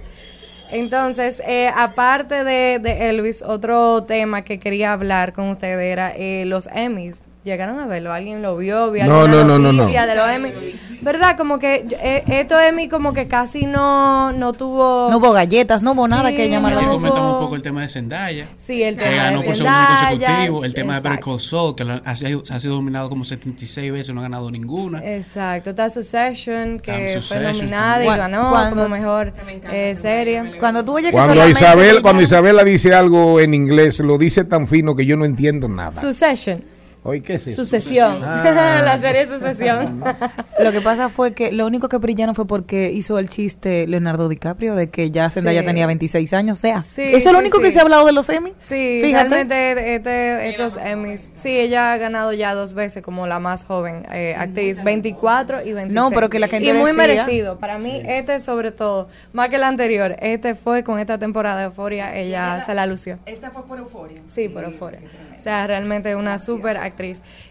Entonces, 0.71 1.43
eh, 1.47 1.71
aparte 1.75 2.45
de, 2.45 2.79
de 2.79 3.09
Elvis, 3.09 3.43
otro 3.43 4.03
tema 4.03 4.43
que 4.43 4.59
quería 4.59 4.93
hablar 4.93 5.33
con 5.33 5.49
ustedes 5.49 5.81
era 5.93 6.13
eh, 6.15 6.45
los 6.47 6.69
Emmys. 6.75 7.23
¿Llegaron 7.45 7.79
a 7.79 7.87
verlo? 7.87 8.13
¿Alguien 8.13 8.43
lo 8.43 8.57
vio? 8.57 8.91
¿Vio 8.91 9.05
No, 9.07 9.21
alguna 9.21 9.37
no, 9.43 9.45
no, 9.45 9.59
no, 9.59 9.73
no. 9.73 9.83
noticia 9.83 10.07
de 10.07 10.15
los 10.15 10.29
Emmys? 10.29 10.53
¿Verdad? 11.01 11.37
Como 11.37 11.59
que 11.61 11.87
eh, 12.03 12.25
estos 12.27 12.61
Emmy 12.61 12.89
como 12.89 13.13
que 13.13 13.29
casi 13.29 13.67
no, 13.67 14.33
no 14.33 14.53
tuvo... 14.53 15.09
No 15.11 15.19
hubo 15.19 15.33
galletas, 15.33 15.81
no 15.83 15.93
hubo 15.93 16.09
nada 16.09 16.31
que 16.33 16.49
llamar 16.49 16.73
la 16.73 16.79
atención. 16.79 17.01
comentamos 17.01 17.35
un 17.35 17.41
poco 17.41 17.55
el 17.57 17.63
tema 17.63 17.83
de 17.83 17.89
Zendaya. 17.89 18.47
Sí, 18.57 18.83
el 18.83 18.97
que 18.97 19.05
tema 19.05 19.17
ganó 19.23 19.41
de 19.41 19.47
por 19.47 19.57
Zendaya, 19.57 20.27
consecutivo. 20.27 20.65
El 20.65 20.75
tema 20.75 20.95
de 20.95 20.99
Better 21.01 21.13
exacto. 21.13 21.31
Call 21.31 21.41
Saul, 21.41 21.75
que 21.77 22.01
ha, 22.05 22.17
sido- 22.17 22.43
ha 22.51 22.59
sido 22.59 22.75
nominado 22.75 23.09
como 23.09 23.23
76 23.25 23.93
veces, 23.93 24.13
no 24.15 24.21
ha 24.21 24.25
ganado 24.25 24.51
ninguna. 24.51 24.99
Exacto, 25.05 25.71
está 25.71 25.89
Succession, 25.89 26.81
que 26.81 27.17
Ah, 27.17 27.21
fue 27.23 27.41
nominada 27.41 28.05
y 28.05 28.07
ganó 28.09 28.51
Cuando- 28.51 28.77
como 28.77 28.89
mejor 28.89 29.33
eh, 29.71 29.95
serie. 29.95 30.51
Cuando 30.59 30.85
tú 30.85 30.95
oyes 30.97 31.11
que 31.11 31.13
Cuando 31.17 31.35
solamente 31.35 31.61
Isabel, 31.61 32.03
cuando 32.03 32.23
Isabela 32.23 32.65
dice 32.65 32.93
algo 32.95 33.39
en 33.41 33.55
inglés, 33.55 34.01
lo 34.01 34.19
dice 34.19 34.45
tan 34.45 34.67
fino 34.67 34.97
que 34.97 35.07
yo 35.07 35.17
no 35.17 35.25
entiendo 35.25 35.69
nada. 35.69 35.93
Succession, 35.93 36.65
Oye, 37.09 37.23
¿qué 37.23 37.35
es 37.35 37.47
eso? 37.47 37.65
Sucesión, 37.65 38.21
Ah. 38.23 38.83
la 38.85 38.99
serie 38.99 39.27
Sucesión. 39.27 40.05
Lo 40.63 40.73
que 40.73 40.81
pasa 40.81 41.09
fue 41.09 41.33
que 41.33 41.53
lo 41.53 41.67
único 41.67 41.89
que 41.89 41.97
brillaron 41.97 42.35
fue 42.35 42.47
porque 42.47 42.91
hizo 42.93 43.19
el 43.19 43.29
chiste 43.29 43.87
Leonardo 43.87 44.29
DiCaprio 44.29 44.75
de 44.75 44.91
que 44.91 45.11
ya 45.11 45.31
Zendaya 45.31 45.61
Sí. 45.61 45.67
tenía 45.67 45.87
26 45.87 46.33
años. 46.35 46.59
O 46.59 46.61
sea, 46.61 46.83
Sí, 46.83 47.03
eso 47.03 47.17
es 47.17 47.25
lo 47.27 47.31
sí, 47.33 47.37
único 47.39 47.59
sí. 47.59 47.63
que 47.65 47.71
se 47.71 47.79
ha 47.79 47.83
hablado 47.83 48.05
de 48.05 48.13
los 48.13 48.29
Emmy. 48.29 48.53
Sí, 48.59 48.99
Fíjate. 49.03 49.29
realmente 49.29 49.95
este, 49.95 50.49
estos 50.51 50.77
Emmys. 50.77 51.31
Sí, 51.35 51.57
ella 51.59 51.93
ha 51.93 51.97
ganado 51.97 52.33
ya 52.33 52.55
dos 52.55 52.73
veces 52.75 53.03
como 53.03 53.27
la 53.27 53.39
más 53.39 53.65
joven 53.65 54.05
eh, 54.13 54.35
actriz, 54.37 54.83
24 54.85 55.63
y 55.63 55.73
26. 55.73 55.95
No, 55.95 56.11
pero 56.11 56.29
que 56.29 56.39
la 56.41 56.49
gente 56.49 56.69
Y 56.69 56.73
muy 56.73 56.91
decía- 56.91 56.95
merecido. 56.95 57.59
Para 57.59 57.79
mí, 57.79 58.03
este 58.05 58.41
sobre 58.41 58.73
todo, 58.73 59.09
más 59.33 59.49
que 59.49 59.57
el 59.57 59.65
anterior, 59.65 60.17
este 60.21 60.55
fue 60.55 60.83
con 60.83 60.99
esta 60.99 61.19
temporada 61.19 61.59
de 61.61 61.65
Euforia, 61.67 62.15
ella 62.17 62.63
se 62.67 62.75
la 62.75 62.85
lució. 62.87 63.19
Esta 63.27 63.51
fue 63.51 63.65
por 63.67 63.79
Euforia. 63.79 64.19
Sí, 64.29 64.49
por 64.49 64.65
Euforia. 64.65 65.01
O 65.37 65.41
sea, 65.41 65.67
realmente 65.69 66.17
una 66.17 66.39
súper 66.39 66.77
actriz. 66.77 66.98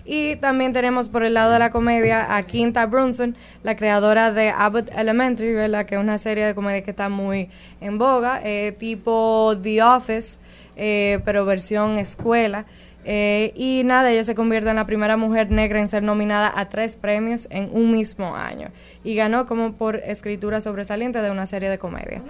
Y 0.06 0.36
también 0.38 0.74
tenemos 0.74 1.10
por 1.10 1.24
el 1.24 1.34
lado 1.34 1.52
de 1.52 1.60
la 1.60 1.70
comedia 1.70 2.36
a 2.36 2.44
Quinta 2.44 2.86
Brunson, 2.86 3.36
la 3.64 3.76
creadora 3.76 4.32
de 4.32 4.50
Abbott 4.50 4.92
Elementary, 4.96 5.54
¿verdad? 5.54 5.86
Que 5.86 5.96
es 5.96 6.02
una 6.02 6.18
serie 6.18 6.46
de 6.46 6.54
comedia 6.54 6.84
que 6.84 6.92
está 6.92 7.10
muy 7.10 7.50
en 7.82 7.98
boga, 7.98 8.42
eh, 8.44 8.76
tipo 8.78 9.56
The 9.62 9.82
Office, 9.84 10.40
eh, 10.76 11.20
pero 11.26 11.46
versión 11.46 11.98
escuela. 11.98 12.66
Eh, 13.10 13.54
y 13.56 13.84
nada, 13.86 14.12
ella 14.12 14.26
se 14.26 14.36
convierte 14.36 14.70
en 14.70 14.76
la 14.76 14.86
primera 14.86 15.16
mujer 15.16 15.50
negra 15.50 15.80
en 15.80 15.88
ser 15.88 16.04
nominada 16.04 16.52
a 16.54 16.68
tres 16.68 16.98
premios 16.98 17.48
en 17.52 17.70
un 17.72 17.94
mismo 17.94 18.36
año. 18.36 18.68
Y 19.06 19.16
ganó 19.16 19.46
como 19.46 19.72
por 19.74 19.96
escritura 19.96 20.60
sobresaliente 20.60 21.22
de 21.22 21.32
una 21.32 21.46
serie 21.46 21.70
de 21.70 21.78
comedia. 21.78 22.22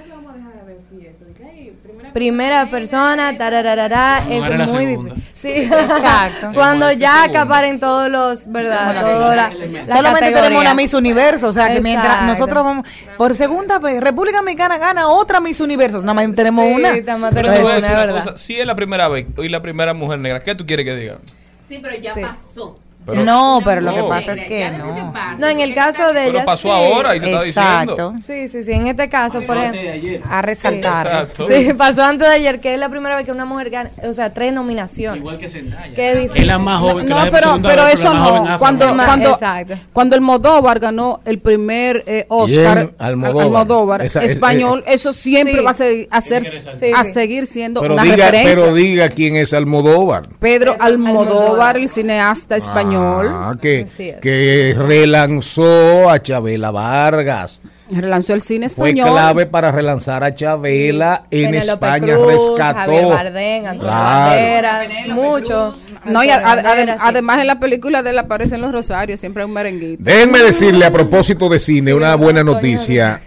Primera 2.18 2.66
persona, 2.72 3.38
tarararara, 3.38 4.24
Cuando 4.26 4.64
es 4.64 4.74
muy 4.74 4.86
segunda. 4.88 5.14
difícil. 5.14 5.34
Sí, 5.36 5.50
exacto. 5.72 6.52
Cuando 6.56 6.92
ya 6.92 7.26
acaparen 7.26 7.80
todos 7.80 8.10
los, 8.10 8.52
¿verdad? 8.52 9.00
Toda 9.02 9.36
la, 9.36 9.52
la 9.52 9.84
Solamente 9.86 10.32
tenemos 10.32 10.62
una 10.62 10.74
Miss 10.74 10.96
Universo, 10.96 11.50
o 11.50 11.54
sea 11.54 11.72
que 11.72 11.80
mientras 11.80 12.24
nosotros 12.24 12.64
vamos 12.64 12.88
por 13.20 13.36
segunda 13.36 13.78
vez, 13.78 14.02
República 14.02 14.38
Dominicana 14.40 14.80
gana 14.80 15.10
otra 15.10 15.40
Miss 15.40 15.60
Universo, 15.62 16.00
nada 16.02 16.16
más 16.16 16.34
tenemos 16.34 16.66
Sí, 16.66 16.74
una. 16.74 16.90
Pero 16.94 17.06
tenemos 17.06 17.30
te 17.36 17.42
voy 17.44 17.50
a 17.52 17.62
una, 17.62 17.64
decir 17.76 17.90
una 17.92 18.00
¿verdad? 18.00 18.16
cosa, 18.24 18.36
si 18.36 18.60
es 18.60 18.66
la 18.66 18.74
primera 18.74 19.08
vez 19.10 19.28
y 19.38 19.48
la 19.50 19.62
primera 19.62 19.94
mujer 19.94 20.18
negra, 20.18 20.42
¿qué 20.42 20.56
tú 20.56 20.66
quieres 20.66 20.86
que 20.88 20.96
diga? 20.96 21.20
Sí, 21.70 21.80
pero 21.84 21.96
ya 21.98 22.16
pasó. 22.16 22.74
Pero- 23.08 23.24
no, 23.24 23.62
pero 23.64 23.82
lo 23.82 23.94
que 23.96 24.04
pasa 24.04 24.34
es 24.34 24.42
que 24.42 24.70
no. 24.72 25.14
No, 25.38 25.48
en 25.48 25.60
el 25.60 25.74
caso 25.74 26.08
de 26.08 26.14
Pero 26.26 26.30
ella 26.38 26.46
pasó 26.46 26.68
sí. 26.68 26.70
ahora 26.70 27.16
y 27.16 27.20
se 27.20 27.26
está 27.34 27.46
Exacto. 27.48 28.12
diciendo. 28.12 28.22
Sí, 28.26 28.50
sí, 28.50 28.64
sí. 28.64 28.72
En 28.74 28.88
este 28.88 29.08
caso, 29.10 29.40
por 29.42 29.58
ejemplo. 29.58 29.82
A 30.30 30.42
resaltar. 30.42 31.08
Exacto. 31.08 31.46
Sí, 31.46 31.74
pasó 31.78 32.04
antes 32.04 32.28
de 32.28 32.34
ayer, 32.36 32.60
que 32.60 32.74
es 32.74 32.80
la 32.80 32.90
primera 32.90 33.16
vez 33.16 33.26
que 33.26 33.32
una 33.32 33.46
mujer 33.46 33.70
gana, 33.70 33.92
o 34.08 34.14
sea, 34.14 34.34
tres 34.34 34.52
nominaciones. 34.54 35.20
Igual 35.22 35.38
que 35.40 35.48
Zendaya. 35.50 35.94
Qué 35.94 36.16
difícil. 36.16 36.42
Es 36.42 36.48
la 36.48 36.58
más 36.60 36.80
joven 36.82 37.06
que 37.06 37.14
No, 37.14 37.24
la 37.26 37.32
pero, 37.32 37.60
pero 37.62 37.84
vez, 37.86 37.94
eso 37.96 38.14
la 38.14 38.20
más 38.20 38.30
joven 38.30 38.44
no. 38.44 38.60
Cuando, 38.60 38.88
cuando, 38.96 39.30
Exacto. 39.32 39.74
cuando 39.94 40.16
el 40.16 40.22
Modóvar 40.22 40.80
ganó 40.80 41.20
el 41.26 41.40
primer 41.40 42.04
eh, 42.08 42.26
Oscar, 42.30 42.94
Almodóvar. 42.98 43.46
Almodóvar, 43.46 44.02
Esa 44.02 44.24
es- 44.24 44.32
español, 44.34 44.84
eso 44.88 45.14
siempre 45.14 45.60
Sí. 45.60 45.64
va 45.64 45.72
a, 45.72 45.74
ser, 45.74 46.08
a, 46.12 46.22
ser- 46.22 46.44
Sí, 46.46 46.92
a 46.96 47.04
sí. 47.04 47.14
seguir 47.14 47.48
siendo 47.48 47.82
Pero 47.82 47.94
una 47.94 48.04
diga, 48.04 48.16
referencia. 48.32 48.56
pero 48.64 48.74
diga 48.74 49.10
quién 49.10 49.36
es 49.36 49.54
Almodóvar. 49.54 50.28
Pedro 50.40 50.76
Almodóvar, 50.80 51.78
el 51.78 51.88
cineasta 51.90 52.56
español, 52.56 52.97
Ah, 53.00 53.56
que, 53.62 53.86
Así 53.92 54.10
es. 54.10 54.16
que 54.18 54.76
relanzó 54.78 56.10
a 56.10 56.22
Chabela 56.22 56.72
Vargas. 56.72 57.62
relanzó 57.90 58.34
el 58.34 58.42
cine 58.42 58.68
Fue 58.70 58.90
español. 58.90 59.12
clave 59.12 59.46
para 59.46 59.72
relanzar 59.72 60.24
a 60.24 60.34
Chabela 60.36 61.24
en 61.32 61.56
España. 61.56 62.14
Cruz, 62.16 62.50
rescató. 62.50 62.80
Javier 62.80 63.06
Bardem, 63.08 63.66
Antonio 63.66 63.82
Claro. 63.82 64.30
Banderas, 64.36 64.90
mucho. 65.10 65.72
No, 66.06 66.24
y 66.24 66.30
a- 66.30 66.40
sí. 66.40 66.98
además 67.02 67.40
en 67.40 67.48
la 67.48 67.60
película 67.60 68.04
de 68.04 68.10
él 68.12 68.20
aparecen 68.20 68.62
los 68.62 68.72
rosarios, 68.72 69.20
siempre 69.20 69.44
hay 69.44 69.48
un 69.48 69.54
merenguito. 69.54 70.04
Déjenme 70.04 70.40
decirle 70.42 70.86
a 70.86 70.92
propósito 70.92 71.48
de 71.50 71.60
cine 71.60 71.94
una 71.94 72.16
buena 72.16 72.44
noticia. 72.44 73.22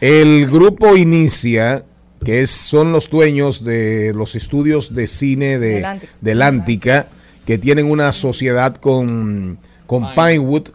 El 0.00 0.46
grupo 0.50 0.96
Inicia, 0.96 1.82
que 2.24 2.42
es- 2.42 2.50
son 2.50 2.92
los 2.92 3.08
dueños 3.10 3.64
de 3.64 4.12
los 4.14 4.34
estudios 4.34 4.94
de 4.94 5.06
cine 5.06 5.58
de, 5.58 5.74
Del 5.76 5.84
Ántica. 5.84 6.12
del 6.20 6.42
Ántica, 6.42 7.06
que 7.46 7.58
tienen 7.58 7.90
una 7.90 8.12
sociedad 8.12 8.76
con, 8.76 9.58
con 9.86 10.14
Pinewood. 10.14 10.68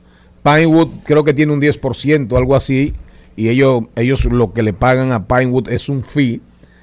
Pinewood 0.43 0.89
creo 1.03 1.23
que 1.23 1.33
tiene 1.33 1.53
un 1.53 1.61
10%, 1.61 2.37
algo 2.37 2.55
así, 2.55 2.93
y 3.35 3.49
ellos, 3.49 3.83
ellos 3.95 4.25
lo 4.25 4.53
que 4.53 4.63
le 4.63 4.73
pagan 4.73 5.11
a 5.11 5.27
Pinewood 5.27 5.69
es 5.69 5.89
un 5.89 6.03
fee, 6.03 6.41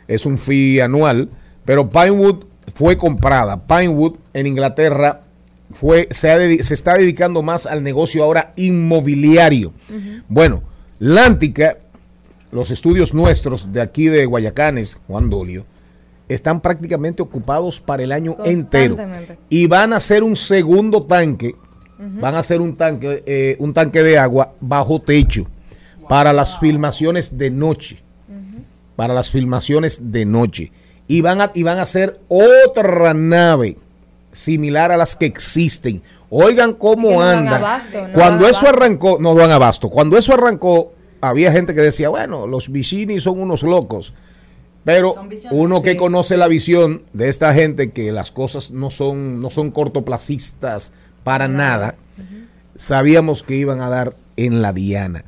es 0.08 0.26
un 0.26 0.38
fee 0.38 0.80
anual, 0.80 1.28
pero 1.64 1.88
Pinewood 1.88 2.44
fue 2.74 2.96
comprada. 2.96 3.66
Pinewood 3.66 4.16
en 4.32 4.46
Inglaterra 4.46 5.22
fue, 5.72 6.08
se, 6.10 6.30
ha 6.30 6.38
se 6.62 6.74
está 6.74 6.94
dedicando 6.94 7.42
más 7.42 7.66
al 7.66 7.82
negocio 7.82 8.22
ahora 8.22 8.52
inmobiliario. 8.56 9.72
Bueno, 10.28 10.62
Lántica, 10.98 11.78
los 12.52 12.70
estudios 12.70 13.14
nuestros 13.14 13.72
de 13.72 13.80
aquí 13.80 14.06
de 14.06 14.26
Guayacanes, 14.26 14.98
Juan 15.06 15.28
Dolio, 15.28 15.66
están 16.28 16.60
prácticamente 16.60 17.22
ocupados 17.22 17.80
para 17.80 18.02
el 18.02 18.12
año 18.12 18.36
entero. 18.44 18.96
Y 19.48 19.66
van 19.66 19.92
a 19.92 19.96
hacer 19.96 20.22
un 20.22 20.36
segundo 20.36 21.02
tanque, 21.02 21.54
van 21.98 22.34
a 22.34 22.38
hacer 22.38 22.60
un 22.60 22.76
tanque, 22.76 23.22
eh, 23.26 23.56
un 23.58 23.72
tanque 23.72 24.02
de 24.02 24.18
agua 24.18 24.52
bajo 24.60 25.00
techo 25.00 25.46
para 26.08 26.32
las 26.32 26.58
filmaciones 26.58 27.36
de 27.38 27.50
noche. 27.50 27.98
Para 28.96 29.12
las 29.12 29.30
filmaciones 29.30 30.12
de 30.12 30.24
noche. 30.24 30.72
Y 31.08 31.20
van 31.20 31.40
a, 31.40 31.50
y 31.54 31.64
van 31.64 31.78
a 31.78 31.82
hacer 31.82 32.20
otra 32.28 33.12
nave 33.12 33.76
similar 34.32 34.92
a 34.92 34.96
las 34.96 35.16
que 35.16 35.26
existen. 35.26 36.02
Oigan 36.30 36.74
cómo 36.74 37.10
no 37.10 37.20
abasto, 37.22 38.06
Cuando 38.12 38.48
eso 38.48 38.66
abasto. 38.66 38.68
arrancó, 38.68 39.18
no 39.20 39.34
dan 39.34 39.50
abasto. 39.50 39.90
Cuando 39.90 40.16
eso 40.16 40.34
arrancó, 40.34 40.92
había 41.20 41.52
gente 41.52 41.74
que 41.74 41.80
decía, 41.80 42.08
bueno, 42.08 42.46
los 42.46 42.70
Vicini 42.70 43.20
son 43.20 43.40
unos 43.40 43.62
locos. 43.62 44.14
Pero 44.84 45.14
uno 45.50 45.82
que 45.82 45.92
Sí. 45.92 45.96
conoce 45.96 46.36
la 46.36 46.46
visión 46.46 47.02
de 47.14 47.28
esta 47.28 47.54
gente, 47.54 47.90
que 47.90 48.12
las 48.12 48.30
cosas 48.30 48.70
no 48.70 48.90
son, 48.90 49.40
no 49.40 49.48
son 49.50 49.70
cortoplacistas 49.70 50.92
para 51.22 51.48
nada, 51.48 51.94
sabíamos 52.76 53.42
que 53.42 53.54
iban 53.56 53.80
a 53.80 53.88
dar 53.88 54.16
en 54.36 54.60
la 54.62 54.72
diana. 54.72 55.24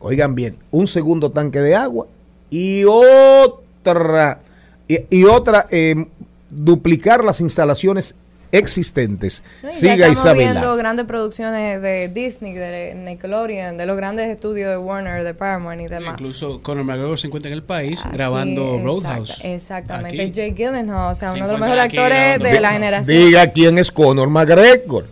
Oigan 0.00 0.34
bien, 0.34 0.56
un 0.70 0.86
segundo 0.86 1.30
tanque 1.30 1.60
de 1.60 1.74
agua 1.74 2.06
y 2.50 2.84
otra, 2.84 4.40
y, 4.88 5.00
y 5.10 5.24
otra, 5.24 5.66
eh, 5.70 6.06
duplicar 6.50 7.24
las 7.24 7.40
instalaciones 7.40 8.16
existentes. 8.58 9.42
No, 9.62 9.68
y 9.68 9.72
ya 9.72 9.76
Siga 9.78 9.92
estamos 9.94 10.18
Isabela. 10.18 10.50
viendo 10.52 10.76
grandes 10.76 11.06
producciones 11.06 11.82
de 11.82 12.08
Disney, 12.08 12.52
de 12.54 12.94
Nickelodeon, 12.94 13.76
de 13.78 13.86
los 13.86 13.96
grandes 13.96 14.28
estudios 14.28 14.70
de 14.70 14.76
Warner, 14.78 15.24
de 15.24 15.34
Paramount 15.34 15.80
y 15.82 15.88
demás. 15.88 16.12
Incluso 16.14 16.62
Conor 16.62 16.84
McGregor 16.84 17.18
se 17.18 17.26
encuentra 17.26 17.48
en 17.50 17.54
el 17.54 17.62
país 17.62 18.00
Aquí, 18.04 18.10
grabando 18.14 18.76
exacta- 18.76 18.84
Roadhouse. 18.84 19.40
Exactamente. 19.44 20.22
Aquí. 20.22 20.30
Jake 20.32 20.54
Gyllenhaal, 20.56 21.12
o 21.12 21.14
sea, 21.14 21.32
Se 21.32 21.36
uno 21.38 21.46
de 21.46 21.52
los 21.52 21.60
mejores 21.60 21.84
actores 21.84 22.38
de 22.38 22.60
la 22.60 22.72
generación. 22.72 23.16
Diga 23.26 23.46
quién 23.52 23.78
es 23.78 23.90
Conor 23.90 24.28
McGregor. 24.28 25.06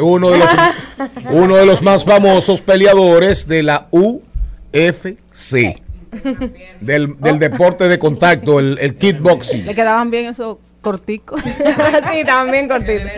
Uno 0.00 0.30
de 0.30 0.38
los, 0.38 0.50
uno 1.30 1.56
de 1.56 1.66
los 1.66 1.82
más 1.82 2.04
famosos 2.04 2.62
peleadores 2.62 3.46
de 3.46 3.62
la 3.62 3.86
UFC. 3.92 5.80
Del, 6.80 7.18
del 7.18 7.38
deporte 7.38 7.88
de 7.88 7.98
contacto, 7.98 8.60
el, 8.60 8.78
el 8.80 8.96
kickboxing. 8.96 9.66
Le 9.66 9.74
quedaban 9.74 10.10
bien 10.10 10.26
esos 10.26 10.58
corticos. 10.84 11.42
sí, 12.12 12.24
también 12.24 12.68
cortito. 12.68 13.08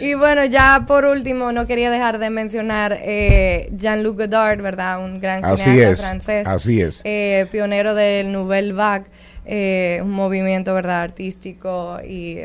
Y 0.00 0.14
bueno, 0.14 0.44
ya 0.46 0.84
por 0.88 1.04
último, 1.04 1.52
no 1.52 1.66
quería 1.66 1.90
dejar 1.90 2.18
de 2.18 2.30
mencionar 2.30 2.98
eh, 3.00 3.68
Jean-Luc 3.76 4.18
Godard, 4.18 4.60
¿verdad? 4.60 5.04
Un 5.04 5.20
gran 5.20 5.44
Así 5.44 5.62
cineasta 5.62 5.92
es, 5.92 6.00
francés. 6.00 6.46
así 6.48 6.80
es. 6.80 7.00
eh, 7.04 7.46
pionero 7.52 7.94
del 7.94 8.32
Nouvelle 8.32 8.72
Vague, 8.72 9.04
eh, 9.44 10.00
un 10.02 10.10
movimiento, 10.10 10.74
¿verdad? 10.74 11.02
Artístico 11.02 11.98
y 12.04 12.36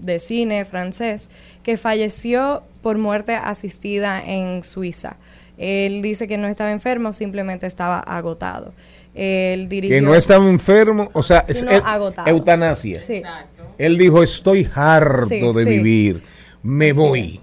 de 0.00 0.18
cine 0.18 0.64
francés, 0.64 1.28
que 1.62 1.76
falleció 1.76 2.62
por 2.80 2.96
muerte 2.96 3.34
asistida 3.34 4.22
en 4.24 4.62
Suiza. 4.64 5.16
Él 5.58 6.00
dice 6.02 6.26
que 6.26 6.38
no 6.38 6.48
estaba 6.48 6.72
enfermo, 6.72 7.12
simplemente 7.12 7.66
estaba 7.66 8.00
agotado. 8.00 8.72
Él 9.14 9.68
dirigió. 9.68 9.96
Que 9.96 10.00
no 10.00 10.14
estaba 10.14 10.48
enfermo, 10.48 11.10
o 11.12 11.22
sea, 11.22 11.44
es 11.46 11.64
agotado. 11.84 12.26
eutanasia. 12.28 13.02
Sí. 13.02 13.22
Él 13.84 13.98
dijo, 13.98 14.22
estoy 14.22 14.68
harto 14.74 15.26
Sí, 15.26 15.40
de 15.40 15.64
sí. 15.64 15.68
vivir, 15.70 16.22
me 16.62 16.92
voy. 16.92 17.40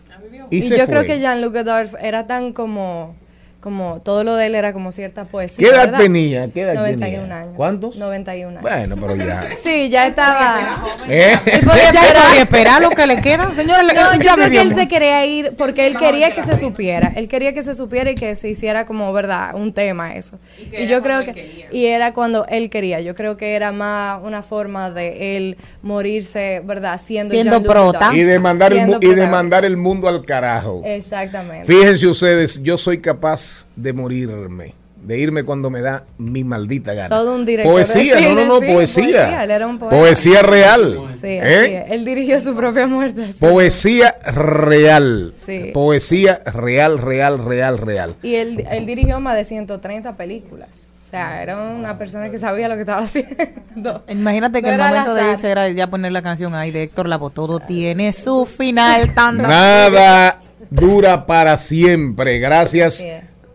Y, 0.49 0.61
yo 0.61 0.75
fue. 0.77 0.85
creo 0.87 1.03
que 1.03 1.19
Jean-Luc 1.19 1.53
Godard 1.53 1.89
era 2.01 2.27
tan 2.27 2.53
como, 2.53 3.15
como 3.59 4.01
todo 4.01 4.23
lo 4.23 4.35
de 4.35 4.45
él 4.47 4.55
era 4.55 4.71
como 4.73 4.91
cierta 4.91 5.25
poesía. 5.25 5.67
¿Qué 5.67 5.73
edad 5.73 5.85
¿verdad? 5.85 5.99
tenía? 5.99 6.47
¿Qué 6.49 6.61
edad 6.61 6.75
91 6.75 7.21
tenía? 7.23 7.37
años. 7.41 7.53
¿Cuántos? 7.55 7.95
91 7.97 8.59
años. 8.59 8.61
Bueno, 8.61 8.95
pero 8.99 9.15
ya. 9.15 9.47
Sí, 9.57 9.89
ya 9.89 10.07
estaba. 10.07 10.85
¿Eh? 11.09 11.37
Él 11.45 11.61
podía 11.65 11.91
Ya 11.91 12.01
esperar. 12.01 12.27
podía 12.27 12.41
esperar 12.43 12.81
lo 12.81 12.89
que 12.91 13.05
le 13.07 13.21
queda. 13.21 13.53
Señora, 13.53 13.83
le- 13.83 13.93
No, 13.93 14.13
yo 14.15 14.21
ya 14.21 14.35
creo 14.35 14.49
que 14.49 14.61
él 14.61 14.75
se 14.75 14.87
quería 14.87 15.25
ir 15.25 15.55
porque 15.57 15.87
él 15.87 15.97
quería 15.97 16.33
que 16.33 16.43
se 16.43 16.57
supiera. 16.57 17.11
Él 17.15 17.27
quería 17.27 17.53
que 17.53 17.61
se 17.63 17.75
supiera 17.75 18.11
y 18.11 18.15
que 18.15 18.35
se 18.35 18.49
hiciera 18.49 18.85
como, 18.85 19.11
¿verdad? 19.11 19.53
Un 19.55 19.73
tema 19.73 20.15
eso. 20.15 20.39
Y, 20.71 20.87
yo 20.87 21.01
creo 21.01 21.23
que... 21.23 21.67
Y 21.71 21.85
era 21.85 22.13
cuando 22.13 22.45
él 22.47 22.69
quería. 22.69 23.01
Yo 23.01 23.13
creo 23.15 23.35
que 23.35 23.55
era 23.55 23.71
más 23.71 24.19
una 24.23 24.41
forma 24.41 24.89
de 24.91 25.37
él 25.37 25.57
morirse, 25.81 26.61
¿verdad? 26.63 26.99
Siendo, 26.99 27.33
Siendo 27.33 27.61
prota. 27.63 28.11
Y 28.13 28.23
de 28.23 28.39
mandar 28.39 28.71
el 28.73 28.97
y 29.01 29.13
de 29.13 29.27
mandar 29.27 29.65
el 29.65 29.75
mundo 29.75 30.07
al 30.07 30.25
carajo. 30.25 30.81
Exactamente. 30.85 31.65
Fíjense 31.65 32.07
ustedes, 32.07 32.61
yo 32.63 32.77
soy 32.77 32.99
capaz 32.99 33.48
de 33.75 33.93
morirme, 33.93 34.73
de 35.01 35.17
irme 35.17 35.43
cuando 35.43 35.69
me 35.69 35.81
da 35.81 36.03
mi 36.17 36.43
maldita 36.43 36.93
gana. 36.93 37.09
Todo 37.09 37.35
un 37.35 37.45
director 37.45 37.71
Poesía, 37.73 38.15
de 38.15 38.21
no, 38.23 38.35
no, 38.35 38.45
no, 38.45 38.59
sí, 38.59 38.67
poesía. 38.73 39.03
poesía, 39.03 39.43
él 39.43 39.51
era 39.51 39.67
un 39.67 39.79
poeta. 39.79 39.95
Poesía 39.97 40.41
real. 40.41 40.99
Sí, 41.13 41.27
¿eh? 41.27 41.85
Él 41.89 42.03
dirigió 42.05 42.39
su 42.41 42.53
propia 42.55 42.85
muerte. 42.87 43.31
sí. 43.31 43.39
Poesía 43.39 44.15
real. 44.25 45.33
Sí. 45.45 45.71
Poesía 45.73 46.39
real, 46.45 46.97
real, 46.97 47.43
real, 47.43 47.77
real. 47.77 48.15
Y 48.23 48.35
él, 48.35 48.65
él 48.69 48.85
dirigió 48.85 49.19
más 49.19 49.35
de 49.35 49.45
130 49.45 50.13
películas. 50.13 50.93
O 51.01 51.11
sea, 51.11 51.41
era 51.41 51.57
una 51.57 51.97
persona 51.97 52.29
que 52.29 52.37
sabía 52.37 52.67
lo 52.67 52.75
que 52.75 52.81
estaba 52.81 53.01
haciendo. 53.03 54.03
Imagínate 54.09 54.61
que 54.61 54.67
No 54.67 54.73
el 54.75 54.79
momento 54.91 55.15
de 55.15 55.31
irse 55.31 55.49
era 55.49 55.67
ya 55.69 55.89
poner 55.89 56.11
la 56.11 56.21
canción 56.21 56.53
ahí 56.53 56.69
de 56.71 56.83
Héctor 56.83 57.07
Lavoe. 57.07 57.31
Todo 57.31 57.59
tiene 57.59 58.13
su 58.13 58.45
final. 58.45 59.13
Tan, 59.15 59.37
tan- 59.37 59.49
Nada 59.49 60.41
dura 60.69 61.25
para 61.25 61.57
siempre. 61.57 62.37
Gracias. 62.39 63.03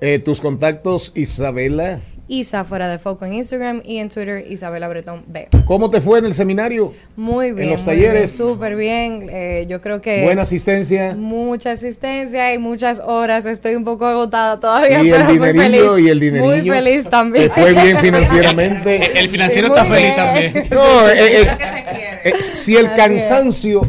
Eh, 0.01 0.19
tus 0.19 0.41
contactos, 0.41 1.13
Isabela. 1.15 2.01
Isa 2.27 2.65
fuera 2.65 2.89
de 2.89 2.99
foco 2.99 3.27
en 3.27 3.35
Instagram 3.35 3.83
y 3.85 3.99
en 3.99 4.09
Twitter 4.09 4.47
Isabela 4.51 4.89
Bretón 4.89 5.25
B. 5.29 5.47
¿Cómo 5.67 5.91
te 5.91 6.01
fue 6.01 6.19
en 6.21 6.25
el 6.25 6.33
seminario? 6.33 6.95
Muy 7.17 7.53
bien. 7.53 7.69
los 7.69 7.85
muy 7.85 7.95
bien, 7.97 8.07
talleres? 8.13 8.33
Súper 8.33 8.77
bien. 8.77 9.29
Eh, 9.31 9.67
yo 9.69 9.79
creo 9.83 10.01
que... 10.01 10.23
Buena 10.25 10.43
asistencia. 10.43 11.15
Mucha 11.15 11.73
asistencia 11.73 12.55
y 12.55 12.59
muchas 12.59 13.01
horas. 13.05 13.45
Estoy 13.45 13.75
un 13.75 13.85
poco 13.85 14.07
agotada 14.07 14.59
todavía. 14.59 15.03
Y 15.03 15.11
el 15.11 15.17
pero 15.17 15.25
muy 15.39 15.53
dinerillo, 15.53 15.93
feliz. 15.95 16.07
y 16.07 16.11
el 16.11 16.21
dinerillo. 16.21 16.47
Muy 16.51 16.71
feliz 16.71 17.05
también. 17.11 17.45
¿Te 17.45 17.61
fue 17.61 17.73
bien 17.75 17.99
financieramente? 18.01 19.21
El 19.21 19.29
financiero 19.29 19.69
Sí, 19.69 19.75
está 19.75 19.85
muy 19.85 19.97
feliz 19.99 20.15
bien. 20.15 20.17
también. 20.17 20.69
No, 20.71 21.09
eh, 21.11 21.15
eh, 21.19 21.45
Lo 21.45 21.59
que 21.59 21.65
se 21.65 21.85
quiere. 21.95 22.21
eh, 22.25 22.43
si 22.55 22.77
el 22.77 22.87
Así 22.87 22.93
es. 22.95 22.99
cansancio 22.99 23.81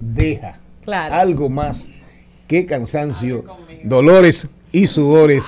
deja 0.00 0.60
Claro. 0.84 1.12
algo 1.14 1.48
más 1.48 1.88
que 2.46 2.64
cansancio, 2.66 3.44
dolores 3.82 4.48
y 4.72 4.86
sudores, 4.86 5.46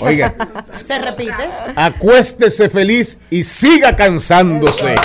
oiga, 0.00 0.34
Se 0.72 0.98
repite. 0.98 1.32
acuéstese 1.74 2.68
feliz 2.68 3.18
y 3.30 3.42
siga 3.44 3.96
cansándose. 3.96 4.94
¡Que 4.94 5.00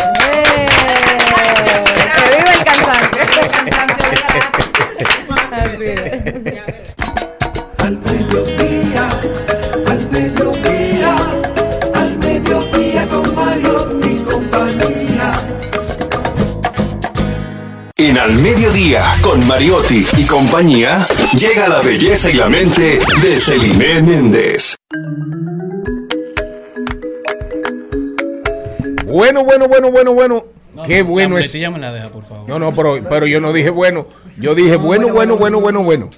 viva 2.38 2.54
el 2.54 2.64
cansancio! 2.64 4.65
En 17.98 18.18
Al 18.18 18.34
Mediodía, 18.34 19.06
con 19.22 19.48
Mariotti 19.48 20.06
y 20.18 20.26
compañía, 20.26 21.08
llega 21.32 21.70
la 21.70 21.80
belleza 21.80 22.30
y 22.30 22.34
la 22.34 22.50
mente 22.50 23.00
de 23.22 23.38
Celine 23.40 24.02
Méndez. 24.02 24.76
Bueno, 29.06 29.46
bueno, 29.46 29.70
bueno, 29.70 29.92
bueno, 29.92 30.14
bueno. 30.14 30.46
Qué 30.86 31.04
bueno 31.04 31.38
es. 31.38 31.46
muletilla 31.48 31.72
me 31.72 31.80
la 31.80 31.94
deja, 31.94 32.10
por 32.10 32.26
favor. 32.26 32.50
No, 32.50 32.60
no, 32.60 32.76
pero, 32.76 33.02
pero 33.08 33.28
yo 33.28 33.40
no 33.40 33.54
dije 33.54 33.70
bueno. 33.70 34.06
Yo 34.38 34.56
dije 34.56 34.76
bueno, 34.76 35.14
bueno, 35.14 35.38
bueno, 35.38 35.62
bueno, 35.62 35.82
bueno. 35.82 36.10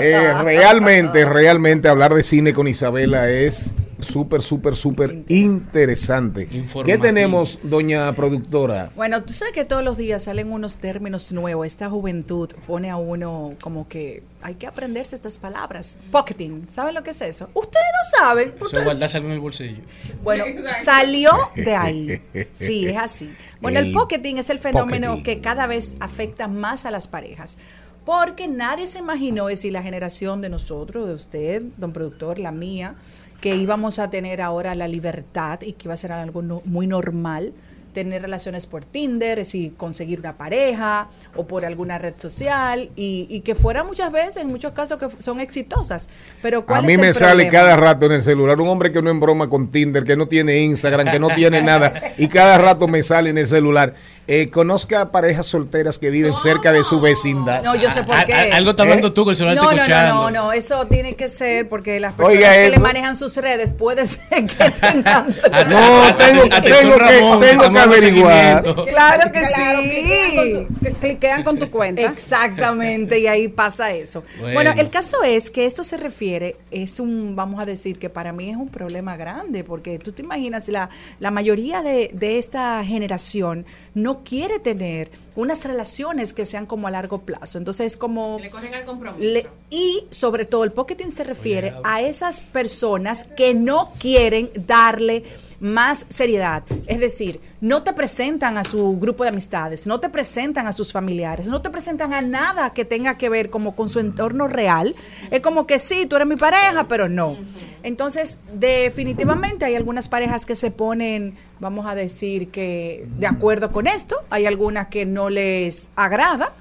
Eh, 0.00 0.32
realmente, 0.42 1.26
realmente 1.26 1.90
hablar 1.90 2.14
de 2.14 2.22
cine 2.22 2.54
con 2.54 2.66
Isabela 2.66 3.28
es 3.28 3.74
súper, 4.02 4.42
súper, 4.42 4.76
súper 4.76 5.24
interesante. 5.28 6.48
¿Qué 6.84 6.98
tenemos, 6.98 7.58
doña 7.62 8.12
productora? 8.14 8.90
Bueno, 8.96 9.22
tú 9.24 9.32
sabes 9.32 9.52
que 9.54 9.64
todos 9.64 9.82
los 9.84 9.96
días 9.96 10.24
salen 10.24 10.52
unos 10.52 10.78
términos 10.78 11.32
nuevos. 11.32 11.66
Esta 11.66 11.88
juventud 11.90 12.48
pone 12.66 12.90
a 12.90 12.96
uno 12.96 13.50
como 13.62 13.88
que 13.88 14.22
hay 14.42 14.54
que 14.54 14.66
aprenderse 14.66 15.14
estas 15.14 15.38
palabras. 15.38 15.98
Pocketing, 16.10 16.66
¿saben 16.70 16.94
lo 16.94 17.02
que 17.02 17.10
es 17.10 17.20
eso? 17.20 17.48
Ustedes 17.54 17.84
no 17.92 18.18
saben. 18.18 18.54
Ustedes- 18.60 18.84
guardarse 18.84 19.16
algo 19.18 19.28
en 19.28 19.34
el 19.34 19.40
bolsillo. 19.40 19.82
Bueno, 20.22 20.44
salió 20.82 21.32
de 21.56 21.74
ahí. 21.76 22.22
Sí, 22.52 22.86
es 22.86 22.96
así. 22.96 23.30
Bueno, 23.60 23.78
el, 23.80 23.86
El 23.88 23.92
pocketing 23.92 24.38
es 24.38 24.50
el 24.50 24.58
fenómeno 24.58 25.08
pocketing. 25.16 25.24
que 25.36 25.40
cada 25.40 25.66
vez 25.66 25.96
afecta 26.00 26.48
más 26.48 26.86
a 26.86 26.90
las 26.90 27.08
parejas. 27.08 27.58
Porque 28.06 28.48
nadie 28.48 28.86
se 28.86 28.98
imaginó, 28.98 29.50
es 29.50 29.58
decir, 29.58 29.72
la 29.74 29.82
generación 29.82 30.40
de 30.40 30.48
nosotros, 30.48 31.06
de 31.06 31.14
usted, 31.14 31.62
don 31.76 31.92
productor, 31.92 32.38
la 32.38 32.50
mía, 32.50 32.94
que 33.40 33.56
íbamos 33.56 33.98
a 33.98 34.10
tener 34.10 34.40
ahora 34.42 34.74
la 34.74 34.88
libertad 34.88 35.60
y 35.62 35.72
que 35.72 35.86
iba 35.88 35.94
a 35.94 35.96
ser 35.96 36.12
algo 36.12 36.42
no- 36.42 36.62
muy 36.64 36.86
normal 36.86 37.52
tener 37.92 38.22
relaciones 38.22 38.68
por 38.68 38.84
Tinder, 38.84 39.40
es 39.40 39.48
decir, 39.48 39.74
conseguir 39.76 40.20
una 40.20 40.34
pareja 40.34 41.08
o 41.34 41.44
por 41.48 41.64
alguna 41.64 41.98
red 41.98 42.14
social 42.18 42.88
y, 42.94 43.26
y 43.28 43.40
que 43.40 43.56
fuera 43.56 43.82
muchas 43.82 44.12
veces, 44.12 44.36
en 44.36 44.46
muchos 44.46 44.70
casos, 44.74 44.96
que 44.96 45.08
son 45.20 45.40
exitosas. 45.40 46.08
Pero 46.40 46.60
A 46.60 46.66
¿cuál 46.66 46.82
mí 46.84 46.92
es 46.92 46.98
el 47.00 47.04
me 47.06 47.12
sale 47.12 47.48
cada 47.48 47.76
rato 47.76 48.06
en 48.06 48.12
el 48.12 48.22
celular 48.22 48.60
un 48.60 48.68
hombre 48.68 48.92
que 48.92 49.02
no 49.02 49.10
embroma 49.10 49.48
con 49.50 49.72
Tinder, 49.72 50.04
que 50.04 50.14
no 50.14 50.28
tiene 50.28 50.60
Instagram, 50.60 51.10
que 51.10 51.18
no 51.18 51.30
tiene 51.34 51.62
nada, 51.62 51.92
y 52.16 52.28
cada 52.28 52.58
rato 52.58 52.86
me 52.86 53.02
sale 53.02 53.30
en 53.30 53.38
el 53.38 53.48
celular. 53.48 53.94
Eh, 54.32 54.48
conozca 54.48 55.10
parejas 55.10 55.44
solteras 55.46 55.98
que 55.98 56.08
viven 56.10 56.36
cerca 56.36 56.72
de 56.72 56.84
su 56.84 57.00
vecindad. 57.00 57.64
No, 57.64 57.74
yo 57.74 57.90
sé 57.90 58.04
por 58.04 58.14
A- 58.14 58.24
qué. 58.24 58.32
a- 58.32 58.56
algo 58.56 58.70
está 58.70 58.84
hablando 58.84 59.12
tú 59.12 59.24
con 59.24 59.32
el 59.32 59.36
celular 59.36 59.56
no, 59.56 59.64
no, 59.64 59.70
no, 59.72 59.76
escuchando. 59.78 60.14
no, 60.14 60.30
no, 60.30 60.52
eso 60.52 60.86
tiene 60.86 61.16
que 61.16 61.26
ser 61.26 61.68
porque 61.68 61.98
las 61.98 62.12
personas 62.12 62.36
Oiga, 62.38 62.54
que 62.54 62.70
le 62.70 62.78
manejan 62.78 63.16
sus 63.16 63.36
redes 63.38 63.72
puede 63.72 64.06
ser 64.06 64.46
que 64.46 64.70
tengan. 64.70 65.26
No, 65.68 66.16
tengo, 66.16 66.42
tengo 66.48 66.48
que, 66.48 66.60
tengo 66.60 67.38
que 67.40 67.56
dando 67.56 67.80
averiguar. 67.80 68.62
Claro 68.62 69.32
que 69.32 69.40
Claro, 69.40 69.80
cliquean 69.82 70.36
con 70.36 70.44
sí. 70.44 70.52
su- 70.52 70.80
que- 70.84 70.92
cliquean 70.92 71.42
con 71.42 71.58
tu 71.58 71.68
cuenta. 71.70 72.02
Exactamente, 72.02 73.18
y 73.18 73.26
ahí 73.26 73.48
pasa 73.48 73.90
eso. 73.92 74.22
Bueno. 74.38 74.54
Bueno. 74.54 74.72
el 74.76 74.90
caso 74.90 75.24
es 75.24 75.50
que 75.50 75.66
esto 75.66 75.82
se 75.82 75.96
refiere, 75.96 76.54
es 76.70 77.00
un, 77.00 77.34
vamos 77.34 77.60
a 77.60 77.66
decir 77.66 77.98
que 77.98 78.08
para 78.10 78.32
mí 78.32 78.48
es 78.50 78.56
un 78.56 78.68
problema 78.68 79.16
grande, 79.16 79.64
porque 79.64 79.98
tú 79.98 80.12
te 80.12 80.22
imaginas, 80.22 80.68
la, 80.68 80.88
la 81.18 81.32
mayoría 81.32 81.82
de, 81.82 82.10
de 82.14 82.38
esta 82.38 82.84
generación 82.84 83.66
no 83.94 84.19
quiere 84.24 84.58
tener 84.58 85.10
unas 85.36 85.64
relaciones 85.64 86.32
que 86.32 86.46
sean 86.46 86.66
como 86.66 86.88
a 86.88 86.90
largo 86.90 87.22
plazo. 87.22 87.58
Entonces 87.58 87.86
es 87.86 87.96
como... 87.96 88.38
Le 88.40 88.50
corren 88.50 88.74
al 88.74 88.84
compromiso. 88.84 89.22
Le- 89.22 89.48
y 89.70 90.04
sobre 90.10 90.44
todo 90.44 90.64
el 90.64 90.72
pocketing 90.72 91.10
se 91.10 91.24
refiere 91.24 91.74
a 91.84 92.02
esas 92.02 92.40
personas 92.40 93.24
que 93.24 93.54
no 93.54 93.92
quieren 93.98 94.50
darle 94.66 95.24
más 95.60 96.06
seriedad. 96.08 96.64
Es 96.86 96.98
decir, 96.98 97.40
no 97.60 97.82
te 97.82 97.92
presentan 97.92 98.58
a 98.58 98.64
su 98.64 98.98
grupo 98.98 99.22
de 99.22 99.28
amistades, 99.28 99.86
no 99.86 100.00
te 100.00 100.08
presentan 100.08 100.66
a 100.66 100.72
sus 100.72 100.92
familiares, 100.92 101.48
no 101.48 101.62
te 101.62 101.70
presentan 101.70 102.14
a 102.14 102.22
nada 102.22 102.72
que 102.72 102.84
tenga 102.84 103.16
que 103.16 103.28
ver 103.28 103.50
como 103.50 103.76
con 103.76 103.88
su 103.88 104.00
entorno 104.00 104.48
real. 104.48 104.96
Es 105.30 105.40
como 105.40 105.66
que 105.66 105.78
sí, 105.78 106.06
tú 106.06 106.16
eres 106.16 106.26
mi 106.26 106.36
pareja, 106.36 106.88
pero 106.88 107.08
no. 107.08 107.36
Entonces, 107.82 108.38
definitivamente 108.54 109.64
hay 109.64 109.74
algunas 109.74 110.08
parejas 110.08 110.44
que 110.44 110.56
se 110.56 110.70
ponen, 110.70 111.36
vamos 111.60 111.86
a 111.86 111.94
decir 111.94 112.48
que 112.48 113.06
de 113.18 113.26
acuerdo 113.26 113.70
con 113.70 113.86
esto, 113.86 114.16
hay 114.30 114.46
algunas 114.46 114.88
que 114.88 115.06
no 115.06 115.30
les 115.30 115.90
agrada, 115.96 116.52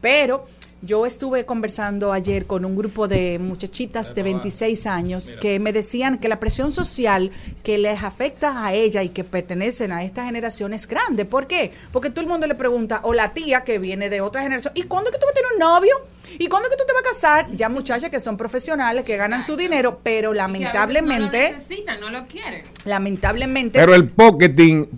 pero 0.00 0.46
yo 0.80 1.06
estuve 1.06 1.44
conversando 1.44 2.12
ayer 2.12 2.46
con 2.46 2.64
un 2.64 2.76
grupo 2.76 3.08
de 3.08 3.38
muchachitas 3.38 4.14
de 4.14 4.22
26 4.22 4.86
años 4.86 5.34
que 5.40 5.58
me 5.58 5.72
decían 5.72 6.18
que 6.18 6.28
la 6.28 6.38
presión 6.38 6.70
social 6.70 7.32
que 7.64 7.78
les 7.78 8.02
afecta 8.02 8.64
a 8.64 8.72
ella 8.72 9.02
y 9.02 9.08
que 9.08 9.24
pertenecen 9.24 9.90
a 9.90 10.04
esta 10.04 10.24
generación 10.24 10.72
es 10.74 10.86
grande. 10.86 11.24
¿Por 11.24 11.46
qué? 11.46 11.72
Porque 11.92 12.10
todo 12.10 12.20
el 12.20 12.28
mundo 12.28 12.46
le 12.46 12.54
pregunta, 12.54 13.00
o 13.02 13.12
la 13.12 13.34
tía 13.34 13.64
que 13.64 13.78
viene 13.78 14.08
de 14.08 14.20
otra 14.20 14.42
generación, 14.42 14.72
¿y 14.76 14.82
cuándo 14.84 15.10
es 15.10 15.16
que 15.16 15.20
tú 15.20 15.26
vas 15.26 15.32
a 15.32 15.34
tener 15.34 15.52
un 15.54 15.58
novio? 15.58 15.96
¿Y 16.38 16.46
cuándo 16.46 16.68
es 16.68 16.76
que 16.76 16.80
tú 16.80 16.84
te 16.86 16.92
vas 16.92 17.02
a 17.02 17.14
casar? 17.14 17.56
Ya 17.56 17.68
muchachas 17.68 18.10
que 18.10 18.20
son 18.20 18.36
profesionales, 18.36 19.04
que 19.04 19.16
ganan 19.16 19.42
su 19.42 19.56
dinero, 19.56 19.98
pero 20.02 20.32
Y 20.32 20.34
que 20.34 20.40
a 20.40 20.46
veces 20.46 20.60
lamentablemente, 20.60 21.38
No 21.38 21.48
lo 21.48 21.58
necesitan, 21.58 22.00
no 22.00 22.10
lo 22.10 22.26
quieren. 22.26 22.64
lamentablemente... 22.84 23.78
Pero 23.80 23.94
el 23.94 24.06
pocketing 24.08 24.88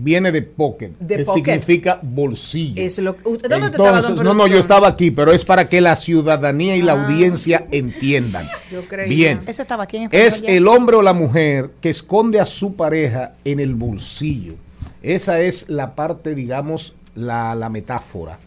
viene 0.00 0.30
de 0.32 0.42
pocket, 0.42 0.92
De 1.00 1.16
que 1.18 1.24
pocket. 1.24 1.44
significa 1.44 1.98
bolsillo. 2.00 2.80
Es 2.80 2.98
lo, 2.98 3.14
¿Dónde 3.24 3.48
Entonces, 3.66 4.14
don 4.14 4.24
no, 4.24 4.32
no, 4.32 4.46
yo 4.46 4.58
estaba 4.58 4.86
aquí, 4.88 5.10
pero 5.10 5.32
es 5.32 5.44
para 5.44 5.68
que 5.68 5.80
la 5.80 5.96
ciudadanía 5.96 6.76
y 6.76 6.82
la 6.82 6.92
Ah. 6.92 7.04
audiencia 7.04 7.66
entiendan. 7.72 8.48
Yo 8.72 8.82
creía. 8.82 9.08
Bien, 9.08 9.40
Eso 9.46 9.62
estaba 9.62 9.82
aquí 9.84 9.96
en 9.96 10.08
es 10.12 10.42
ya. 10.42 10.48
el 10.50 10.68
hombre 10.68 10.96
o 10.96 11.02
la 11.02 11.12
mujer 11.14 11.70
que 11.80 11.90
esconde 11.90 12.38
a 12.40 12.46
su 12.46 12.74
pareja 12.76 13.34
en 13.44 13.58
el 13.60 13.74
bolsillo. 13.74 14.54
Esa 15.02 15.40
es 15.40 15.68
la 15.68 15.94
parte, 15.96 16.34
digamos, 16.34 16.94
la, 17.14 17.54
la 17.56 17.68
metáfora 17.68 18.38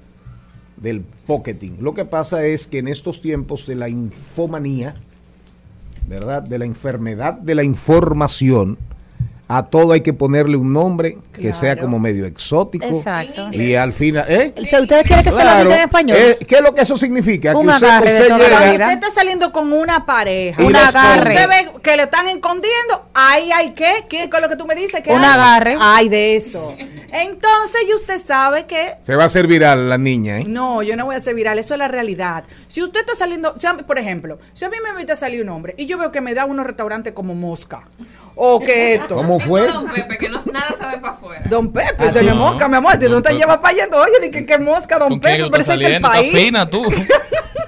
del 0.77 1.01
pocketing. 1.27 1.77
Lo 1.81 1.93
que 1.93 2.05
pasa 2.05 2.45
es 2.45 2.65
que 2.65 2.79
en 2.79 2.87
estos 2.87 3.21
tiempos 3.21 3.67
de 3.67 3.75
la 3.75 3.89
infomanía, 3.89 4.93
¿verdad? 6.07 6.41
De 6.43 6.57
la 6.59 6.65
enfermedad 6.65 7.33
de 7.33 7.55
la 7.55 7.63
información, 7.63 8.77
a 9.53 9.63
todo 9.63 9.91
hay 9.91 9.99
que 9.99 10.13
ponerle 10.13 10.55
un 10.55 10.71
nombre 10.71 11.17
que 11.33 11.51
sea 11.51 11.75
como 11.75 11.99
medio 11.99 12.25
exótico. 12.25 12.85
Exacto. 12.85 13.49
Y 13.51 13.75
al 13.75 13.91
final, 13.91 14.25
¿eh? 14.29 14.53
¿Ustedes 14.57 15.03
quieren 15.03 15.25
que 15.25 15.31
se 15.31 15.43
lo 15.43 15.57
diga 15.57 15.75
en 15.75 15.81
español? 15.81 16.17
Eh, 16.17 16.39
¿Qué 16.47 16.55
es 16.55 16.61
lo 16.61 16.73
que 16.73 16.81
eso 16.81 16.97
significa? 16.97 17.53
Un 17.57 17.67
que 17.67 17.73
usted, 17.73 17.87
agarre 17.87 18.13
de 18.13 18.29
toda 18.29 18.49
la 18.49 18.71
vida. 18.71 18.85
Usted 18.85 18.93
está 18.93 19.09
saliendo 19.13 19.51
con 19.51 19.73
una 19.73 20.05
pareja. 20.05 20.63
Un 20.63 20.73
agarre. 20.73 21.35
Usted 21.35 21.49
ve 21.49 21.81
que 21.81 21.97
le 21.97 22.03
están 22.03 22.27
escondiendo. 22.27 23.09
Ahí 23.13 23.51
hay 23.51 23.71
qué. 23.71 23.91
¿Qué 24.07 24.23
es 24.23 24.41
lo 24.41 24.47
que 24.47 24.55
tú 24.55 24.65
me 24.65 24.73
dices? 24.73 25.01
que 25.01 25.11
Un 25.11 25.19
hay? 25.19 25.25
agarre. 25.25 25.75
Hay 25.77 26.07
de 26.07 26.37
eso. 26.37 26.73
Entonces, 27.11 27.81
y 27.89 27.93
usted 27.93 28.21
sabe 28.25 28.65
que. 28.65 28.95
Se 29.01 29.17
va 29.17 29.23
a 29.23 29.25
hacer 29.25 29.47
viral 29.47 29.89
la 29.89 29.97
niña, 29.97 30.39
¿eh? 30.39 30.45
No, 30.47 30.81
yo 30.81 30.95
no 30.95 31.05
voy 31.05 31.17
a 31.17 31.19
ser 31.19 31.35
viral, 31.35 31.59
eso 31.59 31.73
es 31.73 31.77
la 31.77 31.89
realidad. 31.89 32.45
Si 32.69 32.81
usted 32.81 33.01
está 33.01 33.15
saliendo, 33.15 33.53
si 33.59 33.67
a 33.67 33.75
por 33.75 33.99
ejemplo, 33.99 34.39
si 34.53 34.63
a 34.63 34.69
mí 34.69 34.77
me 34.81 34.91
invita 34.91 35.11
a 35.11 35.17
salir 35.17 35.41
un 35.41 35.49
hombre 35.49 35.75
y 35.77 35.87
yo 35.87 35.97
veo 35.97 36.09
que 36.13 36.21
me 36.21 36.33
da 36.33 36.45
unos 36.45 36.65
restaurantes 36.65 37.11
como 37.11 37.35
Mosca, 37.35 37.83
o 38.35 38.59
que 38.59 38.93
esto. 38.95 39.15
¿Cómo 39.15 39.39
fue? 39.41 39.67
Don 39.67 39.85
Pepe, 39.87 40.17
que 40.17 40.29
no, 40.29 40.41
nada 40.51 40.75
sabe 40.79 40.97
para 40.99 41.13
afuera. 41.13 41.41
Don 41.45 41.71
Pepe, 41.71 41.95
Ah, 41.99 42.05
eso 42.05 42.19
sí. 42.19 42.25
no 42.25 42.31
es 42.31 42.37
mosca, 42.37 42.67
mi 42.67 42.75
amor. 42.77 42.97
Tú 42.99 43.09
no 43.09 43.21
te 43.21 43.33
llevas 43.35 43.57
para 43.57 43.69
allá, 43.69 43.87
oye, 43.97 44.19
di 44.21 44.31
que, 44.31 44.45
que 44.45 44.57
mosca, 44.57 44.97
don 44.99 45.09
¿Con 45.09 45.19
quién 45.19 45.37
Pepe, 45.37 45.49
pero 45.51 45.63
eso 45.63 45.73
es 45.73 45.79
del 45.79 46.01
país. 46.01 46.33
fina 46.33 46.69
tú. 46.69 46.83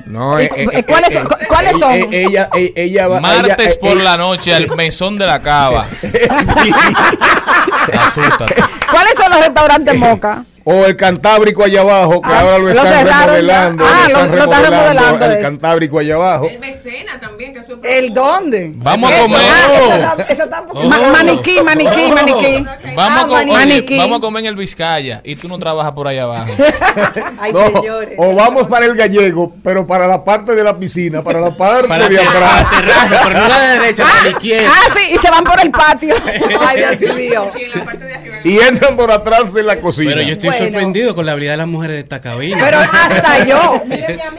No, 0.06 0.40
¿Y 0.40 0.44
eh, 0.46 0.50
eh, 0.58 0.68
eh, 0.74 0.84
cuáles 0.84 1.10
eh, 1.10 1.14
son- 1.14 1.24
cu- 1.28 1.36
cuáles 1.48 1.72
eh, 1.72 1.80
son? 1.80 1.92
eh, 1.94 2.08
Ella, 2.12 2.50
eh, 2.56 2.74
ella 2.76 3.08
va. 3.08 3.20
Martes 3.20 3.56
ella, 3.58 3.74
eh, 3.74 3.78
por 3.80 3.98
eh, 3.98 4.04
la 4.04 4.16
noche 4.18 4.54
al 4.54 4.70
mesón 4.76 5.18
de 5.18 5.26
la 5.26 5.42
cava. 5.42 5.88
¿Cuáles 8.92 9.14
son 9.16 9.32
los 9.32 9.40
restaurantes 9.40 9.96
Moca? 9.96 10.44
O 10.66 10.86
el 10.86 10.96
Cantábrico 10.96 11.64
allá 11.64 11.82
abajo, 11.82 12.22
que 12.22 12.30
Ah, 12.32 12.40
ahora 12.40 12.58
lo 12.60 12.70
están 12.70 12.88
cerraron 12.88 13.36
remodelando. 13.36 13.84
ya. 13.84 13.90
Ah, 13.90 14.00
lo 14.02 14.08
están 14.08 14.22
lo- 14.32 14.36
lo 14.38 14.44
están 14.44 14.64
remodelando, 14.64 15.02
remodelando 15.02 15.26
El 15.26 15.32
eso. 15.34 15.42
Cantábrico 15.42 16.00
allá 16.00 16.16
abajo. 16.16 16.48
El 16.50 16.60
mecena 16.60 17.20
también, 17.20 17.54
que 17.54 17.60
eso 17.60 17.80
¿El 17.84 18.14
dónde? 18.14 18.72
Vamos 18.76 19.12
a 19.12 19.16
Eso, 19.16 19.24
comer. 19.24 19.40
ah, 19.52 20.16
está- 20.20 20.34
está 20.44 20.66
poquito- 20.66 20.88
Ma- 20.88 20.98
maniquí, 21.12 21.60
maniquí, 21.62 22.12
maniquí. 22.14 22.66
Vamos, 22.96 22.98
Ah, 22.98 23.22
a 23.22 23.28
co- 23.28 23.52
maniquí. 23.54 23.98
vamos 23.98 24.18
a 24.20 24.22
comer 24.22 24.44
en 24.44 24.50
el 24.50 24.56
Vizcaya 24.56 25.20
y 25.24 25.36
tú 25.36 25.50
no 25.50 25.60
trabajas 25.60 25.92
por 25.92 26.08
allá 26.08 26.24
abajo. 26.24 26.46
Ay, 27.42 27.52
No, 27.52 27.70
señores. 27.72 28.16
o 28.18 28.34
vamos 28.34 28.68
para 28.68 28.86
el 28.86 28.96
gallego, 28.96 29.54
pero 29.64 29.86
para 29.86 30.08
la 30.08 30.24
parte 30.24 30.56
de 30.56 30.64
la 30.64 30.78
piscina, 30.78 31.22
para 31.22 31.42
la 31.42 31.52
parte 31.52 31.88
Para 31.90 32.08
de 32.08 32.16
la 32.16 32.22
atrás. 32.30 32.70
terraza, 32.70 33.22
pero 33.28 33.40
no 33.42 33.48
la 33.50 33.60
de 33.60 33.80
derecha, 33.80 34.06
de 34.06 34.24
la 34.24 34.30
izquierda. 34.38 34.70
Ah, 34.72 34.90
sí, 34.94 35.14
y 35.14 35.18
se 35.18 35.30
van 35.30 35.44
por 35.44 35.60
el 35.62 35.72
patio. 35.72 36.16
Ay, 36.68 36.78
Dios 37.00 37.16
mío. 37.16 37.48
Sí, 37.54 37.64
en 37.64 37.72
la 37.80 37.84
parte 37.86 38.06
de 38.06 38.14
arriba. 38.16 38.33
Y 38.44 38.58
entran 38.60 38.96
por 38.98 39.12
atrás 39.12 39.54
de 39.54 39.64
la 39.64 39.80
cocina. 39.80 40.12
Pero 40.12 40.22
yo 40.24 40.34
estoy 40.34 40.50
Bueno. 40.50 40.66
sorprendido 40.66 41.16
con 41.16 41.26
la 41.26 41.32
habilidad 41.34 41.54
de 41.54 41.58
las 41.58 41.68
mujeres 41.68 41.96
de 41.96 42.00
esta 42.02 42.20
cabina. 42.22 42.58
Pero 42.60 42.78
hasta 42.80 43.46
yo. 43.48 43.82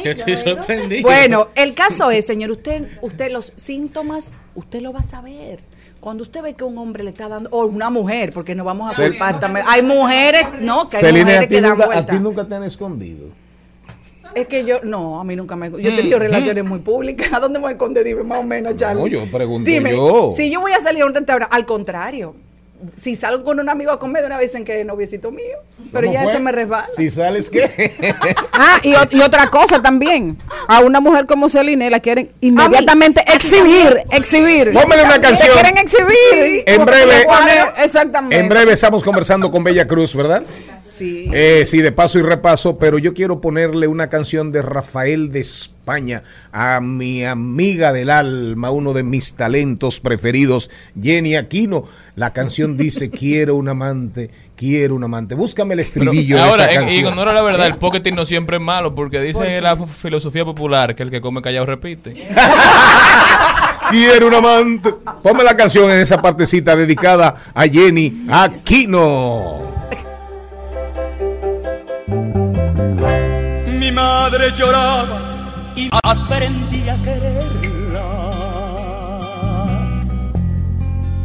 yo 0.04 0.10
estoy 0.10 0.36
sorprendido. 0.36 1.02
Bueno, 1.02 1.48
el 1.54 1.74
caso 1.74 2.10
es, 2.10 2.26
señor, 2.26 2.50
usted, 2.50 2.86
usted 3.02 3.30
los 3.32 3.52
síntomas, 3.56 4.34
usted 4.54 4.80
lo 4.80 4.92
va 4.92 5.00
a 5.00 5.04
saber. 5.04 5.60
Cuando 6.00 6.22
usted 6.22 6.42
ve 6.42 6.52
que 6.54 6.64
un 6.64 6.76
hombre 6.76 7.02
le 7.02 7.10
está 7.10 7.28
dando, 7.28 7.48
o 7.50 7.64
una 7.64 7.88
mujer, 7.88 8.32
porque 8.34 8.54
no 8.54 8.62
vamos 8.64 8.92
a 8.92 9.02
culpar 9.02 9.40
también. 9.40 9.64
Hay 9.68 9.80
mujeres, 9.82 10.42
no, 10.60 10.86
que 10.86 10.98
hay 10.98 11.02
Celine, 11.02 11.20
a 11.20 11.24
mujeres 11.24 11.48
ti, 11.48 11.54
que 11.54 11.60
dan 11.62 11.78
nunca, 11.78 11.98
a 11.98 12.06
ti 12.06 12.16
nunca 12.20 12.46
te 12.46 12.54
han 12.56 12.64
escondido. 12.64 13.28
Es 14.34 14.46
que 14.46 14.64
yo, 14.66 14.80
no, 14.82 15.20
a 15.20 15.24
mí 15.24 15.34
nunca 15.36 15.56
me. 15.56 15.70
Yo 15.70 15.90
he 15.90 15.96
tenido 15.96 16.18
relaciones 16.18 16.64
muy 16.68 16.80
públicas. 16.80 17.28
¿A 17.32 17.40
dónde 17.40 17.58
me 17.58 17.62
voy 17.62 17.68
a 17.70 17.72
esconder? 17.72 18.04
Dime, 18.04 18.22
más 18.24 18.38
o 18.38 18.42
menos, 18.42 18.76
Charlie. 18.76 19.00
No, 19.00 19.06
yo 19.06 19.24
pregunto 19.30 19.70
Dime, 19.70 19.92
yo. 19.92 20.30
si 20.30 20.50
yo 20.50 20.60
voy 20.60 20.72
a 20.72 20.80
salir 20.80 21.04
a 21.04 21.06
un 21.06 21.14
restaurante, 21.14 21.54
al 21.56 21.64
contrario. 21.64 22.34
Si 22.96 23.16
salgo 23.16 23.44
con 23.44 23.60
un 23.60 23.68
amigo 23.68 23.90
a 23.90 23.98
comer, 23.98 24.22
de 24.22 24.26
una 24.26 24.36
vez 24.36 24.50
dicen 24.50 24.64
que 24.64 24.80
es 24.80 24.86
noviecito 24.86 25.30
mío. 25.30 25.56
Pero 25.92 26.06
¿Cómo 26.06 26.12
ya 26.12 26.22
fue? 26.22 26.32
eso 26.32 26.40
me 26.40 26.52
resbala. 26.52 26.88
Si 26.96 27.10
sales, 27.10 27.50
¿qué? 27.50 27.94
Ah, 28.52 28.78
y, 28.82 29.20
otra 29.20 29.48
cosa 29.48 29.82
también. 29.82 30.36
A 30.68 30.80
una 30.80 31.00
mujer 31.00 31.26
como 31.26 31.48
Celine 31.48 31.90
la 31.90 32.00
quieren 32.00 32.30
inmediatamente 32.40 33.24
exhibir, 33.32 34.04
exhibir. 34.10 34.72
Póngale 34.72 35.02
una 35.04 35.20
canción. 35.20 35.48
La 35.48 35.62
quieren 35.62 35.78
exhibir. 35.78 36.64
En 36.66 36.84
breve. 36.84 37.26
Exactamente. 37.78 38.38
En 38.38 38.48
breve 38.48 38.72
estamos 38.72 39.02
conversando 39.02 39.50
con 39.50 39.64
Bella 39.64 39.86
Cruz, 39.86 40.14
¿verdad? 40.14 40.44
Sí. 40.82 41.30
Eh, 41.32 41.64
sí, 41.66 41.82
de 41.82 41.92
paso 41.92 42.18
y 42.18 42.22
repaso, 42.22 42.78
pero 42.78 42.98
yo 42.98 43.14
quiero 43.14 43.40
ponerle 43.40 43.88
una 43.88 44.08
canción 44.08 44.50
de 44.50 44.62
Rafael 44.62 45.32
de 45.32 45.44
España 45.84 46.22
a 46.50 46.80
mi 46.80 47.26
amiga 47.26 47.92
del 47.92 48.08
alma, 48.08 48.70
uno 48.70 48.94
de 48.94 49.02
mis 49.02 49.34
talentos 49.34 50.00
preferidos, 50.00 50.70
Jenny 50.98 51.36
Aquino. 51.36 51.84
La 52.16 52.32
canción 52.32 52.76
dice, 52.78 53.10
quiero 53.10 53.56
un 53.56 53.68
amante, 53.68 54.30
quiero 54.56 54.94
un 54.94 55.04
amante. 55.04 55.34
Búscame 55.34 55.74
el 55.74 55.80
Pero 55.80 55.86
estribillo 56.10 56.36
de 56.36 56.42
ahora, 56.42 56.64
esa 56.64 56.72
en- 56.72 56.72
y 56.72 56.76
canción. 56.84 57.02
cuando 57.02 57.22
era 57.22 57.32
la 57.34 57.42
verdad, 57.42 57.66
el 57.66 57.76
pocketing 57.78 58.14
no 58.14 58.24
siempre 58.24 58.56
es 58.56 58.62
malo, 58.62 58.94
porque 58.94 59.20
dice 59.20 59.60
la 59.60 59.76
filosofía 59.76 60.46
popular 60.46 60.94
que 60.94 61.02
el 61.02 61.10
que 61.10 61.20
come 61.20 61.42
callado 61.42 61.66
repite. 61.66 62.14
Quiero 63.90 64.28
un 64.28 64.34
amante. 64.34 64.90
Ponme 65.22 65.44
la 65.44 65.54
canción 65.54 65.90
en 65.90 65.98
esa 66.00 66.22
partecita 66.22 66.74
dedicada 66.74 67.34
a 67.52 67.64
Jenny 67.68 68.24
Aquino. 68.30 69.60
Mi 73.78 73.92
madre 73.92 74.50
lloraba 74.56 75.23
y 75.76 75.90
aprendí 76.02 76.88
a 76.88 76.96
quererla. 77.02 78.08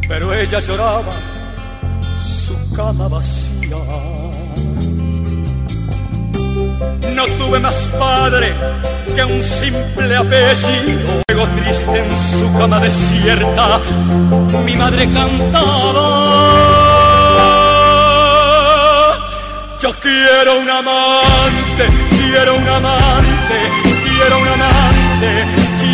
Pero 0.08 0.34
ella 0.34 0.60
lloraba 0.60 1.14
su 2.20 2.74
cama 2.76 3.08
vacía. 3.08 3.78
No 7.16 7.26
tuve 7.38 7.60
más 7.60 7.88
padre 8.00 8.54
que 9.16 9.24
un 9.24 9.44
simple 9.44 10.16
apellido. 10.16 11.24
Luego 11.32 11.48
triste 11.56 12.00
en 12.00 12.18
su 12.18 12.52
cama 12.58 12.80
desierta, 12.80 13.80
mi 14.66 14.76
madre 14.76 15.12
cantaba. 15.12 16.30
Yo 19.82 19.92
quiero 20.02 20.60
un 20.60 20.70
amante, 20.70 21.84
quiero 22.10 22.56
un 22.56 22.68
amante, 22.68 23.29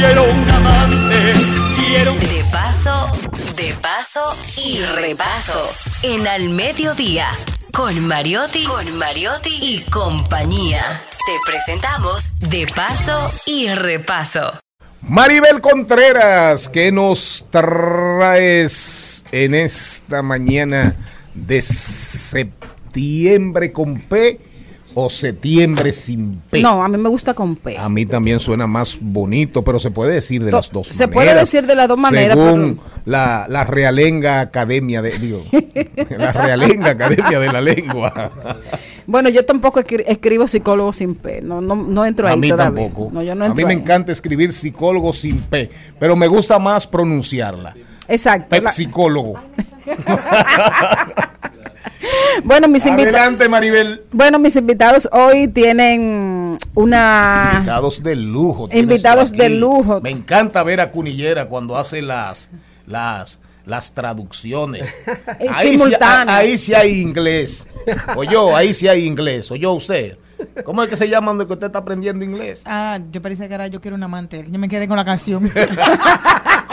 quiero 0.05 0.29
un 0.29 0.49
amante, 0.49 1.33
quiero 1.75 2.13
un 2.13 2.19
De 2.19 2.45
paso, 2.51 3.07
de 3.55 3.73
paso 3.81 4.35
y 4.63 4.81
repaso. 4.81 5.71
En 6.03 6.27
Al 6.27 6.49
Mediodía. 6.49 7.27
Con 7.73 8.05
Mariotti, 8.05 8.65
con 8.65 8.97
Mariotti 8.97 9.57
y 9.61 9.81
compañía. 9.89 11.01
Te 11.25 11.33
presentamos 11.45 12.37
De 12.39 12.67
paso 12.73 13.31
y 13.45 13.67
repaso. 13.69 14.59
Maribel 15.01 15.61
Contreras, 15.61 16.69
¿qué 16.69 16.91
nos 16.91 17.47
traes 17.49 19.25
en 19.31 19.55
esta 19.55 20.21
mañana 20.21 20.95
de 21.33 21.61
septiembre 21.61 23.71
con 23.71 24.01
P 24.01 24.39
o 24.97 25.09
septiembre 25.09 25.91
sin 25.93 26.41
P? 26.49 26.61
No, 26.61 26.83
a 26.83 26.87
mí 26.87 26.97
me 26.97 27.09
gusta 27.09 27.33
con 27.33 27.55
P. 27.57 27.77
A 27.77 27.87
mí 27.89 28.05
también 28.05 28.39
suena 28.39 28.65
más 28.65 28.97
bonito, 28.99 29.61
pero 29.63 29.77
se 29.77 29.91
puede 29.91 30.13
decir 30.13 30.43
de 30.43 30.51
To- 30.51 30.57
las 30.57 30.71
dos 30.71 30.87
se 30.87 30.93
maneras. 31.07 31.13
puede 31.13 31.39
decir 31.39 31.65
de 31.67 31.75
las 31.75 31.87
dos 31.87 31.99
maneras, 31.99 32.37
Según 32.37 32.79
la, 33.05 33.45
la 33.49 33.63
Realenga 33.65 34.39
Academia 34.39 35.01
de... 35.01 35.11
Digo, 35.19 35.43
la 36.17 36.31
Realenga 36.31 36.91
Academia 36.91 37.39
de 37.39 37.51
la 37.51 37.61
Lengua. 37.61 38.31
Bueno, 39.07 39.29
yo 39.29 39.45
tampoco 39.45 39.79
escri- 39.81 40.03
escribo 40.07 40.47
psicólogo 40.47 40.91
sin 40.93 41.13
P. 41.15 41.41
No, 41.41 41.61
no, 41.61 41.75
no 41.75 42.05
entro 42.05 42.27
ahí 42.27 42.33
A 42.33 42.37
mí 42.37 42.49
todavía. 42.49 42.83
tampoco. 42.87 43.09
No, 43.13 43.21
yo 43.21 43.35
no 43.35 43.45
a 43.45 43.53
mí 43.53 43.63
me 43.65 43.73
ahí. 43.73 43.79
encanta 43.79 44.11
escribir 44.11 44.51
psicólogo 44.51 45.13
sin 45.13 45.39
P, 45.41 45.69
pero 45.99 46.15
me 46.15 46.27
gusta 46.27 46.57
más 46.57 46.87
pronunciarla. 46.87 47.75
Exacto. 48.07 48.55
la- 48.59 48.69
Psicólogo. 48.69 49.35
bueno, 52.43 52.67
mis 52.67 52.85
invitados. 52.85 53.15
Adelante, 53.15 53.49
Maribel. 53.49 54.03
Bueno, 54.11 54.39
mis 54.39 54.55
invitados 54.55 55.09
hoy 55.11 55.47
tienen 55.47 56.57
una 56.73 57.51
Invitados 57.53 58.03
de 58.03 58.15
lujo. 58.15 58.69
Invitados 58.71 59.31
de 59.31 59.49
lujo. 59.49 60.01
Me 60.01 60.11
encanta 60.11 60.63
ver 60.63 60.81
a 60.81 60.91
Cunillera 60.91 61.47
cuando 61.47 61.77
hace 61.77 62.01
las, 62.01 62.49
las, 62.85 63.39
las 63.65 63.93
traducciones. 63.93 64.93
Ahí 65.53 65.79
sí, 65.79 65.93
ahí 65.99 66.57
sí 66.57 66.73
hay 66.73 67.01
inglés. 67.01 67.67
O 68.15 68.23
yo, 68.23 68.55
ahí 68.55 68.73
sí 68.73 68.87
hay 68.87 69.05
inglés. 69.05 69.51
O 69.51 69.55
yo, 69.55 69.73
usted. 69.73 70.17
¿Cómo 70.63 70.83
es 70.83 70.89
que 70.89 70.95
se 70.95 71.07
llama 71.07 71.27
donde 71.27 71.47
que 71.47 71.53
usted 71.53 71.67
está 71.67 71.79
aprendiendo 71.79 72.25
inglés? 72.25 72.61
Ah, 72.65 72.99
yo 73.11 73.21
pensé 73.21 73.47
que 73.47 73.55
era 73.55 73.67
yo 73.67 73.79
quiero 73.81 73.95
un 73.95 74.03
amante. 74.03 74.45
Yo 74.49 74.59
me 74.59 74.67
quedé 74.67 74.87
con 74.87 74.97
la 74.97 75.05
canción. 75.05 75.49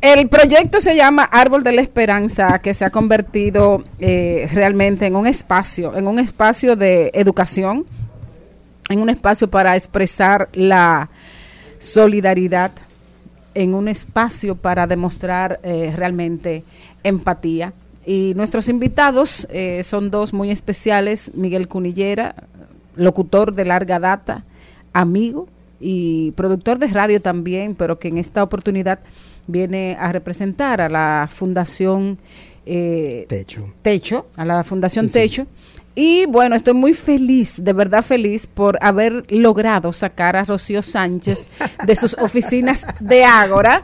El 0.00 0.30
proyecto 0.30 0.80
se 0.80 0.96
llama 0.96 1.24
Árbol 1.24 1.62
de 1.62 1.72
la 1.72 1.82
Esperanza, 1.82 2.60
que 2.60 2.72
se 2.72 2.86
ha 2.86 2.90
convertido 2.90 3.84
eh, 3.98 4.48
realmente 4.54 5.04
en 5.04 5.14
un 5.14 5.26
espacio, 5.26 5.94
en 5.94 6.06
un 6.06 6.18
espacio 6.18 6.74
de 6.74 7.10
educación, 7.12 7.84
en 8.88 9.02
un 9.02 9.10
espacio 9.10 9.50
para 9.50 9.76
expresar 9.76 10.48
la 10.54 11.10
solidaridad, 11.78 12.72
en 13.52 13.74
un 13.74 13.88
espacio 13.88 14.54
para 14.54 14.86
demostrar 14.86 15.60
eh, 15.62 15.92
realmente 15.94 16.64
empatía. 17.04 17.74
Y 18.06 18.32
nuestros 18.36 18.70
invitados 18.70 19.46
eh, 19.50 19.82
son 19.84 20.10
dos 20.10 20.32
muy 20.32 20.50
especiales, 20.50 21.30
Miguel 21.34 21.68
Cunillera, 21.68 22.34
locutor 22.96 23.54
de 23.54 23.66
larga 23.66 24.00
data, 24.00 24.44
amigo 24.94 25.46
y 25.78 26.30
productor 26.32 26.78
de 26.78 26.86
radio 26.86 27.20
también, 27.20 27.74
pero 27.74 27.98
que 27.98 28.08
en 28.08 28.16
esta 28.16 28.42
oportunidad 28.42 29.00
viene 29.46 29.96
a 29.98 30.12
representar 30.12 30.80
a 30.80 30.88
la 30.88 31.28
Fundación 31.30 32.18
eh, 32.66 33.26
Techo. 33.28 33.72
Techo, 33.82 34.28
a 34.36 34.44
la 34.44 34.62
Fundación 34.64 35.08
Sí, 35.08 35.12
sí. 35.12 35.20
Techo. 35.20 35.46
Y 35.96 36.24
bueno, 36.26 36.54
estoy 36.54 36.74
muy 36.74 36.94
feliz, 36.94 37.62
de 37.62 37.72
verdad 37.72 38.02
feliz, 38.02 38.46
por 38.46 38.78
haber 38.80 39.24
logrado 39.28 39.92
sacar 39.92 40.36
a 40.36 40.44
Rocío 40.44 40.82
Sánchez 40.82 41.48
de 41.84 41.96
sus 41.96 42.14
oficinas 42.20 42.86
de 43.00 43.24
Ágora, 43.24 43.80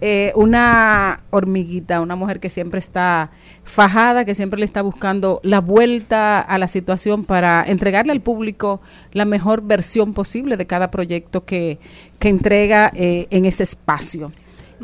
eh, 0.00 0.32
una 0.34 1.20
hormiguita, 1.28 2.00
una 2.00 2.16
mujer 2.16 2.40
que 2.40 2.48
siempre 2.48 2.78
está 2.78 3.30
fajada, 3.62 4.24
que 4.24 4.34
siempre 4.34 4.58
le 4.58 4.64
está 4.64 4.80
buscando 4.80 5.40
la 5.44 5.60
vuelta 5.60 6.40
a 6.40 6.56
la 6.56 6.66
situación 6.66 7.24
para 7.24 7.62
entregarle 7.66 8.12
al 8.12 8.22
público 8.22 8.80
la 9.12 9.26
mejor 9.26 9.60
versión 9.60 10.14
posible 10.14 10.56
de 10.56 10.66
cada 10.66 10.90
proyecto 10.90 11.44
que, 11.44 11.78
que 12.18 12.30
entrega 12.30 12.90
eh, 12.94 13.28
en 13.30 13.44
ese 13.44 13.64
espacio. 13.64 14.32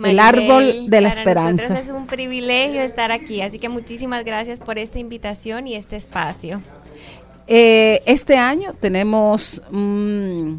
El 0.04 0.18
árbol 0.18 0.88
de 0.88 1.00
la 1.00 1.08
para 1.08 1.18
esperanza. 1.20 1.68
nosotros 1.68 1.86
es 1.86 1.92
un 1.92 2.06
privilegio 2.06 2.82
estar 2.82 3.12
aquí, 3.12 3.40
así 3.42 3.58
que 3.58 3.68
muchísimas 3.68 4.24
gracias 4.24 4.60
por 4.60 4.78
esta 4.78 4.98
invitación 4.98 5.66
y 5.66 5.74
este 5.74 5.96
espacio. 5.96 6.60
Eh, 7.46 8.02
este 8.06 8.36
año 8.36 8.74
tenemos 8.78 9.62
mm, 9.70 10.54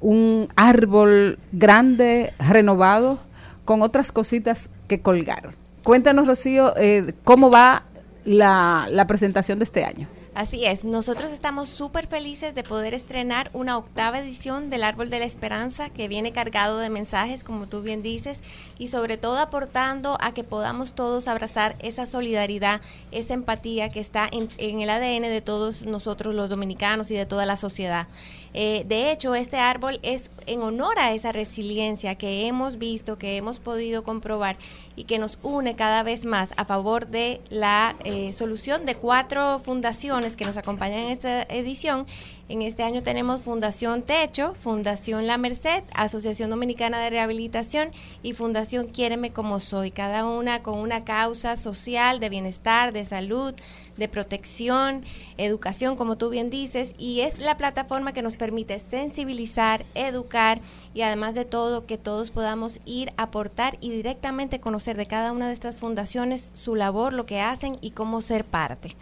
un 0.00 0.48
árbol 0.56 1.38
grande, 1.52 2.32
renovado, 2.38 3.18
con 3.64 3.82
otras 3.82 4.12
cositas 4.12 4.70
que 4.88 5.00
colgar. 5.00 5.50
Cuéntanos, 5.84 6.26
Rocío, 6.26 6.74
eh, 6.76 7.12
cómo 7.24 7.50
va 7.50 7.84
la, 8.24 8.86
la 8.90 9.06
presentación 9.06 9.58
de 9.58 9.64
este 9.64 9.84
año. 9.84 10.08
Así 10.34 10.64
es, 10.64 10.82
nosotros 10.82 11.30
estamos 11.30 11.68
súper 11.68 12.06
felices 12.06 12.54
de 12.54 12.62
poder 12.62 12.94
estrenar 12.94 13.50
una 13.52 13.76
octava 13.76 14.18
edición 14.18 14.70
del 14.70 14.82
Árbol 14.82 15.10
de 15.10 15.18
la 15.18 15.26
Esperanza 15.26 15.90
que 15.90 16.08
viene 16.08 16.32
cargado 16.32 16.78
de 16.78 16.88
mensajes, 16.88 17.44
como 17.44 17.66
tú 17.66 17.82
bien 17.82 18.02
dices, 18.02 18.42
y 18.78 18.88
sobre 18.88 19.18
todo 19.18 19.36
aportando 19.38 20.16
a 20.22 20.32
que 20.32 20.42
podamos 20.42 20.94
todos 20.94 21.28
abrazar 21.28 21.76
esa 21.80 22.06
solidaridad, 22.06 22.80
esa 23.10 23.34
empatía 23.34 23.90
que 23.90 24.00
está 24.00 24.26
en, 24.32 24.48
en 24.56 24.80
el 24.80 24.88
ADN 24.88 25.24
de 25.24 25.42
todos 25.42 25.84
nosotros 25.84 26.34
los 26.34 26.48
dominicanos 26.48 27.10
y 27.10 27.14
de 27.14 27.26
toda 27.26 27.44
la 27.44 27.58
sociedad. 27.58 28.06
Eh, 28.54 28.84
de 28.86 29.10
hecho, 29.10 29.34
este 29.34 29.56
árbol 29.56 29.98
es 30.02 30.30
en 30.46 30.60
honor 30.62 30.98
a 30.98 31.12
esa 31.12 31.32
resiliencia 31.32 32.16
que 32.16 32.46
hemos 32.46 32.78
visto, 32.78 33.18
que 33.18 33.36
hemos 33.36 33.60
podido 33.60 34.02
comprobar 34.02 34.56
y 34.94 35.04
que 35.04 35.18
nos 35.18 35.38
une 35.42 35.74
cada 35.74 36.02
vez 36.02 36.26
más 36.26 36.52
a 36.56 36.64
favor 36.64 37.06
de 37.06 37.40
la 37.48 37.96
eh, 38.04 38.32
solución 38.32 38.84
de 38.84 38.94
cuatro 38.94 39.58
fundaciones 39.58 40.36
que 40.36 40.44
nos 40.44 40.56
acompañan 40.56 41.00
en 41.00 41.08
esta 41.10 41.42
edición. 41.44 42.06
En 42.52 42.60
este 42.60 42.82
año 42.82 43.02
tenemos 43.02 43.40
Fundación 43.40 44.02
Techo, 44.02 44.52
Fundación 44.52 45.26
La 45.26 45.38
Merced, 45.38 45.84
Asociación 45.94 46.50
Dominicana 46.50 47.00
de 47.00 47.08
Rehabilitación 47.08 47.88
y 48.22 48.34
Fundación 48.34 48.88
Quiéreme 48.88 49.32
como 49.32 49.58
soy, 49.58 49.90
cada 49.90 50.26
una 50.26 50.62
con 50.62 50.78
una 50.78 51.02
causa 51.02 51.56
social 51.56 52.20
de 52.20 52.28
bienestar, 52.28 52.92
de 52.92 53.06
salud, 53.06 53.54
de 53.96 54.06
protección, 54.06 55.02
educación, 55.38 55.96
como 55.96 56.18
tú 56.18 56.28
bien 56.28 56.50
dices, 56.50 56.94
y 56.98 57.20
es 57.20 57.38
la 57.38 57.56
plataforma 57.56 58.12
que 58.12 58.20
nos 58.20 58.36
permite 58.36 58.78
sensibilizar, 58.80 59.86
educar 59.94 60.60
y 60.92 61.00
además 61.00 61.34
de 61.34 61.46
todo 61.46 61.86
que 61.86 61.96
todos 61.96 62.30
podamos 62.30 62.80
ir 62.84 63.14
a 63.16 63.22
aportar 63.22 63.78
y 63.80 63.88
directamente 63.88 64.60
conocer 64.60 64.98
de 64.98 65.06
cada 65.06 65.32
una 65.32 65.48
de 65.48 65.54
estas 65.54 65.76
fundaciones 65.76 66.52
su 66.52 66.74
labor, 66.74 67.14
lo 67.14 67.24
que 67.24 67.40
hacen 67.40 67.78
y 67.80 67.92
cómo 67.92 68.20
ser 68.20 68.44
parte. 68.44 68.94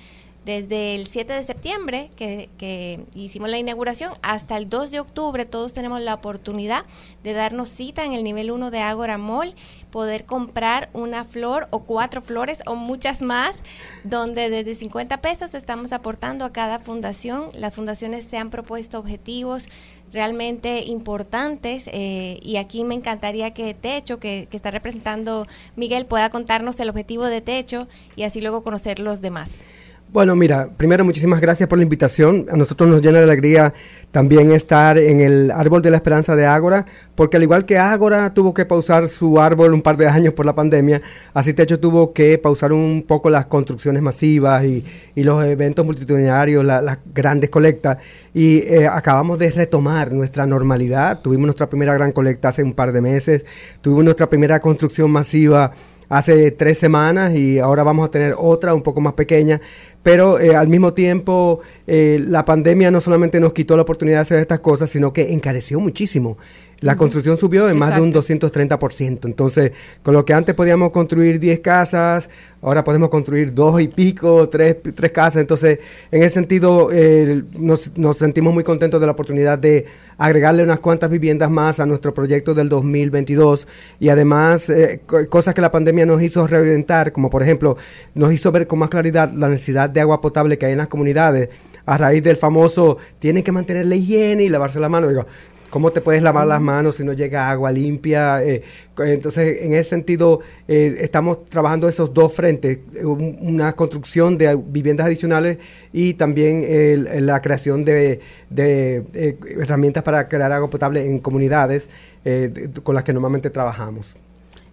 Desde 0.45 0.95
el 0.95 1.07
7 1.07 1.35
de 1.35 1.45
septiembre 1.45 2.11
que, 2.17 2.49
que 2.57 3.05
hicimos 3.15 3.51
la 3.51 3.59
inauguración 3.59 4.15
hasta 4.23 4.57
el 4.57 4.71
2 4.71 4.91
de 4.91 5.01
octubre 5.01 5.45
todos 5.45 5.75
tenemos 5.75 6.01
la 6.01 6.15
oportunidad 6.15 6.87
de 7.23 7.35
darnos 7.35 7.69
cita 7.69 8.05
en 8.05 8.15
el 8.15 8.25
nivel 8.25 8.51
1 8.51 8.71
de 8.71 8.81
Agora 8.81 9.19
Mall, 9.19 9.55
poder 9.91 10.25
comprar 10.25 10.89
una 10.93 11.25
flor 11.25 11.69
o 11.71 11.81
cuatro 11.81 12.23
flores 12.23 12.63
o 12.67 12.75
muchas 12.75 13.23
más, 13.23 13.63
donde 14.05 14.49
desde 14.49 14.75
50 14.75 15.21
pesos 15.21 15.55
estamos 15.55 15.93
aportando 15.93 16.45
a 16.45 16.53
cada 16.53 16.79
fundación. 16.79 17.51
Las 17.55 17.75
fundaciones 17.75 18.25
se 18.25 18.39
han 18.39 18.51
propuesto 18.51 18.99
objetivos 18.99 19.69
realmente 20.13 20.85
importantes 20.87 21.89
eh, 21.93 22.39
y 22.43 22.57
aquí 22.57 22.83
me 22.83 22.95
encantaría 22.95 23.53
que 23.53 23.75
Techo, 23.75 24.19
que, 24.19 24.49
que 24.51 24.57
está 24.57 24.71
representando 24.71 25.47
Miguel, 25.77 26.07
pueda 26.07 26.31
contarnos 26.31 26.81
el 26.81 26.89
objetivo 26.89 27.27
de 27.27 27.41
Techo 27.41 27.87
y 28.17 28.25
así 28.25 28.41
luego 28.41 28.63
conocer 28.63 28.99
los 28.99 29.21
demás. 29.21 29.65
Bueno, 30.13 30.35
mira, 30.35 30.69
primero 30.77 31.05
muchísimas 31.05 31.41
gracias 31.41 31.69
por 31.69 31.79
la 31.79 31.85
invitación. 31.85 32.47
A 32.51 32.57
nosotros 32.57 32.91
nos 32.91 33.01
llena 33.01 33.19
de 33.19 33.25
alegría 33.27 33.73
también 34.11 34.51
estar 34.51 34.99
en 34.99 35.21
el 35.21 35.53
Árbol 35.53 35.83
de 35.83 35.91
la 35.93 35.99
Esperanza 35.99 36.35
de 36.35 36.47
Ágora, 36.47 36.85
porque 37.15 37.37
al 37.37 37.45
igual 37.45 37.65
que 37.65 37.79
Ágora 37.79 38.35
tuvo 38.35 38.53
que 38.53 38.67
pausar 38.67 39.09
su 39.09 39.41
árbol 39.41 39.73
un 39.73 39.83
par 39.83 39.97
de 39.97 40.09
años 40.09 40.35
por 40.35 40.47
la 40.47 40.55
pandemia, 40.57 41.01
así 41.33 41.55
Techo 41.55 41.79
tuvo 41.79 42.13
que 42.13 42.39
pausar 42.39 42.73
un 42.73 43.05
poco 43.07 43.31
las 43.31 43.47
construcciones 43.47 44.03
masivas 44.03 44.65
y, 44.65 44.85
y 45.15 45.23
los 45.23 45.45
eventos 45.45 45.87
multitudinarios, 45.87 46.65
la- 46.65 46.83
las 46.83 46.99
grandes 47.15 47.49
colectas, 47.51 47.99
y 48.35 48.59
eh, 48.67 48.89
acabamos 48.91 49.39
de 49.39 49.53
retomar 49.53 50.11
nuestra 50.11 50.45
normalidad. 50.45 51.21
Tuvimos 51.21 51.47
nuestra 51.47 51.69
primera 51.69 51.95
gran 51.95 52.11
colecta 52.11 52.49
hace 52.49 52.65
un 52.65 52.73
par 52.73 52.91
de 52.91 53.01
meses, 53.01 53.47
tuvimos 53.81 54.03
nuestra 54.03 54.29
primera 54.29 54.59
construcción 54.59 55.09
masiva 55.13 55.71
hace 56.11 56.51
tres 56.51 56.77
semanas 56.77 57.35
y 57.35 57.61
ahora 57.61 57.85
vamos 57.85 58.07
a 58.07 58.11
tener 58.11 58.35
otra 58.37 58.75
un 58.75 58.83
poco 58.83 59.01
más 59.01 59.15
pequeña, 59.15 59.61
pero 60.03 60.39
eh, 60.39 60.57
al 60.57 60.69
mismo 60.69 60.93
tiempo 60.93 61.61
eh, 61.87 62.23
la 62.27 62.45
pandemia 62.45 62.91
no 62.91 63.01
solamente 63.01 63.41
nos 63.41 63.53
quitó 63.53 63.77
la 63.77 63.83
oportunidad 63.83 64.19
de 64.19 64.23
hacer 64.23 64.39
estas 64.41 64.61
cosas, 64.61 64.91
sino 64.91 65.13
que 65.13 65.33
encareció 65.33 65.81
muchísimo. 65.81 66.37
La 66.81 66.97
construcción 66.97 67.37
subió 67.37 67.69
en 67.69 67.79
más 67.79 67.95
de 67.95 68.01
un 68.01 68.11
230%. 68.13 69.27
Entonces, 69.27 69.73
con 70.03 70.15
lo 70.15 70.25
que 70.25 70.33
antes 70.33 70.55
podíamos 70.55 70.91
construir 70.93 71.39
10 71.39 71.61
casas, 71.61 72.31
ahora 72.63 72.85
podemos 72.85 73.11
construir 73.11 73.53
dos 73.55 73.81
y 73.83 73.89
pico, 73.89 74.49
tres, 74.49 74.77
tres 74.95 75.13
casas. 75.13 75.41
Entonces, 75.43 75.79
en 76.11 76.23
ese 76.23 76.35
sentido, 76.35 76.89
eh, 76.93 77.43
nos, 77.53 77.97
nos 77.99 78.17
sentimos 78.17 78.55
muy 78.55 78.65
contentos 78.65 78.99
de 79.01 79.07
la 79.07 79.13
oportunidad 79.13 79.59
de 79.59 79.87
agregarle 80.17 80.63
unas 80.63 80.81
cuantas 80.81 81.11
viviendas 81.11 81.51
más 81.51 81.81
a 81.81 81.87
nuestro 81.87 82.13
proyecto 82.15 82.55
del 82.55 82.69
2022 82.69 83.67
y 83.99 84.11
además 84.11 84.69
eh, 84.69 85.01
co- 85.07 85.27
cosas 85.29 85.55
que 85.55 85.63
la 85.63 85.71
pandemia 85.71 86.05
nos 86.07 86.23
hizo 86.23 86.47
reorientar, 86.47 87.13
como 87.13 87.31
por 87.31 87.43
ejemplo, 87.43 87.77
nos 88.15 88.33
hizo 88.33 88.53
ver 88.53 88.67
con 88.67 88.79
más 88.81 88.91
claridad 88.91 89.33
la 89.33 89.49
necesidad 89.49 89.89
de 89.89 90.01
agua 90.01 90.21
potable 90.21 90.59
que 90.59 90.67
hay 90.67 90.73
en 90.73 90.79
las 90.79 90.89
comunidades 90.89 91.49
a 91.87 91.97
raíz 91.97 92.23
del 92.23 92.37
famoso 92.37 92.99
tienen 93.19 93.43
que 93.43 93.51
mantener 93.51 93.87
la 93.87 93.97
higiene 93.97 94.45
y 94.45 94.49
lavarse 94.51 94.79
la 94.79 94.89
mano. 94.91 95.09
Digo, 95.09 95.25
¿Cómo 95.71 95.93
te 95.93 96.01
puedes 96.01 96.21
lavar 96.21 96.47
las 96.49 96.61
manos 96.61 96.97
si 96.97 97.05
no 97.05 97.13
llega 97.13 97.49
agua 97.49 97.71
limpia? 97.71 98.43
Eh, 98.45 98.63
entonces, 98.99 99.63
en 99.63 99.73
ese 99.73 99.91
sentido, 99.91 100.41
eh, 100.67 100.97
estamos 100.99 101.45
trabajando 101.47 101.89
esos 101.89 102.13
dos 102.13 102.35
frentes, 102.35 102.79
eh, 102.95 103.05
un- 103.05 103.39
una 103.41 103.73
construcción 103.75 104.37
de 104.37 104.57
viviendas 104.57 105.07
adicionales 105.07 105.59
y 105.93 106.15
también 106.15 106.65
el- 106.67 107.25
la 107.25 107.41
creación 107.41 107.85
de, 107.85 108.21
eh, 108.57 109.37
herramientas 109.61 110.03
para 110.03 110.29
crear 110.29 110.51
agua 110.51 110.69
potable 110.69 111.07
en 111.09 111.21
comunidades 111.21 111.89
eh, 112.25 112.51
de- 112.53 112.83
con 112.83 112.95
las 112.95 113.05
que 113.05 113.13
normalmente 113.15 113.49
trabajamos. 113.49 114.09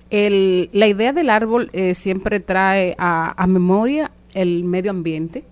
El- 0.09 0.69
la 0.73 0.87
idea 0.87 1.13
del 1.13 1.29
árbol 1.29 1.69
eh, 1.73 1.93
siempre 1.93 2.39
trae 2.39 2.95
a, 2.97 3.41
a 3.41 3.47
memoria 3.47 4.11
el 4.33 4.63
medio 4.63 4.91
ambiente 4.91 5.43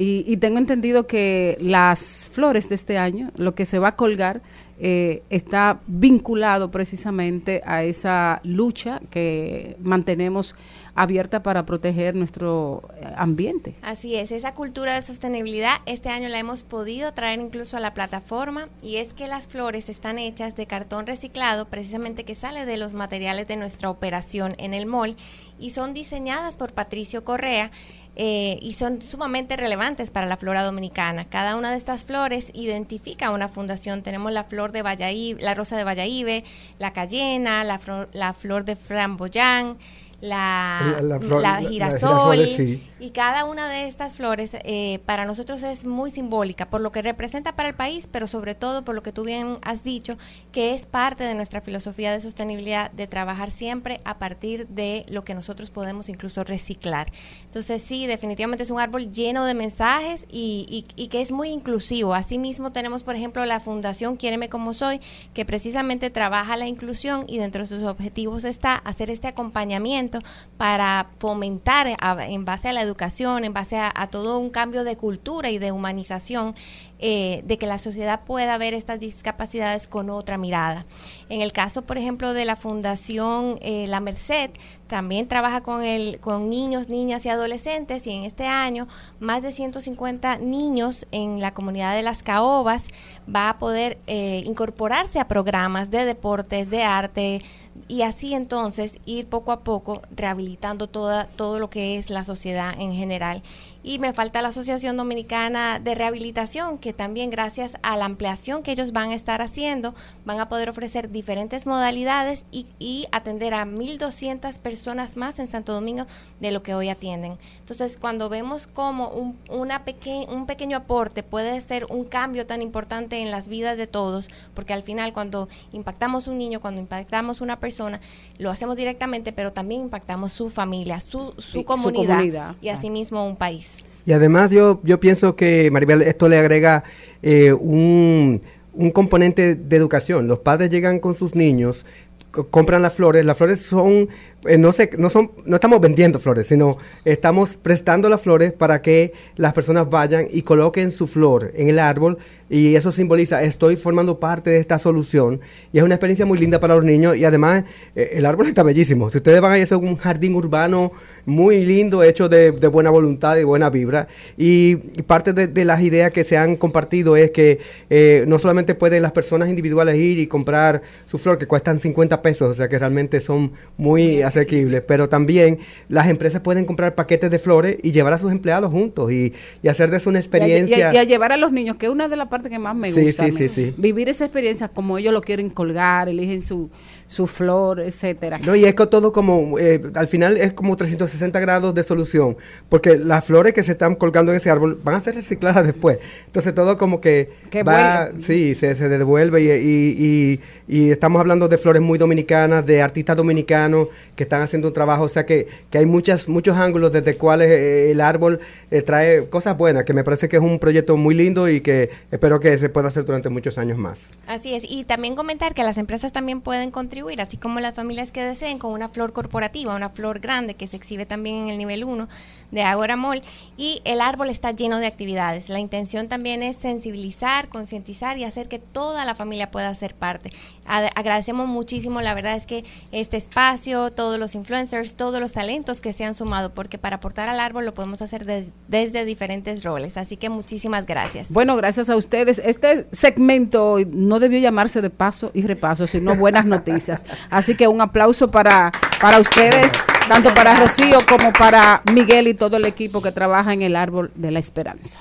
y 0.00 0.36
tengo 0.36 0.58
entendido 0.58 1.08
que 1.08 1.56
las 1.60 2.30
flores 2.32 2.68
de 2.68 2.76
este 2.76 2.98
año, 2.98 3.32
lo 3.36 3.56
que 3.56 3.64
se 3.64 3.80
va 3.80 3.88
a 3.88 3.96
colgar, 3.96 4.42
eh, 4.80 5.22
está 5.28 5.80
vinculado 5.86 6.70
precisamente 6.70 7.62
a 7.66 7.82
esa 7.82 8.40
lucha 8.44 9.00
que 9.10 9.76
mantenemos 9.80 10.54
abierta 10.94 11.42
para 11.42 11.64
proteger 11.64 12.14
nuestro 12.14 12.82
eh, 12.96 13.12
ambiente. 13.16 13.74
Así 13.82 14.16
es, 14.16 14.32
esa 14.32 14.54
cultura 14.54 14.94
de 14.94 15.02
sostenibilidad 15.02 15.76
este 15.86 16.08
año 16.10 16.28
la 16.28 16.38
hemos 16.38 16.62
podido 16.62 17.12
traer 17.12 17.40
incluso 17.40 17.76
a 17.76 17.80
la 17.80 17.94
plataforma 17.94 18.68
y 18.82 18.96
es 18.96 19.14
que 19.14 19.28
las 19.28 19.48
flores 19.48 19.88
están 19.88 20.18
hechas 20.18 20.56
de 20.56 20.66
cartón 20.66 21.06
reciclado 21.06 21.66
precisamente 21.66 22.24
que 22.24 22.34
sale 22.34 22.64
de 22.64 22.76
los 22.76 22.94
materiales 22.94 23.46
de 23.46 23.56
nuestra 23.56 23.90
operación 23.90 24.54
en 24.58 24.74
el 24.74 24.86
mall 24.86 25.16
y 25.58 25.70
son 25.70 25.92
diseñadas 25.92 26.56
por 26.56 26.72
Patricio 26.72 27.24
Correa. 27.24 27.70
Eh, 28.18 28.58
y 28.60 28.72
son 28.74 29.00
sumamente 29.00 29.56
relevantes 29.56 30.10
para 30.10 30.26
la 30.26 30.36
flora 30.36 30.62
dominicana. 30.64 31.24
Cada 31.28 31.56
una 31.56 31.70
de 31.70 31.76
estas 31.78 32.04
flores 32.04 32.50
identifica 32.52 33.30
una 33.30 33.48
fundación. 33.48 34.02
Tenemos 34.02 34.32
la 34.32 34.44
flor 34.44 34.72
de 34.72 34.82
Valladolid, 34.82 35.38
la 35.40 35.54
rosa 35.54 35.76
de 35.76 35.84
Valladolid, 35.84 36.44
la 36.78 36.92
cayena, 36.92 37.62
la, 37.64 37.78
flor- 37.78 38.08
la 38.12 38.34
flor 38.34 38.64
de 38.64 38.74
framboyán, 38.76 39.78
la, 40.20 40.98
La- 41.00 41.20
flor- 41.20 41.42
girasol, 41.68 42.46
sí. 42.48 42.82
y 42.98 43.10
cada 43.10 43.44
una 43.44 43.68
de 43.68 43.86
estas 43.86 44.14
flores 44.14 44.50
eh, 44.64 44.98
para 45.06 45.24
nosotros 45.26 45.62
es 45.62 45.84
muy 45.84 46.10
simbólica 46.10 46.68
por 46.70 46.80
lo 46.80 46.90
que 46.90 47.02
representa 47.02 47.54
para 47.54 47.68
el 47.68 47.74
país, 47.76 48.08
pero 48.10 48.26
sobre 48.26 48.56
todo 48.56 48.84
por 48.84 48.96
lo 48.96 49.02
que 49.04 49.12
tú 49.12 49.22
bien 49.24 49.58
has 49.62 49.84
dicho, 49.84 50.16
que 50.50 50.74
es 50.74 50.86
parte 50.86 51.22
de 51.22 51.34
nuestra 51.36 51.60
filosofía 51.60 52.10
de 52.10 52.20
sostenibilidad, 52.20 52.90
de 52.90 53.06
trabajar 53.06 53.52
siempre 53.52 54.00
a 54.04 54.18
partir 54.18 54.66
de 54.68 55.04
lo 55.08 55.22
que 55.24 55.34
nosotros 55.34 55.70
podemos 55.70 56.08
incluso 56.08 56.42
reciclar. 56.42 57.12
Entonces 57.44 57.80
sí, 57.82 58.06
definitivamente 58.08 58.64
es 58.64 58.70
un 58.72 58.80
árbol 58.80 59.12
lleno 59.12 59.44
de 59.44 59.54
mensajes 59.54 60.24
y, 60.30 60.66
y- 60.96 61.02
y 61.02 61.08
que 61.08 61.20
es 61.20 61.30
muy 61.30 61.50
inclusivo. 61.50 62.14
Asimismo 62.14 62.72
tenemos, 62.72 63.04
por 63.04 63.14
ejemplo, 63.14 63.44
la 63.44 63.60
Fundación 63.60 64.16
Quiéreme 64.16 64.48
como 64.48 64.72
soy, 64.72 65.00
que 65.32 65.44
precisamente 65.44 66.10
trabaja 66.10 66.56
la 66.56 66.66
inclusión 66.66 67.24
y 67.28 67.38
dentro 67.38 67.62
de 67.62 67.68
sus 67.68 67.82
objetivos 67.84 68.44
está 68.44 68.74
hacer 68.74 69.10
este 69.10 69.28
acompañamiento 69.28 70.07
para 70.56 71.10
fomentar 71.18 71.86
en 72.20 72.44
base 72.44 72.68
a 72.68 72.72
la 72.72 72.82
educación, 72.82 73.44
en 73.44 73.52
base 73.52 73.76
a, 73.76 73.92
a 73.94 74.06
todo 74.08 74.38
un 74.38 74.50
cambio 74.50 74.84
de 74.84 74.96
cultura 74.96 75.50
y 75.50 75.58
de 75.58 75.72
humanización, 75.72 76.54
eh, 77.00 77.42
de 77.44 77.58
que 77.58 77.66
la 77.68 77.78
sociedad 77.78 78.24
pueda 78.24 78.58
ver 78.58 78.74
estas 78.74 78.98
discapacidades 78.98 79.86
con 79.86 80.10
otra 80.10 80.36
mirada. 80.36 80.84
En 81.28 81.42
el 81.42 81.52
caso, 81.52 81.82
por 81.82 81.96
ejemplo, 81.96 82.32
de 82.32 82.44
la 82.44 82.56
Fundación 82.56 83.56
eh, 83.62 83.86
La 83.86 84.00
Merced, 84.00 84.50
también 84.88 85.28
trabaja 85.28 85.60
con, 85.60 85.84
el, 85.84 86.18
con 86.18 86.50
niños, 86.50 86.88
niñas 86.88 87.24
y 87.24 87.28
adolescentes 87.28 88.04
y 88.08 88.10
en 88.10 88.24
este 88.24 88.46
año 88.46 88.88
más 89.20 89.42
de 89.42 89.52
150 89.52 90.38
niños 90.38 91.06
en 91.12 91.40
la 91.40 91.52
comunidad 91.52 91.94
de 91.94 92.02
las 92.02 92.24
caobas 92.24 92.88
va 93.32 93.50
a 93.50 93.58
poder 93.58 93.98
eh, 94.08 94.42
incorporarse 94.44 95.20
a 95.20 95.28
programas 95.28 95.92
de 95.92 96.04
deportes, 96.04 96.68
de 96.68 96.82
arte, 96.82 97.42
y 97.86 98.02
así 98.02 98.34
entonces 98.34 98.98
ir 99.04 99.26
poco 99.26 99.52
a 99.52 99.60
poco 99.60 100.02
rehabilitando 100.10 100.86
toda, 100.86 101.26
todo 101.26 101.58
lo 101.58 101.70
que 101.70 101.98
es 101.98 102.10
la 102.10 102.24
sociedad 102.24 102.74
en 102.78 102.92
general. 102.92 103.42
Y 103.82 104.00
me 104.00 104.12
falta 104.12 104.42
la 104.42 104.48
Asociación 104.48 104.96
Dominicana 104.96 105.78
de 105.78 105.94
Rehabilitación, 105.94 106.78
que 106.78 106.92
también 106.92 107.30
gracias 107.30 107.76
a 107.82 107.96
la 107.96 108.04
ampliación 108.06 108.62
que 108.62 108.72
ellos 108.72 108.92
van 108.92 109.10
a 109.10 109.14
estar 109.14 109.40
haciendo, 109.40 109.94
van 110.24 110.40
a 110.40 110.48
poder 110.48 110.68
ofrecer 110.68 111.10
diferentes 111.10 111.64
modalidades 111.64 112.44
y, 112.50 112.66
y 112.80 113.06
atender 113.12 113.54
a 113.54 113.64
1.200 113.64 114.58
personas 114.58 115.16
más 115.16 115.38
en 115.38 115.48
Santo 115.48 115.72
Domingo 115.72 116.06
de 116.40 116.50
lo 116.50 116.62
que 116.62 116.74
hoy 116.74 116.88
atienden. 116.88 117.38
Entonces, 117.60 117.96
cuando 117.98 118.28
vemos 118.28 118.66
como 118.66 119.08
un, 119.08 119.38
una 119.48 119.84
peque- 119.84 120.26
un 120.28 120.46
pequeño 120.46 120.76
aporte 120.76 121.22
puede 121.22 121.60
ser 121.60 121.86
un 121.88 122.04
cambio 122.04 122.46
tan 122.46 122.62
importante 122.62 123.18
en 123.22 123.30
las 123.30 123.48
vidas 123.48 123.78
de 123.78 123.86
todos, 123.86 124.28
porque 124.54 124.72
al 124.72 124.82
final 124.82 125.12
cuando 125.12 125.48
impactamos 125.72 126.26
un 126.28 126.36
niño, 126.36 126.60
cuando 126.60 126.80
impactamos 126.80 127.40
una 127.40 127.60
persona, 127.60 128.00
lo 128.38 128.50
hacemos 128.50 128.76
directamente, 128.76 129.32
pero 129.32 129.52
también 129.52 129.82
impactamos 129.82 130.32
su 130.32 130.50
familia, 130.50 131.00
su, 131.00 131.32
su, 131.38 131.42
su 131.58 131.64
comunidad, 131.64 132.16
comunidad. 132.16 132.56
y 132.60 132.68
asimismo 132.70 133.24
un 133.24 133.36
país. 133.36 133.77
Y 134.08 134.12
además 134.14 134.50
yo, 134.50 134.80
yo 134.84 134.98
pienso 135.00 135.36
que, 135.36 135.70
Maribel, 135.70 136.00
esto 136.00 136.30
le 136.30 136.38
agrega 136.38 136.82
eh, 137.22 137.52
un, 137.52 138.40
un 138.72 138.90
componente 138.90 139.54
de 139.54 139.76
educación. 139.76 140.26
Los 140.26 140.38
padres 140.38 140.70
llegan 140.70 140.98
con 140.98 141.14
sus 141.14 141.34
niños, 141.34 141.84
co- 142.30 142.48
compran 142.48 142.80
las 142.80 142.94
flores. 142.94 143.26
Las 143.26 143.36
flores 143.36 143.60
son, 143.60 144.08
eh, 144.46 144.56
no, 144.56 144.70
sé, 144.70 144.90
no, 144.98 145.10
son, 145.10 145.32
no 145.44 145.56
estamos 145.56 145.80
vendiendo 145.80 146.20
flores, 146.20 146.46
sino 146.46 146.78
estamos 147.04 147.56
prestando 147.56 148.08
las 148.08 148.20
flores 148.20 148.52
para 148.52 148.82
que 148.82 149.12
las 149.36 149.52
personas 149.52 149.90
vayan 149.90 150.26
y 150.30 150.42
coloquen 150.42 150.92
su 150.92 151.08
flor 151.08 151.50
en 151.56 151.68
el 151.68 151.80
árbol 151.80 152.18
y 152.48 152.76
eso 152.76 152.92
simboliza, 152.92 153.42
estoy 153.42 153.74
formando 153.76 154.20
parte 154.20 154.50
de 154.50 154.58
esta 154.58 154.78
solución 154.78 155.40
y 155.72 155.78
es 155.78 155.84
una 155.84 155.96
experiencia 155.96 156.24
muy 156.24 156.38
linda 156.38 156.60
para 156.60 156.76
los 156.76 156.84
niños 156.84 157.16
y 157.16 157.24
además 157.24 157.64
eh, 157.96 158.10
el 158.12 158.26
árbol 158.26 158.46
está 158.46 158.62
bellísimo. 158.62 159.10
Si 159.10 159.18
ustedes 159.18 159.40
van 159.40 159.52
ahí, 159.52 159.62
es 159.62 159.72
un 159.72 159.96
jardín 159.96 160.34
urbano 160.34 160.92
muy 161.26 161.64
lindo, 161.64 162.02
hecho 162.04 162.28
de, 162.28 162.50
buena 162.68 162.90
voluntad 162.90 163.36
y 163.38 163.44
buena 163.44 163.70
vibra 163.70 164.08
y, 164.36 164.76
parte 165.08 165.32
de, 165.32 165.48
de 165.48 165.64
las 165.64 165.82
ideas 165.82 166.12
que 166.12 166.22
se 166.22 166.38
han 166.38 166.56
compartido 166.56 167.16
es 167.16 167.32
que 167.32 167.58
eh, 167.90 168.24
no 168.28 168.38
solamente 168.38 168.74
pueden 168.74 169.02
las 169.02 169.12
personas 169.12 169.48
individuales 169.48 169.96
ir 169.96 170.18
y 170.18 170.26
comprar 170.26 170.82
su 171.06 171.18
flor 171.18 171.38
que 171.38 171.46
cuestan 171.46 171.80
50 171.80 172.22
pesos, 172.22 172.50
o 172.50 172.54
sea 172.54 172.68
que 172.68 172.78
realmente 172.78 173.20
son 173.20 173.52
muy 173.76 174.22
asequibles, 174.28 174.82
pero 174.86 175.08
también 175.08 175.58
las 175.88 176.06
empresas 176.08 176.40
pueden 176.40 176.64
comprar 176.64 176.94
paquetes 176.94 177.30
de 177.30 177.38
flores 177.38 177.76
y 177.82 177.92
llevar 177.92 178.12
a 178.12 178.18
sus 178.18 178.30
empleados 178.32 178.70
juntos 178.70 179.10
y, 179.12 179.32
y 179.62 179.68
hacer 179.68 179.90
de 179.90 179.96
eso 179.98 180.10
una 180.10 180.18
Y 180.18 180.20
a- 180.20 180.24
experiencia. 180.24 180.78
Y 180.78 180.82
a, 180.82 180.94
y 180.94 180.96
a 180.98 181.04
llevar 181.04 181.32
a 181.32 181.36
los 181.36 181.52
niños, 181.52 181.76
que 181.76 181.86
es 181.86 181.92
una 181.92 182.08
de 182.08 182.16
las 182.16 182.28
partes 182.28 182.50
que 182.50 182.58
más 182.58 182.76
me 182.76 182.92
gusta. 182.92 183.26
sí, 183.26 183.32
me- 183.32 183.38
sí, 183.38 183.48
sí. 183.48 183.74
Vivir 183.76 184.08
esa 184.08 184.24
experiencia 184.24 184.68
como 184.68 184.98
ellos 184.98 185.12
lo 185.12 185.20
quieren 185.22 185.50
colgar, 185.50 186.08
eligen 186.08 186.42
su, 186.42 186.70
su 187.08 187.26
flor, 187.26 187.80
etcétera. 187.80 188.38
No, 188.44 188.54
y 188.54 188.64
es 188.64 188.74
que 188.74 188.86
todo 188.86 189.12
como, 189.12 189.58
eh, 189.58 189.80
al 189.94 190.06
final 190.06 190.36
es 190.36 190.52
como 190.52 190.76
360 190.76 191.40
grados 191.40 191.74
de 191.74 191.82
solución, 191.82 192.36
porque 192.68 192.96
las 192.98 193.24
flores 193.24 193.54
que 193.54 193.62
se 193.64 193.72
están 193.72 193.96
colgando 193.96 194.30
en 194.30 194.36
ese 194.36 194.50
árbol 194.50 194.78
van 194.84 194.94
a 194.94 195.00
ser 195.00 195.16
recicladas 195.16 195.64
después. 195.66 195.98
Entonces 196.26 196.54
todo 196.54 196.78
como 196.78 197.00
que, 197.00 197.30
va, 197.66 198.04
vuelve. 198.10 198.20
sí, 198.22 198.54
se, 198.54 198.74
se 198.76 198.88
devuelve 198.88 199.42
y, 199.42 199.50
y- 199.50 199.96
y- 200.06 200.40
y 200.70 200.90
estamos 200.90 201.18
hablando 201.18 201.48
de 201.48 201.56
flores 201.56 201.80
muy 201.80 201.98
dominicanas, 201.98 202.64
de 202.66 202.82
artistas 202.82 203.16
dominicanos 203.16 203.88
que 204.14 204.24
están 204.24 204.42
haciendo 204.42 204.68
un 204.68 204.74
trabajo, 204.74 205.04
o 205.04 205.08
sea 205.08 205.24
que, 205.24 205.48
que 205.70 205.78
hay 205.78 205.86
muchas, 205.86 206.28
muchos 206.28 206.58
ángulos 206.58 206.92
desde 206.92 207.14
cuales 207.14 207.48
eh, 207.50 207.90
el 207.90 208.02
árbol 208.02 208.40
eh, 208.70 208.82
trae 208.82 209.28
cosas 209.30 209.56
buenas, 209.56 209.84
que 209.84 209.94
me 209.94 210.04
parece 210.04 210.28
que 210.28 210.36
es 210.36 210.42
un 210.42 210.58
proyecto 210.58 210.94
muy 210.98 211.14
lindo 211.14 211.48
y 211.48 211.62
que 211.62 211.88
espero 212.10 212.38
que 212.38 212.58
se 212.58 212.68
pueda 212.68 212.88
hacer 212.88 213.06
durante 213.06 213.30
muchos 213.30 213.56
años 213.56 213.78
más. 213.78 214.08
Así 214.26 214.52
es, 214.54 214.64
y 214.68 214.84
también 214.84 215.16
comentar 215.16 215.54
que 215.54 215.62
las 215.62 215.78
empresas 215.78 216.12
también 216.12 216.42
pueden 216.42 216.70
contribuir, 216.70 216.97
así 217.20 217.36
como 217.36 217.60
las 217.60 217.74
familias 217.74 218.10
que 218.10 218.22
deseen, 218.22 218.58
con 218.58 218.72
una 218.72 218.88
flor 218.88 219.12
corporativa, 219.12 219.74
una 219.74 219.90
flor 219.90 220.20
grande 220.20 220.54
que 220.54 220.66
se 220.66 220.76
exhibe 220.76 221.06
también 221.06 221.44
en 221.44 221.48
el 221.48 221.58
nivel 221.58 221.84
1 221.84 222.08
de 222.50 222.62
Agora 222.62 222.96
Mall. 222.96 223.22
Y 223.56 223.82
el 223.84 224.00
árbol 224.00 224.30
está 224.30 224.52
lleno 224.52 224.78
de 224.78 224.86
actividades. 224.86 225.48
La 225.48 225.58
intención 225.58 226.08
también 226.08 226.42
es 226.42 226.56
sensibilizar, 226.56 227.48
concientizar 227.48 228.16
y 228.18 228.24
hacer 228.24 228.48
que 228.48 228.58
toda 228.58 229.04
la 229.04 229.14
familia 229.14 229.50
pueda 229.50 229.74
ser 229.74 229.94
parte. 229.94 230.30
Ade- 230.66 230.90
agradecemos 230.94 231.48
muchísimo, 231.48 232.00
la 232.00 232.14
verdad 232.14 232.36
es 232.36 232.46
que 232.46 232.64
este 232.92 233.16
espacio, 233.16 233.90
todos 233.90 234.18
los 234.18 234.34
influencers, 234.34 234.94
todos 234.94 235.18
los 235.20 235.32
talentos 235.32 235.80
que 235.80 235.92
se 235.92 236.04
han 236.04 236.14
sumado, 236.14 236.54
porque 236.54 236.78
para 236.78 236.96
aportar 236.96 237.28
al 237.28 237.40
árbol 237.40 237.64
lo 237.66 237.74
podemos 237.74 238.00
hacer 238.02 238.24
de- 238.24 238.48
desde 238.68 239.04
diferentes 239.04 239.64
roles. 239.64 239.96
Así 239.96 240.16
que 240.16 240.28
muchísimas 240.28 240.86
gracias. 240.86 241.30
Bueno, 241.30 241.56
gracias 241.56 241.90
a 241.90 241.96
ustedes. 241.96 242.38
Este 242.44 242.86
segmento 242.92 243.78
no 243.90 244.20
debió 244.20 244.38
llamarse 244.38 244.80
de 244.82 244.90
paso 244.90 245.30
y 245.34 245.42
repaso, 245.42 245.86
sino 245.86 246.14
buenas 246.14 246.44
noticias. 246.44 247.04
Así 247.30 247.56
que 247.56 247.66
un 247.66 247.80
aplauso 247.80 248.28
para, 248.30 248.70
para 249.00 249.18
ustedes, 249.18 249.72
tanto 250.08 250.32
para 250.34 250.54
Rocío 250.54 250.98
como 251.08 251.32
para 251.32 251.82
Miguel 251.92 252.28
y 252.28 252.34
todo 252.38 252.56
el 252.56 252.64
equipo 252.64 253.02
que 253.02 253.12
trabaja 253.12 253.52
en 253.52 253.62
el 253.62 253.76
Árbol 253.76 254.10
de 254.14 254.30
la 254.30 254.38
Esperanza. 254.38 255.00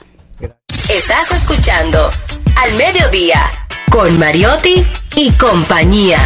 Estás 0.90 1.32
escuchando 1.32 2.10
Al 2.56 2.74
Mediodía 2.74 3.42
con 3.92 4.18
Mariotti 4.18 4.86
y 5.16 5.32
compañía. 5.32 6.20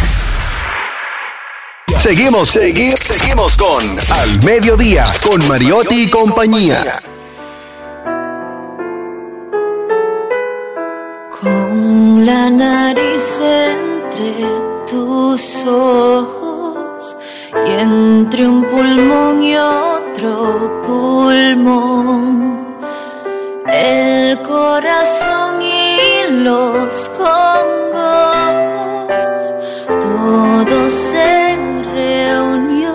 Seguimos, 1.98 2.48
seguimos, 2.50 3.00
seguimos 3.00 3.56
con 3.56 3.98
Al 4.10 4.44
Mediodía, 4.44 5.04
con 5.22 5.46
Mariotti 5.46 6.04
y 6.04 6.10
compañía. 6.10 7.00
Con 11.40 12.26
la 12.26 12.50
nariz 12.50 13.40
entre 13.40 14.46
tus 14.86 15.66
ojos 15.66 16.61
y 17.66 17.70
entre 17.72 18.46
un 18.48 18.64
pulmón 18.64 19.42
y 19.42 19.56
otro 19.56 20.82
pulmón, 20.86 22.76
el 23.66 24.40
corazón 24.42 25.62
y 25.62 25.96
los 26.42 27.10
congojos, 27.16 28.34
todos 30.00 31.14
en 31.14 31.84
reunión 31.92 32.94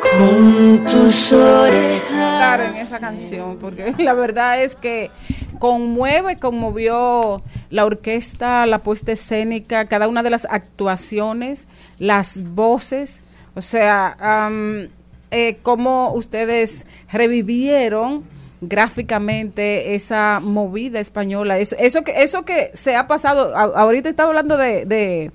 con 0.00 0.84
tus 0.86 1.32
orejas. 1.32 2.02
Claro, 2.10 2.62
en 2.64 2.74
esa 2.74 3.00
canción, 3.00 3.56
porque 3.58 3.94
la 3.98 4.14
verdad 4.14 4.62
es 4.62 4.76
que 4.76 5.10
conmueve, 5.58 6.36
conmovió 6.36 7.42
la 7.70 7.84
orquesta, 7.84 8.66
la 8.66 8.78
puesta 8.78 9.12
escénica, 9.12 9.86
cada 9.86 10.08
una 10.08 10.22
de 10.22 10.30
las 10.30 10.46
actuaciones, 10.50 11.66
las 11.98 12.42
voces, 12.54 13.22
o 13.54 13.62
sea, 13.62 14.16
am, 14.18 14.88
eh, 15.30 15.58
cómo 15.62 16.12
ustedes 16.14 16.86
revivieron 17.10 18.24
gráficamente 18.60 19.94
esa 19.94 20.40
movida 20.42 21.00
española, 21.00 21.58
eso, 21.58 21.76
eso 21.78 22.02
que 22.02 22.22
eso 22.22 22.44
que 22.44 22.70
se 22.74 22.96
ha 22.96 23.06
pasado, 23.06 23.56
ahorita 23.56 24.08
estaba 24.08 24.30
hablando 24.30 24.56
de, 24.56 25.32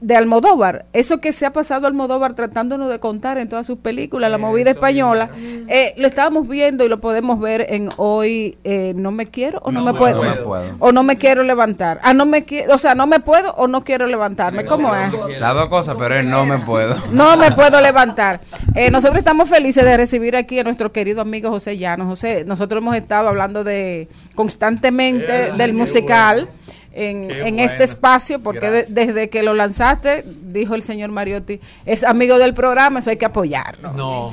de 0.00 0.16
Almodóvar, 0.16 0.86
eso 0.92 1.18
que 1.18 1.32
se 1.32 1.46
ha 1.46 1.52
pasado 1.52 1.86
Almodóvar 1.86 2.34
tratándonos 2.34 2.90
de 2.90 2.98
contar 2.98 3.38
en 3.38 3.48
todas 3.48 3.66
sus 3.66 3.78
películas, 3.78 4.30
la 4.30 4.38
movida 4.38 4.70
española, 4.70 5.30
eh, 5.68 5.94
lo 5.98 6.06
estábamos 6.06 6.48
viendo 6.48 6.84
y 6.84 6.88
lo 6.88 7.00
podemos 7.00 7.38
ver 7.38 7.66
en 7.68 7.90
hoy, 7.96 8.56
eh, 8.64 8.94
no 8.96 9.12
me 9.12 9.26
quiero 9.26 9.60
o 9.62 9.70
no, 9.70 9.84
me, 9.84 9.92
puedo, 9.92 10.20
puedo. 10.20 10.44
puedo, 10.44 10.76
o 10.78 10.92
no 10.92 11.02
me 11.02 11.16
quiero 11.16 11.42
levantar, 11.42 12.00
ah, 12.02 12.14
no 12.14 12.24
me 12.24 12.44
quiero, 12.44 12.74
o 12.74 12.78
sea, 12.78 12.94
no 12.94 13.06
me 13.06 13.20
puedo 13.20 13.52
o 13.54 13.68
no 13.68 13.84
quiero 13.84 14.06
levantarme, 14.06 14.64
¿cómo 14.64 14.94
es? 14.94 15.38
Las 15.38 15.54
dos 15.54 15.68
cosas, 15.68 15.96
pero 15.98 16.16
él 16.16 16.30
no 16.30 16.46
me 16.46 16.58
puedo. 16.58 16.96
No 17.10 17.36
me 17.36 17.50
puedo 17.52 17.80
levantar. 17.80 18.40
Eh, 18.74 18.90
nosotros 18.90 19.18
estamos 19.18 19.48
felices 19.48 19.84
de 19.84 19.96
recibir 19.96 20.36
aquí 20.36 20.58
a 20.58 20.64
nuestro 20.64 20.92
querido 20.92 21.20
amigo 21.20 21.50
José 21.50 21.76
Llanos. 21.76 22.06
José, 22.06 22.44
nosotros 22.46 22.80
hemos 22.80 22.96
estado 22.96 23.28
hablando 23.28 23.64
de 23.64 24.08
constantemente 24.34 25.52
del 25.52 25.72
musical 25.72 26.48
en, 26.92 27.30
en 27.30 27.58
este 27.58 27.84
espacio, 27.84 28.40
porque 28.40 28.70
de- 28.70 28.84
desde 28.88 29.28
que 29.30 29.42
lo 29.42 29.54
lanzaste, 29.54 30.24
dijo 30.26 30.74
el 30.74 30.82
señor 30.82 31.10
Mariotti, 31.10 31.60
es 31.86 32.02
amigo 32.04 32.38
del 32.38 32.54
programa, 32.54 32.98
eso 33.00 33.10
hay 33.10 33.16
que 33.16 33.26
apoyarlo. 33.26 33.92
No. 33.92 34.32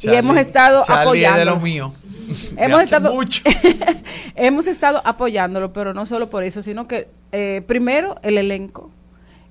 Y 0.00 0.08
hemos 0.08 0.36
estado 0.36 0.82
Charlie 0.84 1.24
es 1.24 1.36
de 1.36 1.44
lo 1.44 1.60
mío. 1.60 1.92
Hemos 2.56 2.82
estado, 2.82 3.12
mucho. 3.12 3.42
hemos 4.36 4.66
estado 4.66 5.02
apoyándolo, 5.04 5.72
pero 5.72 5.92
no 5.92 6.06
solo 6.06 6.30
por 6.30 6.42
eso, 6.44 6.62
sino 6.62 6.88
que 6.88 7.08
eh, 7.30 7.62
primero 7.66 8.16
el 8.22 8.38
elenco, 8.38 8.90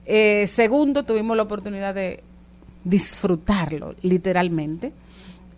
eh, 0.06 0.48
segundo 0.48 1.04
tuvimos 1.04 1.38
la 1.38 1.44
oportunidad 1.44 1.94
de 1.94 2.24
disfrutarlo 2.84 3.96
literalmente. 4.02 4.92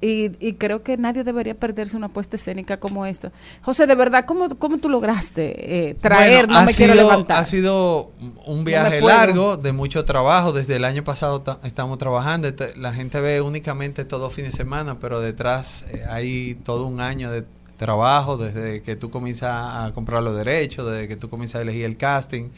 Y, 0.05 0.31
y 0.45 0.53
creo 0.55 0.83
que 0.83 0.97
nadie 0.97 1.23
debería 1.23 1.55
perderse 1.55 1.95
una 1.95 2.09
puesta 2.09 2.35
escénica 2.35 2.77
como 2.77 3.05
esta. 3.05 3.31
José, 3.61 3.87
de 3.87 3.95
verdad, 3.95 4.25
¿cómo, 4.25 4.49
cómo 4.59 4.77
tú 4.77 4.89
lograste 4.89 5.89
eh, 5.89 5.93
traer 5.95 6.47
Bueno, 6.47 6.59
No 6.59 6.65
me 6.65 6.73
quiero 6.73 6.93
sido- 6.93 7.05
levantar? 7.05 7.37
Ha 7.37 7.43
sido 7.45 8.11
un 8.45 8.65
viaje 8.65 8.99
largo, 8.99 9.55
de 9.55 9.71
mucho 9.71 10.03
trabajo. 10.03 10.51
Desde 10.51 10.75
el 10.75 10.83
año 10.83 11.05
pasado 11.05 11.41
ta- 11.41 11.59
estamos 11.63 11.97
trabajando. 11.99 12.49
Este- 12.49 12.75
La 12.75 12.91
gente 12.93 13.21
ve 13.21 13.39
únicamente 13.39 14.03
todo 14.03 14.29
fin 14.29 14.43
de 14.45 14.51
semana, 14.51 14.99
pero 14.99 15.21
detrás 15.21 15.85
eh, 15.93 16.03
hay 16.09 16.55
todo 16.55 16.85
un 16.85 16.99
año 16.99 17.31
de 17.31 17.45
trabajo, 17.77 18.37
desde 18.37 18.81
que 18.81 18.95
tú 18.95 19.09
comienzas 19.09 19.51
a 19.87 19.91
comprar 19.93 20.21
los 20.21 20.35
derechos, 20.35 20.85
desde 20.89 21.07
que 21.07 21.15
tú 21.15 21.29
comienzas 21.29 21.59
a 21.59 21.61
elegir 21.63 21.85
el 21.85 21.97
casting, 21.97 22.49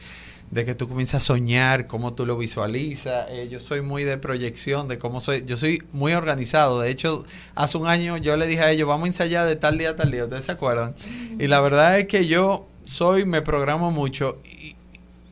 de 0.55 0.63
que 0.63 0.73
tú 0.73 0.87
comienzas 0.87 1.21
a 1.21 1.25
soñar, 1.25 1.85
cómo 1.85 2.13
tú 2.13 2.25
lo 2.25 2.37
visualizas. 2.37 3.27
Eh, 3.29 3.49
yo 3.51 3.59
soy 3.59 3.81
muy 3.81 4.05
de 4.05 4.17
proyección, 4.17 4.87
de 4.87 4.97
cómo 4.97 5.19
soy. 5.19 5.43
Yo 5.45 5.57
soy 5.57 5.83
muy 5.91 6.13
organizado. 6.13 6.79
De 6.79 6.89
hecho, 6.89 7.25
hace 7.55 7.77
un 7.77 7.87
año 7.87 8.15
yo 8.15 8.37
le 8.37 8.47
dije 8.47 8.61
a 8.61 8.71
ellos, 8.71 8.87
vamos 8.87 9.03
a 9.03 9.07
ensayar 9.07 9.45
de 9.45 9.57
tal 9.57 9.77
día 9.77 9.89
a 9.89 9.95
tal 9.97 10.11
día. 10.11 10.23
¿Ustedes 10.23 10.45
se 10.45 10.53
acuerdan? 10.53 10.95
Y 11.37 11.47
la 11.47 11.59
verdad 11.59 11.99
es 11.99 12.05
que 12.05 12.25
yo 12.25 12.67
soy, 12.85 13.25
me 13.25 13.41
programo 13.41 13.91
mucho 13.91 14.39
y, 14.45 14.77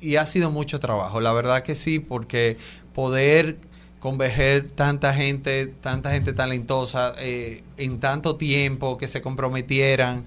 y 0.02 0.18
ha 0.18 0.26
sido 0.26 0.52
mucho 0.52 0.82
trabajo. 0.82 1.22
La 1.22 1.32
verdad 1.32 1.64
que 1.64 1.76
sí, 1.76 2.00
porque 2.00 2.58
poder 2.94 3.56
converger 4.02 4.68
tanta 4.68 5.14
gente, 5.14 5.68
tanta 5.68 6.12
gente 6.12 6.34
talentosa 6.34 7.14
eh, 7.20 7.64
en 7.78 8.02
tanto 8.02 8.36
tiempo, 8.36 8.98
que 8.98 9.08
se 9.08 9.22
comprometieran. 9.22 10.26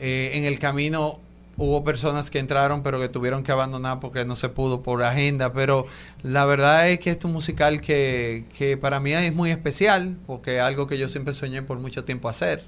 Eh, 0.00 0.30
en 0.34 0.44
el 0.44 0.58
camino 0.58 1.20
hubo 1.58 1.84
personas 1.84 2.30
que 2.30 2.38
entraron 2.38 2.82
pero 2.82 2.98
que 3.00 3.08
tuvieron 3.08 3.42
que 3.42 3.52
abandonar 3.52 4.00
porque 4.00 4.24
no 4.24 4.36
se 4.36 4.48
pudo 4.48 4.82
por 4.82 5.02
agenda, 5.02 5.52
pero 5.52 5.86
la 6.22 6.46
verdad 6.46 6.88
es 6.88 7.00
que 7.00 7.10
es 7.10 7.24
un 7.24 7.32
musical 7.32 7.80
que, 7.80 8.44
que 8.56 8.76
para 8.76 9.00
mí 9.00 9.12
es 9.12 9.34
muy 9.34 9.50
especial, 9.50 10.16
porque 10.26 10.56
es 10.56 10.62
algo 10.62 10.86
que 10.86 10.96
yo 10.96 11.08
siempre 11.08 11.34
soñé 11.34 11.62
por 11.62 11.78
mucho 11.78 12.04
tiempo 12.04 12.28
hacer. 12.28 12.62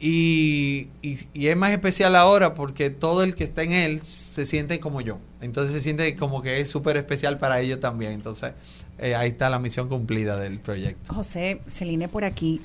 Y, 0.00 0.88
y, 1.02 1.46
es 1.46 1.56
más 1.56 1.70
especial 1.70 2.16
ahora 2.16 2.54
porque 2.54 2.90
todo 2.90 3.22
el 3.22 3.34
que 3.34 3.44
está 3.44 3.62
en 3.62 3.72
él 3.72 4.02
se 4.02 4.44
siente 4.44 4.80
como 4.80 5.00
yo. 5.00 5.18
Entonces 5.40 5.72
se 5.72 5.80
siente 5.80 6.14
como 6.16 6.42
que 6.42 6.60
es 6.60 6.68
súper 6.68 6.96
especial 6.96 7.38
para 7.38 7.60
ellos 7.60 7.80
también. 7.80 8.12
Entonces 8.12 8.52
eh, 8.98 9.14
ahí 9.14 9.30
está 9.30 9.48
la 9.48 9.58
misión 9.58 9.88
cumplida 9.88 10.36
del 10.36 10.58
proyecto. 10.58 11.14
José, 11.14 11.60
Celine 11.66 12.08
por 12.08 12.24
aquí. 12.24 12.60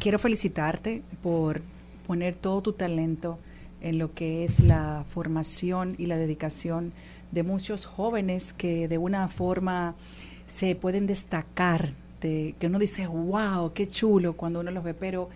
Quiero 0.00 0.18
felicitarte 0.18 1.02
por 1.22 1.60
poner 2.06 2.34
todo 2.34 2.62
tu 2.62 2.72
talento 2.72 3.38
en 3.80 3.98
lo 3.98 4.14
que 4.14 4.44
es 4.44 4.60
la 4.60 5.04
formación 5.08 5.94
y 5.98 6.06
la 6.06 6.16
dedicación 6.16 6.92
de 7.32 7.42
muchos 7.42 7.86
jóvenes 7.86 8.52
que 8.52 8.88
de 8.88 8.98
una 8.98 9.28
forma 9.28 9.94
se 10.46 10.74
pueden 10.74 11.06
destacar, 11.06 11.92
de, 12.20 12.54
que 12.58 12.66
uno 12.66 12.78
dice, 12.78 13.06
wow, 13.06 13.72
qué 13.72 13.86
chulo 13.88 14.34
cuando 14.34 14.60
uno 14.60 14.70
los 14.70 14.84
ve, 14.84 14.94
pero 14.94 15.30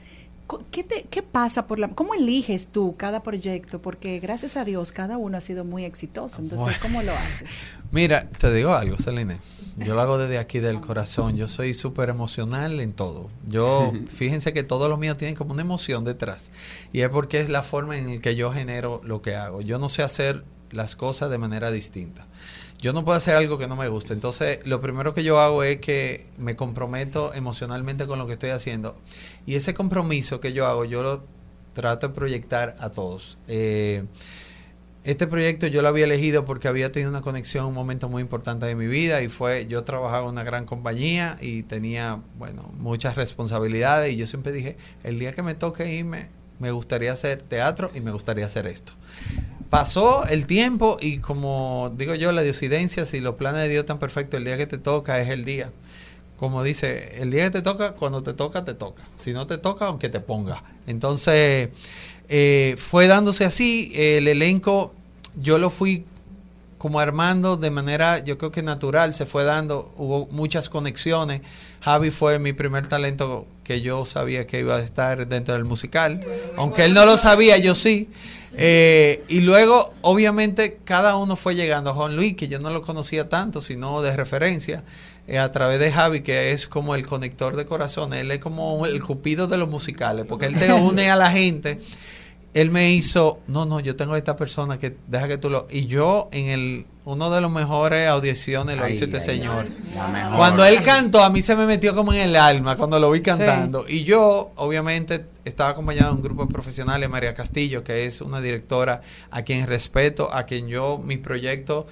¿qué, 0.70 0.82
te, 0.82 1.04
¿qué 1.04 1.22
pasa 1.22 1.66
por 1.66 1.78
la... 1.78 1.88
¿Cómo 1.88 2.14
eliges 2.14 2.68
tú 2.68 2.94
cada 2.96 3.22
proyecto? 3.22 3.80
Porque 3.80 4.18
gracias 4.20 4.56
a 4.56 4.64
Dios 4.64 4.92
cada 4.92 5.16
uno 5.16 5.38
ha 5.38 5.40
sido 5.40 5.64
muy 5.64 5.84
exitoso, 5.84 6.42
entonces, 6.42 6.64
Bueno. 6.64 6.78
¿cómo 6.82 7.02
lo 7.02 7.12
haces? 7.12 7.50
Mira, 7.92 8.28
te 8.28 8.52
digo 8.52 8.74
algo, 8.74 8.96
Celine. 8.98 9.36
Yo 9.76 9.94
lo 9.94 10.00
hago 10.00 10.18
desde 10.18 10.38
aquí 10.38 10.60
del 10.60 10.80
corazón. 10.80 11.36
Yo 11.36 11.48
soy 11.48 11.74
súper 11.74 12.08
emocional 12.08 12.80
en 12.80 12.92
todo. 12.92 13.30
Yo, 13.48 13.92
fíjense 14.14 14.52
que 14.52 14.62
todo 14.62 14.88
lo 14.88 14.96
mío 14.96 15.16
tiene 15.16 15.34
como 15.34 15.52
una 15.52 15.62
emoción 15.62 16.04
detrás. 16.04 16.50
Y 16.92 17.00
es 17.00 17.08
porque 17.08 17.40
es 17.40 17.48
la 17.48 17.62
forma 17.62 17.98
en 17.98 18.16
la 18.16 18.20
que 18.20 18.36
yo 18.36 18.52
genero 18.52 19.00
lo 19.04 19.22
que 19.22 19.34
hago. 19.36 19.60
Yo 19.60 19.78
no 19.78 19.88
sé 19.88 20.02
hacer 20.02 20.44
las 20.70 20.96
cosas 20.96 21.30
de 21.30 21.38
manera 21.38 21.70
distinta. 21.70 22.26
Yo 22.80 22.92
no 22.92 23.04
puedo 23.04 23.16
hacer 23.16 23.34
algo 23.34 23.56
que 23.56 23.66
no 23.66 23.76
me 23.76 23.88
guste. 23.88 24.12
Entonces, 24.12 24.58
lo 24.66 24.80
primero 24.80 25.14
que 25.14 25.24
yo 25.24 25.40
hago 25.40 25.62
es 25.62 25.78
que 25.78 26.26
me 26.36 26.54
comprometo 26.54 27.32
emocionalmente 27.32 28.06
con 28.06 28.18
lo 28.18 28.26
que 28.26 28.34
estoy 28.34 28.50
haciendo. 28.50 28.96
Y 29.46 29.54
ese 29.54 29.72
compromiso 29.72 30.40
que 30.40 30.52
yo 30.52 30.66
hago, 30.66 30.84
yo 30.84 31.02
lo 31.02 31.24
trato 31.72 32.08
de 32.08 32.14
proyectar 32.14 32.74
a 32.80 32.90
todos. 32.90 33.38
Eh, 33.48 34.04
este 35.04 35.26
proyecto 35.26 35.66
yo 35.66 35.82
lo 35.82 35.88
había 35.88 36.04
elegido 36.04 36.46
porque 36.46 36.66
había 36.66 36.90
tenido 36.90 37.10
una 37.10 37.20
conexión, 37.20 37.66
un 37.66 37.74
momento 37.74 38.08
muy 38.08 38.22
importante 38.22 38.64
de 38.64 38.74
mi 38.74 38.86
vida 38.86 39.20
y 39.20 39.28
fue, 39.28 39.66
yo 39.66 39.84
trabajaba 39.84 40.24
en 40.24 40.32
una 40.32 40.44
gran 40.44 40.64
compañía 40.64 41.36
y 41.42 41.62
tenía, 41.62 42.20
bueno, 42.38 42.72
muchas 42.78 43.14
responsabilidades 43.14 44.14
y 44.14 44.16
yo 44.16 44.26
siempre 44.26 44.50
dije, 44.50 44.78
el 45.02 45.18
día 45.18 45.32
que 45.34 45.42
me 45.42 45.54
toque 45.54 45.92
irme, 45.92 46.28
me 46.58 46.70
gustaría 46.70 47.12
hacer 47.12 47.42
teatro 47.42 47.90
y 47.94 48.00
me 48.00 48.12
gustaría 48.12 48.46
hacer 48.46 48.66
esto. 48.66 48.94
Pasó 49.68 50.26
el 50.26 50.46
tiempo 50.46 50.96
y 51.00 51.18
como 51.18 51.92
digo 51.96 52.14
yo, 52.14 52.32
la 52.32 52.40
diosidencia, 52.40 53.04
si 53.04 53.20
los 53.20 53.34
planes 53.34 53.60
de 53.62 53.68
Dios 53.68 53.80
están 53.80 53.98
perfectos, 53.98 54.38
el 54.38 54.44
día 54.44 54.56
que 54.56 54.66
te 54.66 54.78
toca 54.78 55.20
es 55.20 55.28
el 55.28 55.44
día. 55.44 55.70
Como 56.38 56.62
dice, 56.62 57.20
el 57.20 57.30
día 57.30 57.44
que 57.44 57.50
te 57.50 57.62
toca, 57.62 57.92
cuando 57.92 58.22
te 58.22 58.32
toca, 58.32 58.64
te 58.64 58.74
toca. 58.74 59.02
Si 59.18 59.32
no 59.32 59.46
te 59.46 59.58
toca, 59.58 59.86
aunque 59.86 60.08
te 60.08 60.20
ponga. 60.20 60.62
Entonces, 60.86 61.68
eh, 62.28 62.76
fue 62.78 63.06
dándose 63.06 63.44
así. 63.44 63.92
El 63.94 64.28
elenco, 64.28 64.94
yo 65.40 65.58
lo 65.58 65.70
fui 65.70 66.04
como 66.78 67.00
armando 67.00 67.56
de 67.56 67.70
manera, 67.70 68.22
yo 68.22 68.36
creo 68.36 68.52
que 68.52 68.62
natural, 68.62 69.14
se 69.14 69.24
fue 69.24 69.44
dando. 69.44 69.92
Hubo 69.96 70.26
muchas 70.26 70.68
conexiones. 70.68 71.40
Javi 71.80 72.10
fue 72.10 72.38
mi 72.38 72.52
primer 72.52 72.86
talento 72.86 73.46
que 73.62 73.80
yo 73.80 74.04
sabía 74.04 74.46
que 74.46 74.60
iba 74.60 74.76
a 74.76 74.80
estar 74.80 75.26
dentro 75.26 75.54
del 75.54 75.64
musical. 75.64 76.20
Aunque 76.56 76.84
él 76.84 76.94
no 76.94 77.06
lo 77.06 77.16
sabía, 77.16 77.58
yo 77.58 77.74
sí. 77.74 78.08
Eh, 78.56 79.24
y 79.28 79.40
luego, 79.40 79.92
obviamente, 80.02 80.78
cada 80.84 81.16
uno 81.16 81.36
fue 81.36 81.54
llegando. 81.54 81.92
Juan 81.94 82.16
Luis, 82.16 82.36
que 82.36 82.48
yo 82.48 82.58
no 82.60 82.70
lo 82.70 82.82
conocía 82.82 83.28
tanto, 83.28 83.62
sino 83.62 84.00
de 84.02 84.16
referencia, 84.16 84.84
eh, 85.26 85.38
a 85.38 85.50
través 85.52 85.80
de 85.80 85.90
Javi, 85.90 86.22
que 86.22 86.52
es 86.52 86.66
como 86.68 86.94
el 86.94 87.06
conector 87.06 87.56
de 87.56 87.64
corazones. 87.64 88.20
Él 88.20 88.30
es 88.30 88.38
como 88.38 88.86
el 88.86 89.02
cupido 89.02 89.46
de 89.46 89.56
los 89.56 89.68
musicales, 89.68 90.26
porque 90.28 90.46
él 90.46 90.58
te 90.58 90.72
une 90.72 91.10
a 91.10 91.16
la 91.16 91.30
gente. 91.30 91.78
Él 92.54 92.70
me 92.70 92.92
hizo, 92.92 93.40
no, 93.46 93.66
no, 93.66 93.80
yo 93.80 93.96
tengo 93.96 94.14
a 94.14 94.18
esta 94.18 94.36
persona 94.36 94.78
que 94.78 94.96
deja 95.08 95.28
que 95.28 95.38
tú 95.38 95.50
lo. 95.50 95.66
Y 95.70 95.86
yo, 95.86 96.28
en 96.32 96.46
el 96.46 96.86
uno 97.04 97.30
de 97.30 97.40
los 97.40 97.50
mejores 97.50 98.08
audiciones, 98.08 98.76
lo 98.78 98.84
Ay, 98.84 98.94
hizo 98.94 99.04
este 99.04 99.18
ay, 99.18 99.22
señor. 99.22 99.66
Cuando 100.36 100.64
él 100.64 100.82
cantó, 100.82 101.22
a 101.22 101.28
mí 101.28 101.42
se 101.42 101.54
me 101.54 101.66
metió 101.66 101.94
como 101.94 102.14
en 102.14 102.20
el 102.20 102.36
alma 102.36 102.76
cuando 102.76 102.98
lo 102.98 103.10
vi 103.10 103.20
cantando. 103.20 103.84
Y 103.86 104.04
yo, 104.04 104.52
obviamente, 104.56 105.26
estaba 105.44 105.70
acompañado 105.70 106.10
de 106.10 106.16
un 106.16 106.22
grupo 106.22 106.46
de 106.46 106.52
profesionales, 106.52 107.08
María 107.10 107.34
Castillo, 107.34 107.84
que 107.84 108.06
es 108.06 108.22
una 108.22 108.40
directora 108.40 109.02
a 109.30 109.42
quien 109.42 109.66
respeto, 109.66 110.32
a 110.32 110.44
quien 110.44 110.68
yo, 110.68 110.98
mi 110.98 111.18
proyecto, 111.18 111.86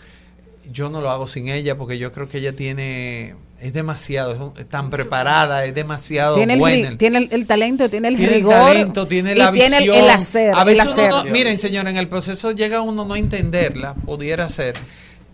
yo 0.71 0.89
no 0.89 1.03
lo 1.03 1.11
hago 1.11 1.27
sin 1.27 1.49
ella, 1.49 1.77
porque 1.77 1.99
yo 1.99 2.11
creo 2.13 2.29
que 2.29 2.39
ella 2.39 2.57
tiene, 2.57 3.35
es 3.63 3.73
demasiado, 3.73 4.33
es 4.35 4.41
un- 4.41 4.53
es 4.59 4.69
tan 4.69 4.91
preparada, 4.91 5.65
es 5.65 5.75
demasiado 5.75 6.35
Tiene 6.35 6.57
buena. 6.59 6.99
tiene 6.99 7.19
el, 7.19 7.29
el 7.33 7.47
talento, 7.47 7.89
tiene 7.89 8.09
el 8.09 8.17
Tiene 8.17 8.37
el 8.37 8.45
talento, 8.49 9.07
tiene 9.07 9.35
la 9.35 9.53
tiene 9.53 9.77
el- 9.79 9.83
visión. 9.85 9.97
el 10.05 10.11
hacer. 10.11 10.55
A 10.55 10.65
veces 10.65 10.91
uno 10.97 11.25
no- 11.25 11.31
miren, 11.31 11.59
señor, 11.59 11.87
en 11.89 11.97
el 11.97 12.09
proceso 12.09 12.51
llega 12.53 12.81
uno 12.83 13.05
no 13.05 13.15
a 13.15 13.19
entenderla, 13.19 13.95
pudiera 13.95 14.49
ser, 14.49 14.75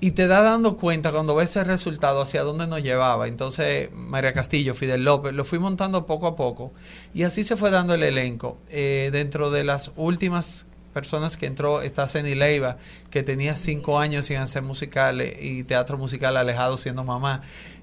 y 0.00 0.12
te 0.12 0.28
da 0.28 0.42
dando 0.42 0.76
cuenta 0.76 1.10
cuando 1.10 1.34
ves 1.34 1.56
el 1.56 1.64
resultado 1.64 2.22
hacia 2.22 2.42
dónde 2.42 2.66
nos 2.68 2.82
llevaba. 2.82 3.26
Entonces, 3.26 3.88
María 3.94 4.32
Castillo, 4.32 4.74
Fidel 4.74 5.02
López, 5.04 5.32
lo 5.32 5.44
fui 5.44 5.58
montando 5.58 6.06
poco 6.06 6.26
a 6.28 6.36
poco, 6.36 6.72
y 7.14 7.24
así 7.24 7.42
se 7.42 7.56
fue 7.56 7.70
dando 7.70 7.94
el 7.94 8.02
elenco. 8.04 8.58
Eh, 8.68 9.08
dentro 9.12 9.50
de 9.50 9.64
las 9.64 9.90
últimas 9.96 10.66
personas 10.92 11.36
que 11.36 11.46
entró 11.46 11.82
está 11.82 12.08
Ceni 12.08 12.34
Leiva, 12.34 12.76
que 13.10 13.22
tenía 13.22 13.54
cinco 13.56 13.98
años 14.00 14.26
sin 14.26 14.36
hacer 14.38 14.62
musicales 14.62 15.36
y 15.40 15.62
teatro 15.64 15.96
musical 15.98 16.36
alejado 16.36 16.76
siendo 16.76 17.04
mamá. 17.04 17.42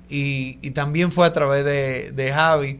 Y, 0.10 0.60
y 0.62 0.72
también 0.72 1.12
fue 1.12 1.26
a 1.28 1.34
través 1.34 1.66
de, 1.66 2.12
de 2.12 2.32
Javi. 2.32 2.80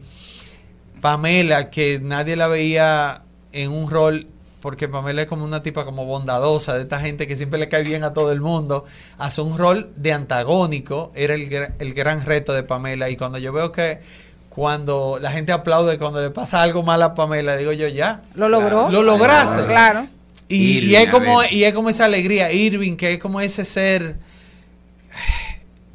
Pamela, 1.00 1.70
que 1.70 2.00
nadie 2.00 2.36
la 2.36 2.48
veía 2.48 3.22
en 3.52 3.70
un 3.72 3.90
rol 3.90 4.26
porque 4.60 4.88
Pamela 4.88 5.22
es 5.22 5.28
como 5.28 5.44
una 5.44 5.62
tipa 5.62 5.84
como 5.84 6.06
bondadosa, 6.06 6.74
de 6.74 6.82
esta 6.82 6.98
gente 6.98 7.28
que 7.28 7.36
siempre 7.36 7.56
le 7.60 7.68
cae 7.68 7.84
bien 7.84 8.02
a 8.02 8.12
todo 8.12 8.32
el 8.32 8.40
mundo, 8.40 8.84
hace 9.16 9.40
un 9.40 9.56
rol 9.56 9.92
de 9.94 10.12
antagónico, 10.12 11.12
era 11.14 11.34
el, 11.34 11.48
el 11.78 11.94
gran 11.94 12.24
reto 12.24 12.52
de 12.52 12.64
Pamela. 12.64 13.08
Y 13.08 13.16
cuando 13.16 13.38
yo 13.38 13.52
veo 13.52 13.70
que 13.70 14.00
cuando 14.48 15.18
la 15.20 15.30
gente 15.30 15.52
aplaude 15.52 15.98
cuando 15.98 16.22
le 16.22 16.30
pasa 16.30 16.62
algo 16.62 16.82
mal 16.82 17.02
a 17.02 17.14
Pamela, 17.14 17.56
digo 17.56 17.72
yo, 17.72 17.88
ya. 17.88 18.22
Lo 18.34 18.48
logró. 18.48 18.90
Lo 18.90 19.02
lograste. 19.02 19.66
Claro. 19.66 20.08
Y, 20.48 20.78
Irving, 20.78 20.88
y 20.88 20.96
es 20.96 21.08
como 21.10 21.40
y 21.50 21.64
es 21.64 21.72
como 21.74 21.90
esa 21.90 22.06
alegría, 22.06 22.50
Irving, 22.50 22.96
que 22.96 23.12
es 23.12 23.18
como 23.18 23.40
ese 23.40 23.64
ser. 23.64 24.16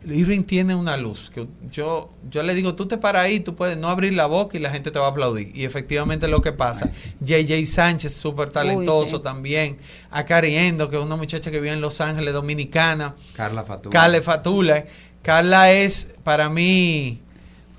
Irving 0.05 0.43
tiene 0.43 0.75
una 0.75 0.97
luz. 0.97 1.29
Que 1.29 1.47
yo, 1.71 2.09
yo 2.29 2.43
le 2.43 2.53
digo, 2.55 2.75
tú 2.75 2.87
te 2.87 2.97
paras 2.97 3.23
ahí, 3.23 3.39
tú 3.39 3.55
puedes 3.55 3.77
no 3.77 3.89
abrir 3.89 4.13
la 4.13 4.25
boca 4.25 4.57
y 4.57 4.61
la 4.61 4.71
gente 4.71 4.91
te 4.91 4.99
va 4.99 5.07
a 5.07 5.09
aplaudir. 5.09 5.51
Y 5.55 5.65
efectivamente 5.65 6.25
es 6.25 6.31
lo 6.31 6.41
que 6.41 6.51
pasa. 6.51 6.89
JJ 7.19 7.65
Sánchez, 7.65 8.13
súper 8.13 8.49
talentoso 8.49 9.17
sí. 9.17 9.23
también. 9.23 9.77
A 10.09 10.25
Cariendo, 10.25 10.89
que 10.89 10.97
es 10.97 11.01
una 11.01 11.15
muchacha 11.15 11.51
que 11.51 11.59
vive 11.59 11.73
en 11.73 11.81
Los 11.81 12.01
Ángeles, 12.01 12.33
dominicana. 12.33 13.15
Carla 13.35 13.63
Fatula. 13.63 13.91
Carla 13.91 14.21
Fatula. 14.21 14.85
Carla 15.21 15.71
es 15.71 16.09
para 16.23 16.49
mí 16.49 17.21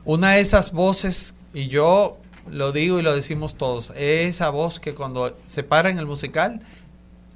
una 0.05 0.33
de 0.33 0.41
esas 0.41 0.73
voces, 0.73 1.35
y 1.55 1.69
yo 1.69 2.19
lo 2.51 2.73
digo 2.73 2.99
y 2.99 3.03
lo 3.03 3.15
decimos 3.15 3.57
todos, 3.57 3.91
es 3.97 4.31
esa 4.31 4.51
voz 4.51 4.81
que 4.81 4.95
cuando 4.95 5.37
se 5.47 5.63
para 5.63 5.91
en 5.91 5.99
el 5.99 6.07
musical, 6.07 6.61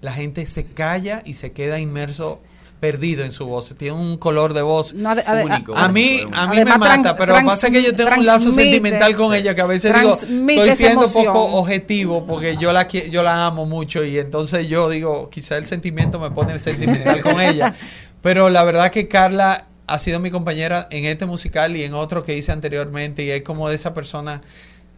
la 0.00 0.12
gente 0.12 0.46
se 0.46 0.64
calla 0.64 1.22
y 1.24 1.34
se 1.34 1.52
queda 1.52 1.78
inmerso, 1.78 2.40
perdido 2.80 3.24
en 3.24 3.32
su 3.32 3.46
voz. 3.46 3.74
Tiene 3.76 3.96
un 3.98 4.16
color 4.18 4.52
de 4.52 4.62
voz 4.62 4.92
No, 4.94 5.10
ade- 5.10 5.24
ade- 5.26 5.44
único. 5.44 5.74
a- 5.76 5.86
A 5.86 5.88
mí, 5.88 6.20
a 6.32 6.46
mí 6.48 6.56
me 6.58 6.64
mata, 6.76 7.02
tran- 7.02 7.16
pero 7.16 7.34
pasa 7.44 7.70
que 7.70 7.82
yo 7.82 7.94
tengo 7.96 8.10
un 8.18 8.26
lazo 8.26 8.50
sentimental 8.52 9.16
con 9.16 9.34
ella 9.34 9.54
que 9.54 9.60
a 9.62 9.66
veces 9.66 9.94
digo, 9.98 10.12
estoy 10.12 10.76
siendo 10.76 11.02
emoción. 11.04 11.26
poco 11.32 11.56
objetivo 11.58 12.26
porque 12.26 12.56
yo 12.58 12.72
la 12.72 12.86
yo 12.88 13.22
la 13.22 13.46
amo 13.46 13.64
mucho 13.66 14.04
y 14.04 14.18
entonces 14.18 14.68
yo 14.68 14.88
digo, 14.90 15.30
quizá 15.30 15.56
el 15.56 15.66
sentimiento 15.66 16.18
me 16.20 16.30
pone 16.30 16.58
sentimental 16.58 17.20
con 17.22 17.40
ella. 17.40 17.74
Pero 18.22 18.50
la 18.50 18.62
verdad 18.64 18.90
que 18.90 19.08
Carla 19.08 19.66
ha 19.86 19.98
sido 19.98 20.18
mi 20.20 20.30
compañera 20.30 20.88
en 20.90 21.04
este 21.04 21.26
musical 21.26 21.76
y 21.76 21.82
en 21.84 21.94
otro 21.94 22.24
que 22.24 22.36
hice 22.36 22.50
anteriormente 22.52 23.22
y 23.22 23.30
es 23.30 23.42
como 23.42 23.68
de 23.68 23.76
esa 23.76 23.94
persona 23.94 24.40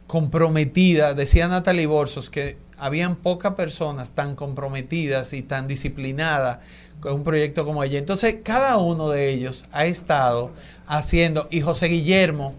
comprometida. 0.06 1.14
Decía 1.14 1.48
Natalie 1.48 1.86
Borsos 1.86 2.30
que 2.30 2.56
habían 2.78 3.16
pocas 3.16 3.55
personas 3.55 4.12
tan 4.12 4.34
comprometidas 4.34 5.32
y 5.32 5.42
tan 5.42 5.68
disciplinadas 5.68 6.59
con 7.00 7.14
un 7.14 7.24
proyecto 7.24 7.64
como 7.64 7.82
ella. 7.84 7.98
Entonces, 7.98 8.38
cada 8.42 8.76
uno 8.78 9.08
de 9.10 9.30
ellos 9.30 9.64
ha 9.72 9.86
estado 9.86 10.50
haciendo, 10.86 11.48
y 11.50 11.60
José 11.60 11.86
Guillermo, 11.86 12.54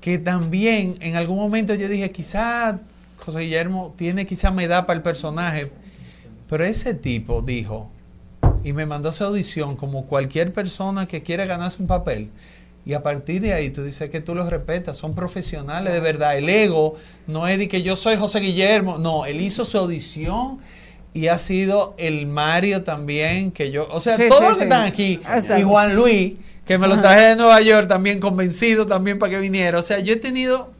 que 0.00 0.18
también 0.18 0.96
en 1.00 1.16
algún 1.16 1.36
momento 1.36 1.74
yo 1.74 1.88
dije, 1.88 2.10
quizá 2.10 2.80
José 3.18 3.40
Guillermo 3.40 3.94
tiene 3.96 4.26
quizá 4.26 4.50
me 4.50 4.66
da 4.66 4.84
para 4.84 4.96
el 4.96 5.02
personaje, 5.02 5.70
pero 6.48 6.64
ese 6.64 6.94
tipo 6.94 7.40
dijo, 7.40 7.88
y 8.64 8.72
me 8.72 8.86
mandó 8.86 9.12
su 9.12 9.24
audición 9.24 9.76
como 9.76 10.06
cualquier 10.06 10.52
persona 10.52 11.06
que 11.06 11.22
quiere 11.22 11.46
ganarse 11.46 11.80
un 11.80 11.86
papel. 11.86 12.30
Y 12.84 12.94
a 12.94 13.02
partir 13.02 13.40
de 13.42 13.52
ahí 13.52 13.70
tú 13.70 13.84
dices 13.84 14.10
que 14.10 14.20
tú 14.20 14.34
los 14.34 14.50
respetas, 14.50 14.96
son 14.96 15.14
profesionales 15.14 15.92
de 15.92 16.00
verdad. 16.00 16.36
El 16.36 16.48
ego 16.48 16.96
no 17.28 17.46
es 17.46 17.58
de 17.58 17.68
que 17.68 17.82
yo 17.82 17.94
soy 17.94 18.16
José 18.16 18.40
Guillermo, 18.40 18.98
no, 18.98 19.24
él 19.24 19.40
hizo 19.40 19.64
su 19.64 19.78
audición 19.78 20.58
y 21.14 21.28
ha 21.28 21.38
sido 21.38 21.94
el 21.98 22.26
Mario 22.26 22.82
también, 22.84 23.50
que 23.52 23.70
yo, 23.70 23.86
o 23.90 24.00
sea, 24.00 24.16
Sí, 24.16 24.24
todos 24.28 24.38
sí, 24.40 24.44
los 24.46 24.52
que 24.54 24.58
sí. 24.58 24.64
están 24.64 24.84
aquí, 24.86 25.12
Exacto. 25.14 25.58
y 25.58 25.62
Juan 25.62 25.94
Luis, 25.94 26.34
que 26.64 26.78
me 26.78 26.88
lo 26.88 26.98
traje 27.00 27.20
de 27.28 27.36
Nueva 27.36 27.60
York 27.60 27.88
también 27.88 28.18
convencido 28.20 28.86
también 28.86 29.18
para 29.18 29.30
que 29.30 29.38
viniera. 29.38 29.78
O 29.78 29.82
sea, 29.82 29.98
yo 29.98 30.12
he 30.14 30.16
tenido 30.16 30.72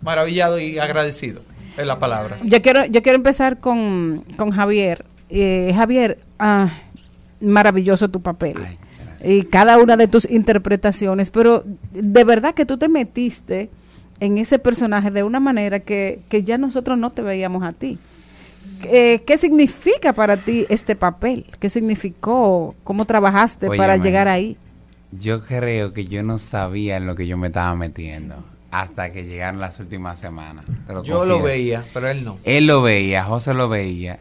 maravillado 0.00 0.58
y 0.60 0.78
agradecido, 0.78 1.42
es 1.76 1.86
la 1.86 1.98
palabra. 1.98 2.36
Yo 2.44 2.62
quiero, 2.62 2.86
yo 2.86 3.02
quiero 3.02 3.16
empezar 3.16 3.58
con, 3.58 4.24
con 4.36 4.50
Javier. 4.52 5.04
Eh, 5.28 5.72
Javier, 5.74 6.18
ah, 6.38 6.70
maravilloso 7.40 8.08
tu 8.08 8.20
papel. 8.20 8.56
y 9.24 9.42
cada 9.44 9.78
una 9.78 9.96
de 9.96 10.06
tus 10.08 10.28
interpretaciones, 10.30 11.30
pero 11.30 11.64
de 11.92 12.24
verdad 12.24 12.54
que 12.54 12.64
tú 12.64 12.78
te 12.78 12.88
metiste 12.88 13.68
en 14.20 14.38
ese 14.38 14.58
personaje 14.58 15.10
de 15.10 15.22
una 15.24 15.40
manera 15.40 15.80
que, 15.80 16.20
que 16.28 16.42
ya 16.42 16.56
nosotros 16.58 16.96
no 16.98 17.10
te 17.10 17.22
veíamos 17.22 17.62
a 17.64 17.72
ti. 17.72 17.98
Eh, 18.84 19.22
¿Qué 19.26 19.38
significa 19.38 20.12
para 20.12 20.36
ti 20.36 20.66
este 20.68 20.96
papel? 20.96 21.46
¿Qué 21.58 21.70
significó? 21.70 22.74
¿Cómo 22.84 23.04
trabajaste 23.04 23.68
para 23.76 23.96
llegar 23.96 24.28
ahí? 24.28 24.56
Yo 25.12 25.42
creo 25.42 25.92
que 25.92 26.04
yo 26.04 26.22
no 26.22 26.38
sabía 26.38 26.96
en 26.96 27.06
lo 27.06 27.14
que 27.14 27.26
yo 27.26 27.36
me 27.36 27.46
estaba 27.46 27.74
metiendo 27.74 28.36
hasta 28.70 29.12
que 29.12 29.24
llegaron 29.24 29.60
las 29.60 29.80
últimas 29.80 30.18
semanas. 30.18 30.64
lo 30.88 31.02
Yo 31.02 31.24
lo 31.24 31.40
veía, 31.40 31.84
pero 31.94 32.08
él 32.08 32.24
no. 32.24 32.38
Él 32.44 32.66
lo 32.66 32.82
veía, 32.82 33.24
José 33.24 33.54
lo 33.54 33.68
veía. 33.68 34.20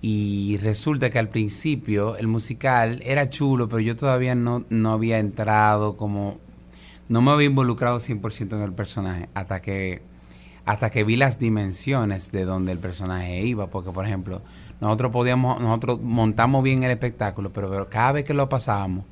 Y 0.00 0.58
resulta 0.58 1.10
que 1.10 1.18
al 1.18 1.28
principio 1.28 2.16
el 2.16 2.26
musical 2.26 3.00
era 3.04 3.28
chulo, 3.28 3.68
pero 3.68 3.80
yo 3.80 3.96
todavía 3.96 4.34
no, 4.34 4.64
no 4.68 4.92
había 4.92 5.18
entrado 5.18 5.96
como... 5.96 6.38
No 7.08 7.20
me 7.20 7.32
había 7.32 7.46
involucrado 7.46 7.98
100% 7.98 8.54
en 8.54 8.62
el 8.62 8.72
personaje 8.72 9.28
hasta 9.34 9.60
que, 9.60 10.02
hasta 10.66 10.90
que 10.90 11.04
vi 11.04 11.16
las 11.16 11.38
dimensiones 11.38 12.32
de 12.32 12.44
donde 12.44 12.72
el 12.72 12.78
personaje 12.78 13.42
iba. 13.42 13.66
Porque, 13.68 13.90
por 13.90 14.06
ejemplo, 14.06 14.42
nosotros 14.80 15.12
podíamos, 15.12 15.60
nosotros 15.60 16.00
montamos 16.02 16.62
bien 16.62 16.82
el 16.84 16.90
espectáculo, 16.90 17.52
pero, 17.52 17.88
cada 17.90 18.12
vez 18.12 18.24
que 18.24 18.34
lo 18.34 18.48
pasábamos, 18.48 19.04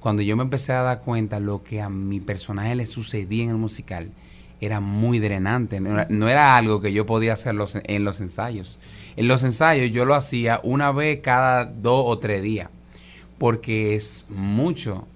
cuando 0.00 0.22
yo 0.22 0.36
me 0.36 0.42
empecé 0.42 0.72
a 0.72 0.82
dar 0.82 1.00
cuenta 1.00 1.40
lo 1.40 1.62
que 1.62 1.80
a 1.80 1.88
mi 1.88 2.20
personaje 2.20 2.74
le 2.74 2.84
sucedía 2.86 3.44
en 3.44 3.50
el 3.50 3.56
musical, 3.56 4.10
era 4.60 4.80
muy 4.80 5.18
drenante. 5.18 5.80
No 5.80 5.92
era, 5.92 6.06
no 6.10 6.28
era 6.28 6.56
algo 6.56 6.80
que 6.80 6.92
yo 6.92 7.06
podía 7.06 7.32
hacer 7.32 7.54
los- 7.54 7.76
en 7.82 8.04
los 8.04 8.20
ensayos. 8.20 8.78
En 9.16 9.28
los 9.28 9.42
ensayos 9.44 9.90
yo 9.90 10.04
lo 10.04 10.14
hacía 10.14 10.60
una 10.62 10.92
vez 10.92 11.20
cada 11.22 11.64
dos 11.64 12.02
o 12.06 12.18
tres 12.18 12.42
días, 12.42 12.68
porque 13.38 13.94
es 13.94 14.26
mucho 14.28 15.06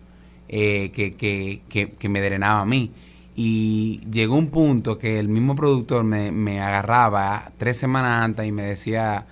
eh, 0.49 0.91
que, 0.95 1.13
que, 1.15 1.61
que, 1.69 1.91
que 1.91 2.09
me 2.09 2.21
drenaba 2.23 2.61
a 2.61 2.65
mí. 2.65 2.91
Y 3.41 4.01
llegó 4.11 4.35
un 4.35 4.49
punto 4.49 4.99
que 4.99 5.21
el 5.21 5.29
mismo 5.29 5.55
productor 5.55 6.03
me, 6.03 6.33
me 6.33 6.61
agarraba 6.61 7.53
tres 7.57 7.77
semanas 7.79 8.25
antes 8.25 8.45
y 8.45 8.51
me 8.51 8.65
decía, 8.65 9.27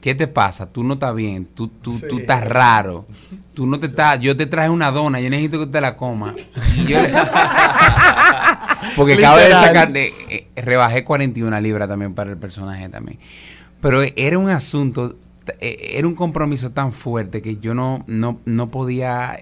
¿qué 0.00 0.16
te 0.16 0.26
pasa? 0.26 0.72
Tú 0.72 0.82
no 0.82 0.94
estás 0.94 1.14
bien, 1.14 1.46
tú, 1.46 1.68
tú, 1.68 1.92
tú 2.08 2.18
estás 2.18 2.44
raro, 2.44 3.06
tú 3.54 3.66
no 3.68 3.78
te 3.78 3.86
estás, 3.86 4.18
yo 4.18 4.36
te 4.36 4.46
traje 4.46 4.70
una 4.70 4.90
dona, 4.90 5.20
yo 5.20 5.30
necesito 5.30 5.58
que 5.58 5.64
usted 5.66 5.80
la 5.82 5.94
coma. 5.96 6.34
Y 6.76 6.84
yo 6.84 7.00
le- 7.00 7.12
porque 8.96 9.16
cabe 9.22 9.42
destacar, 9.60 9.92
de, 9.92 10.12
eh, 10.30 10.48
rebajé 10.56 11.04
41 11.04 11.60
libras 11.60 11.88
también 11.88 12.12
para 12.14 12.30
el 12.32 12.36
personaje 12.36 12.88
también. 12.88 13.18
Pero 13.80 14.02
era 14.16 14.36
un 14.38 14.48
asunto, 14.48 15.16
eh, 15.60 15.92
era 15.92 16.08
un 16.08 16.14
compromiso 16.16 16.72
tan 16.72 16.92
fuerte 16.92 17.40
que 17.42 17.58
yo 17.58 17.74
no, 17.74 18.04
no, 18.08 18.40
no 18.46 18.70
podía... 18.70 19.38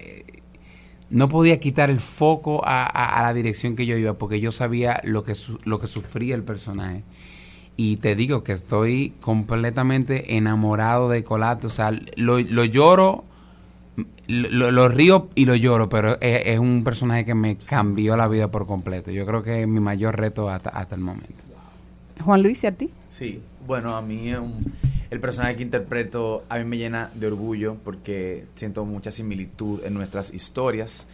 no 1.13 1.29
podía 1.29 1.59
quitar 1.59 1.89
el 1.89 1.99
foco 2.01 2.61
a, 2.65 2.83
a- 2.83 3.19
a 3.19 3.23
la 3.23 3.33
dirección 3.33 3.75
que 3.75 3.85
yo 3.85 3.95
iba 3.97 4.17
porque 4.17 4.39
yo 4.41 4.51
sabía 4.51 4.99
lo 5.03 5.23
que, 5.23 5.35
su- 5.35 5.59
lo 5.63 5.79
que 5.79 5.87
sufría 5.87 6.35
el 6.35 6.43
personaje. 6.43 7.03
Y 7.77 7.97
te 7.97 8.15
digo 8.15 8.43
que 8.43 8.51
estoy 8.53 9.13
completamente 9.21 10.35
enamorado 10.37 11.09
de 11.09 11.23
Colate. 11.23 11.67
O 11.67 11.69
sea, 11.69 11.91
lo, 12.17 12.39
lo 12.39 12.65
lloro, 12.65 13.23
lo, 14.27 14.49
lo- 14.49 14.71
lo 14.71 14.89
río 14.89 15.29
y 15.35 15.45
lo 15.45 15.55
lloro, 15.55 15.89
pero 15.89 16.19
es, 16.21 16.41
es 16.45 16.59
un 16.59 16.83
personaje 16.83 17.25
que 17.25 17.35
me 17.35 17.57
cambió 17.57 18.15
la 18.17 18.27
vida 18.27 18.49
por 18.51 18.67
completo. 18.67 19.11
Yo 19.11 19.25
creo 19.25 19.41
que 19.43 19.61
es 19.63 19.67
mi 19.67 19.79
mayor 19.79 20.17
reto 20.19 20.49
hasta, 20.49 20.69
hasta 20.71 20.95
el 20.95 21.01
momento. 21.01 21.43
Juan 22.23 22.43
Luis, 22.43 22.63
¿y 22.63 22.67
a 22.67 22.71
ti? 22.71 22.89
Sí, 23.09 23.41
bueno, 23.65 23.95
a 23.95 24.01
mí 24.01 24.33
un- 24.33 24.73
el 25.09 25.19
personaje 25.19 25.55
que 25.55 25.63
interpreto 25.63 26.43
a 26.49 26.57
mí 26.57 26.63
me 26.65 26.77
llena 26.77 27.11
de 27.13 27.27
orgullo 27.27 27.77
porque 27.83 28.45
siento 28.55 28.83
mucha 28.85 29.11
similitud 29.11 29.81
en 29.85 29.93
nuestras 29.93 30.33
historias. 30.33 31.07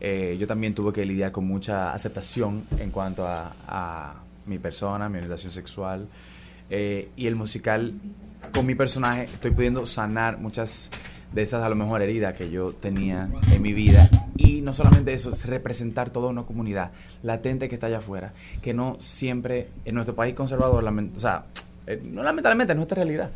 Eh, 0.00 0.36
yo 0.38 0.46
también 0.46 0.74
tuve 0.74 0.92
que 0.92 1.04
lidiar 1.04 1.32
con 1.32 1.46
mucha 1.46 1.92
aceptación 1.92 2.64
en 2.78 2.90
cuanto 2.90 3.26
a, 3.26 4.14
mi 4.46 4.58
persona, 4.58 5.08
mi 5.10 5.16
orientación 5.16 5.52
sexual. 5.52 6.06
Eh, 6.70 7.10
y 7.16 7.26
el 7.26 7.36
musical, 7.36 7.92
con 8.54 8.64
mi 8.64 8.74
personaje, 8.74 9.24
estoy 9.24 9.50
pudiendo 9.50 9.84
sanar 9.84 10.38
muchas 10.38 10.90
de 11.32 11.42
esas, 11.42 11.62
a 11.62 11.68
lo 11.68 11.74
mejor, 11.74 12.00
heridas 12.00 12.32
que 12.34 12.50
yo 12.50 12.72
tenía 12.72 13.28
en 13.52 13.60
mi 13.62 13.74
vida. 13.74 14.08
Y 14.36 14.62
no 14.62 14.72
solamente 14.72 15.12
eso, 15.12 15.30
es 15.30 15.44
representar 15.46 16.10
toda 16.10 16.28
una 16.28 16.44
comunidad 16.44 16.92
latente 17.22 17.68
que 17.68 17.74
está 17.74 17.88
allá 17.88 17.98
afuera, 17.98 18.32
que 18.62 18.72
no 18.72 18.96
siempre 19.00 19.68
en 19.84 19.94
nuestro 19.94 20.14
país 20.14 20.34
conservador, 20.34 20.82
o 20.84 21.20
sea, 21.20 21.44
eh, 21.88 22.00
no 22.04 22.22
lamentablemente, 22.22 22.72
es 22.72 22.76
nuestra 22.76 22.96
realidad, 22.96 23.30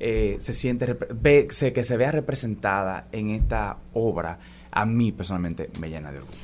eh, 0.00 0.36
se 0.38 0.52
siente, 0.52 0.96
ve, 1.14 1.48
se- 1.50 1.72
que 1.72 1.84
se 1.84 1.96
vea 1.96 2.12
representada 2.12 3.06
en 3.12 3.30
esta 3.30 3.76
obra, 3.94 4.38
a 4.70 4.86
mí 4.86 5.12
personalmente 5.12 5.70
me 5.80 5.88
llena 5.90 6.12
de 6.12 6.18
orgullo. 6.18 6.36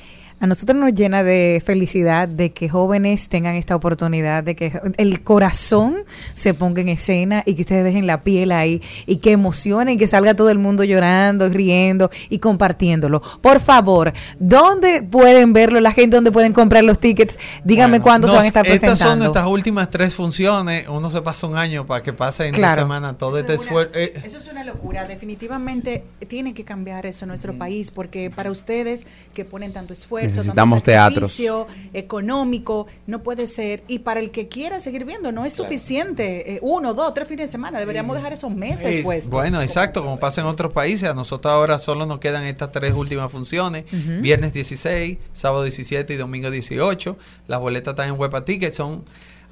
A 0.44 0.46
nosotros 0.46 0.78
nos 0.78 0.92
llena 0.92 1.22
de 1.24 1.62
felicidad 1.64 2.28
de 2.28 2.52
que 2.52 2.68
jóvenes 2.68 3.30
tengan 3.30 3.54
esta 3.54 3.74
oportunidad, 3.74 4.44
de 4.44 4.54
que 4.54 4.78
el 4.98 5.22
corazón 5.22 5.96
se 6.34 6.52
ponga 6.52 6.82
en 6.82 6.90
escena 6.90 7.42
y 7.46 7.54
que 7.54 7.62
ustedes 7.62 7.82
dejen 7.82 8.06
la 8.06 8.20
piel 8.22 8.52
ahí 8.52 8.82
y 9.06 9.16
que 9.16 9.30
emocionen, 9.30 9.96
que 9.96 10.06
salga 10.06 10.34
todo 10.36 10.50
el 10.50 10.58
mundo 10.58 10.84
llorando, 10.84 11.48
riendo 11.48 12.10
y 12.28 12.40
compartiéndolo. 12.40 13.22
Por 13.40 13.58
favor, 13.58 14.12
¿dónde 14.38 15.02
pueden 15.02 15.54
verlo 15.54 15.80
la 15.80 15.92
gente? 15.92 16.16
¿Dónde 16.16 16.30
pueden 16.30 16.52
comprar 16.52 16.84
los 16.84 16.98
tickets? 16.98 17.38
Díganme 17.64 18.02
cuándo 18.02 18.28
se 18.28 18.34
van 18.34 18.44
a 18.44 18.46
estar 18.46 18.66
Estas 18.66 18.80
son 18.80 18.88
presentando. 18.90 19.24
nuestras 19.24 19.46
últimas 19.46 19.88
tres 19.88 20.14
funciones. 20.14 20.86
Uno 20.90 21.08
se 21.08 21.22
pasa 21.22 21.46
un 21.46 21.56
año 21.56 21.86
para 21.86 22.02
que 22.02 22.12
pase 22.12 22.48
en 22.48 22.52
Claro. 22.52 22.82
dos 22.82 22.84
semanas 22.84 23.16
todo 23.16 23.38
este 23.38 23.54
esfuerzo. 23.54 23.92
Eh, 23.94 24.12
Eso 24.22 24.36
es 24.36 24.48
una 24.48 24.62
locura. 24.62 25.06
Definitivamente 25.08 26.04
tiene 26.28 26.52
que 26.52 26.64
cambiar 26.64 27.06
eso 27.06 27.24
en 27.24 27.28
nuestro 27.30 27.56
país, 27.56 27.90
porque 27.90 28.28
para 28.30 28.50
ustedes 28.50 29.06
que 29.32 29.46
ponen 29.46 29.72
tanto 29.72 29.94
esfuerzo, 29.94 30.33
Necesitamos 30.36 30.82
sacrificio 31.24 31.66
económico, 31.92 32.86
no 33.06 33.22
puede 33.22 33.46
ser. 33.46 33.82
Y 33.88 34.00
para 34.00 34.20
el 34.20 34.30
que 34.30 34.48
quiera 34.48 34.80
seguir 34.80 35.04
viendo, 35.04 35.32
no 35.32 35.44
es 35.44 35.52
suficiente. 35.52 36.54
eh, 36.54 36.58
uno, 36.62 36.94
dos, 36.94 37.12
tres 37.14 37.28
fines 37.28 37.48
de 37.48 37.52
semana. 37.52 37.78
Deberíamos 37.78 38.16
dejar 38.16 38.32
esos 38.32 38.54
meses, 38.54 38.96
Eh, 38.96 39.00
pues. 39.02 39.28
Bueno, 39.28 39.60
exacto, 39.62 40.02
como 40.02 40.18
pasa 40.18 40.40
en 40.40 40.46
otros 40.46 40.72
países, 40.72 41.08
a 41.08 41.14
nosotros 41.14 41.52
ahora 41.52 41.78
solo 41.78 42.06
nos 42.06 42.18
quedan 42.18 42.44
estas 42.44 42.70
tres 42.72 42.92
últimas 42.94 43.30
funciones, 43.30 43.84
viernes 44.20 44.52
16, 44.52 45.18
sábado 45.32 45.62
17 45.64 46.12
y 46.12 46.16
domingo 46.16 46.50
18. 46.50 47.16
Las 47.48 47.60
boletas 47.60 47.92
están 47.92 48.08
en 48.08 48.18
Huepa 48.20 48.44
Ticket, 48.44 48.72
son 48.72 49.04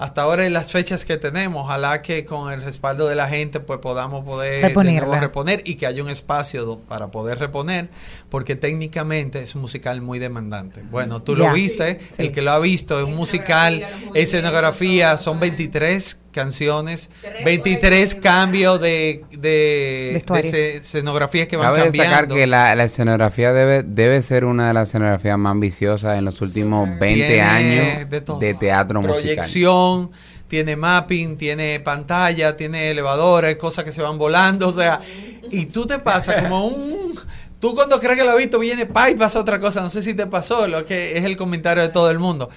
hasta 0.02 0.22
ahora 0.22 0.48
las 0.50 0.70
fechas 0.72 1.04
que 1.04 1.16
tenemos. 1.16 1.64
Ojalá 1.64 2.02
que 2.02 2.24
con 2.24 2.52
el 2.52 2.62
respaldo 2.62 3.06
de 3.08 3.14
la 3.14 3.28
gente 3.28 3.60
pues 3.60 3.78
podamos 3.80 4.24
poder 4.24 4.62
de 4.62 4.68
Reponerla. 4.68 5.06
nuevo 5.06 5.20
reponer 5.20 5.62
y 5.64 5.76
que 5.76 5.86
haya 5.86 6.02
un 6.02 6.10
espacio 6.10 6.80
para 6.88 7.10
poder 7.10 7.38
reponer, 7.38 7.88
porque 8.28 8.56
técnicamente 8.56 9.42
es 9.42 9.54
un 9.54 9.60
musical 9.62 10.00
muy 10.02 10.18
demandante. 10.18 10.82
Bueno, 10.90 11.22
tú 11.22 11.36
lo 11.36 11.52
viste, 11.52 12.00
Sí. 12.10 12.22
el 12.22 12.32
que 12.32 12.42
lo 12.42 12.50
ha 12.52 12.58
visto, 12.58 12.98
es 12.98 13.04
un 13.06 13.14
musical, 13.14 13.84
escenografía, 14.14 15.16
son 15.16 15.38
23 15.40 16.18
canciones, 16.32 17.10
23 17.44 18.16
cambios 18.16 18.80
de, 18.80 19.24
de, 19.30 20.16
escenografías 20.16 21.46
que 21.46 21.56
van 21.56 21.74
Cabe 21.74 21.90
destacar 21.90 22.20
cambiando. 22.20 22.34
que 22.34 22.46
la, 22.46 22.74
la 22.74 22.84
escenografía 22.84 23.52
debe, 23.52 23.82
debe 23.84 24.20
ser 24.22 24.44
una 24.44 24.68
de 24.68 24.74
las 24.74 24.88
escenografías 24.88 25.38
más 25.38 25.52
ambiciosas 25.52 26.18
en 26.18 26.24
los 26.24 26.40
últimos 26.40 26.88
20 26.98 27.26
Tiene 27.26 27.40
años 27.40 28.10
de 28.40 28.54
teatro 28.54 29.00
musical. 29.00 29.20
proyección, 29.20 30.10
tiene 30.52 30.76
mapping, 30.76 31.38
tiene 31.38 31.80
pantalla, 31.80 32.56
tiene 32.56 32.90
elevadores, 32.90 33.56
cosas 33.56 33.84
que 33.84 33.92
se 33.92 34.02
van 34.02 34.18
volando, 34.18 34.68
o 34.68 34.72
sea, 34.72 35.00
y 35.50 35.64
tú 35.64 35.86
te 35.86 35.98
pasas 35.98 36.42
como 36.42 36.66
un... 36.66 37.18
Tú 37.58 37.74
cuando 37.74 38.00
crees 38.00 38.18
que 38.18 38.24
lo 38.24 38.32
has 38.32 38.36
visto 38.36 38.58
viene 38.58 38.84
pa 38.84 39.08
y 39.08 39.14
pasa 39.14 39.38
otra 39.38 39.60
cosa, 39.60 39.80
no 39.80 39.88
sé 39.88 40.02
si 40.02 40.12
te 40.12 40.26
pasó, 40.26 40.66
lo 40.68 40.84
que 40.84 41.16
es 41.16 41.24
el 41.24 41.36
comentario 41.36 41.82
de 41.82 41.90
todo 41.90 42.10
el 42.10 42.18
mundo. 42.18 42.50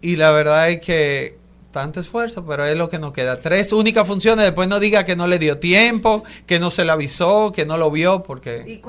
Y 0.00 0.16
la 0.16 0.30
verdad 0.30 0.70
es 0.70 0.80
que 0.80 1.41
tanto 1.72 1.98
esfuerzo, 2.00 2.44
pero 2.46 2.64
es 2.64 2.76
lo 2.76 2.88
que 2.88 2.98
nos 2.98 3.12
queda. 3.12 3.40
Tres 3.40 3.72
únicas 3.72 4.06
funciones, 4.06 4.44
después 4.44 4.68
no 4.68 4.78
diga 4.78 5.04
que 5.04 5.16
no 5.16 5.26
le 5.26 5.38
dio 5.38 5.58
tiempo, 5.58 6.22
que 6.46 6.60
no 6.60 6.70
se 6.70 6.84
le 6.84 6.92
avisó, 6.92 7.50
que 7.50 7.64
no 7.66 7.78
lo 7.78 7.90
vio, 7.90 8.22
porque 8.22 8.80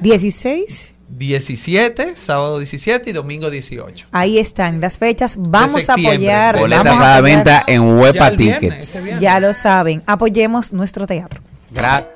16, 0.00 0.94
17, 1.08 2.16
sábado 2.16 2.58
17 2.58 3.10
y 3.10 3.12
domingo 3.12 3.50
18. 3.50 4.08
ahí 4.12 4.38
están 4.38 4.80
las 4.80 4.98
fechas. 4.98 5.36
Vamos 5.38 5.88
a 5.88 5.94
apoyar. 5.94 6.58
Boletas 6.58 7.00
a 7.00 7.10
la 7.14 7.20
venta 7.20 7.64
en 7.66 7.82
Huepa 7.98 8.30
viernes, 8.30 8.92
Tickets. 8.92 9.20
Ya 9.20 9.38
lo 9.40 9.54
saben. 9.54 10.02
Apoyemos 10.06 10.72
nuestro 10.72 11.06
teatro. 11.06 11.40
Gra- 11.72 12.06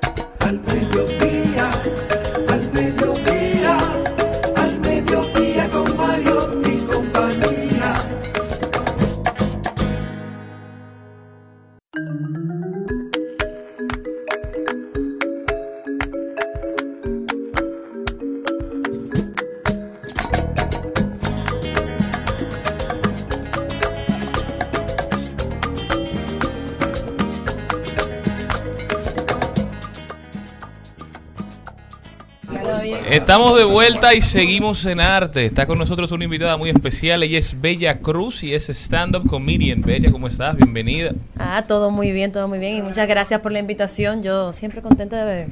Estamos 33.09 33.57
de 33.57 33.63
vuelta 33.63 34.13
y 34.13 34.21
seguimos 34.21 34.85
en 34.85 34.99
arte. 34.99 35.43
Está 35.43 35.65
con 35.65 35.79
nosotros 35.79 36.11
una 36.11 36.25
invitada 36.25 36.57
muy 36.57 36.69
especial. 36.69 37.23
Ella 37.23 37.39
es 37.39 37.59
Bella 37.59 37.97
Cruz 38.01 38.43
y 38.43 38.53
es 38.53 38.69
stand-up 38.69 39.27
comedian. 39.27 39.81
Bella, 39.81 40.11
¿cómo 40.11 40.27
estás? 40.27 40.55
Bienvenida. 40.55 41.13
Ah, 41.35 41.63
todo 41.67 41.89
muy 41.89 42.11
bien, 42.11 42.31
todo 42.31 42.47
muy 42.47 42.59
bien. 42.59 42.77
Y 42.77 42.81
muchas 42.83 43.07
gracias 43.07 43.41
por 43.41 43.51
la 43.51 43.57
invitación. 43.57 44.21
Yo 44.21 44.53
siempre 44.53 44.83
contenta 44.83 45.25
de 45.25 45.47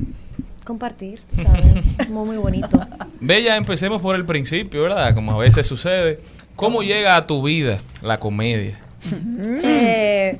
compartir, 0.65 1.19
¿sabes? 1.35 1.65
Muy, 2.09 2.27
muy 2.27 2.38
bonito. 2.38 2.79
Bella, 3.19 3.55
empecemos 3.55 4.01
por 4.01 4.15
el 4.15 4.25
principio, 4.25 4.84
¿verdad? 4.84 5.15
Como 5.15 5.31
a 5.31 5.38
veces 5.38 5.65
sucede. 5.65 6.19
¿Cómo 6.55 6.84
llega 6.84 7.15
a 7.15 7.25
tu 7.25 7.41
vida 7.41 7.77
la 8.03 8.19
comedia? 8.19 8.77
Eh, 9.63 10.38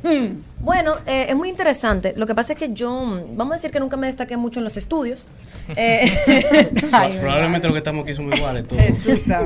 bueno, 0.60 0.96
eh, 1.06 1.28
es 1.30 1.36
muy 1.36 1.50
interesante. 1.50 2.14
Lo 2.18 2.26
que 2.26 2.34
pasa 2.34 2.54
es 2.54 2.60
que 2.60 2.74
yo, 2.74 2.92
mm, 2.92 3.38
vamos 3.38 3.54
a 3.54 3.56
decir 3.58 3.72
que 3.72 3.80
nunca 3.80 3.98
me 3.98 4.08
destaqué 4.08 4.38
mucho 4.38 4.60
en 4.60 4.64
los 4.64 4.78
estudios. 4.78 5.30
Eh, 5.76 6.10
Probablemente 7.20 7.68
lo 7.68 7.74
que 7.74 7.80
estamos 7.80 8.04
aquí 8.06 8.14
somos 8.14 8.38
iguales 8.38 8.64
todos. 8.64 8.82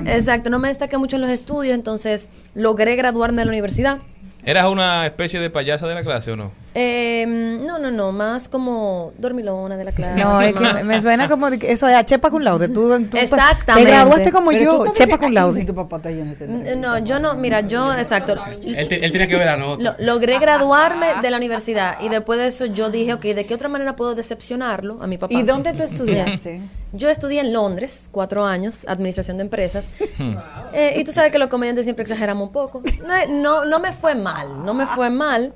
Exacto, 0.06 0.52
no 0.52 0.60
me 0.60 0.68
destaqué 0.68 1.00
mucho 1.00 1.16
en 1.16 1.24
los 1.24 1.32
estudios, 1.32 1.74
entonces 1.74 2.30
logré 2.54 2.96
graduarme 2.96 3.42
de 3.42 3.46
la 3.46 3.50
universidad. 3.50 3.98
¿Eras 4.44 4.66
una 4.68 5.06
especie 5.06 5.40
de 5.40 5.50
payasa 5.50 5.88
de 5.88 5.96
la 5.96 6.04
clase 6.04 6.32
o 6.32 6.36
no? 6.36 6.52
Eh, 6.74 7.26
no, 7.28 7.80
no, 7.80 7.92
no, 7.92 8.12
más 8.14 8.48
como 8.48 9.12
dormilona 9.18 9.76
de 9.76 9.84
la 9.84 9.92
clase. 9.92 10.18
No, 10.20 10.42
es 10.42 10.54
que 10.54 10.84
me- 10.86 11.02
suena 11.02 11.28
como 11.28 11.50
de 11.50 11.60
que 11.60 11.72
eso 11.72 11.86
es 11.88 12.06
chepa 12.06 12.32
con 12.32 12.44
laude. 12.46 12.70
Tú, 12.70 12.90
tú 13.10 13.18
Exactamente. 13.18 13.90
Te 13.90 13.96
graduaste 13.96 14.32
como 14.32 14.52
Pero 14.52 14.86
yo, 14.86 14.94
chepa 14.94 15.18
con 15.18 15.34
laude. 15.34 15.60
"Ay, 15.60 15.66
Tu 15.66 15.76
papá 15.76 15.98
está 15.98 16.12
lleno 16.12 16.34
de 16.34 16.76
No, 16.78 16.98
yo 17.00 17.20
no, 17.20 17.36
mira, 17.36 17.60
yo, 17.62 17.94
exacto. 17.94 18.36
Él, 18.64 18.88
te- 18.88 19.04
él 19.04 19.12
tiene 19.12 19.28
que 19.28 19.36
ver 19.36 19.48
la 19.48 19.58
nota. 19.58 19.84
Lo- 19.84 19.96
logré 20.00 20.40
graduarme 20.40 21.08
de 21.22 21.30
la 21.30 21.38
universidad 21.38 22.00
y 22.00 22.08
después 22.08 22.40
de 22.40 22.48
eso 22.48 22.66
yo 22.66 22.90
dije, 22.90 23.14
ok, 23.16 23.22
¿de 23.24 23.46
qué 23.46 23.54
otra 23.54 23.68
manera 23.68 23.96
puedo 23.98 24.16
decepcionarlo 24.16 25.00
a 25.04 25.08
mi 25.08 25.18
papá? 25.18 25.34
¿Y 25.34 25.44
dónde 25.44 25.74
tú 25.74 25.84
estudiaste? 25.84 26.62
Yo 26.94 27.10
estudié 27.10 27.40
en 27.40 27.54
Londres, 27.54 28.10
cuatro 28.12 28.44
años, 28.46 28.86
administración 28.88 29.38
de 29.38 29.44
empresas. 29.44 29.90
Eh, 30.74 30.94
y 30.98 31.04
tú 31.04 31.12
sabes 31.12 31.34
que 31.34 31.38
los 31.40 31.50
comediantes 31.50 31.84
siempre 31.84 32.04
exageramos 32.04 32.48
un 32.48 32.54
poco. 32.54 32.82
No, 33.06 33.34
no, 33.42 33.66
no 33.66 33.80
me 33.82 33.92
fue 33.92 34.16
mal, 34.16 34.64
no 34.66 34.74
me 34.74 34.86
fue 34.88 35.10
mal, 35.10 35.54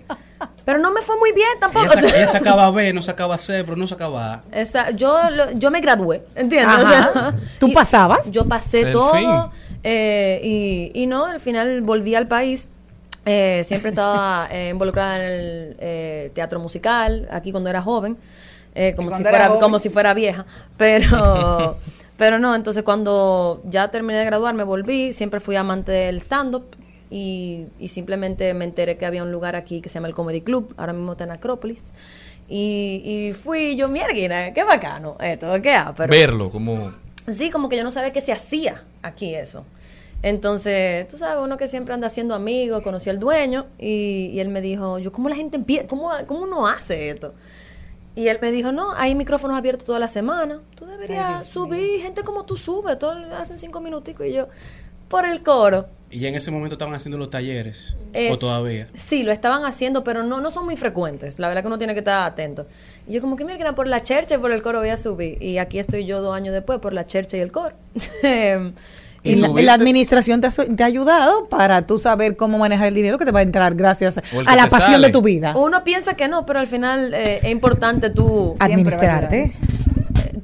pero 0.66 0.80
no 0.80 0.92
me 0.92 1.02
fue 1.02 1.18
muy 1.20 1.32
bien 1.34 1.48
tampoco. 1.60 1.86
Ella, 1.86 1.96
saca- 2.02 2.18
ella 2.18 2.28
sacaba 2.28 2.72
B, 2.72 2.94
no 2.94 3.02
sacaba 3.02 3.38
C, 3.38 3.64
pero 3.64 3.76
no 3.78 3.88
sacaba 3.88 4.34
A. 4.36 4.44
esa- 4.52 4.92
yo, 4.92 5.18
lo- 5.30 5.52
yo 5.52 5.72
me 5.72 5.80
gradué, 5.82 6.24
¿entiendes? 6.36 6.84
O 6.84 6.88
sea, 6.90 7.36
¿Tú 7.60 7.72
pasabas? 7.72 8.32
Yo 8.32 8.46
pasé 8.46 8.86
todo 8.92 9.52
eh, 9.84 10.40
y, 10.44 10.92
y 10.94 11.06
no, 11.08 11.26
al 11.26 11.40
final 11.40 11.82
volví 11.82 12.16
al 12.16 12.28
país. 12.28 12.68
Eh, 13.28 13.64
siempre 13.66 13.90
estaba 13.90 14.48
eh, 14.52 14.70
involucrada 14.70 15.16
en 15.18 15.22
el 15.24 15.76
eh, 15.80 16.32
teatro 16.36 16.60
musical, 16.60 17.28
aquí 17.32 17.52
cuando 17.52 17.70
era 17.70 17.82
joven, 17.82 18.18
eh, 18.76 18.94
como, 18.96 19.10
si 19.10 19.24
fuera, 19.24 19.48
joven. 19.48 19.60
como 19.62 19.80
si 19.80 19.90
fuera 19.90 20.14
vieja, 20.14 20.46
pero, 20.78 21.76
pero 22.18 22.38
no, 22.40 22.54
entonces 22.56 22.84
cuando 22.84 23.62
ya 23.66 23.88
terminé 23.90 24.20
de 24.20 24.26
graduarme 24.26 24.64
volví, 24.64 25.12
siempre 25.14 25.40
fui 25.40 25.56
amante 25.56 25.92
del 25.92 26.18
stand-up 26.22 26.66
y, 27.16 27.68
y 27.80 27.88
simplemente 27.88 28.54
me 28.54 28.66
enteré 28.66 28.98
que 28.98 29.06
había 29.06 29.24
un 29.24 29.32
lugar 29.32 29.56
aquí 29.56 29.80
que 29.80 29.88
se 29.88 29.94
llama 29.94 30.10
el 30.10 30.14
Comedy 30.14 30.42
Club, 30.42 30.74
ahora 30.76 30.92
mismo 30.92 31.14
está 31.14 31.24
en 31.24 31.32
Acrópolis. 31.32 31.94
Y, 32.50 33.02
y 33.06 33.32
fui 33.32 33.78
yo, 33.78 33.88
mierda, 33.88 34.52
qué 34.52 34.64
bacano 34.66 35.16
esto, 35.22 35.62
qué 35.62 35.72
ah, 35.72 35.94
pero 35.96 36.12
Verlo, 36.12 36.52
como... 36.52 36.94
Sí, 37.32 37.52
como 37.52 37.70
que 37.70 37.78
yo 37.78 37.86
no 37.86 37.92
sabía 37.92 38.12
que 38.12 38.20
se 38.20 38.34
hacía 38.34 38.84
aquí 39.02 39.34
eso. 39.34 39.64
Entonces, 40.24 41.08
tú 41.08 41.18
sabes, 41.18 41.42
uno 41.42 41.56
que 41.56 41.70
siempre 41.70 41.94
anda 41.94 42.08
haciendo 42.08 42.36
amigos, 42.36 42.84
conocí 42.84 43.10
al 43.10 43.18
dueño 43.18 43.68
y, 43.80 44.32
y 44.34 44.42
él 44.42 44.50
me 44.50 44.60
dijo, 44.60 45.00
yo, 45.00 45.14
¿cómo 45.14 45.30
la 45.30 45.36
gente 45.36 45.56
empieza? 45.56 45.88
¿Cómo, 45.88 46.12
¿Cómo 46.28 46.42
uno 46.42 46.68
hace 46.68 47.12
esto? 47.12 47.34
Y 48.14 48.28
él 48.28 48.40
me 48.42 48.52
dijo, 48.52 48.74
no, 48.74 48.92
hay 48.92 49.16
micrófonos 49.16 49.58
abiertos 49.58 49.86
toda 49.86 50.00
la 50.00 50.10
semana. 50.10 50.60
Tú 50.76 50.86
deberías 50.86 51.48
subir, 51.48 52.02
gente 52.02 52.24
como 52.24 52.44
tú 52.44 52.58
subes, 52.58 53.00
todo, 53.00 53.14
hacen 53.36 53.58
cinco 53.58 53.80
minuticos 53.80 54.28
y 54.28 54.34
yo, 54.34 54.50
por 55.08 55.26
el 55.26 55.42
coro. 55.44 55.88
Y 56.12 56.20
ya 56.20 56.30
en 56.30 56.36
ese 56.36 56.50
momento 56.52 56.76
estaban 56.76 56.94
haciendo 56.94 57.18
los 57.18 57.30
talleres. 57.30 57.96
Es- 58.14 58.32
o 58.32 58.38
todavía. 58.38 58.88
Sí, 58.96 59.24
lo 59.24 59.32
estaban 59.32 59.66
haciendo, 59.66 60.04
pero 60.04 60.24
no, 60.24 60.40
no 60.40 60.52
son 60.52 60.66
muy 60.66 60.78
frecuentes. 60.78 61.40
La 61.40 61.48
verdad 61.48 61.62
que 61.62 61.68
uno 61.68 61.78
tiene 61.78 61.94
que 61.94 62.00
estar 62.00 62.26
atento. 62.26 62.68
Y 63.08 63.14
yo 63.14 63.22
como 63.22 63.36
que, 63.36 63.44
mira, 63.44 63.76
por 63.76 63.88
la 63.88 64.02
chercha 64.02 64.36
y 64.36 64.38
por 64.38 64.52
el 64.52 64.62
coro 64.62 64.80
voy 64.80 64.90
a 64.90 64.98
subir. 64.98 65.42
Y 65.42 65.58
aquí 65.58 65.80
estoy 65.80 66.06
yo 66.06 66.22
dos 66.22 66.34
años 66.36 66.54
después 66.54 66.80
por 66.80 66.94
la 66.94 67.06
chercha 67.08 67.38
y 67.38 67.42
el 67.42 67.52
coro. 67.52 67.76
Y 69.28 69.34
la, 69.36 69.48
la 69.48 69.74
administración 69.74 70.40
te 70.40 70.46
ha, 70.46 70.52
te 70.52 70.84
ha 70.84 70.86
ayudado 70.86 71.50
para 71.50 71.88
tú 71.88 71.98
saber 71.98 72.36
cómo 72.36 72.60
manejar 72.60 72.90
el 72.90 72.94
dinero 72.94 73.18
que 73.18 73.26
te 73.26 73.32
va 73.32 73.40
a 73.40 73.42
entrar 73.42 73.74
gracias 73.74 74.20
a 74.20 74.22
que 74.22 74.44
la 74.44 74.68
pasión 74.70 74.94
sale. 74.98 75.08
de 75.08 75.12
tu 75.14 75.24
vida. 75.24 75.58
Uno 75.58 75.84
piensa 75.84 76.14
que 76.14 76.28
no, 76.28 76.46
pero 76.46 76.60
al 76.60 76.68
final 76.68 77.12
eh, 77.12 77.40
es 77.42 77.50
importante 77.50 78.12
tú... 78.12 78.56
Administrarte. 78.60 79.52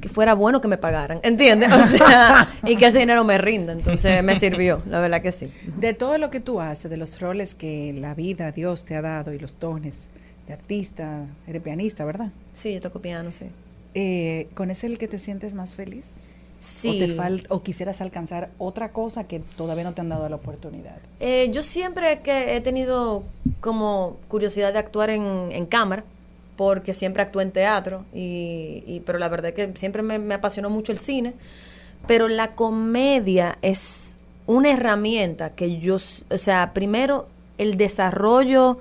Que 0.02 0.08
fuera 0.10 0.34
bueno 0.34 0.60
que 0.60 0.68
me 0.68 0.76
pagaran, 0.76 1.20
¿entiendes? 1.22 1.70
O 1.74 1.86
sea, 1.86 2.48
y 2.66 2.76
que 2.76 2.86
ese 2.88 2.98
dinero 2.98 3.24
me 3.24 3.38
rinda. 3.38 3.72
Entonces 3.72 4.22
me 4.22 4.36
sirvió, 4.36 4.82
la 4.90 5.00
verdad 5.00 5.22
que 5.22 5.32
sí. 5.32 5.50
De 5.78 5.94
todo 5.94 6.18
lo 6.18 6.28
que 6.30 6.40
tú 6.40 6.60
haces, 6.60 6.90
de 6.90 6.96
los 6.98 7.18
roles 7.20 7.54
que 7.54 7.94
la 7.98 8.12
vida, 8.12 8.52
Dios 8.52 8.84
te 8.84 8.96
ha 8.96 9.00
dado 9.00 9.32
y 9.32 9.38
los 9.38 9.58
dones 9.58 10.08
de 10.46 10.52
artista, 10.54 11.24
eres 11.46 11.62
pianista, 11.62 12.04
¿verdad? 12.04 12.30
Sí, 12.52 12.74
yo 12.74 12.80
toco 12.80 13.00
piano, 13.00 13.32
sí. 13.32 13.46
Eh, 13.94 14.48
¿Con 14.54 14.70
ese 14.70 14.86
es 14.86 14.92
el 14.92 14.98
que 14.98 15.06
te 15.08 15.18
sientes 15.18 15.54
más 15.54 15.74
feliz? 15.74 16.10
Sí. 16.60 16.88
¿O, 16.88 16.92
te 17.06 17.16
fal- 17.16 17.46
o 17.48 17.62
quisieras 17.62 18.00
alcanzar 18.00 18.50
otra 18.58 18.90
cosa 18.90 19.24
que 19.24 19.38
todavía 19.40 19.84
no 19.84 19.94
te 19.94 20.00
han 20.00 20.08
dado 20.08 20.28
la 20.28 20.36
oportunidad? 20.36 20.96
Eh, 21.20 21.48
yo 21.52 21.62
siempre 21.62 22.20
que 22.22 22.56
he 22.56 22.60
tenido 22.60 23.22
como 23.60 24.16
curiosidad 24.28 24.72
de 24.72 24.78
actuar 24.80 25.10
en, 25.10 25.50
en 25.52 25.66
cámara, 25.66 26.04
porque 26.62 26.94
siempre 26.94 27.24
actué 27.24 27.42
en 27.42 27.50
teatro, 27.50 28.04
y, 28.14 29.02
pero 29.04 29.18
la 29.18 29.28
verdad 29.28 29.48
es 29.48 29.54
que 29.54 29.72
siempre 29.76 30.02
me, 30.02 30.32
apasionó 30.32 30.70
mucho 30.70 30.92
el 30.92 30.98
cine, 30.98 31.34
pero 32.06 32.28
la 32.28 32.54
comedia 32.54 33.58
es 33.62 34.14
una 34.46 34.70
herramienta 34.70 35.56
que 35.56 35.80
yo, 35.80 35.96
o 35.96 36.38
sea, 36.38 36.72
primero 36.72 37.26
el 37.58 37.76
desarrollo, 37.76 38.78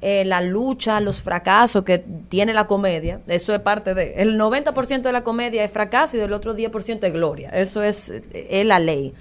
eh, 0.00 0.24
la 0.24 0.42
lucha, 0.42 1.00
los 1.00 1.22
fracasos 1.22 1.82
que 1.82 1.98
tiene 1.98 2.54
la 2.54 2.68
comedia, 2.68 3.20
eso 3.26 3.52
es 3.52 3.60
parte 3.60 3.94
de, 3.94 4.14
el 4.14 4.38
90% 4.38 5.02
de 5.02 5.12
la 5.12 5.24
comedia 5.24 5.64
es 5.64 5.72
fracaso 5.72 6.16
y 6.16 6.20
del 6.20 6.32
otro 6.32 6.56
10% 6.56 7.04
es 7.04 7.12
gloria, 7.12 7.50
eso 7.50 7.82
es, 7.82 8.12
es 8.32 8.64
la 8.64 8.78
ley. 8.78 9.12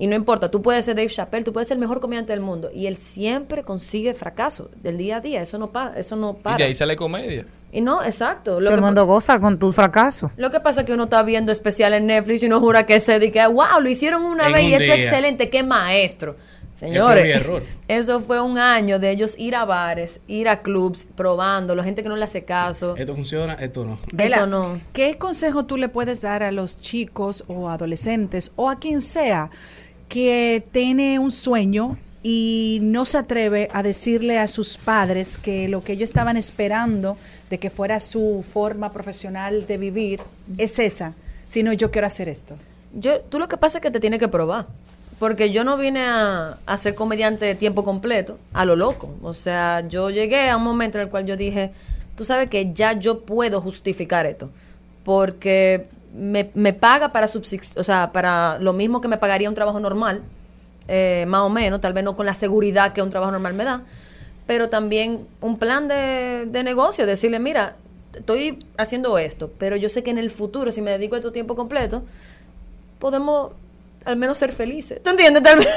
Y 0.00 0.06
no 0.06 0.16
importa, 0.16 0.50
tú 0.50 0.62
puedes 0.62 0.86
ser 0.86 0.96
Dave 0.96 1.10
Chappelle, 1.10 1.44
tú 1.44 1.52
puedes 1.52 1.68
ser 1.68 1.74
el 1.76 1.80
mejor 1.80 2.00
comediante 2.00 2.32
del 2.32 2.40
mundo. 2.40 2.70
Y 2.74 2.86
él 2.86 2.96
siempre 2.96 3.64
consigue 3.64 4.14
fracaso 4.14 4.70
del 4.82 4.96
día 4.96 5.16
a 5.16 5.20
día. 5.20 5.42
Eso 5.42 5.58
no, 5.58 5.72
pa 5.72 5.92
eso 5.94 6.16
no 6.16 6.38
Y 6.40 6.42
para. 6.42 6.56
de 6.56 6.64
ahí 6.64 6.74
sale 6.74 6.96
comedia. 6.96 7.44
Y 7.70 7.82
no, 7.82 8.02
exacto. 8.02 8.60
Lo 8.60 8.70
Todo 8.70 8.76
el 8.76 8.80
que, 8.80 8.86
mundo 8.86 9.04
goza 9.04 9.38
con 9.38 9.58
tu 9.58 9.72
fracaso. 9.72 10.30
lo 10.38 10.50
que 10.50 10.58
pasa 10.58 10.80
es 10.80 10.86
que 10.86 10.94
uno 10.94 11.04
está 11.04 11.22
viendo 11.22 11.52
especial 11.52 11.92
en 11.92 12.06
Netflix 12.06 12.42
y 12.42 12.46
uno 12.46 12.60
jura 12.60 12.86
que 12.86 12.98
se 12.98 13.18
dice, 13.18 13.46
wow, 13.46 13.78
lo 13.82 13.90
hicieron 13.90 14.22
una 14.24 14.46
En 14.46 14.54
vez 14.54 14.62
un 14.62 14.70
y 14.70 14.72
esto 14.72 14.84
es 14.90 14.98
excelente, 15.00 15.50
qué 15.50 15.62
maestro. 15.62 16.34
Y 16.76 16.80
Señores, 16.80 17.36
error. 17.36 17.62
eso 17.88 18.20
fue 18.20 18.40
un 18.40 18.56
año 18.56 18.98
de 18.98 19.10
ellos 19.10 19.34
ir 19.38 19.54
a 19.54 19.66
bares, 19.66 20.20
ir 20.26 20.48
a 20.48 20.62
clubs, 20.62 21.06
probando, 21.14 21.74
la 21.74 21.84
gente 21.84 22.02
que 22.02 22.08
no 22.08 22.16
le 22.16 22.24
hace 22.24 22.46
caso. 22.46 22.96
Esto 22.96 23.14
funciona, 23.14 23.52
esto 23.60 23.84
no. 23.84 23.98
Vela, 24.14 24.36
Esto 24.36 24.46
no. 24.46 24.80
¿Qué 24.94 25.18
consejo 25.18 25.66
tú 25.66 25.76
le 25.76 25.90
puedes 25.90 26.22
dar 26.22 26.42
a 26.42 26.52
los 26.52 26.80
chicos 26.80 27.44
o 27.48 27.68
adolescentes 27.68 28.52
o 28.56 28.70
a 28.70 28.78
quien 28.78 29.02
sea 29.02 29.50
que 30.10 30.62
tiene 30.72 31.18
un 31.18 31.30
sueño 31.30 31.96
y 32.22 32.80
no 32.82 33.06
se 33.06 33.16
atreve 33.16 33.70
a 33.72 33.82
decirle 33.82 34.38
a 34.38 34.46
sus 34.46 34.76
padres 34.76 35.38
que 35.38 35.68
lo 35.68 35.82
que 35.82 35.92
ellos 35.92 36.10
estaban 36.10 36.36
esperando 36.36 37.16
de 37.48 37.58
que 37.58 37.70
fuera 37.70 38.00
su 38.00 38.44
forma 38.46 38.92
profesional 38.92 39.66
de 39.66 39.78
vivir 39.78 40.20
es 40.58 40.78
esa, 40.78 41.14
sino 41.48 41.72
yo 41.72 41.90
quiero 41.90 42.08
hacer 42.08 42.28
esto? 42.28 42.56
Yo, 42.92 43.20
tú 43.22 43.38
lo 43.38 43.48
que 43.48 43.56
pasa 43.56 43.78
es 43.78 43.82
que 43.82 43.90
te 43.90 44.00
tienes 44.00 44.18
que 44.18 44.28
probar. 44.28 44.66
Porque 45.20 45.52
yo 45.52 45.64
no 45.64 45.76
vine 45.76 46.00
a, 46.00 46.56
a 46.64 46.78
ser 46.78 46.94
comediante 46.94 47.44
de 47.44 47.54
tiempo 47.54 47.84
completo, 47.84 48.38
a 48.52 48.64
lo 48.64 48.74
loco. 48.74 49.14
O 49.22 49.34
sea, 49.34 49.86
yo 49.86 50.10
llegué 50.10 50.48
a 50.48 50.56
un 50.56 50.64
momento 50.64 50.98
en 50.98 51.02
el 51.04 51.10
cual 51.10 51.26
yo 51.26 51.36
dije, 51.36 51.72
tú 52.16 52.24
sabes 52.24 52.48
que 52.48 52.72
ya 52.72 52.94
yo 52.94 53.20
puedo 53.20 53.60
justificar 53.60 54.26
esto. 54.26 54.50
Porque 55.04 55.88
me, 56.20 56.50
me 56.54 56.72
paga 56.74 57.12
para 57.12 57.28
subsistir, 57.28 57.80
o 57.80 57.84
sea, 57.84 58.12
para 58.12 58.58
lo 58.58 58.72
mismo 58.74 59.00
que 59.00 59.08
me 59.08 59.16
pagaría 59.16 59.48
un 59.48 59.54
trabajo 59.54 59.80
normal, 59.80 60.22
eh, 60.86 61.24
más 61.26 61.40
o 61.40 61.48
menos, 61.48 61.80
tal 61.80 61.94
vez 61.94 62.04
no 62.04 62.14
con 62.14 62.26
la 62.26 62.34
seguridad 62.34 62.92
que 62.92 63.00
un 63.00 63.10
trabajo 63.10 63.32
normal 63.32 63.54
me 63.54 63.64
da, 63.64 63.82
pero 64.46 64.68
también 64.68 65.26
un 65.40 65.58
plan 65.58 65.88
de, 65.88 66.46
de 66.46 66.62
negocio, 66.62 67.06
decirle, 67.06 67.38
mira, 67.38 67.76
estoy 68.14 68.58
haciendo 68.76 69.16
esto, 69.16 69.50
pero 69.58 69.76
yo 69.76 69.88
sé 69.88 70.02
que 70.02 70.10
en 70.10 70.18
el 70.18 70.30
futuro, 70.30 70.72
si 70.72 70.82
me 70.82 70.90
dedico 70.90 71.14
a 71.14 71.18
esto 71.18 71.32
tiempo 71.32 71.56
completo, 71.56 72.02
podemos 72.98 73.52
al 74.04 74.16
menos 74.16 74.38
ser 74.38 74.52
felices. 74.52 75.02
¿Tú 75.02 75.10
entiendes? 75.10 75.42
Tal 75.42 75.58
vez. 75.58 75.68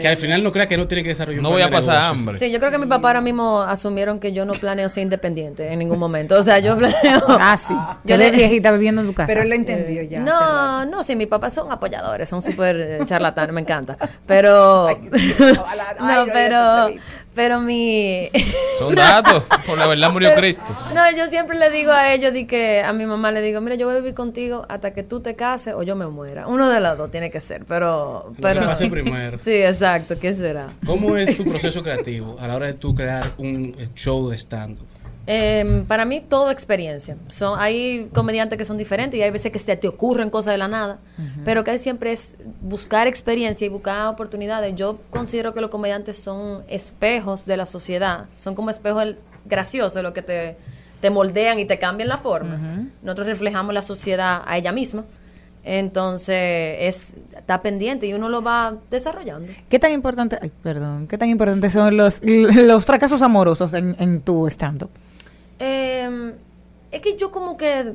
Que 0.00 0.08
al 0.08 0.16
final 0.16 0.42
no 0.42 0.50
crea 0.52 0.66
que 0.66 0.76
no 0.76 0.86
tiene 0.88 1.02
que 1.02 1.10
desarrollar 1.10 1.38
un 1.38 1.42
No 1.44 1.50
voy 1.50 1.62
a 1.62 1.70
pasar 1.70 1.94
negocio. 1.94 2.10
hambre. 2.10 2.38
Sí, 2.38 2.50
yo 2.50 2.58
creo 2.58 2.70
que 2.70 2.78
mi 2.78 2.86
papá 2.86 3.08
ahora 3.08 3.20
mismo 3.20 3.60
asumieron 3.62 4.18
que 4.20 4.32
yo 4.32 4.44
no 4.44 4.52
planeo 4.54 4.88
ser 4.88 5.04
independiente 5.04 5.72
en 5.72 5.78
ningún 5.78 5.98
momento. 5.98 6.36
O 6.36 6.42
sea, 6.42 6.58
yo 6.58 6.76
planeo. 6.76 7.22
Ah, 7.28 7.56
sí. 7.56 7.74
Yo 8.04 8.16
le- 8.16 8.30
viejita 8.30 8.72
viviendo 8.72 9.00
en 9.02 9.06
tu 9.08 9.14
casa. 9.14 9.26
Pero 9.28 9.42
él 9.42 9.48
lo 9.48 9.54
entendió 9.54 10.02
ya. 10.02 10.18
hace 10.18 10.24
No, 10.30 10.86
no, 10.86 11.02
sí, 11.02 11.14
mis 11.16 11.26
papás 11.28 11.52
son 11.54 11.70
apoyadores, 11.70 12.28
son 12.28 12.42
súper 12.42 12.76
eh, 12.80 12.98
charlatanes, 13.04 13.52
me 13.54 13.60
encanta. 13.60 13.96
Pero. 14.26 14.88
no, 16.00 16.26
pero. 16.32 16.88
Pero 17.38 17.60
mi. 17.60 18.28
Son 18.80 18.92
datos. 18.96 19.44
Por 19.64 19.78
la 19.78 19.86
verdad 19.86 20.10
murió 20.10 20.30
Pero- 20.30 20.40
Cristo. 20.40 20.64
No, 20.92 21.08
yo 21.16 21.28
siempre 21.28 21.56
le 21.56 21.70
digo 21.70 21.92
a 21.92 22.12
ellos, 22.12 22.32
di 22.32 22.46
que 22.46 22.82
a 22.82 22.92
mi 22.92 23.06
mamá 23.06 23.30
le 23.30 23.40
digo, 23.42 23.60
mira, 23.60 23.76
yo 23.76 23.86
voy 23.86 23.94
a 23.94 23.98
vivir 24.00 24.14
contigo 24.14 24.66
hasta 24.68 24.92
que 24.92 25.04
tú 25.04 25.20
te 25.20 25.36
cases 25.36 25.74
o 25.74 25.84
yo 25.84 25.94
me 25.94 26.08
muera. 26.08 26.48
Uno 26.48 26.68
de 26.68 26.80
los 26.80 26.98
dos 26.98 27.12
tiene 27.12 27.30
que 27.30 27.40
ser, 27.40 27.64
pero... 27.64 28.32
Pero 28.42 28.62
que 28.62 28.66
pase 28.66 28.88
primero. 28.90 29.38
Sí, 29.38 29.52
exacto, 29.52 30.18
¿qué 30.18 30.34
será? 30.34 30.66
¿Cómo 30.84 31.16
es 31.16 31.36
tu 31.36 31.44
proceso 31.48 31.80
creativo 31.84 32.36
a 32.40 32.48
la 32.48 32.56
hora 32.56 32.66
de 32.66 32.74
tú 32.74 32.92
crear 32.92 33.22
un 33.38 33.72
show 33.94 34.28
de 34.30 34.36
stand-up? 34.36 34.88
Eh, 35.30 35.84
para 35.86 36.06
mí 36.06 36.22
todo 36.26 36.50
experiencia. 36.50 37.18
Son, 37.28 37.60
hay 37.60 38.08
comediantes 38.14 38.56
que 38.56 38.64
son 38.64 38.78
diferentes 38.78 39.20
y 39.20 39.22
hay 39.22 39.30
veces 39.30 39.52
que 39.52 39.58
se 39.58 39.76
te 39.76 39.86
ocurren 39.86 40.30
cosas 40.30 40.54
de 40.54 40.58
la 40.58 40.68
nada, 40.68 41.00
pero 41.44 41.64
que 41.64 41.76
siempre 41.76 42.12
es 42.12 42.38
buscar 42.62 43.06
experiencia 43.06 43.66
y 43.66 43.68
buscar 43.68 44.06
oportunidades. 44.06 44.74
Yo 44.74 44.98
considero 45.10 45.52
que 45.52 45.60
los 45.60 45.68
comediantes 45.68 46.16
son 46.16 46.62
espejos 46.66 47.44
de 47.44 47.58
la 47.58 47.66
sociedad, 47.66 48.24
son 48.36 48.54
como 48.54 48.70
espejos 48.70 49.16
graciosos, 49.44 50.02
lo 50.02 50.14
que 50.14 50.22
te, 50.22 50.56
te 51.02 51.10
moldean 51.10 51.58
y 51.58 51.66
te 51.66 51.78
cambian 51.78 52.08
la 52.08 52.16
forma. 52.16 52.88
Nosotros 53.02 53.26
reflejamos 53.26 53.74
la 53.74 53.82
sociedad 53.82 54.40
a 54.46 54.56
ella 54.56 54.72
misma. 54.72 55.04
Entonces, 55.62 56.76
es, 56.80 57.14
está 57.36 57.60
pendiente 57.60 58.06
y 58.06 58.14
uno 58.14 58.30
lo 58.30 58.40
va 58.40 58.76
desarrollando. 58.90 59.52
¿Qué 59.68 59.78
tan 59.78 59.92
importante, 59.92 60.38
ay, 60.40 60.50
perdón, 60.62 61.06
qué 61.06 61.18
tan 61.18 61.28
importantes 61.28 61.74
son 61.74 61.98
los, 61.98 62.22
los 62.22 62.86
fracasos 62.86 63.20
amorosos 63.20 63.74
en, 63.74 63.94
en 63.98 64.22
tu 64.22 64.46
stand-up? 64.46 64.88
Eh, 65.58 66.34
es 66.90 67.00
que 67.00 67.16
yo 67.16 67.30
como 67.30 67.56
que 67.56 67.94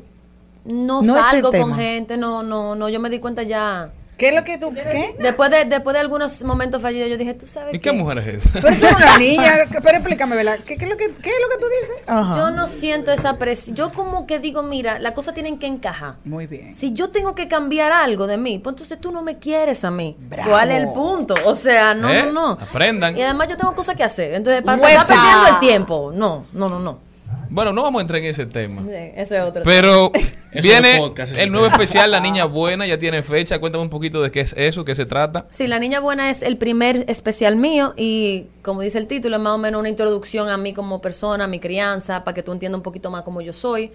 no, 0.66 1.04
salgo 1.04 1.52
con 1.52 1.76
gente, 1.76 2.18
no, 2.18 2.44
no, 2.44 2.76
no, 2.76 2.90
yo 2.90 3.00
me 3.00 3.10
di 3.10 3.20
cuenta 3.20 3.44
ya. 3.44 3.92
¿Qué 4.18 4.30
es 4.30 4.36
lo 4.36 4.44
que 4.44 4.60
tú, 4.60 4.72
qué? 4.74 5.16
Después 5.20 5.50
de, 5.50 5.66
después 5.66 5.96
de 5.96 6.00
algunos 6.00 6.44
momentos 6.44 6.82
fallidos, 6.82 7.10
yo 7.10 7.18
dije, 7.18 7.34
tú 7.34 7.48
sabes 7.48 7.74
¿Y 7.74 7.80
qué 7.80 7.92
mujer 7.92 8.20
es 8.20 8.46
esa? 8.46 8.62
Pero 8.62 8.76
tú 8.78 8.86
eres 8.86 8.96
una 8.96 9.18
niña, 9.18 9.52
pero 9.82 9.98
explícame, 9.98 10.36
¿verdad? 10.36 10.60
¿Qué, 10.64 10.78
qué 10.78 10.86
es 10.86 10.92
lo 10.92 10.98
que, 10.98 11.06
¿Qué 11.06 11.30
es 11.30 11.36
lo 11.42 11.50
que 11.50 11.58
tú 11.60 11.66
dices? 11.82 12.38
Yo 12.38 12.52
no 12.52 12.68
siento 12.68 13.12
esa 13.12 13.40
presión. 13.40 13.76
Yo 13.76 13.92
como 13.92 14.28
que 14.28 14.38
digo, 14.38 14.62
mira, 14.62 15.00
las 15.00 15.14
cosas 15.14 15.34
tienen 15.34 15.58
que 15.58 15.66
encajar. 15.66 16.16
Muy 16.26 16.46
bien. 16.46 16.72
Si 16.72 16.94
yo 16.94 17.10
tengo 17.10 17.34
que 17.34 17.48
cambiar 17.48 17.92
algo 17.92 18.28
de 18.28 18.38
mí, 18.38 18.60
pues 18.60 18.74
entonces 18.74 19.02
tú 19.02 19.12
no 19.12 19.24
me 19.24 19.40
quieres 19.40 19.84
a 19.84 19.90
mí. 19.90 20.16
¿Cuál 20.48 20.72
es 20.72 20.84
el 20.84 20.94
punto? 20.94 21.34
O 21.46 21.56
sea, 21.56 21.96
no, 21.96 22.10
¿Eh? 22.10 22.24
no, 22.24 22.32
no. 22.32 22.52
Aprendan. 22.52 23.18
Y 23.18 23.22
además 23.24 23.48
yo 23.48 23.58
tengo 23.58 23.74
cosas 23.74 23.96
que 23.96 24.04
hacer. 24.04 24.36
Entonces, 24.36 24.62
para 24.62 24.78
estar 24.78 25.08
perdiendo 25.08 25.48
el 25.56 25.60
tiempo. 25.60 26.12
No, 26.14 26.46
no, 26.54 26.70
no, 26.70 26.80
no. 26.80 27.13
Bueno, 27.54 27.72
no 27.72 27.84
vamos 27.84 28.00
a 28.00 28.02
entrar 28.02 28.20
en 28.20 28.26
ese 28.26 28.48
tema. 28.48 28.82
Sí, 28.82 28.94
Ese 29.16 29.38
es 29.38 29.44
otro. 29.46 29.62
Pero 29.64 30.12
viene 30.64 30.98
podcast, 30.98 31.38
el 31.38 31.52
nuevo 31.52 31.68
especial 31.68 32.10
La 32.10 32.20
Niña 32.20 32.46
Buena, 32.46 32.88
ya 32.88 32.98
tiene 32.98 33.22
fecha. 33.22 33.60
Cuéntame 33.60 33.84
un 33.84 33.92
poquito 33.92 34.24
de 34.24 34.32
qué 34.32 34.40
es 34.40 34.54
eso, 34.58 34.84
qué 34.84 34.96
se 34.96 35.06
trata. 35.06 35.46
Sí, 35.52 35.68
La 35.68 35.78
Niña 35.78 36.00
Buena 36.00 36.32
es 36.32 36.42
el 36.42 36.58
primer 36.58 37.06
especial 37.08 37.56
mío 37.56 37.94
y 37.96 38.48
como 38.64 38.82
dice 38.82 38.98
el 38.98 39.06
título, 39.06 39.36
es 39.36 39.42
más 39.44 39.54
o 39.54 39.60
menos 39.60 39.80
una 39.80 39.90
introducción 39.90 40.50
a 40.50 40.58
mí 40.58 40.74
como 40.74 41.00
persona, 41.00 41.44
a 41.44 41.48
mi 41.48 41.60
crianza, 41.60 42.24
para 42.24 42.34
que 42.34 42.42
tú 42.42 42.52
entiendas 42.54 42.80
un 42.80 42.84
poquito 42.84 43.12
más 43.12 43.22
cómo 43.22 43.40
yo 43.42 43.54
soy. 43.54 43.92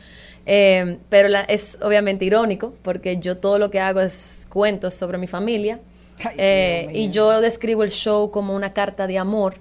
Eh, 0.47 0.99
pero 1.09 1.27
la- 1.27 1.41
es 1.41 1.79
obviamente 1.83 2.25
irónico 2.25 2.75
porque 2.83 3.19
yo 3.19 3.39
todo 3.39 3.59
lo 3.59 3.71
que 3.73 3.81
hago 3.81 4.01
es 4.01 4.47
cuentos 4.49 4.95
sobre 4.95 5.19
mi 5.19 5.27
familia 5.27 5.81
Eh, 6.37 6.89
y 6.95 7.11
yo 7.11 7.41
describo 7.41 7.83
el 7.85 7.91
show 7.91 8.31
como 8.31 8.55
una 8.55 8.73
carta 8.73 9.07
de 9.07 9.19
amor 9.19 9.55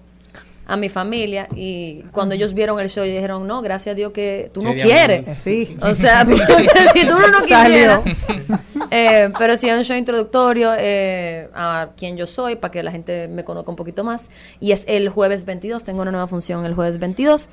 a 0.68 0.78
mi 0.78 0.90
familia 0.90 1.48
y 1.56 2.04
cuando 2.12 2.36
ellos 2.36 2.54
vieron 2.54 2.80
el 2.80 2.90
show 2.90 3.04
dijeron 3.04 3.48
no 3.48 3.62
gracias 3.62 3.94
a 3.94 3.96
Dios 3.96 4.12
que 4.12 4.52
tú 4.54 4.62
no 4.62 4.74
quieres 4.74 5.24
diablo. 5.24 5.36
Sí. 5.40 5.78
o 5.82 5.96
sea 5.96 6.26
si 6.94 7.08
tú 7.08 7.14
no, 7.14 7.28
no 7.28 7.40
quisieras 7.40 8.02
eh, 8.92 9.32
pero 9.40 9.56
sí, 9.58 9.70
es 9.70 9.78
un 9.78 9.84
show 9.84 9.98
introductorio 9.98 10.74
eh, 10.78 11.50
a 11.54 11.90
quién 11.96 12.18
yo 12.18 12.28
soy, 12.28 12.56
para 12.58 12.72
que 12.72 12.84
la 12.84 12.92
gente 12.92 13.28
me 13.28 13.44
conozca 13.44 13.70
un 13.70 13.76
poquito 13.76 14.04
más. 14.04 14.30
Y 14.60 14.72
es 14.72 14.86
el 14.88 15.10
jueves 15.10 15.46
22, 15.46 15.84
tengo 15.84 16.02
una 16.02 16.12
nueva 16.12 16.28
función 16.28 16.66
el 16.66 16.74
jueves 16.74 17.00
22 17.00 17.48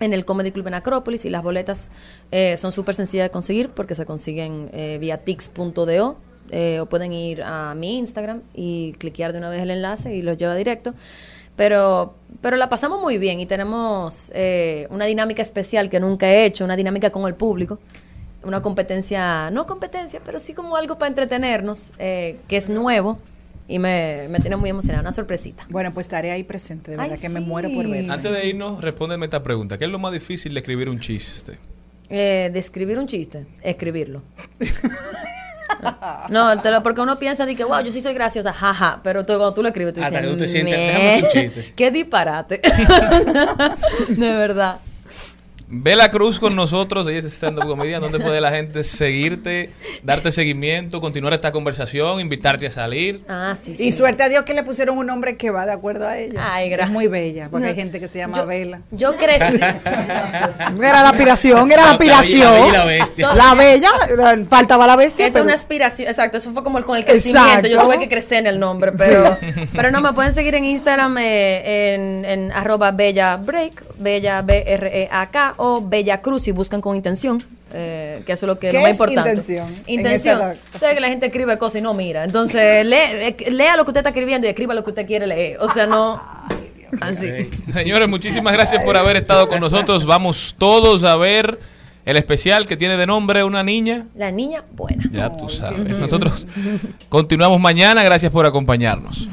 en 0.00 0.12
el 0.12 0.24
Comedy 0.24 0.50
Club 0.50 0.66
en 0.66 0.74
Acrópolis 0.74 1.24
y 1.24 1.30
las 1.30 1.42
boletas 1.42 1.90
eh, 2.30 2.56
son 2.56 2.72
súper 2.72 2.94
sencillas 2.94 3.26
de 3.26 3.30
conseguir 3.30 3.70
porque 3.70 3.94
se 3.94 4.04
consiguen 4.04 4.68
eh, 4.72 4.98
vía 5.00 5.18
tix.do 5.18 6.16
eh, 6.50 6.80
o 6.80 6.86
pueden 6.86 7.12
ir 7.12 7.42
a 7.42 7.74
mi 7.74 7.98
Instagram 7.98 8.42
y 8.52 8.92
cliquear 8.94 9.32
de 9.32 9.38
una 9.38 9.48
vez 9.48 9.62
el 9.62 9.70
enlace 9.70 10.14
y 10.14 10.22
los 10.22 10.36
lleva 10.36 10.54
directo. 10.54 10.94
Pero, 11.62 12.16
pero 12.40 12.56
la 12.56 12.68
pasamos 12.68 13.00
muy 13.00 13.18
bien 13.18 13.38
y 13.38 13.46
tenemos 13.46 14.32
eh, 14.34 14.88
una 14.90 15.04
dinámica 15.04 15.42
especial 15.42 15.88
que 15.88 16.00
nunca 16.00 16.28
he 16.28 16.44
hecho, 16.44 16.64
una 16.64 16.74
dinámica 16.74 17.10
con 17.10 17.24
el 17.28 17.36
público 17.36 17.78
una 18.42 18.60
competencia, 18.60 19.48
no 19.52 19.64
competencia, 19.68 20.20
pero 20.24 20.40
sí 20.40 20.54
como 20.54 20.74
algo 20.74 20.98
para 20.98 21.06
entretenernos, 21.06 21.92
eh, 22.00 22.40
que 22.48 22.56
es 22.56 22.68
nuevo 22.68 23.16
y 23.68 23.78
me, 23.78 24.26
me 24.28 24.40
tiene 24.40 24.56
muy 24.56 24.70
emocionada, 24.70 25.02
una 25.02 25.12
sorpresita. 25.12 25.64
Bueno, 25.70 25.92
pues 25.92 26.06
estaré 26.06 26.32
ahí 26.32 26.42
presente, 26.42 26.90
de 26.90 26.96
verdad 26.96 27.14
Ay, 27.14 27.20
que 27.20 27.28
me 27.28 27.38
muero 27.38 27.70
por 27.72 27.88
ver. 27.88 28.10
Antes 28.10 28.32
de 28.32 28.44
irnos, 28.44 28.80
respóndeme 28.80 29.26
esta 29.26 29.44
pregunta. 29.44 29.78
¿Qué 29.78 29.84
es 29.84 29.90
lo 29.92 30.00
más 30.00 30.12
difícil 30.12 30.54
de 30.54 30.58
escribir 30.58 30.88
un 30.88 30.98
chiste? 30.98 31.60
Eh, 32.10 32.50
de 32.52 32.58
escribir 32.58 32.98
un 32.98 33.06
chiste, 33.06 33.46
escribirlo. 33.62 34.20
No, 36.28 36.60
te 36.60 36.70
lo- 36.70 36.82
porque 36.82 37.00
uno 37.00 37.18
piensa 37.18 37.44
de 37.46 37.54
que, 37.56 37.64
wow, 37.64 37.80
yo 37.80 37.90
sí 37.90 38.00
soy 38.00 38.14
graciosa, 38.14 38.52
jaja, 38.52 39.00
pero 39.02 39.24
tú, 39.26 39.32
cuando 39.34 39.52
tú 39.54 39.62
lo 39.62 39.68
escribes, 39.68 39.94
tú 39.94 40.02
Hasta 40.02 40.18
dices, 40.20 40.26
que 40.26 40.32
tú 40.32 40.38
te 40.38 40.46
sientes, 40.46 40.78
"Meh, 40.78 40.86
déjame 40.86 41.08
hacer 41.10 41.24
un 41.24 41.30
chiste". 41.30 41.72
Qué 41.74 41.90
disparate. 41.90 42.60
de 44.08 44.32
verdad. 44.32 44.76
Vela 45.74 46.10
Cruz 46.10 46.38
con 46.38 46.54
nosotros, 46.54 47.08
ella 47.08 47.18
es 47.20 47.24
stand-up 47.24 47.66
comedian. 47.66 48.02
¿Dónde 48.02 48.20
puede 48.20 48.42
la 48.42 48.50
gente 48.50 48.84
seguirte, 48.84 49.70
darte 50.02 50.30
seguimiento, 50.30 51.00
continuar 51.00 51.32
esta 51.32 51.50
conversación, 51.50 52.20
invitarte 52.20 52.66
a 52.66 52.70
salir? 52.70 53.24
Ah, 53.26 53.56
sí, 53.58 53.74
Y 53.78 53.90
suerte 53.92 54.22
a 54.22 54.28
Dios 54.28 54.44
que 54.44 54.52
le 54.52 54.64
pusieron 54.64 54.98
un 54.98 55.06
nombre 55.06 55.38
que 55.38 55.50
va 55.50 55.64
de 55.64 55.72
acuerdo 55.72 56.06
a 56.06 56.18
ella. 56.18 56.40
Ay, 56.52 56.70
Es 56.74 56.90
muy 56.90 57.06
bella, 57.06 57.48
porque 57.50 57.64
No. 57.64 57.70
hay 57.70 57.74
gente 57.74 58.00
que 58.00 58.08
se 58.08 58.18
llama 58.18 58.36
Yo- 58.36 58.46
Vela. 58.46 58.82
Yo 58.90 59.16
crecí. 59.16 59.60
Era 59.62 61.02
la 61.02 61.08
aspiración, 61.08 61.72
era 61.72 61.86
la 61.86 61.92
La 61.92 61.98
bella- 61.98 62.12
la 62.12 62.18
aspiración. 62.18 62.72
la 62.72 62.84
bestia. 62.84 63.34
La 63.34 63.54
bella, 63.54 63.90
faltaba 64.50 64.86
la 64.86 64.96
bestia. 64.96 65.24
Esta 65.26 65.38
es 65.38 65.42
pero- 65.42 65.44
una 65.44 65.54
aspiración, 65.54 66.08
exacto, 66.08 66.36
eso 66.36 66.52
fue 66.52 66.62
como 66.62 66.76
el, 66.76 66.84
con 66.84 66.98
el 66.98 67.04
crecimiento, 67.06 67.62
yo 67.62 67.68
Exacto. 67.76 67.84
tuve 67.86 67.98
que 67.98 68.08
crecer 68.10 68.38
en 68.40 68.46
el 68.46 68.60
nombre, 68.60 68.92
pero, 68.92 69.38
pero 69.74 69.90
no, 69.90 70.02
me 70.02 70.12
pueden 70.12 70.34
seguir 70.34 70.54
en 70.54 70.66
Instagram 70.66 71.16
eh, 71.18 71.94
en, 71.94 72.24
en 72.26 72.52
arroba 72.52 72.90
bella 72.90 73.36
break, 73.38 73.84
bella 74.02 74.42
B-R-E-A-K 74.42 75.54
o 75.56 75.80
bella 75.80 76.20
cruz 76.20 76.42
si 76.42 76.52
buscan 76.52 76.80
con 76.80 76.96
intención, 76.96 77.42
eh, 77.72 78.22
que 78.26 78.32
eso 78.32 78.46
es 78.46 78.48
lo 78.48 78.58
que 78.58 78.68
¿Qué 78.70 78.76
lo 78.76 78.80
más 78.82 78.90
es 78.90 78.96
importante. 78.96 79.30
intención 79.30 79.68
en 79.86 79.94
Intención. 79.94 80.40
O 80.74 80.78
sea, 80.78 80.94
que 80.94 81.00
la 81.00 81.08
gente 81.08 81.26
escribe 81.26 81.56
cosas 81.58 81.76
y 81.80 81.82
no 81.82 81.94
mira, 81.94 82.24
entonces 82.24 82.84
lee- 82.86 82.96
eh, 82.96 83.36
lea 83.50 83.76
lo 83.76 83.84
que 83.84 83.90
usted 83.90 84.00
está 84.00 84.10
escribiendo 84.10 84.46
y 84.46 84.50
escriba 84.50 84.74
lo 84.74 84.84
que 84.84 84.90
usted 84.90 85.06
quiere 85.06 85.26
leer, 85.26 85.58
o 85.60 85.68
sea, 85.68 85.86
no... 85.86 86.20
Así. 87.00 87.48
Señores, 87.72 88.06
muchísimas 88.06 88.52
gracias 88.52 88.84
por 88.84 88.98
haber 88.98 89.16
estado 89.16 89.48
con 89.48 89.60
nosotros. 89.60 90.04
Vamos 90.04 90.54
todos 90.58 91.04
a 91.04 91.16
ver 91.16 91.58
el 92.04 92.16
especial 92.16 92.66
que 92.66 92.76
tiene 92.76 92.96
de 92.96 93.06
nombre 93.06 93.44
Una 93.44 93.62
Niña. 93.62 94.06
La 94.16 94.30
niña 94.30 94.64
buena. 94.72 95.04
Ya 95.10 95.30
tú 95.30 95.48
sabes. 95.48 95.98
Nosotros 95.98 96.46
continuamos 97.08 97.60
mañana. 97.60 98.02
Gracias 98.02 98.32
por 98.32 98.44
acompañarnos. 98.46 99.28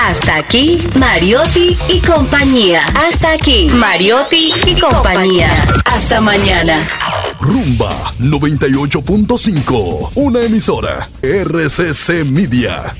Hasta 0.00 0.36
aquí, 0.36 0.82
Mariotti 0.98 1.76
y 1.88 2.00
compañía. 2.00 2.84
Hasta 2.94 3.32
aquí, 3.32 3.68
Mariotti 3.72 4.52
y 4.66 4.74
compañía. 4.80 5.50
Hasta 5.86 6.20
mañana. 6.20 6.80
Rumba 7.40 8.12
98.5, 8.20 10.10
una 10.14 10.42
emisora 10.42 11.08
RCC 11.22 12.24
Media. 12.24 12.94